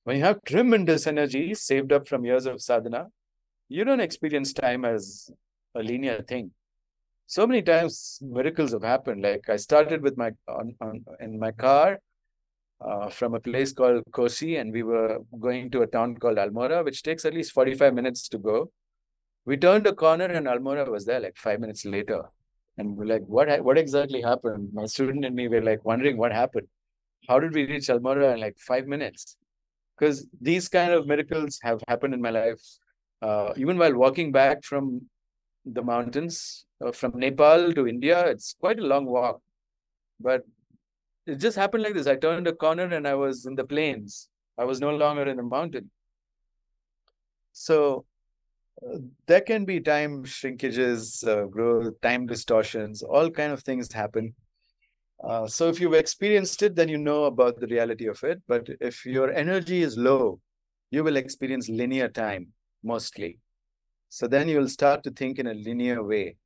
When 0.04 0.18
you 0.18 0.24
have 0.24 0.44
tremendous 0.44 1.08
energy 1.08 1.54
saved 1.54 1.92
up 1.92 2.08
from 2.08 2.26
years 2.26 2.46
of 2.46 2.62
sadhana, 2.62 3.08
you 3.70 3.84
don't 3.84 4.00
experience 4.00 4.54
time 4.54 4.86
as 4.86 5.30
a 5.76 5.84
linear 5.84 6.22
thing. 6.22 6.52
So 7.28 7.46
many 7.46 7.62
times 7.62 8.20
miracles 8.22 8.72
have 8.72 8.84
happened. 8.84 9.22
Like 9.22 9.50
I 9.50 9.58
started 9.58 10.02
with 10.02 10.18
my 10.18 10.32
on, 10.48 10.76
on 10.80 11.04
in 11.20 11.38
my 11.38 11.52
car 11.52 12.00
uh, 12.80 13.10
from 13.10 13.34
a 13.34 13.40
place 13.40 13.74
called 13.74 14.04
Kosi, 14.12 14.60
and 14.60 14.72
we 14.72 14.84
were 14.84 15.20
going 15.40 15.70
to 15.72 15.82
a 15.82 15.88
town 15.88 16.16
called 16.16 16.38
Almora, 16.38 16.86
which 16.86 17.04
takes 17.04 17.26
at 17.26 17.34
least 17.34 17.52
45 17.52 17.94
minutes 17.94 18.30
to 18.30 18.38
go. 18.38 18.72
We 19.46 19.58
turned 19.58 19.88
a 19.88 19.94
corner 19.94 20.26
and 20.26 20.48
Almora 20.48 20.90
was 20.90 21.06
there 21.06 21.20
like 21.20 21.38
five 21.38 21.60
minutes 21.60 21.86
later. 21.86 22.24
And 22.78 22.96
we're 22.96 23.06
like, 23.06 23.24
what, 23.26 23.50
what 23.64 23.78
exactly 23.78 24.22
happened? 24.22 24.70
My 24.74 24.86
student 24.86 25.26
and 25.26 25.36
me 25.36 25.48
were 25.48 25.62
like 25.62 25.84
wondering 25.84 26.18
what 26.18 26.32
happened. 26.32 26.68
How 27.28 27.40
did 27.40 27.54
we 27.54 27.66
reach 27.66 27.88
Almora 27.88 28.34
in 28.36 28.40
like 28.40 28.58
five 28.60 28.88
minutes? 28.88 29.36
Because 29.98 30.28
these 30.40 30.70
kind 30.70 30.94
of 30.94 31.08
miracles 31.08 31.60
have 31.64 31.82
happened 31.88 32.14
in 32.14 32.22
my 32.22 32.30
life. 32.30 32.62
Uh, 33.22 33.54
even 33.58 33.78
while 33.78 33.96
walking 33.96 34.32
back 34.32 34.64
from 34.64 35.10
the 35.66 35.82
mountains, 35.82 36.67
uh, 36.84 36.92
from 36.92 37.20
Nepal 37.20 37.74
to 37.74 37.88
India, 37.88 38.28
it's 38.28 38.56
quite 38.60 38.80
a 38.80 38.86
long 38.86 39.06
walk. 39.06 39.42
But 40.20 40.44
it 41.26 41.36
just 41.36 41.58
happened 41.58 41.84
like 41.84 41.94
this. 41.94 42.08
I 42.08 42.16
turned 42.16 42.48
a 42.48 42.54
corner 42.54 42.84
and 42.84 43.08
I 43.08 43.16
was 43.16 43.46
in 43.46 43.56
the 43.56 43.66
plains. 43.66 44.30
I 44.58 44.64
was 44.64 44.80
no 44.80 44.96
longer 44.96 45.24
in 45.24 45.38
the 45.38 45.44
mountain. 45.44 45.92
So 47.52 48.06
uh, 48.82 49.00
there 49.26 49.42
can 49.42 49.66
be 49.66 49.80
time 49.80 50.24
shrinkages, 50.24 51.28
uh, 51.28 51.46
growth, 51.46 52.00
time 52.02 52.28
distortions, 52.28 53.04
all 53.04 53.30
kind 53.30 53.52
of 53.52 53.64
things 53.64 53.92
happen. 53.92 54.36
Uh, 55.24 55.48
so 55.48 55.68
if 55.68 55.80
you've 55.80 55.94
experienced 55.94 56.62
it, 56.62 56.76
then 56.76 56.90
you 56.90 56.98
know 56.98 57.26
about 57.26 57.60
the 57.60 57.68
reality 57.68 58.08
of 58.08 58.24
it. 58.24 58.42
But 58.48 58.70
if 58.80 59.06
your 59.06 59.32
energy 59.32 59.82
is 59.82 59.98
low, 59.98 60.40
you 60.92 61.04
will 61.04 61.18
experience 61.18 61.68
linear 61.70 62.08
time 62.08 62.54
mostly. 62.84 63.40
So 64.10 64.28
then 64.28 64.48
you 64.48 64.60
will 64.60 64.70
start 64.70 65.04
to 65.04 65.12
think 65.12 65.40
in 65.40 65.48
a 65.48 65.54
linear 65.54 66.04
way. 66.04 66.38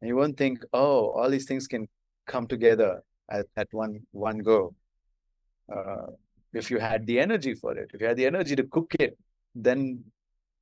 And 0.00 0.08
you 0.08 0.16
won't 0.16 0.36
think, 0.36 0.64
oh, 0.72 1.10
all 1.10 1.30
these 1.30 1.46
things 1.46 1.66
can 1.66 1.88
come 2.26 2.46
together 2.46 3.02
at, 3.30 3.46
at 3.56 3.68
one 3.72 4.00
one 4.12 4.38
go. 4.38 4.74
Uh, 5.74 6.06
if 6.52 6.70
you 6.70 6.78
had 6.78 7.06
the 7.06 7.18
energy 7.18 7.54
for 7.54 7.76
it, 7.76 7.90
if 7.94 8.00
you 8.00 8.06
had 8.06 8.16
the 8.16 8.26
energy 8.26 8.54
to 8.56 8.64
cook 8.64 8.94
it, 9.00 9.18
then 9.54 10.04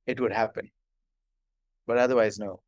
it 0.07 0.19
would 0.19 0.31
happen. 0.33 0.71
But 1.85 1.97
otherwise, 1.97 2.39
no. 2.39 2.61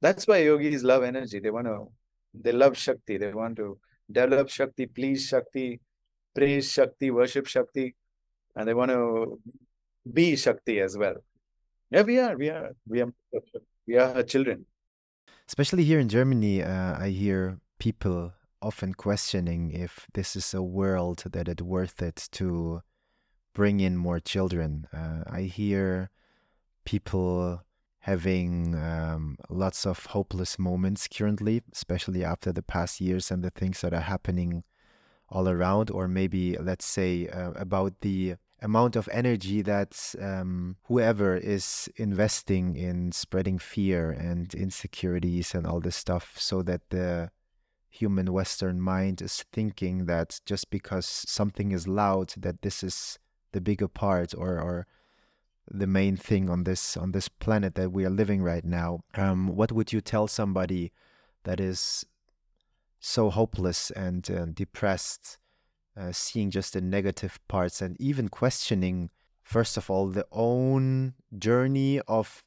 That's 0.00 0.26
why 0.26 0.38
yogis 0.38 0.84
love 0.84 1.02
energy. 1.02 1.40
They 1.40 1.50
want 1.50 1.66
to, 1.66 1.90
they 2.32 2.52
love 2.52 2.76
Shakti. 2.78 3.18
They 3.18 3.32
want 3.32 3.56
to 3.56 3.78
develop 4.10 4.48
Shakti, 4.48 4.86
please 4.86 5.26
Shakti, 5.26 5.80
praise 6.34 6.72
Shakti, 6.72 7.10
worship 7.10 7.46
Shakti, 7.46 7.96
and 8.54 8.68
they 8.68 8.74
want 8.74 8.92
to 8.92 9.40
be 10.12 10.36
Shakti 10.36 10.80
as 10.80 10.96
well. 10.96 11.16
Yeah, 11.90 12.02
we 12.02 12.18
are, 12.18 12.36
we 12.36 12.48
are, 12.50 12.70
we 12.86 13.00
are, 13.00 13.12
we 13.86 13.96
are 13.96 14.12
her 14.12 14.22
children. 14.22 14.66
Especially 15.48 15.84
here 15.84 15.98
in 15.98 16.10
Germany, 16.10 16.62
uh, 16.62 16.98
I 16.98 17.08
hear 17.08 17.58
people 17.78 18.34
often 18.60 18.92
questioning 18.92 19.70
if 19.70 20.06
this 20.12 20.36
is 20.36 20.52
a 20.52 20.62
world 20.62 21.22
that 21.24 21.48
it's 21.48 21.62
worth 21.62 22.02
it 22.02 22.28
to 22.32 22.82
bring 23.54 23.80
in 23.80 23.96
more 23.96 24.20
children. 24.20 24.86
Uh, 24.92 25.24
I 25.26 25.42
hear 25.42 26.10
people 26.84 27.62
having 28.00 28.74
um, 28.74 29.38
lots 29.48 29.86
of 29.86 30.04
hopeless 30.06 30.58
moments 30.58 31.08
currently, 31.08 31.62
especially 31.72 32.22
after 32.22 32.52
the 32.52 32.62
past 32.62 33.00
years 33.00 33.30
and 33.30 33.42
the 33.42 33.50
things 33.50 33.80
that 33.80 33.94
are 33.94 34.00
happening 34.00 34.64
all 35.30 35.48
around, 35.48 35.90
or 35.90 36.08
maybe 36.08 36.58
let's 36.58 36.86
say 36.86 37.26
uh, 37.28 37.52
about 37.52 37.94
the 38.02 38.36
amount 38.60 38.96
of 38.96 39.08
energy 39.12 39.62
that 39.62 40.14
um, 40.20 40.76
whoever 40.84 41.36
is 41.36 41.88
investing 41.96 42.76
in 42.76 43.12
spreading 43.12 43.58
fear 43.58 44.10
and 44.10 44.52
insecurities 44.54 45.54
and 45.54 45.66
all 45.66 45.80
this 45.80 45.96
stuff 45.96 46.36
so 46.38 46.62
that 46.62 46.80
the 46.90 47.30
human 47.88 48.32
Western 48.32 48.80
mind 48.80 49.22
is 49.22 49.44
thinking 49.52 50.06
that 50.06 50.40
just 50.44 50.70
because 50.70 51.06
something 51.06 51.72
is 51.72 51.88
loud, 51.88 52.32
that 52.36 52.62
this 52.62 52.82
is 52.82 53.18
the 53.52 53.60
bigger 53.60 53.88
part 53.88 54.34
or, 54.36 54.60
or 54.60 54.86
the 55.70 55.86
main 55.86 56.16
thing 56.16 56.48
on 56.48 56.64
this 56.64 56.96
on 56.96 57.12
this 57.12 57.28
planet 57.28 57.74
that 57.74 57.92
we 57.92 58.04
are 58.04 58.10
living 58.10 58.42
right 58.42 58.64
now. 58.64 59.00
Um, 59.14 59.48
what 59.48 59.72
would 59.72 59.92
you 59.92 60.00
tell 60.00 60.26
somebody 60.26 60.92
that 61.44 61.60
is 61.60 62.04
so 63.00 63.30
hopeless 63.30 63.90
and 63.92 64.28
uh, 64.30 64.46
depressed, 64.46 65.38
uh, 65.98 66.12
seeing 66.12 66.50
just 66.50 66.74
the 66.74 66.80
negative 66.80 67.40
parts 67.48 67.82
and 67.82 68.00
even 68.00 68.28
questioning, 68.28 69.10
first 69.42 69.76
of 69.76 69.90
all, 69.90 70.06
the 70.08 70.26
own 70.30 71.14
journey 71.38 72.00
of 72.06 72.44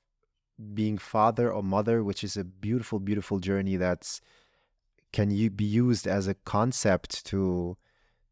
being 0.74 0.98
father 0.98 1.52
or 1.52 1.64
mother, 1.64 2.04
which 2.04 2.24
is 2.24 2.38
a 2.38 2.44
beautiful, 2.44 3.00
beautiful 3.00 3.40
journey 3.40 3.76
that's 3.76 4.22
can 5.12 5.30
you 5.30 5.50
be 5.50 5.66
used 5.66 6.08
as 6.08 6.28
a 6.28 6.34
concept 6.34 7.26
to 7.26 7.78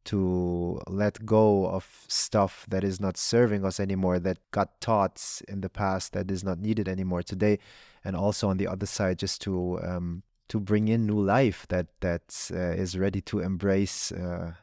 to 0.05 0.81
let 0.87 1.25
go 1.25 1.67
of 1.67 2.05
stuff 2.07 2.65
that 2.69 2.83
is 2.83 3.01
not 3.01 3.17
serving 3.17 3.65
us 3.65 3.79
anymore 3.79 4.17
that 4.17 4.37
got 4.51 4.79
taught 4.79 5.41
in 5.49 5.59
the 5.59 5.69
past 5.69 6.13
that 6.13 6.31
is 6.31 6.43
not 6.43 6.57
needed 6.57 6.87
anymore 6.87 7.21
today 7.21 7.59
and 8.05 8.15
also 8.15 8.47
on 8.47 8.57
the 8.57 8.65
other 8.65 8.85
side 8.85 9.19
just 9.19 9.41
to 9.41 9.77
um, 9.83 10.23
to 10.47 10.59
bring 10.59 10.87
in 10.87 11.05
new 11.05 11.19
life 11.19 11.67
that 11.67 11.87
that 11.99 12.49
uh, 12.53 12.57
is 12.57 12.97
ready 12.97 13.19
to 13.19 13.39
embrace 13.39 14.11
uh, 14.13 14.53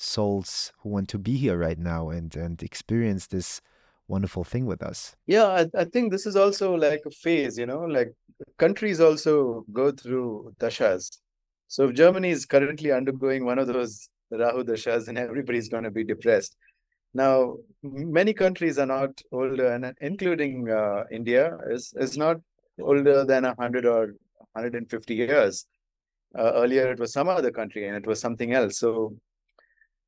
souls 0.00 0.72
who 0.80 0.88
want 0.88 1.08
to 1.08 1.18
be 1.18 1.36
here 1.36 1.58
right 1.58 1.78
now 1.78 2.08
and 2.08 2.36
and 2.36 2.62
experience 2.62 3.26
this 3.26 3.60
wonderful 4.08 4.42
thing 4.42 4.66
with 4.66 4.82
us 4.82 5.14
yeah 5.26 5.46
I, 5.46 5.66
I 5.82 5.84
think 5.84 6.10
this 6.10 6.26
is 6.26 6.36
also 6.36 6.74
like 6.74 7.02
a 7.06 7.10
phase 7.10 7.56
you 7.58 7.66
know 7.66 7.80
like 7.80 8.12
countries 8.58 9.00
also 9.00 9.64
go 9.72 9.92
through 9.92 10.54
dashas 10.58 11.18
so 11.70 11.84
if 11.84 11.94
Germany 11.94 12.30
is 12.30 12.46
currently 12.46 12.90
undergoing 12.90 13.44
one 13.44 13.60
of 13.60 13.68
those 13.68 14.08
Rahu 14.32 14.64
Dashas, 14.64 15.06
then 15.06 15.16
everybody's 15.16 15.68
going 15.68 15.84
to 15.84 15.90
be 15.92 16.02
depressed. 16.02 16.56
Now, 17.14 17.58
many 17.84 18.32
countries 18.34 18.76
are 18.76 18.86
not 18.86 19.22
older, 19.30 19.72
and 19.72 19.94
including 20.00 20.68
uh, 20.68 21.04
India 21.12 21.56
is, 21.68 21.94
is 21.96 22.16
not 22.16 22.38
older 22.82 23.24
than 23.24 23.44
100 23.44 23.86
or 23.86 24.14
150 24.52 25.14
years. 25.14 25.64
Uh, 26.36 26.52
earlier, 26.54 26.90
it 26.90 26.98
was 26.98 27.12
some 27.12 27.28
other 27.28 27.52
country 27.52 27.86
and 27.86 27.96
it 27.96 28.06
was 28.06 28.18
something 28.18 28.52
else. 28.52 28.78
So 28.78 29.14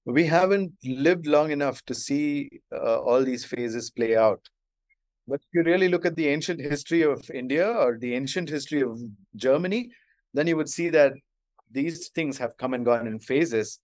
we 0.05 0.27
haven't 0.27 0.73
lived 0.85 1.27
long 1.27 1.51
enough 1.51 1.83
to 1.85 1.95
see 1.95 2.51
uh, 2.75 3.01
all 3.01 3.25
these 3.25 3.45
phases 3.45 3.91
play 3.91 4.17
out. 4.17 4.41
But 5.29 5.41
if 5.41 5.47
you 5.55 5.63
really 5.63 5.89
look 5.89 6.05
at 6.05 6.17
the 6.17 6.29
ancient 6.29 6.61
history 6.61 7.03
of 7.03 7.31
India 7.31 7.67
or 7.67 7.99
the 7.99 8.15
ancient 8.15 8.49
history 8.49 8.83
of 8.83 9.01
Germany, 9.37 9.91
then 10.35 10.47
you 10.47 10.57
would 10.57 10.69
see 10.69 10.89
that 10.91 11.13
these 11.71 12.09
things 12.09 12.37
have 12.39 12.57
come 12.57 12.75
and 12.75 12.85
gone 12.85 13.07
in 13.07 13.19
phases 13.21 13.79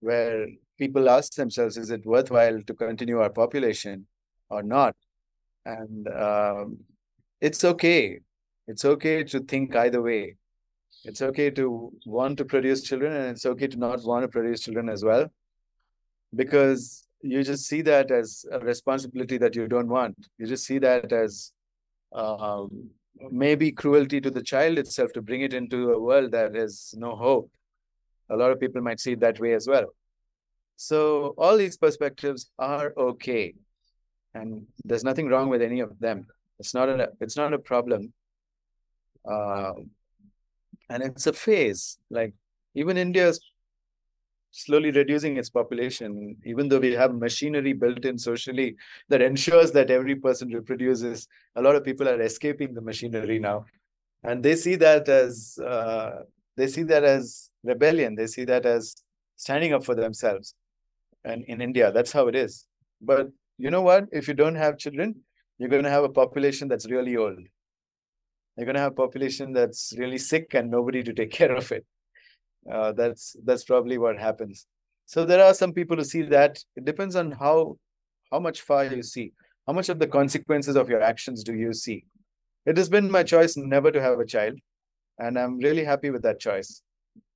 where 0.00 0.46
people 0.78 1.08
ask 1.08 1.34
themselves, 1.34 1.76
is 1.76 1.90
it 1.90 2.04
worthwhile 2.04 2.60
to 2.66 2.74
continue 2.74 3.20
our 3.20 3.30
population 3.30 4.06
or 4.48 4.62
not? 4.62 4.96
And 5.64 6.08
um, 6.08 6.78
it's 7.40 7.64
okay. 7.64 8.20
It's 8.66 8.84
okay 8.84 9.24
to 9.24 9.40
think 9.40 9.76
either 9.76 10.02
way. 10.02 10.36
It's 11.04 11.22
okay 11.22 11.50
to 11.50 11.92
want 12.04 12.38
to 12.38 12.44
produce 12.44 12.82
children, 12.82 13.12
and 13.12 13.30
it's 13.30 13.46
okay 13.46 13.68
to 13.68 13.76
not 13.76 14.02
want 14.04 14.22
to 14.24 14.28
produce 14.28 14.60
children 14.60 14.88
as 14.88 15.04
well, 15.04 15.30
because 16.34 17.06
you 17.22 17.42
just 17.42 17.66
see 17.66 17.82
that 17.82 18.10
as 18.10 18.44
a 18.50 18.58
responsibility 18.58 19.38
that 19.38 19.54
you 19.54 19.66
don't 19.68 19.88
want. 19.88 20.16
You 20.38 20.46
just 20.46 20.64
see 20.64 20.78
that 20.78 21.12
as 21.12 21.52
um, 22.12 22.90
maybe 23.30 23.72
cruelty 23.72 24.20
to 24.20 24.30
the 24.30 24.42
child 24.42 24.78
itself 24.78 25.12
to 25.12 25.22
bring 25.22 25.42
it 25.42 25.52
into 25.52 25.92
a 25.92 26.00
world 26.00 26.32
that 26.32 26.54
has 26.54 26.94
no 26.96 27.16
hope. 27.16 27.50
A 28.30 28.36
lot 28.36 28.50
of 28.50 28.60
people 28.60 28.80
might 28.80 29.00
see 29.00 29.12
it 29.12 29.20
that 29.20 29.40
way 29.40 29.54
as 29.54 29.66
well. 29.66 29.86
So 30.76 31.34
all 31.36 31.56
these 31.58 31.76
perspectives 31.76 32.50
are 32.58 32.94
okay, 32.96 33.54
and 34.34 34.66
there's 34.84 35.04
nothing 35.04 35.28
wrong 35.28 35.50
with 35.50 35.60
any 35.60 35.80
of 35.80 35.98
them. 35.98 36.26
It's 36.58 36.72
not 36.72 36.88
a 36.88 37.10
it's 37.20 37.36
not 37.36 37.52
a 37.52 37.58
problem, 37.58 38.14
uh, 39.28 39.72
and 40.88 41.02
it's 41.02 41.26
a 41.26 41.34
phase. 41.34 41.98
Like 42.08 42.32
even 42.74 42.96
India 42.96 43.28
is 43.28 43.40
slowly 44.50 44.90
reducing 44.90 45.36
its 45.36 45.48
population, 45.48 46.36
even 46.44 46.68
though 46.68 46.78
we 46.78 46.92
have 46.92 47.14
machinery 47.14 47.72
built 47.72 48.04
in 48.04 48.18
socially 48.18 48.76
that 49.08 49.22
ensures 49.22 49.70
that 49.72 49.90
every 49.90 50.16
person 50.16 50.48
reproduces. 50.52 51.28
A 51.56 51.62
lot 51.62 51.76
of 51.76 51.84
people 51.84 52.08
are 52.08 52.20
escaping 52.20 52.74
the 52.74 52.80
machinery 52.80 53.38
now. 53.38 53.64
and 54.22 54.42
they 54.42 54.54
see 54.54 54.76
that 54.76 55.08
as 55.08 55.58
uh, 55.64 56.22
they 56.56 56.66
see 56.66 56.82
that 56.82 57.04
as 57.04 57.50
rebellion. 57.64 58.14
They 58.14 58.26
see 58.26 58.44
that 58.44 58.66
as 58.66 58.94
standing 59.36 59.72
up 59.72 59.84
for 59.84 59.94
themselves. 59.94 60.54
And 61.24 61.44
in 61.44 61.60
India, 61.60 61.92
that's 61.92 62.12
how 62.12 62.28
it 62.28 62.34
is. 62.34 62.66
But 63.00 63.28
you 63.58 63.70
know 63.70 63.82
what? 63.82 64.04
If 64.12 64.28
you 64.28 64.34
don't 64.34 64.56
have 64.56 64.78
children, 64.78 65.14
you're 65.58 65.68
going 65.68 65.84
to 65.84 65.90
have 65.90 66.04
a 66.04 66.08
population 66.08 66.68
that's 66.68 66.90
really 66.90 67.16
old. 67.16 67.38
You're 68.56 68.66
going 68.66 68.74
to 68.74 68.80
have 68.80 68.92
a 68.92 69.02
population 69.06 69.52
that's 69.52 69.94
really 69.96 70.18
sick 70.18 70.54
and 70.54 70.70
nobody 70.70 71.02
to 71.02 71.12
take 71.12 71.30
care 71.40 71.54
of 71.54 71.70
it. 71.72 71.86
Uh, 72.70 72.92
that's 72.92 73.36
that's 73.44 73.64
probably 73.64 73.98
what 73.98 74.18
happens. 74.18 74.66
So 75.06 75.24
there 75.24 75.44
are 75.44 75.54
some 75.54 75.72
people 75.72 75.96
who 75.96 76.04
see 76.04 76.22
that. 76.22 76.58
It 76.76 76.84
depends 76.84 77.16
on 77.16 77.32
how 77.32 77.78
how 78.30 78.40
much 78.40 78.60
far 78.60 78.84
you 78.84 79.02
see. 79.02 79.32
How 79.66 79.72
much 79.72 79.88
of 79.88 79.98
the 79.98 80.06
consequences 80.06 80.76
of 80.76 80.88
your 80.88 81.02
actions 81.02 81.44
do 81.44 81.54
you 81.54 81.72
see? 81.72 82.04
It 82.66 82.76
has 82.76 82.88
been 82.88 83.10
my 83.10 83.22
choice 83.22 83.56
never 83.56 83.90
to 83.90 84.00
have 84.00 84.18
a 84.18 84.26
child, 84.26 84.58
and 85.18 85.38
I'm 85.38 85.58
really 85.58 85.84
happy 85.84 86.10
with 86.10 86.22
that 86.22 86.40
choice 86.40 86.82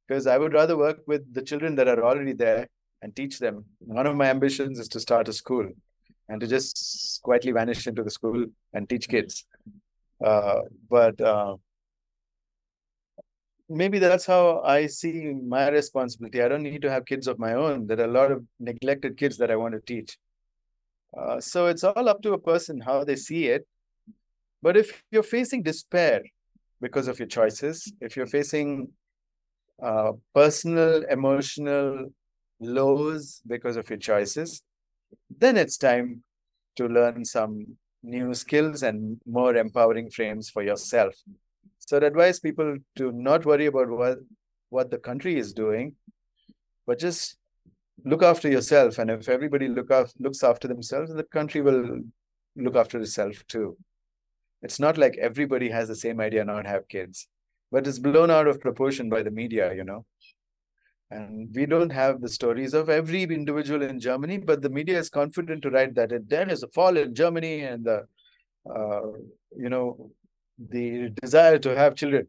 because 0.06 0.26
I 0.26 0.38
would 0.38 0.52
rather 0.52 0.76
work 0.76 0.98
with 1.06 1.32
the 1.32 1.42
children 1.42 1.74
that 1.76 1.88
are 1.88 2.04
already 2.04 2.32
there 2.32 2.68
and 3.02 3.14
teach 3.14 3.38
them. 3.38 3.64
One 3.80 4.06
of 4.06 4.16
my 4.16 4.26
ambitions 4.26 4.78
is 4.78 4.88
to 4.88 5.00
start 5.00 5.28
a 5.28 5.32
school 5.32 5.68
and 6.28 6.40
to 6.40 6.46
just 6.46 7.20
quietly 7.22 7.52
vanish 7.52 7.86
into 7.86 8.02
the 8.02 8.10
school 8.10 8.46
and 8.72 8.88
teach 8.88 9.08
kids. 9.08 9.46
Uh, 10.24 10.60
but 10.88 11.20
uh, 11.20 11.56
maybe 13.68 13.98
that's 13.98 14.26
how 14.26 14.60
I 14.62 14.86
see 14.86 15.32
my 15.32 15.68
responsibility. 15.68 16.42
I 16.42 16.48
don't 16.48 16.62
need 16.62 16.82
to 16.82 16.90
have 16.90 17.06
kids 17.06 17.26
of 17.26 17.38
my 17.38 17.54
own. 17.54 17.86
There 17.86 18.00
are 18.00 18.04
a 18.04 18.18
lot 18.20 18.30
of 18.30 18.44
neglected 18.60 19.16
kids 19.16 19.36
that 19.38 19.50
I 19.50 19.56
want 19.56 19.74
to 19.74 19.80
teach. 19.80 20.18
Uh, 21.16 21.40
so 21.40 21.66
it's 21.66 21.84
all 21.84 22.08
up 22.08 22.22
to 22.22 22.32
a 22.32 22.38
person 22.38 22.80
how 22.80 23.04
they 23.04 23.16
see 23.16 23.46
it. 23.46 23.66
But 24.62 24.76
if 24.76 25.02
you're 25.10 25.22
facing 25.22 25.62
despair 25.62 26.22
because 26.80 27.08
of 27.08 27.18
your 27.18 27.28
choices, 27.28 27.92
if 28.00 28.16
you're 28.16 28.26
facing 28.26 28.88
uh, 29.82 30.12
personal, 30.34 31.04
emotional 31.04 32.06
lows 32.60 33.42
because 33.46 33.76
of 33.76 33.88
your 33.90 33.98
choices, 33.98 34.62
then 35.36 35.56
it's 35.56 35.76
time 35.76 36.22
to 36.76 36.86
learn 36.88 37.24
some 37.24 37.76
new 38.02 38.34
skills 38.34 38.82
and 38.82 39.20
more 39.26 39.56
empowering 39.56 40.10
frames 40.10 40.50
for 40.50 40.62
yourself. 40.62 41.14
So 41.86 41.96
I'd 41.96 42.04
advise 42.04 42.40
people 42.40 42.76
to 42.96 43.12
not 43.12 43.44
worry 43.44 43.66
about 43.66 43.88
what, 43.88 44.18
what 44.70 44.90
the 44.90 44.98
country 44.98 45.38
is 45.38 45.52
doing, 45.52 45.94
but 46.86 46.98
just 46.98 47.36
look 48.04 48.22
after 48.22 48.48
yourself. 48.48 48.98
And 48.98 49.10
if 49.10 49.28
everybody 49.28 49.68
look 49.68 49.90
af- 49.90 50.12
looks 50.18 50.42
after 50.42 50.66
themselves, 50.66 51.12
the 51.12 51.24
country 51.24 51.60
will 51.60 52.00
look 52.56 52.76
after 52.76 52.98
itself 53.00 53.44
too. 53.48 53.76
It's 54.62 54.80
not 54.80 54.96
like 54.96 55.18
everybody 55.20 55.68
has 55.68 55.88
the 55.88 55.96
same 55.96 56.20
idea 56.20 56.44
not 56.44 56.66
have 56.66 56.88
kids, 56.88 57.28
but 57.70 57.86
it's 57.86 57.98
blown 57.98 58.30
out 58.30 58.46
of 58.46 58.60
proportion 58.60 59.10
by 59.10 59.22
the 59.22 59.30
media, 59.30 59.74
you 59.74 59.84
know. 59.84 60.06
And 61.10 61.54
we 61.54 61.66
don't 61.66 61.90
have 61.90 62.22
the 62.22 62.30
stories 62.30 62.72
of 62.72 62.88
every 62.88 63.24
individual 63.24 63.82
in 63.82 64.00
Germany, 64.00 64.38
but 64.38 64.62
the 64.62 64.70
media 64.70 64.98
is 64.98 65.10
confident 65.10 65.62
to 65.62 65.70
write 65.70 65.94
that 65.96 66.12
it, 66.12 66.30
there 66.30 66.48
is 66.48 66.62
a 66.62 66.68
fall 66.68 66.96
in 66.96 67.14
Germany 67.14 67.60
and 67.60 67.84
the, 67.84 68.06
uh, 68.68 69.02
you 69.56 69.68
know, 69.68 70.10
the 70.58 71.10
desire 71.22 71.58
to 71.58 71.76
have 71.76 71.94
children. 71.94 72.28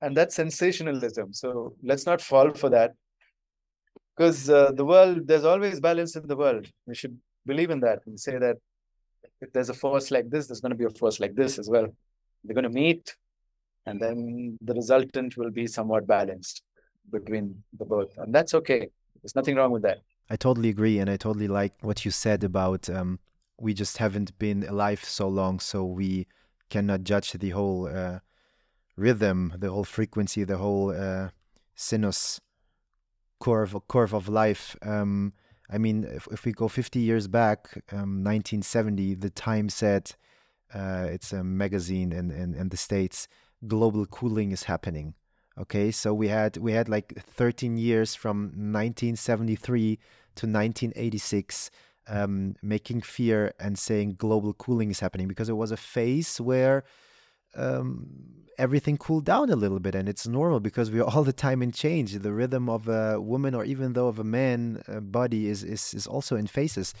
And 0.00 0.16
that's 0.16 0.34
sensationalism. 0.34 1.32
So 1.32 1.74
let's 1.82 2.06
not 2.06 2.20
fall 2.20 2.52
for 2.54 2.70
that. 2.70 2.92
Because 4.16 4.50
uh, 4.50 4.72
the 4.72 4.84
world, 4.84 5.26
there's 5.26 5.44
always 5.44 5.80
balance 5.80 6.16
in 6.16 6.26
the 6.26 6.36
world. 6.36 6.66
We 6.86 6.94
should 6.94 7.18
believe 7.46 7.70
in 7.70 7.80
that 7.80 8.00
and 8.06 8.18
say 8.18 8.38
that 8.38 8.56
if 9.40 9.52
there's 9.52 9.68
a 9.68 9.74
force 9.74 10.10
like 10.10 10.28
this, 10.30 10.46
there's 10.46 10.60
going 10.60 10.70
to 10.70 10.76
be 10.76 10.84
a 10.84 10.90
force 10.90 11.18
like 11.18 11.34
this 11.34 11.58
as 11.58 11.68
well. 11.68 11.86
They're 12.44 12.54
going 12.54 12.64
to 12.64 12.70
meet, 12.70 13.16
and 13.86 14.00
then 14.00 14.58
the 14.60 14.74
resultant 14.74 15.36
will 15.36 15.50
be 15.50 15.66
somewhat 15.66 16.06
balanced 16.06 16.62
between 17.10 17.62
the 17.78 17.84
both. 17.84 18.16
And 18.18 18.34
that's 18.34 18.54
okay. 18.54 18.88
There's 19.22 19.36
nothing 19.36 19.56
wrong 19.56 19.70
with 19.70 19.82
that. 19.82 19.98
I 20.30 20.36
totally 20.36 20.68
agree. 20.68 20.98
And 20.98 21.08
I 21.08 21.16
totally 21.16 21.48
like 21.48 21.72
what 21.80 22.04
you 22.04 22.10
said 22.10 22.44
about 22.44 22.88
um, 22.90 23.18
we 23.60 23.74
just 23.74 23.98
haven't 23.98 24.36
been 24.38 24.64
alive 24.64 25.04
so 25.04 25.28
long. 25.28 25.60
So 25.60 25.84
we 25.84 26.26
cannot 26.72 27.04
judge 27.04 27.32
the 27.32 27.50
whole 27.50 27.86
uh, 27.86 28.18
rhythm, 28.96 29.52
the 29.58 29.70
whole 29.70 29.84
frequency, 29.84 30.42
the 30.44 30.56
whole 30.56 30.90
uh, 30.90 31.28
sinus 31.74 32.40
curve 33.38 33.76
curve 33.88 34.14
of 34.14 34.28
life. 34.28 34.74
Um, 34.80 35.34
I 35.70 35.78
mean, 35.78 36.04
if, 36.04 36.26
if 36.30 36.44
we 36.46 36.52
go 36.52 36.68
50 36.68 36.98
years 36.98 37.28
back, 37.28 37.58
um, 37.92 38.24
1970, 38.24 39.14
the 39.16 39.30
Time 39.30 39.68
said, 39.68 40.14
uh, 40.74 41.06
it's 41.10 41.32
a 41.32 41.44
magazine 41.44 42.10
in, 42.12 42.30
in, 42.30 42.54
in 42.54 42.68
the 42.70 42.76
States, 42.76 43.28
global 43.66 44.06
cooling 44.06 44.52
is 44.52 44.64
happening. 44.64 45.14
Okay, 45.58 45.90
so 45.90 46.14
we 46.14 46.28
had 46.28 46.56
we 46.56 46.72
had 46.72 46.88
like 46.88 47.12
13 47.14 47.76
years 47.76 48.14
from 48.14 48.44
1973 48.44 49.98
to 50.36 50.46
1986 50.46 51.70
um, 52.12 52.54
making 52.62 53.00
fear 53.00 53.54
and 53.58 53.78
saying 53.78 54.16
global 54.18 54.52
cooling 54.52 54.90
is 54.90 55.00
happening 55.00 55.26
because 55.26 55.48
it 55.48 55.56
was 55.56 55.72
a 55.72 55.76
phase 55.78 56.40
where 56.40 56.84
um, 57.56 58.06
everything 58.58 58.98
cooled 58.98 59.24
down 59.24 59.48
a 59.48 59.56
little 59.56 59.80
bit 59.80 59.94
and 59.94 60.08
it's 60.08 60.28
normal 60.28 60.60
because 60.60 60.90
we're 60.90 61.04
all 61.04 61.24
the 61.30 61.32
time 61.32 61.62
in 61.62 61.72
change. 61.72 62.12
The 62.12 62.32
rhythm 62.32 62.68
of 62.68 62.86
a 62.86 63.18
woman 63.18 63.54
or 63.54 63.64
even 63.64 63.94
though 63.94 64.08
of 64.08 64.18
a 64.18 64.24
man 64.24 64.82
uh, 64.86 65.00
body 65.00 65.48
is, 65.48 65.64
is 65.64 65.94
is 65.94 66.06
also 66.06 66.36
in 66.36 66.46
phases. 66.46 66.94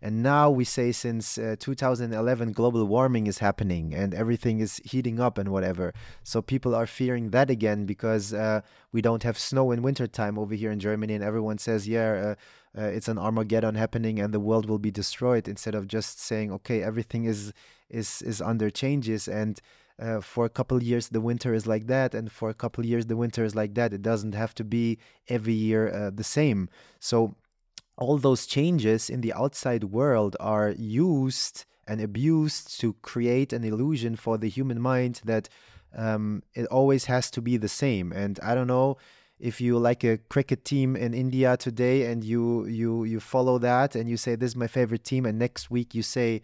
And 0.00 0.22
now 0.22 0.50
we 0.50 0.64
say 0.64 0.92
since 0.92 1.38
uh, 1.38 1.56
2011 1.58 2.52
global 2.52 2.84
warming 2.84 3.26
is 3.26 3.38
happening 3.38 3.94
and 3.94 4.12
everything 4.12 4.60
is 4.60 4.80
heating 4.84 5.18
up 5.18 5.38
and 5.38 5.48
whatever. 5.48 5.94
So 6.24 6.42
people 6.42 6.74
are 6.74 6.86
fearing 6.86 7.30
that 7.30 7.48
again 7.48 7.86
because 7.86 8.34
uh, 8.34 8.60
we 8.92 9.00
don't 9.00 9.22
have 9.22 9.38
snow 9.38 9.72
in 9.72 9.82
wintertime 9.82 10.38
over 10.38 10.54
here 10.54 10.70
in 10.70 10.78
germany 10.78 11.14
and 11.14 11.24
everyone 11.24 11.58
says 11.58 11.86
yeah 11.88 12.12
uh, 12.12 12.34
uh, 12.76 12.82
it's 12.82 13.08
an 13.08 13.18
Armageddon 13.18 13.74
happening 13.74 14.18
and 14.18 14.34
the 14.34 14.40
world 14.40 14.68
will 14.68 14.78
be 14.78 14.90
destroyed 14.90 15.48
instead 15.48 15.74
of 15.74 15.86
just 15.86 16.20
saying 16.20 16.52
okay 16.52 16.82
everything 16.82 17.24
is 17.24 17.52
is 17.88 18.22
is 18.22 18.40
under 18.40 18.70
changes 18.70 19.28
and 19.28 19.60
uh, 19.98 20.20
for 20.20 20.44
a 20.44 20.50
couple 20.50 20.82
years 20.82 21.08
the 21.08 21.20
winter 21.20 21.54
is 21.54 21.66
like 21.66 21.86
that 21.86 22.14
and 22.14 22.30
for 22.30 22.50
a 22.50 22.54
couple 22.54 22.84
years 22.84 23.06
the 23.06 23.16
winter 23.16 23.44
is 23.44 23.54
like 23.54 23.74
that. 23.74 23.92
It 23.92 24.02
doesn't 24.02 24.34
have 24.34 24.54
to 24.56 24.64
be 24.64 24.98
every 25.28 25.52
year 25.52 25.92
uh, 25.92 26.10
the 26.10 26.24
same. 26.24 26.68
So 26.98 27.36
all 27.96 28.18
those 28.18 28.46
changes 28.46 29.08
in 29.08 29.20
the 29.20 29.32
outside 29.34 29.84
world 29.84 30.36
are 30.40 30.70
used 30.70 31.64
and 31.86 32.00
abused 32.00 32.80
to 32.80 32.94
create 33.02 33.52
an 33.52 33.62
illusion 33.62 34.16
for 34.16 34.36
the 34.36 34.48
human 34.48 34.80
mind 34.80 35.20
that 35.24 35.48
um, 35.96 36.42
it 36.54 36.66
always 36.66 37.04
has 37.04 37.30
to 37.30 37.40
be 37.40 37.56
the 37.56 37.68
same. 37.68 38.10
And 38.12 38.40
i 38.42 38.54
don't 38.54 38.66
know 38.66 38.96
if 39.38 39.60
you 39.60 39.78
like 39.78 40.04
a 40.04 40.18
cricket 40.18 40.64
team 40.64 40.96
in 40.96 41.12
India 41.12 41.56
today 41.56 42.10
and 42.10 42.22
you 42.24 42.66
you 42.66 43.04
you 43.04 43.20
follow 43.20 43.58
that 43.58 43.94
and 43.94 44.08
you 44.08 44.16
say 44.16 44.36
this 44.36 44.52
is 44.52 44.56
my 44.56 44.66
favorite 44.66 45.04
team 45.04 45.26
and 45.26 45.38
next 45.38 45.70
week 45.70 45.94
you 45.94 46.02
say 46.02 46.40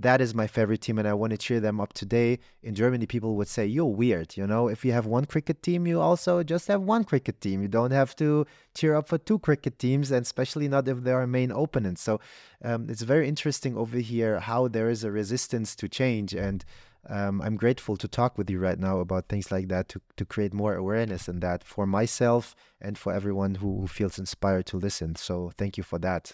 that 0.00 0.20
is 0.20 0.32
my 0.32 0.46
favorite 0.46 0.80
team 0.80 0.96
and 0.98 1.08
I 1.08 1.14
want 1.14 1.32
to 1.32 1.36
cheer 1.36 1.58
them 1.58 1.80
up 1.80 1.92
today 1.92 2.38
in 2.62 2.74
Germany 2.74 3.06
people 3.06 3.34
would 3.36 3.48
say 3.48 3.66
you're 3.66 3.86
weird 3.86 4.36
you 4.36 4.46
know? 4.46 4.68
If 4.68 4.84
you 4.84 4.92
have 4.92 5.06
one 5.06 5.24
cricket 5.24 5.62
team 5.62 5.86
you 5.86 6.00
also 6.00 6.42
just 6.42 6.68
have 6.68 6.82
one 6.82 7.04
cricket 7.04 7.40
team. 7.40 7.62
You 7.62 7.68
don't 7.68 7.90
have 7.90 8.14
to 8.16 8.46
cheer 8.74 8.94
up 8.94 9.08
for 9.08 9.18
two 9.18 9.38
cricket 9.38 9.78
teams 9.78 10.10
and 10.10 10.22
especially 10.22 10.68
not 10.68 10.86
if 10.86 11.02
they 11.02 11.12
are 11.12 11.26
main 11.26 11.50
opponents. 11.50 12.02
So 12.02 12.20
um, 12.62 12.88
it's 12.90 13.02
very 13.02 13.26
interesting 13.26 13.76
over 13.76 13.98
here 13.98 14.38
how 14.38 14.68
there 14.68 14.90
is 14.90 15.02
a 15.02 15.10
resistance 15.10 15.74
to 15.76 15.88
change 15.88 16.34
and 16.34 16.64
um, 17.06 17.40
I'm 17.40 17.56
grateful 17.56 17.96
to 17.96 18.08
talk 18.08 18.36
with 18.36 18.50
you 18.50 18.58
right 18.58 18.78
now 18.78 18.98
about 18.98 19.28
things 19.28 19.50
like 19.50 19.68
that 19.68 19.88
to, 19.90 20.00
to 20.16 20.24
create 20.24 20.52
more 20.52 20.74
awareness 20.74 21.28
in 21.28 21.40
that 21.40 21.64
for 21.64 21.86
myself 21.86 22.54
and 22.80 22.98
for 22.98 23.12
everyone 23.12 23.56
who, 23.56 23.80
who 23.80 23.86
feels 23.86 24.18
inspired 24.18 24.66
to 24.66 24.76
listen. 24.76 25.16
So 25.16 25.52
thank 25.56 25.76
you 25.76 25.84
for 25.84 25.98
that. 26.00 26.32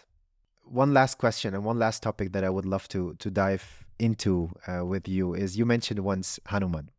One 0.65 0.95
last 0.95 1.19
question 1.19 1.55
and 1.55 1.65
one 1.65 1.79
last 1.79 2.03
topic 2.03 2.33
that 2.33 2.45
I 2.45 2.51
would 2.51 2.65
love 2.65 2.89
to 2.89 3.15
to 3.19 3.31
dive 3.31 3.85
into 3.99 4.51
uh, 4.67 4.85
with 4.85 5.07
you 5.07 5.35
is 5.35 5.59
you 5.59 5.67
mentioned 5.67 6.01
once 6.01 6.41
Hanuman, 6.47 6.91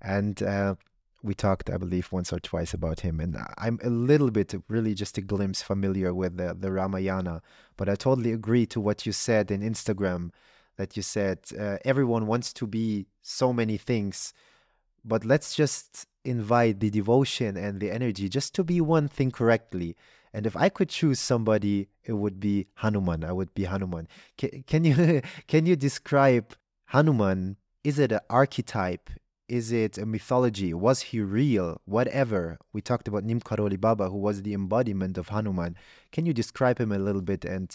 and 0.00 0.40
uh, 0.40 0.76
we 1.22 1.34
talked, 1.34 1.68
I 1.68 1.78
believe, 1.78 2.12
once 2.12 2.32
or 2.32 2.38
twice 2.38 2.72
about 2.72 3.00
him, 3.00 3.18
and 3.18 3.36
I'm 3.58 3.80
a 3.82 3.90
little 3.90 4.30
bit, 4.30 4.54
really, 4.68 4.94
just 4.94 5.18
a 5.18 5.20
glimpse 5.20 5.62
familiar 5.62 6.14
with 6.14 6.36
the, 6.36 6.56
the 6.58 6.70
Ramayana, 6.70 7.42
but 7.76 7.88
I 7.88 7.96
totally 7.96 8.32
agree 8.32 8.66
to 8.66 8.80
what 8.80 9.04
you 9.04 9.12
said 9.12 9.50
in 9.50 9.62
Instagram 9.62 10.30
that 10.76 10.96
you 10.96 11.02
said 11.02 11.38
uh, 11.58 11.78
everyone 11.84 12.26
wants 12.26 12.52
to 12.52 12.66
be 12.66 13.06
so 13.22 13.52
many 13.52 13.76
things 13.76 14.32
but 15.06 15.24
let's 15.24 15.54
just 15.54 16.06
invite 16.24 16.80
the 16.80 16.90
devotion 16.90 17.56
and 17.56 17.80
the 17.80 17.90
energy 17.90 18.28
just 18.28 18.54
to 18.56 18.64
be 18.64 18.80
one 18.80 19.06
thing 19.08 19.30
correctly. 19.30 19.96
And 20.32 20.44
if 20.44 20.56
i 20.56 20.68
could 20.68 20.88
choose 20.88 21.20
somebody 21.20 21.88
it 22.04 22.12
would 22.12 22.40
be 22.40 22.66
hanuman. 22.74 23.24
I 23.24 23.32
would 23.32 23.54
be 23.54 23.64
hanuman. 23.64 24.08
Can, 24.36 24.64
can 24.66 24.84
you 24.84 25.22
can 25.46 25.64
you 25.64 25.76
describe 25.76 26.54
hanuman? 26.86 27.56
Is 27.84 27.98
it 27.98 28.12
an 28.12 28.20
archetype? 28.28 29.08
Is 29.48 29.70
it 29.70 29.96
a 29.96 30.04
mythology? 30.04 30.74
Was 30.74 31.00
he 31.02 31.20
real? 31.20 31.80
Whatever. 31.84 32.58
We 32.72 32.80
talked 32.80 33.06
about 33.06 33.22
nim 33.22 33.40
karoli 33.40 33.80
baba 33.80 34.10
who 34.10 34.18
was 34.18 34.42
the 34.42 34.54
embodiment 34.54 35.16
of 35.16 35.28
hanuman. 35.28 35.76
Can 36.10 36.26
you 36.26 36.34
describe 36.34 36.80
him 36.80 36.90
a 36.90 36.98
little 36.98 37.22
bit 37.22 37.44
and 37.44 37.72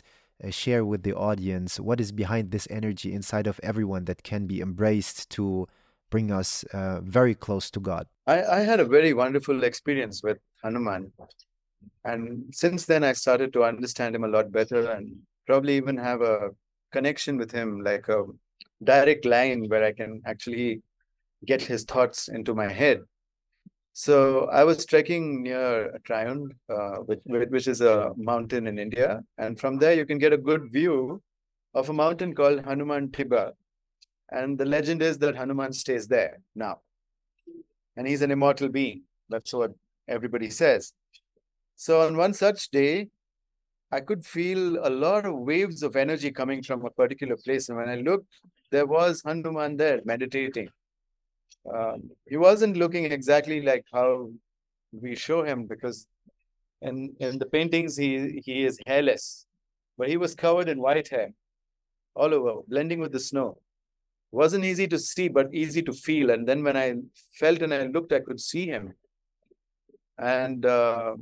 share 0.50 0.84
with 0.84 1.04
the 1.04 1.14
audience 1.14 1.80
what 1.80 2.00
is 2.00 2.12
behind 2.12 2.52
this 2.52 2.68
energy 2.72 3.14
inside 3.14 3.48
of 3.48 3.60
everyone 3.62 4.06
that 4.06 4.24
can 4.24 4.48
be 4.48 4.62
embraced 4.62 5.30
to 5.32 5.68
bring 6.10 6.32
us 6.32 6.64
uh, 6.74 7.02
very 7.02 7.36
close 7.36 7.72
to 7.72 7.80
God. 7.80 8.08
I, 8.28 8.44
I 8.44 8.60
had 8.60 8.80
a 8.80 8.86
very 8.86 9.14
wonderful 9.14 9.64
experience 9.64 10.24
with 10.24 10.40
Hanuman. 10.64 11.12
And 12.04 12.46
since 12.52 12.86
then, 12.86 13.04
I 13.04 13.14
started 13.14 13.54
to 13.54 13.64
understand 13.64 14.16
him 14.16 14.24
a 14.24 14.28
lot 14.28 14.52
better 14.52 14.92
and 14.92 15.16
probably 15.48 15.78
even 15.78 15.98
have 15.98 16.22
a 16.22 16.50
connection 16.92 17.38
with 17.38 17.52
him, 17.52 17.82
like 17.82 18.08
a 18.10 18.26
direct 18.84 19.26
line 19.26 19.68
where 19.68 19.84
I 19.84 19.92
can 19.92 20.22
actually 20.26 20.82
get 21.46 21.62
his 21.62 21.84
thoughts 21.84 22.28
into 22.28 22.54
my 22.54 22.68
head. 22.68 23.02
So 23.94 24.46
I 24.46 24.64
was 24.64 24.86
trekking 24.86 25.44
near 25.44 26.00
Triund, 26.08 26.52
uh, 26.70 26.98
which, 27.00 27.20
which 27.26 27.68
is 27.68 27.82
a 27.82 28.12
mountain 28.16 28.68
in 28.68 28.80
India. 28.80 29.22
And 29.38 29.60
from 29.60 29.78
there, 29.78 29.94
you 29.94 30.06
can 30.06 30.18
get 30.18 30.32
a 30.34 30.38
good 30.38 30.72
view 30.72 31.22
of 31.74 31.90
a 31.90 31.94
mountain 31.94 32.34
called 32.34 32.64
Hanuman 32.64 33.10
Tibba. 33.10 33.52
And 34.32 34.58
the 34.58 34.66
legend 34.66 35.02
is 35.02 35.18
that 35.20 35.36
Hanuman 35.36 35.74
stays 35.74 36.08
there 36.08 36.40
now. 36.56 36.80
And 37.98 38.08
he's 38.08 38.22
an 38.22 38.32
immortal 38.32 38.70
being. 38.70 39.04
That's 39.30 39.54
what 39.54 39.72
everybody 40.08 40.50
says. 40.50 40.94
So 41.76 42.02
on 42.08 42.16
one 42.16 42.34
such 42.34 42.70
day, 42.70 43.10
I 43.92 44.00
could 44.00 44.26
feel 44.26 44.78
a 44.86 44.90
lot 44.90 45.26
of 45.26 45.36
waves 45.36 45.84
of 45.84 45.98
energy 45.98 46.32
coming 46.32 46.64
from 46.64 46.86
a 46.86 46.90
particular 46.90 47.36
place. 47.36 47.68
And 47.68 47.78
when 47.78 47.90
I 47.90 47.96
looked, 47.96 48.28
there 48.72 48.86
was 48.86 49.22
Hanuman 49.26 49.76
there 49.76 50.00
meditating. 50.06 50.70
Um, 51.74 52.12
he 52.28 52.38
wasn't 52.38 52.78
looking 52.78 53.06
exactly 53.06 53.62
like 53.62 53.86
how 53.94 54.32
we 54.92 55.16
show 55.16 55.44
him 55.44 55.66
because 55.66 56.08
in, 56.82 57.16
in 57.20 57.38
the 57.38 57.46
paintings 57.46 57.96
he, 57.96 58.42
he 58.44 58.66
is 58.66 58.80
hairless, 58.88 59.46
but 59.98 60.10
he 60.10 60.18
was 60.18 60.36
covered 60.36 60.70
in 60.70 60.82
white 60.82 61.10
hair 61.10 61.32
all 62.16 62.34
over, 62.34 62.62
blending 62.68 63.00
with 63.00 63.12
the 63.12 63.20
snow. 63.20 63.58
Wasn't 64.32 64.64
easy 64.64 64.88
to 64.88 64.98
see, 64.98 65.28
but 65.28 65.54
easy 65.54 65.82
to 65.84 65.94
feel. 65.94 66.30
And 66.30 66.48
then 66.48 66.64
when 66.64 66.78
I 66.78 66.96
felt 67.34 67.62
and 67.62 67.74
I 67.74 67.84
looked, 67.88 68.14
I 68.14 68.22
could 68.22 68.40
see 68.40 68.66
him. 68.66 68.94
And 70.18 70.66
uh, 70.66 71.16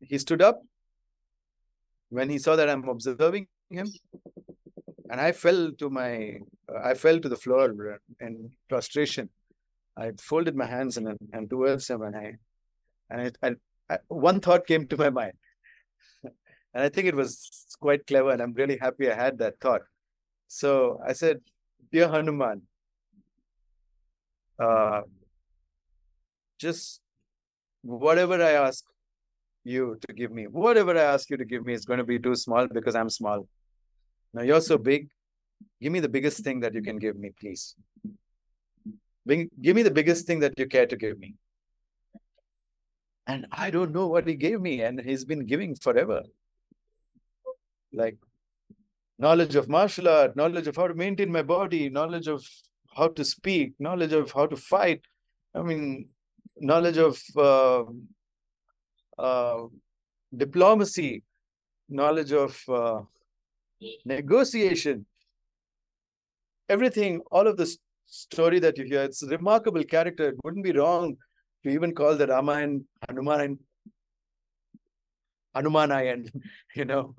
he 0.00 0.18
stood 0.18 0.40
up 0.40 0.62
when 2.10 2.30
he 2.30 2.38
saw 2.38 2.54
that 2.56 2.68
I'm 2.68 2.88
observing 2.88 3.48
him. 3.70 3.88
And 5.10 5.20
I 5.20 5.32
fell 5.32 5.72
to 5.72 5.90
my, 5.90 6.38
I 6.82 6.94
fell 6.94 7.18
to 7.18 7.28
the 7.28 7.36
floor 7.36 8.00
in 8.20 8.50
prostration. 8.68 9.28
I 9.96 10.12
folded 10.20 10.56
my 10.56 10.66
hands 10.66 10.96
and, 10.96 11.16
and 11.32 11.48
towards 11.48 11.88
him, 11.88 12.02
and 12.02 12.16
I, 12.16 12.36
and 13.10 13.20
I, 13.42 13.48
I, 13.48 13.54
I, 13.90 13.98
one 14.08 14.40
thought 14.40 14.66
came 14.66 14.86
to 14.88 14.96
my 14.96 15.10
mind, 15.10 15.34
and 16.24 16.82
I 16.82 16.88
think 16.88 17.06
it 17.06 17.14
was 17.14 17.76
quite 17.80 18.06
clever, 18.06 18.30
and 18.30 18.42
I'm 18.42 18.54
really 18.54 18.76
happy 18.76 19.10
I 19.10 19.14
had 19.14 19.38
that 19.38 19.60
thought. 19.60 19.82
So 20.48 21.00
I 21.06 21.12
said, 21.12 21.40
"Dear 21.92 22.08
Hanuman, 22.08 22.62
uh, 24.58 25.02
just 26.58 27.00
whatever 27.82 28.42
I 28.42 28.52
ask 28.52 28.84
you 29.62 29.98
to 30.06 30.12
give 30.12 30.32
me, 30.32 30.46
whatever 30.46 30.98
I 30.98 31.02
ask 31.02 31.30
you 31.30 31.36
to 31.36 31.44
give 31.44 31.64
me 31.64 31.72
is 31.72 31.84
going 31.84 31.98
to 31.98 32.04
be 32.04 32.18
too 32.18 32.34
small 32.34 32.66
because 32.66 32.96
I'm 32.96 33.10
small. 33.10 33.46
Now 34.32 34.42
you're 34.42 34.60
so 34.60 34.76
big. 34.76 35.08
Give 35.80 35.92
me 35.92 36.00
the 36.00 36.08
biggest 36.08 36.42
thing 36.42 36.60
that 36.60 36.74
you 36.74 36.82
can 36.82 36.98
give 36.98 37.16
me, 37.16 37.30
please." 37.38 37.76
Bring, 39.26 39.50
give 39.60 39.74
me 39.76 39.82
the 39.82 39.90
biggest 39.90 40.26
thing 40.26 40.40
that 40.40 40.58
you 40.58 40.66
care 40.66 40.86
to 40.86 40.96
give 40.96 41.18
me. 41.18 41.34
And 43.26 43.46
I 43.50 43.70
don't 43.70 43.92
know 43.92 44.06
what 44.06 44.26
he 44.26 44.34
gave 44.34 44.60
me, 44.60 44.82
and 44.82 45.00
he's 45.00 45.24
been 45.24 45.46
giving 45.46 45.74
forever. 45.74 46.22
Like 47.92 48.18
knowledge 49.18 49.54
of 49.54 49.68
martial 49.68 50.08
art, 50.08 50.36
knowledge 50.36 50.66
of 50.66 50.76
how 50.76 50.88
to 50.88 50.94
maintain 50.94 51.32
my 51.32 51.42
body, 51.42 51.88
knowledge 51.88 52.28
of 52.28 52.46
how 52.94 53.08
to 53.08 53.24
speak, 53.24 53.72
knowledge 53.78 54.12
of 54.12 54.30
how 54.32 54.46
to 54.46 54.56
fight. 54.56 55.02
I 55.54 55.62
mean, 55.62 56.08
knowledge 56.56 56.98
of 56.98 57.22
uh, 57.36 57.84
uh, 59.18 59.62
diplomacy, 60.36 61.22
knowledge 61.88 62.32
of 62.32 62.60
uh, 62.68 63.02
negotiation, 64.04 65.06
everything, 66.68 67.20
all 67.30 67.46
of 67.46 67.56
this 67.56 67.78
story 68.14 68.58
that 68.60 68.78
you 68.78 68.84
hear. 68.84 69.02
It's 69.02 69.22
a 69.22 69.28
remarkable 69.28 69.84
character. 69.84 70.28
It 70.28 70.36
wouldn't 70.44 70.64
be 70.64 70.72
wrong 70.72 71.16
to 71.62 71.70
even 71.70 71.94
call 71.94 72.16
the 72.16 72.26
Ramayana 72.26 72.80
Hanuman 73.08 73.58
Hanumanayan, 75.54 76.30
you 76.74 76.84
know, 76.84 77.14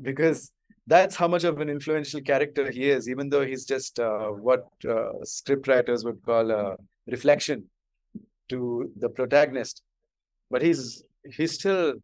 because 0.00 0.52
that's 0.86 1.16
how 1.16 1.28
much 1.28 1.44
of 1.44 1.60
an 1.60 1.68
influential 1.68 2.20
character 2.20 2.70
he 2.70 2.90
is, 2.90 3.08
even 3.08 3.28
though 3.28 3.44
he's 3.44 3.64
just 3.64 3.98
uh, 3.98 4.28
what 4.28 4.66
uh, 4.88 5.12
script 5.22 5.66
writers 5.68 6.04
would 6.04 6.22
call 6.24 6.50
a 6.50 6.76
reflection 7.06 7.64
to 8.48 8.90
the 8.98 9.08
protagonist. 9.08 9.82
But 10.50 10.62
he's 10.62 11.02
he's 11.36 11.54
still 11.54 11.94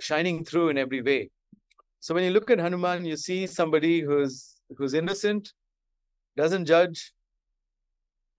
shining 0.00 0.44
through 0.44 0.68
in 0.68 0.78
every 0.78 1.02
way. 1.02 1.30
So 2.00 2.14
when 2.14 2.24
you 2.24 2.30
look 2.30 2.50
at 2.50 2.60
Hanuman, 2.60 3.04
you 3.04 3.16
see 3.16 3.46
somebody 3.46 4.00
who's 4.00 4.60
who's 4.76 4.94
innocent, 4.94 5.52
doesn't 6.38 6.66
judge, 6.66 7.12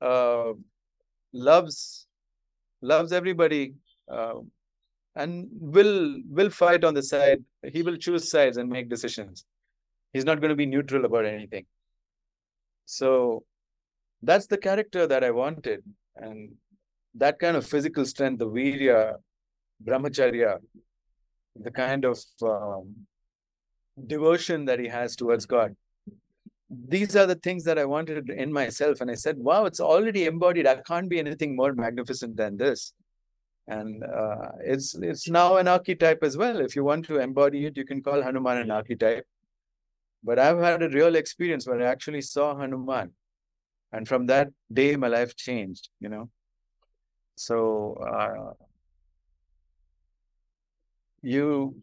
uh, 0.01 0.53
loves 1.33 2.07
loves 2.81 3.11
everybody, 3.11 3.73
uh, 4.09 4.35
and 5.15 5.49
will 5.77 6.21
will 6.37 6.49
fight 6.49 6.85
on 6.89 6.93
the 6.99 7.03
side. 7.03 7.43
He 7.73 7.83
will 7.83 7.97
choose 7.97 8.29
sides 8.31 8.57
and 8.57 8.69
make 8.69 8.89
decisions. 8.89 9.45
He's 10.13 10.27
not 10.29 10.39
going 10.39 10.55
to 10.55 10.61
be 10.63 10.69
neutral 10.75 11.03
about 11.09 11.25
anything. 11.25 11.65
So 12.85 13.43
that's 14.29 14.47
the 14.47 14.61
character 14.67 15.05
that 15.05 15.23
I 15.23 15.31
wanted, 15.31 15.83
and 16.15 16.55
that 17.15 17.37
kind 17.43 17.57
of 17.57 17.67
physical 17.73 18.05
strength, 18.05 18.39
the 18.39 18.47
virya, 18.47 19.15
brahmacharya, 19.83 20.57
the 21.67 21.71
kind 21.71 22.05
of 22.05 22.17
um, 22.53 22.95
devotion 24.07 24.65
that 24.65 24.79
he 24.79 24.87
has 24.87 25.15
towards 25.17 25.45
God 25.45 25.75
these 26.69 27.15
are 27.15 27.25
the 27.25 27.35
things 27.35 27.63
that 27.63 27.79
I 27.79 27.85
wanted 27.85 28.29
in 28.29 28.53
myself. 28.53 29.01
And 29.01 29.09
I 29.09 29.15
said, 29.15 29.37
wow, 29.37 29.65
it's 29.65 29.79
already 29.79 30.25
embodied. 30.25 30.67
I 30.67 30.75
can't 30.75 31.09
be 31.09 31.19
anything 31.19 31.55
more 31.55 31.73
magnificent 31.73 32.37
than 32.37 32.57
this. 32.57 32.93
And 33.67 34.03
uh, 34.03 34.49
it's 34.61 34.95
it's 34.95 35.29
now 35.29 35.57
an 35.57 35.67
archetype 35.67 36.23
as 36.23 36.35
well. 36.35 36.59
If 36.59 36.75
you 36.75 36.83
want 36.83 37.05
to 37.05 37.19
embody 37.19 37.65
it, 37.65 37.77
you 37.77 37.85
can 37.85 38.01
call 38.01 38.21
Hanuman 38.21 38.57
an 38.57 38.71
archetype. 38.71 39.25
But 40.23 40.39
I've 40.39 40.59
had 40.59 40.81
a 40.81 40.89
real 40.89 41.15
experience 41.15 41.67
where 41.67 41.81
I 41.81 41.85
actually 41.85 42.21
saw 42.21 42.57
Hanuman. 42.57 43.11
And 43.91 44.07
from 44.07 44.25
that 44.27 44.49
day, 44.71 44.95
my 44.95 45.07
life 45.07 45.35
changed, 45.35 45.89
you 45.99 46.09
know. 46.09 46.29
So 47.35 47.93
uh, 47.93 48.53
you 51.21 51.81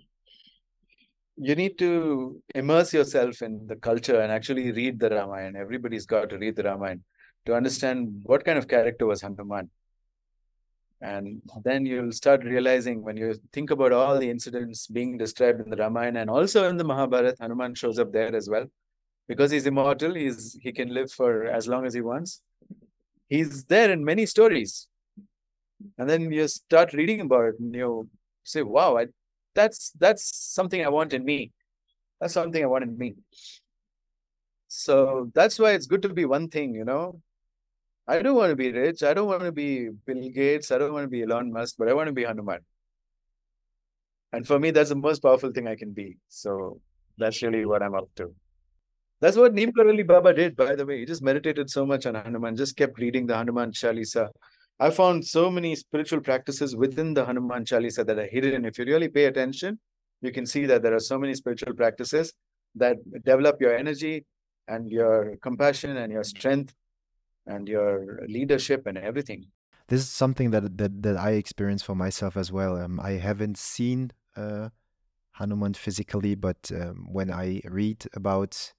you 1.37 1.55
need 1.55 1.79
to 1.79 2.41
immerse 2.55 2.95
yourself 2.95 3.43
in 3.43 3.67
the 3.67 3.77
culture 3.77 4.21
and 4.21 4.33
actually 4.33 4.73
read 4.73 4.99
the 4.99 5.11
Ramayana. 5.11 5.59
Everybody's 5.59 6.07
got 6.07 6.31
to 6.31 6.39
read 6.39 6.57
the 6.57 6.63
Ramayana 6.63 7.01
to 7.47 7.55
understand 7.55 8.23
what 8.25 8.45
kind 8.45 8.59
of 8.59 8.69
character 8.69 9.07
was 9.07 9.21
Hanuman. 9.23 9.71
And 11.03 11.43
then 11.63 11.85
you'll 11.85 12.13
start 12.13 12.43
realizing 12.43 13.03
when 13.03 13.19
you 13.19 13.35
think 13.53 13.71
about 13.71 13.93
all 13.93 14.19
the 14.19 14.31
incidents 14.31 14.87
being 14.87 15.19
described 15.19 15.61
in 15.61 15.69
the 15.69 15.77
Ramayana 15.77 16.21
and 16.21 16.31
also 16.31 16.69
in 16.69 16.79
the 16.79 16.85
Mahabharata, 16.85 17.37
Hanuman 17.39 17.75
shows 17.75 17.99
up 17.99 18.13
there 18.13 18.35
as 18.35 18.49
well. 18.49 18.67
Because 19.29 19.51
he's 19.51 19.67
immortal, 19.67 20.15
he's 20.15 20.57
he 20.63 20.73
can 20.73 20.95
live 20.95 21.11
for 21.11 21.47
as 21.47 21.67
long 21.69 21.85
as 21.85 21.93
he 21.93 22.01
wants. 22.01 22.41
He's 23.29 23.65
there 23.65 23.91
in 23.91 24.05
many 24.05 24.25
stories. 24.25 24.89
And 25.99 26.09
then 26.09 26.31
you 26.31 26.49
start 26.49 26.93
reading 26.95 27.21
about 27.21 27.47
it 27.47 27.61
and 27.61 27.75
you 27.75 28.09
say, 28.45 28.63
wow, 28.63 28.97
I 28.97 29.07
that's 29.57 29.91
that's 29.99 30.25
something 30.55 30.85
I 30.85 30.89
want 30.89 31.13
in 31.13 31.25
me. 31.25 31.53
That's 32.21 32.35
something 32.35 32.63
I 32.63 32.67
want 32.67 32.85
in 32.85 32.97
me. 32.97 33.17
So 34.69 35.31
that's 35.35 35.59
why 35.59 35.73
it's 35.73 35.87
good 35.87 36.03
to 36.03 36.11
be 36.11 36.25
one 36.25 36.49
thing, 36.49 36.75
you 36.75 36.85
know. 36.85 37.21
I 38.07 38.23
don't 38.23 38.37
want 38.37 38.51
to 38.51 38.57
be 38.57 38.71
rich. 38.71 39.03
I 39.03 39.15
don't 39.15 39.27
want 39.27 39.43
to 39.43 39.53
be 39.53 39.89
Bill 40.07 40.29
Gates. 40.31 40.71
I 40.71 40.79
don't 40.79 40.93
want 40.93 41.05
to 41.05 41.09
be 41.09 41.23
Elon 41.23 41.53
Musk, 41.53 41.75
but 41.79 41.89
I 41.89 41.95
want 41.95 42.07
to 42.07 42.13
be 42.13 42.25
Hanuman. 42.25 42.61
And 44.33 44.47
for 44.47 44.59
me, 44.59 44.71
that's 44.71 44.91
the 44.91 44.97
most 44.97 45.21
powerful 45.21 45.51
thing 45.51 45.67
I 45.67 45.77
can 45.77 45.93
be. 45.93 46.19
So 46.29 46.81
that's 47.19 47.43
really 47.43 47.65
what 47.65 47.83
I'm 47.83 47.95
up 47.95 48.09
to. 48.17 48.33
That's 49.21 49.37
what 49.37 49.55
Neem 49.55 49.73
Karoli 49.73 50.07
Baba 50.07 50.35
did, 50.35 50.57
by 50.57 50.75
the 50.77 50.85
way. 50.85 51.01
He 51.01 51.07
just 51.07 51.23
meditated 51.23 51.71
so 51.71 51.87
much 51.87 52.07
on 52.07 52.15
Hanuman, 52.15 52.55
just 52.55 52.77
kept 52.77 52.99
reading 52.99 53.27
the 53.27 53.35
Hanuman 53.35 53.73
Chalisa. 53.73 54.29
I 54.79 54.91
found 54.91 55.27
so 55.27 55.51
many 55.51 55.75
spiritual 55.75 56.21
practices 56.21 56.77
within 56.77 57.15
the 57.15 57.25
Hanuman 57.25 57.65
Chalisa 57.65 58.07
that 58.07 58.19
are 58.19 58.27
hidden. 58.27 58.65
If 58.65 58.79
you 58.79 58.85
really 58.85 59.09
pay 59.09 59.25
attention, 59.25 59.79
you 60.21 60.33
can 60.33 60.45
see 60.45 60.67
that 60.67 60.83
there 60.83 60.95
are 60.95 61.01
so 61.01 61.19
many 61.19 61.35
spiritual 61.35 61.75
practices 61.75 62.33
that 62.75 62.97
develop 63.25 63.57
your 63.61 63.75
energy 63.75 64.27
and 64.69 64.91
your 64.91 65.37
compassion 65.43 65.97
and 65.97 66.13
your 66.13 66.25
strength 66.25 66.75
and 67.47 67.69
your 67.69 68.21
leadership 68.29 68.87
and 68.87 68.99
everything. 68.99 69.47
This 69.89 70.01
is 70.01 70.09
something 70.09 70.51
that 70.51 70.77
that, 70.79 71.03
that 71.03 71.17
I 71.17 71.33
experience 71.33 71.83
for 71.83 71.95
myself 71.95 72.37
as 72.37 72.53
well. 72.53 72.77
Um, 72.77 73.01
I 73.01 73.13
haven't 73.13 73.57
seen 73.57 74.11
uh, 74.37 74.71
Hanuman 75.33 75.75
physically, 75.75 76.35
but 76.35 76.71
um, 76.75 77.07
when 77.13 77.31
I 77.31 77.63
read 77.65 78.05
about 78.15 78.75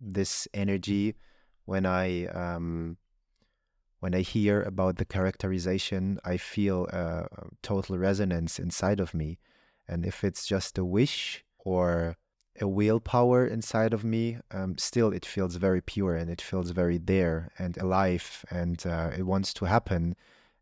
this 0.00 0.46
energy, 0.54 1.16
when 1.64 1.86
I 1.86 2.26
um, 2.26 2.96
when 4.04 4.14
I 4.14 4.20
hear 4.20 4.60
about 4.60 4.96
the 4.96 5.06
characterization, 5.06 6.20
I 6.26 6.36
feel 6.36 6.84
a 6.88 7.26
total 7.62 7.96
resonance 7.96 8.58
inside 8.58 9.00
of 9.00 9.14
me. 9.14 9.38
And 9.88 10.04
if 10.04 10.22
it's 10.22 10.44
just 10.46 10.76
a 10.76 10.84
wish 10.84 11.42
or 11.58 12.18
a 12.60 12.68
willpower 12.68 13.46
inside 13.46 13.94
of 13.94 14.04
me, 14.04 14.36
um, 14.50 14.76
still 14.76 15.10
it 15.10 15.24
feels 15.24 15.56
very 15.56 15.80
pure 15.80 16.16
and 16.16 16.28
it 16.28 16.42
feels 16.42 16.68
very 16.72 16.98
there 16.98 17.50
and 17.58 17.78
alive 17.78 18.44
and 18.50 18.86
uh, 18.86 19.10
it 19.16 19.22
wants 19.22 19.54
to 19.54 19.64
happen. 19.64 20.16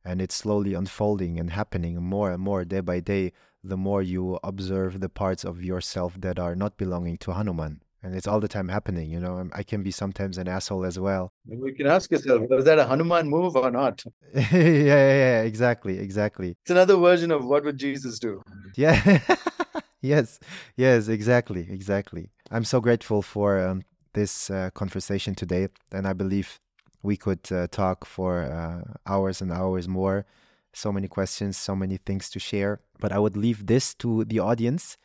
And 0.04 0.22
it's 0.22 0.36
slowly 0.36 0.74
unfolding 0.74 1.40
and 1.40 1.50
happening 1.50 2.00
more 2.00 2.30
and 2.30 2.40
more 2.40 2.64
day 2.64 2.78
by 2.78 3.00
day, 3.00 3.32
the 3.64 3.76
more 3.76 4.02
you 4.02 4.38
observe 4.44 5.00
the 5.00 5.08
parts 5.08 5.44
of 5.44 5.64
yourself 5.64 6.14
that 6.20 6.38
are 6.38 6.54
not 6.54 6.76
belonging 6.76 7.18
to 7.18 7.32
Hanuman. 7.32 7.82
And 8.02 8.14
it's 8.16 8.26
all 8.26 8.40
the 8.40 8.48
time 8.48 8.68
happening, 8.68 9.10
you 9.10 9.20
know. 9.20 9.48
I 9.52 9.62
can 9.62 9.82
be 9.82 9.92
sometimes 9.92 10.36
an 10.36 10.48
asshole 10.48 10.84
as 10.84 10.98
well. 10.98 11.32
We 11.46 11.72
can 11.72 11.86
ask 11.86 12.10
yourself, 12.10 12.42
was 12.48 12.64
that 12.64 12.78
a 12.78 12.84
Hanuman 12.84 13.28
move 13.28 13.54
or 13.56 13.70
not? 13.70 14.02
yeah, 14.34 14.48
yeah, 14.52 15.14
yeah, 15.24 15.42
exactly, 15.42 15.98
exactly. 15.98 16.56
It's 16.62 16.70
another 16.70 16.96
version 16.96 17.30
of 17.30 17.44
what 17.44 17.64
would 17.64 17.78
Jesus 17.78 18.18
do? 18.18 18.42
Yeah. 18.76 19.20
yes, 20.00 20.40
yes, 20.76 21.06
exactly, 21.08 21.68
exactly. 21.70 22.30
I'm 22.50 22.64
so 22.64 22.80
grateful 22.80 23.22
for 23.22 23.60
um, 23.60 23.82
this 24.14 24.50
uh, 24.50 24.70
conversation 24.74 25.34
today, 25.34 25.68
and 25.92 26.06
I 26.06 26.12
believe 26.12 26.58
we 27.02 27.16
could 27.16 27.50
uh, 27.52 27.68
talk 27.70 28.04
for 28.04 28.42
uh, 28.42 28.82
hours 29.06 29.40
and 29.40 29.52
hours 29.52 29.86
more. 29.86 30.26
So 30.72 30.90
many 30.90 31.06
questions, 31.06 31.56
so 31.56 31.76
many 31.76 31.98
things 31.98 32.30
to 32.30 32.40
share. 32.40 32.80
But 32.98 33.12
I 33.12 33.18
would 33.18 33.36
leave 33.36 33.66
this 33.66 33.94
to 33.96 34.24
the 34.24 34.38
audience 34.40 34.96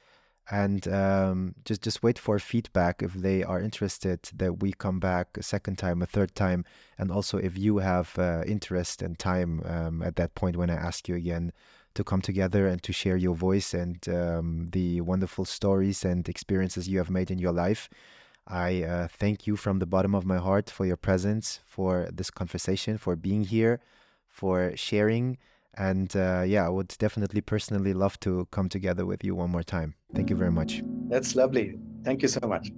and 0.50 0.88
um, 0.88 1.56
just 1.66 1.82
just 1.82 2.02
wait 2.02 2.18
for 2.18 2.40
feedback 2.40 3.04
if 3.04 3.14
they 3.14 3.44
are 3.44 3.60
interested 3.60 4.20
that 4.36 4.62
we 4.62 4.72
come 4.72 5.00
back 5.00 5.38
a 5.38 5.44
second 5.44 5.78
time 5.78 6.02
a 6.02 6.06
third 6.06 6.34
time 6.36 6.64
and 6.98 7.12
also 7.12 7.38
if 7.38 7.58
you 7.58 7.80
have 7.80 8.18
uh, 8.18 8.44
interest 8.48 9.02
and 9.02 9.20
time 9.20 9.62
um, 9.66 10.02
at 10.02 10.16
that 10.16 10.36
point 10.36 10.56
when 10.56 10.70
i 10.70 10.76
ask 10.76 11.10
you 11.10 11.16
again 11.16 11.52
to 11.98 12.04
come 12.04 12.22
together 12.22 12.68
and 12.68 12.84
to 12.84 12.94
share 12.94 13.18
your 13.18 13.34
voice 13.34 13.74
and 13.74 14.08
um, 14.08 14.70
the 14.72 15.02
wonderful 15.02 15.46
stories 15.46 16.06
and 16.06 16.30
experiences 16.30 16.88
you 16.88 17.00
have 17.00 17.10
made 17.10 17.32
in 17.32 17.40
your 17.40 17.52
life. 17.52 17.90
I 18.48 18.84
uh, 18.84 19.08
thank 19.08 19.48
you 19.48 19.56
from 19.56 19.80
the 19.80 19.88
bottom 19.88 20.14
of 20.14 20.24
my 20.24 20.38
heart 20.38 20.70
for 20.70 20.86
your 20.86 20.96
presence, 20.96 21.60
for 21.66 22.08
this 22.14 22.30
conversation, 22.30 23.00
for 23.00 23.16
being 23.16 23.44
here, 23.46 23.82
for 24.30 24.74
sharing. 24.76 25.40
And 25.78 26.16
uh, 26.16 26.44
yeah, 26.46 26.66
I 26.66 26.70
would 26.70 26.90
definitely 26.98 27.42
personally 27.42 27.94
love 27.94 28.20
to 28.22 28.48
come 28.52 28.70
together 28.70 29.06
with 29.06 29.24
you 29.24 29.36
one 29.36 29.52
more 29.52 29.64
time. 29.64 29.96
Thank 30.16 30.30
you 30.30 30.36
very 30.36 30.52
much. 30.52 30.82
That's 31.10 31.36
lovely. 31.36 31.76
Thank 32.04 32.22
you 32.22 32.28
so 32.28 32.40
much. 32.48 32.72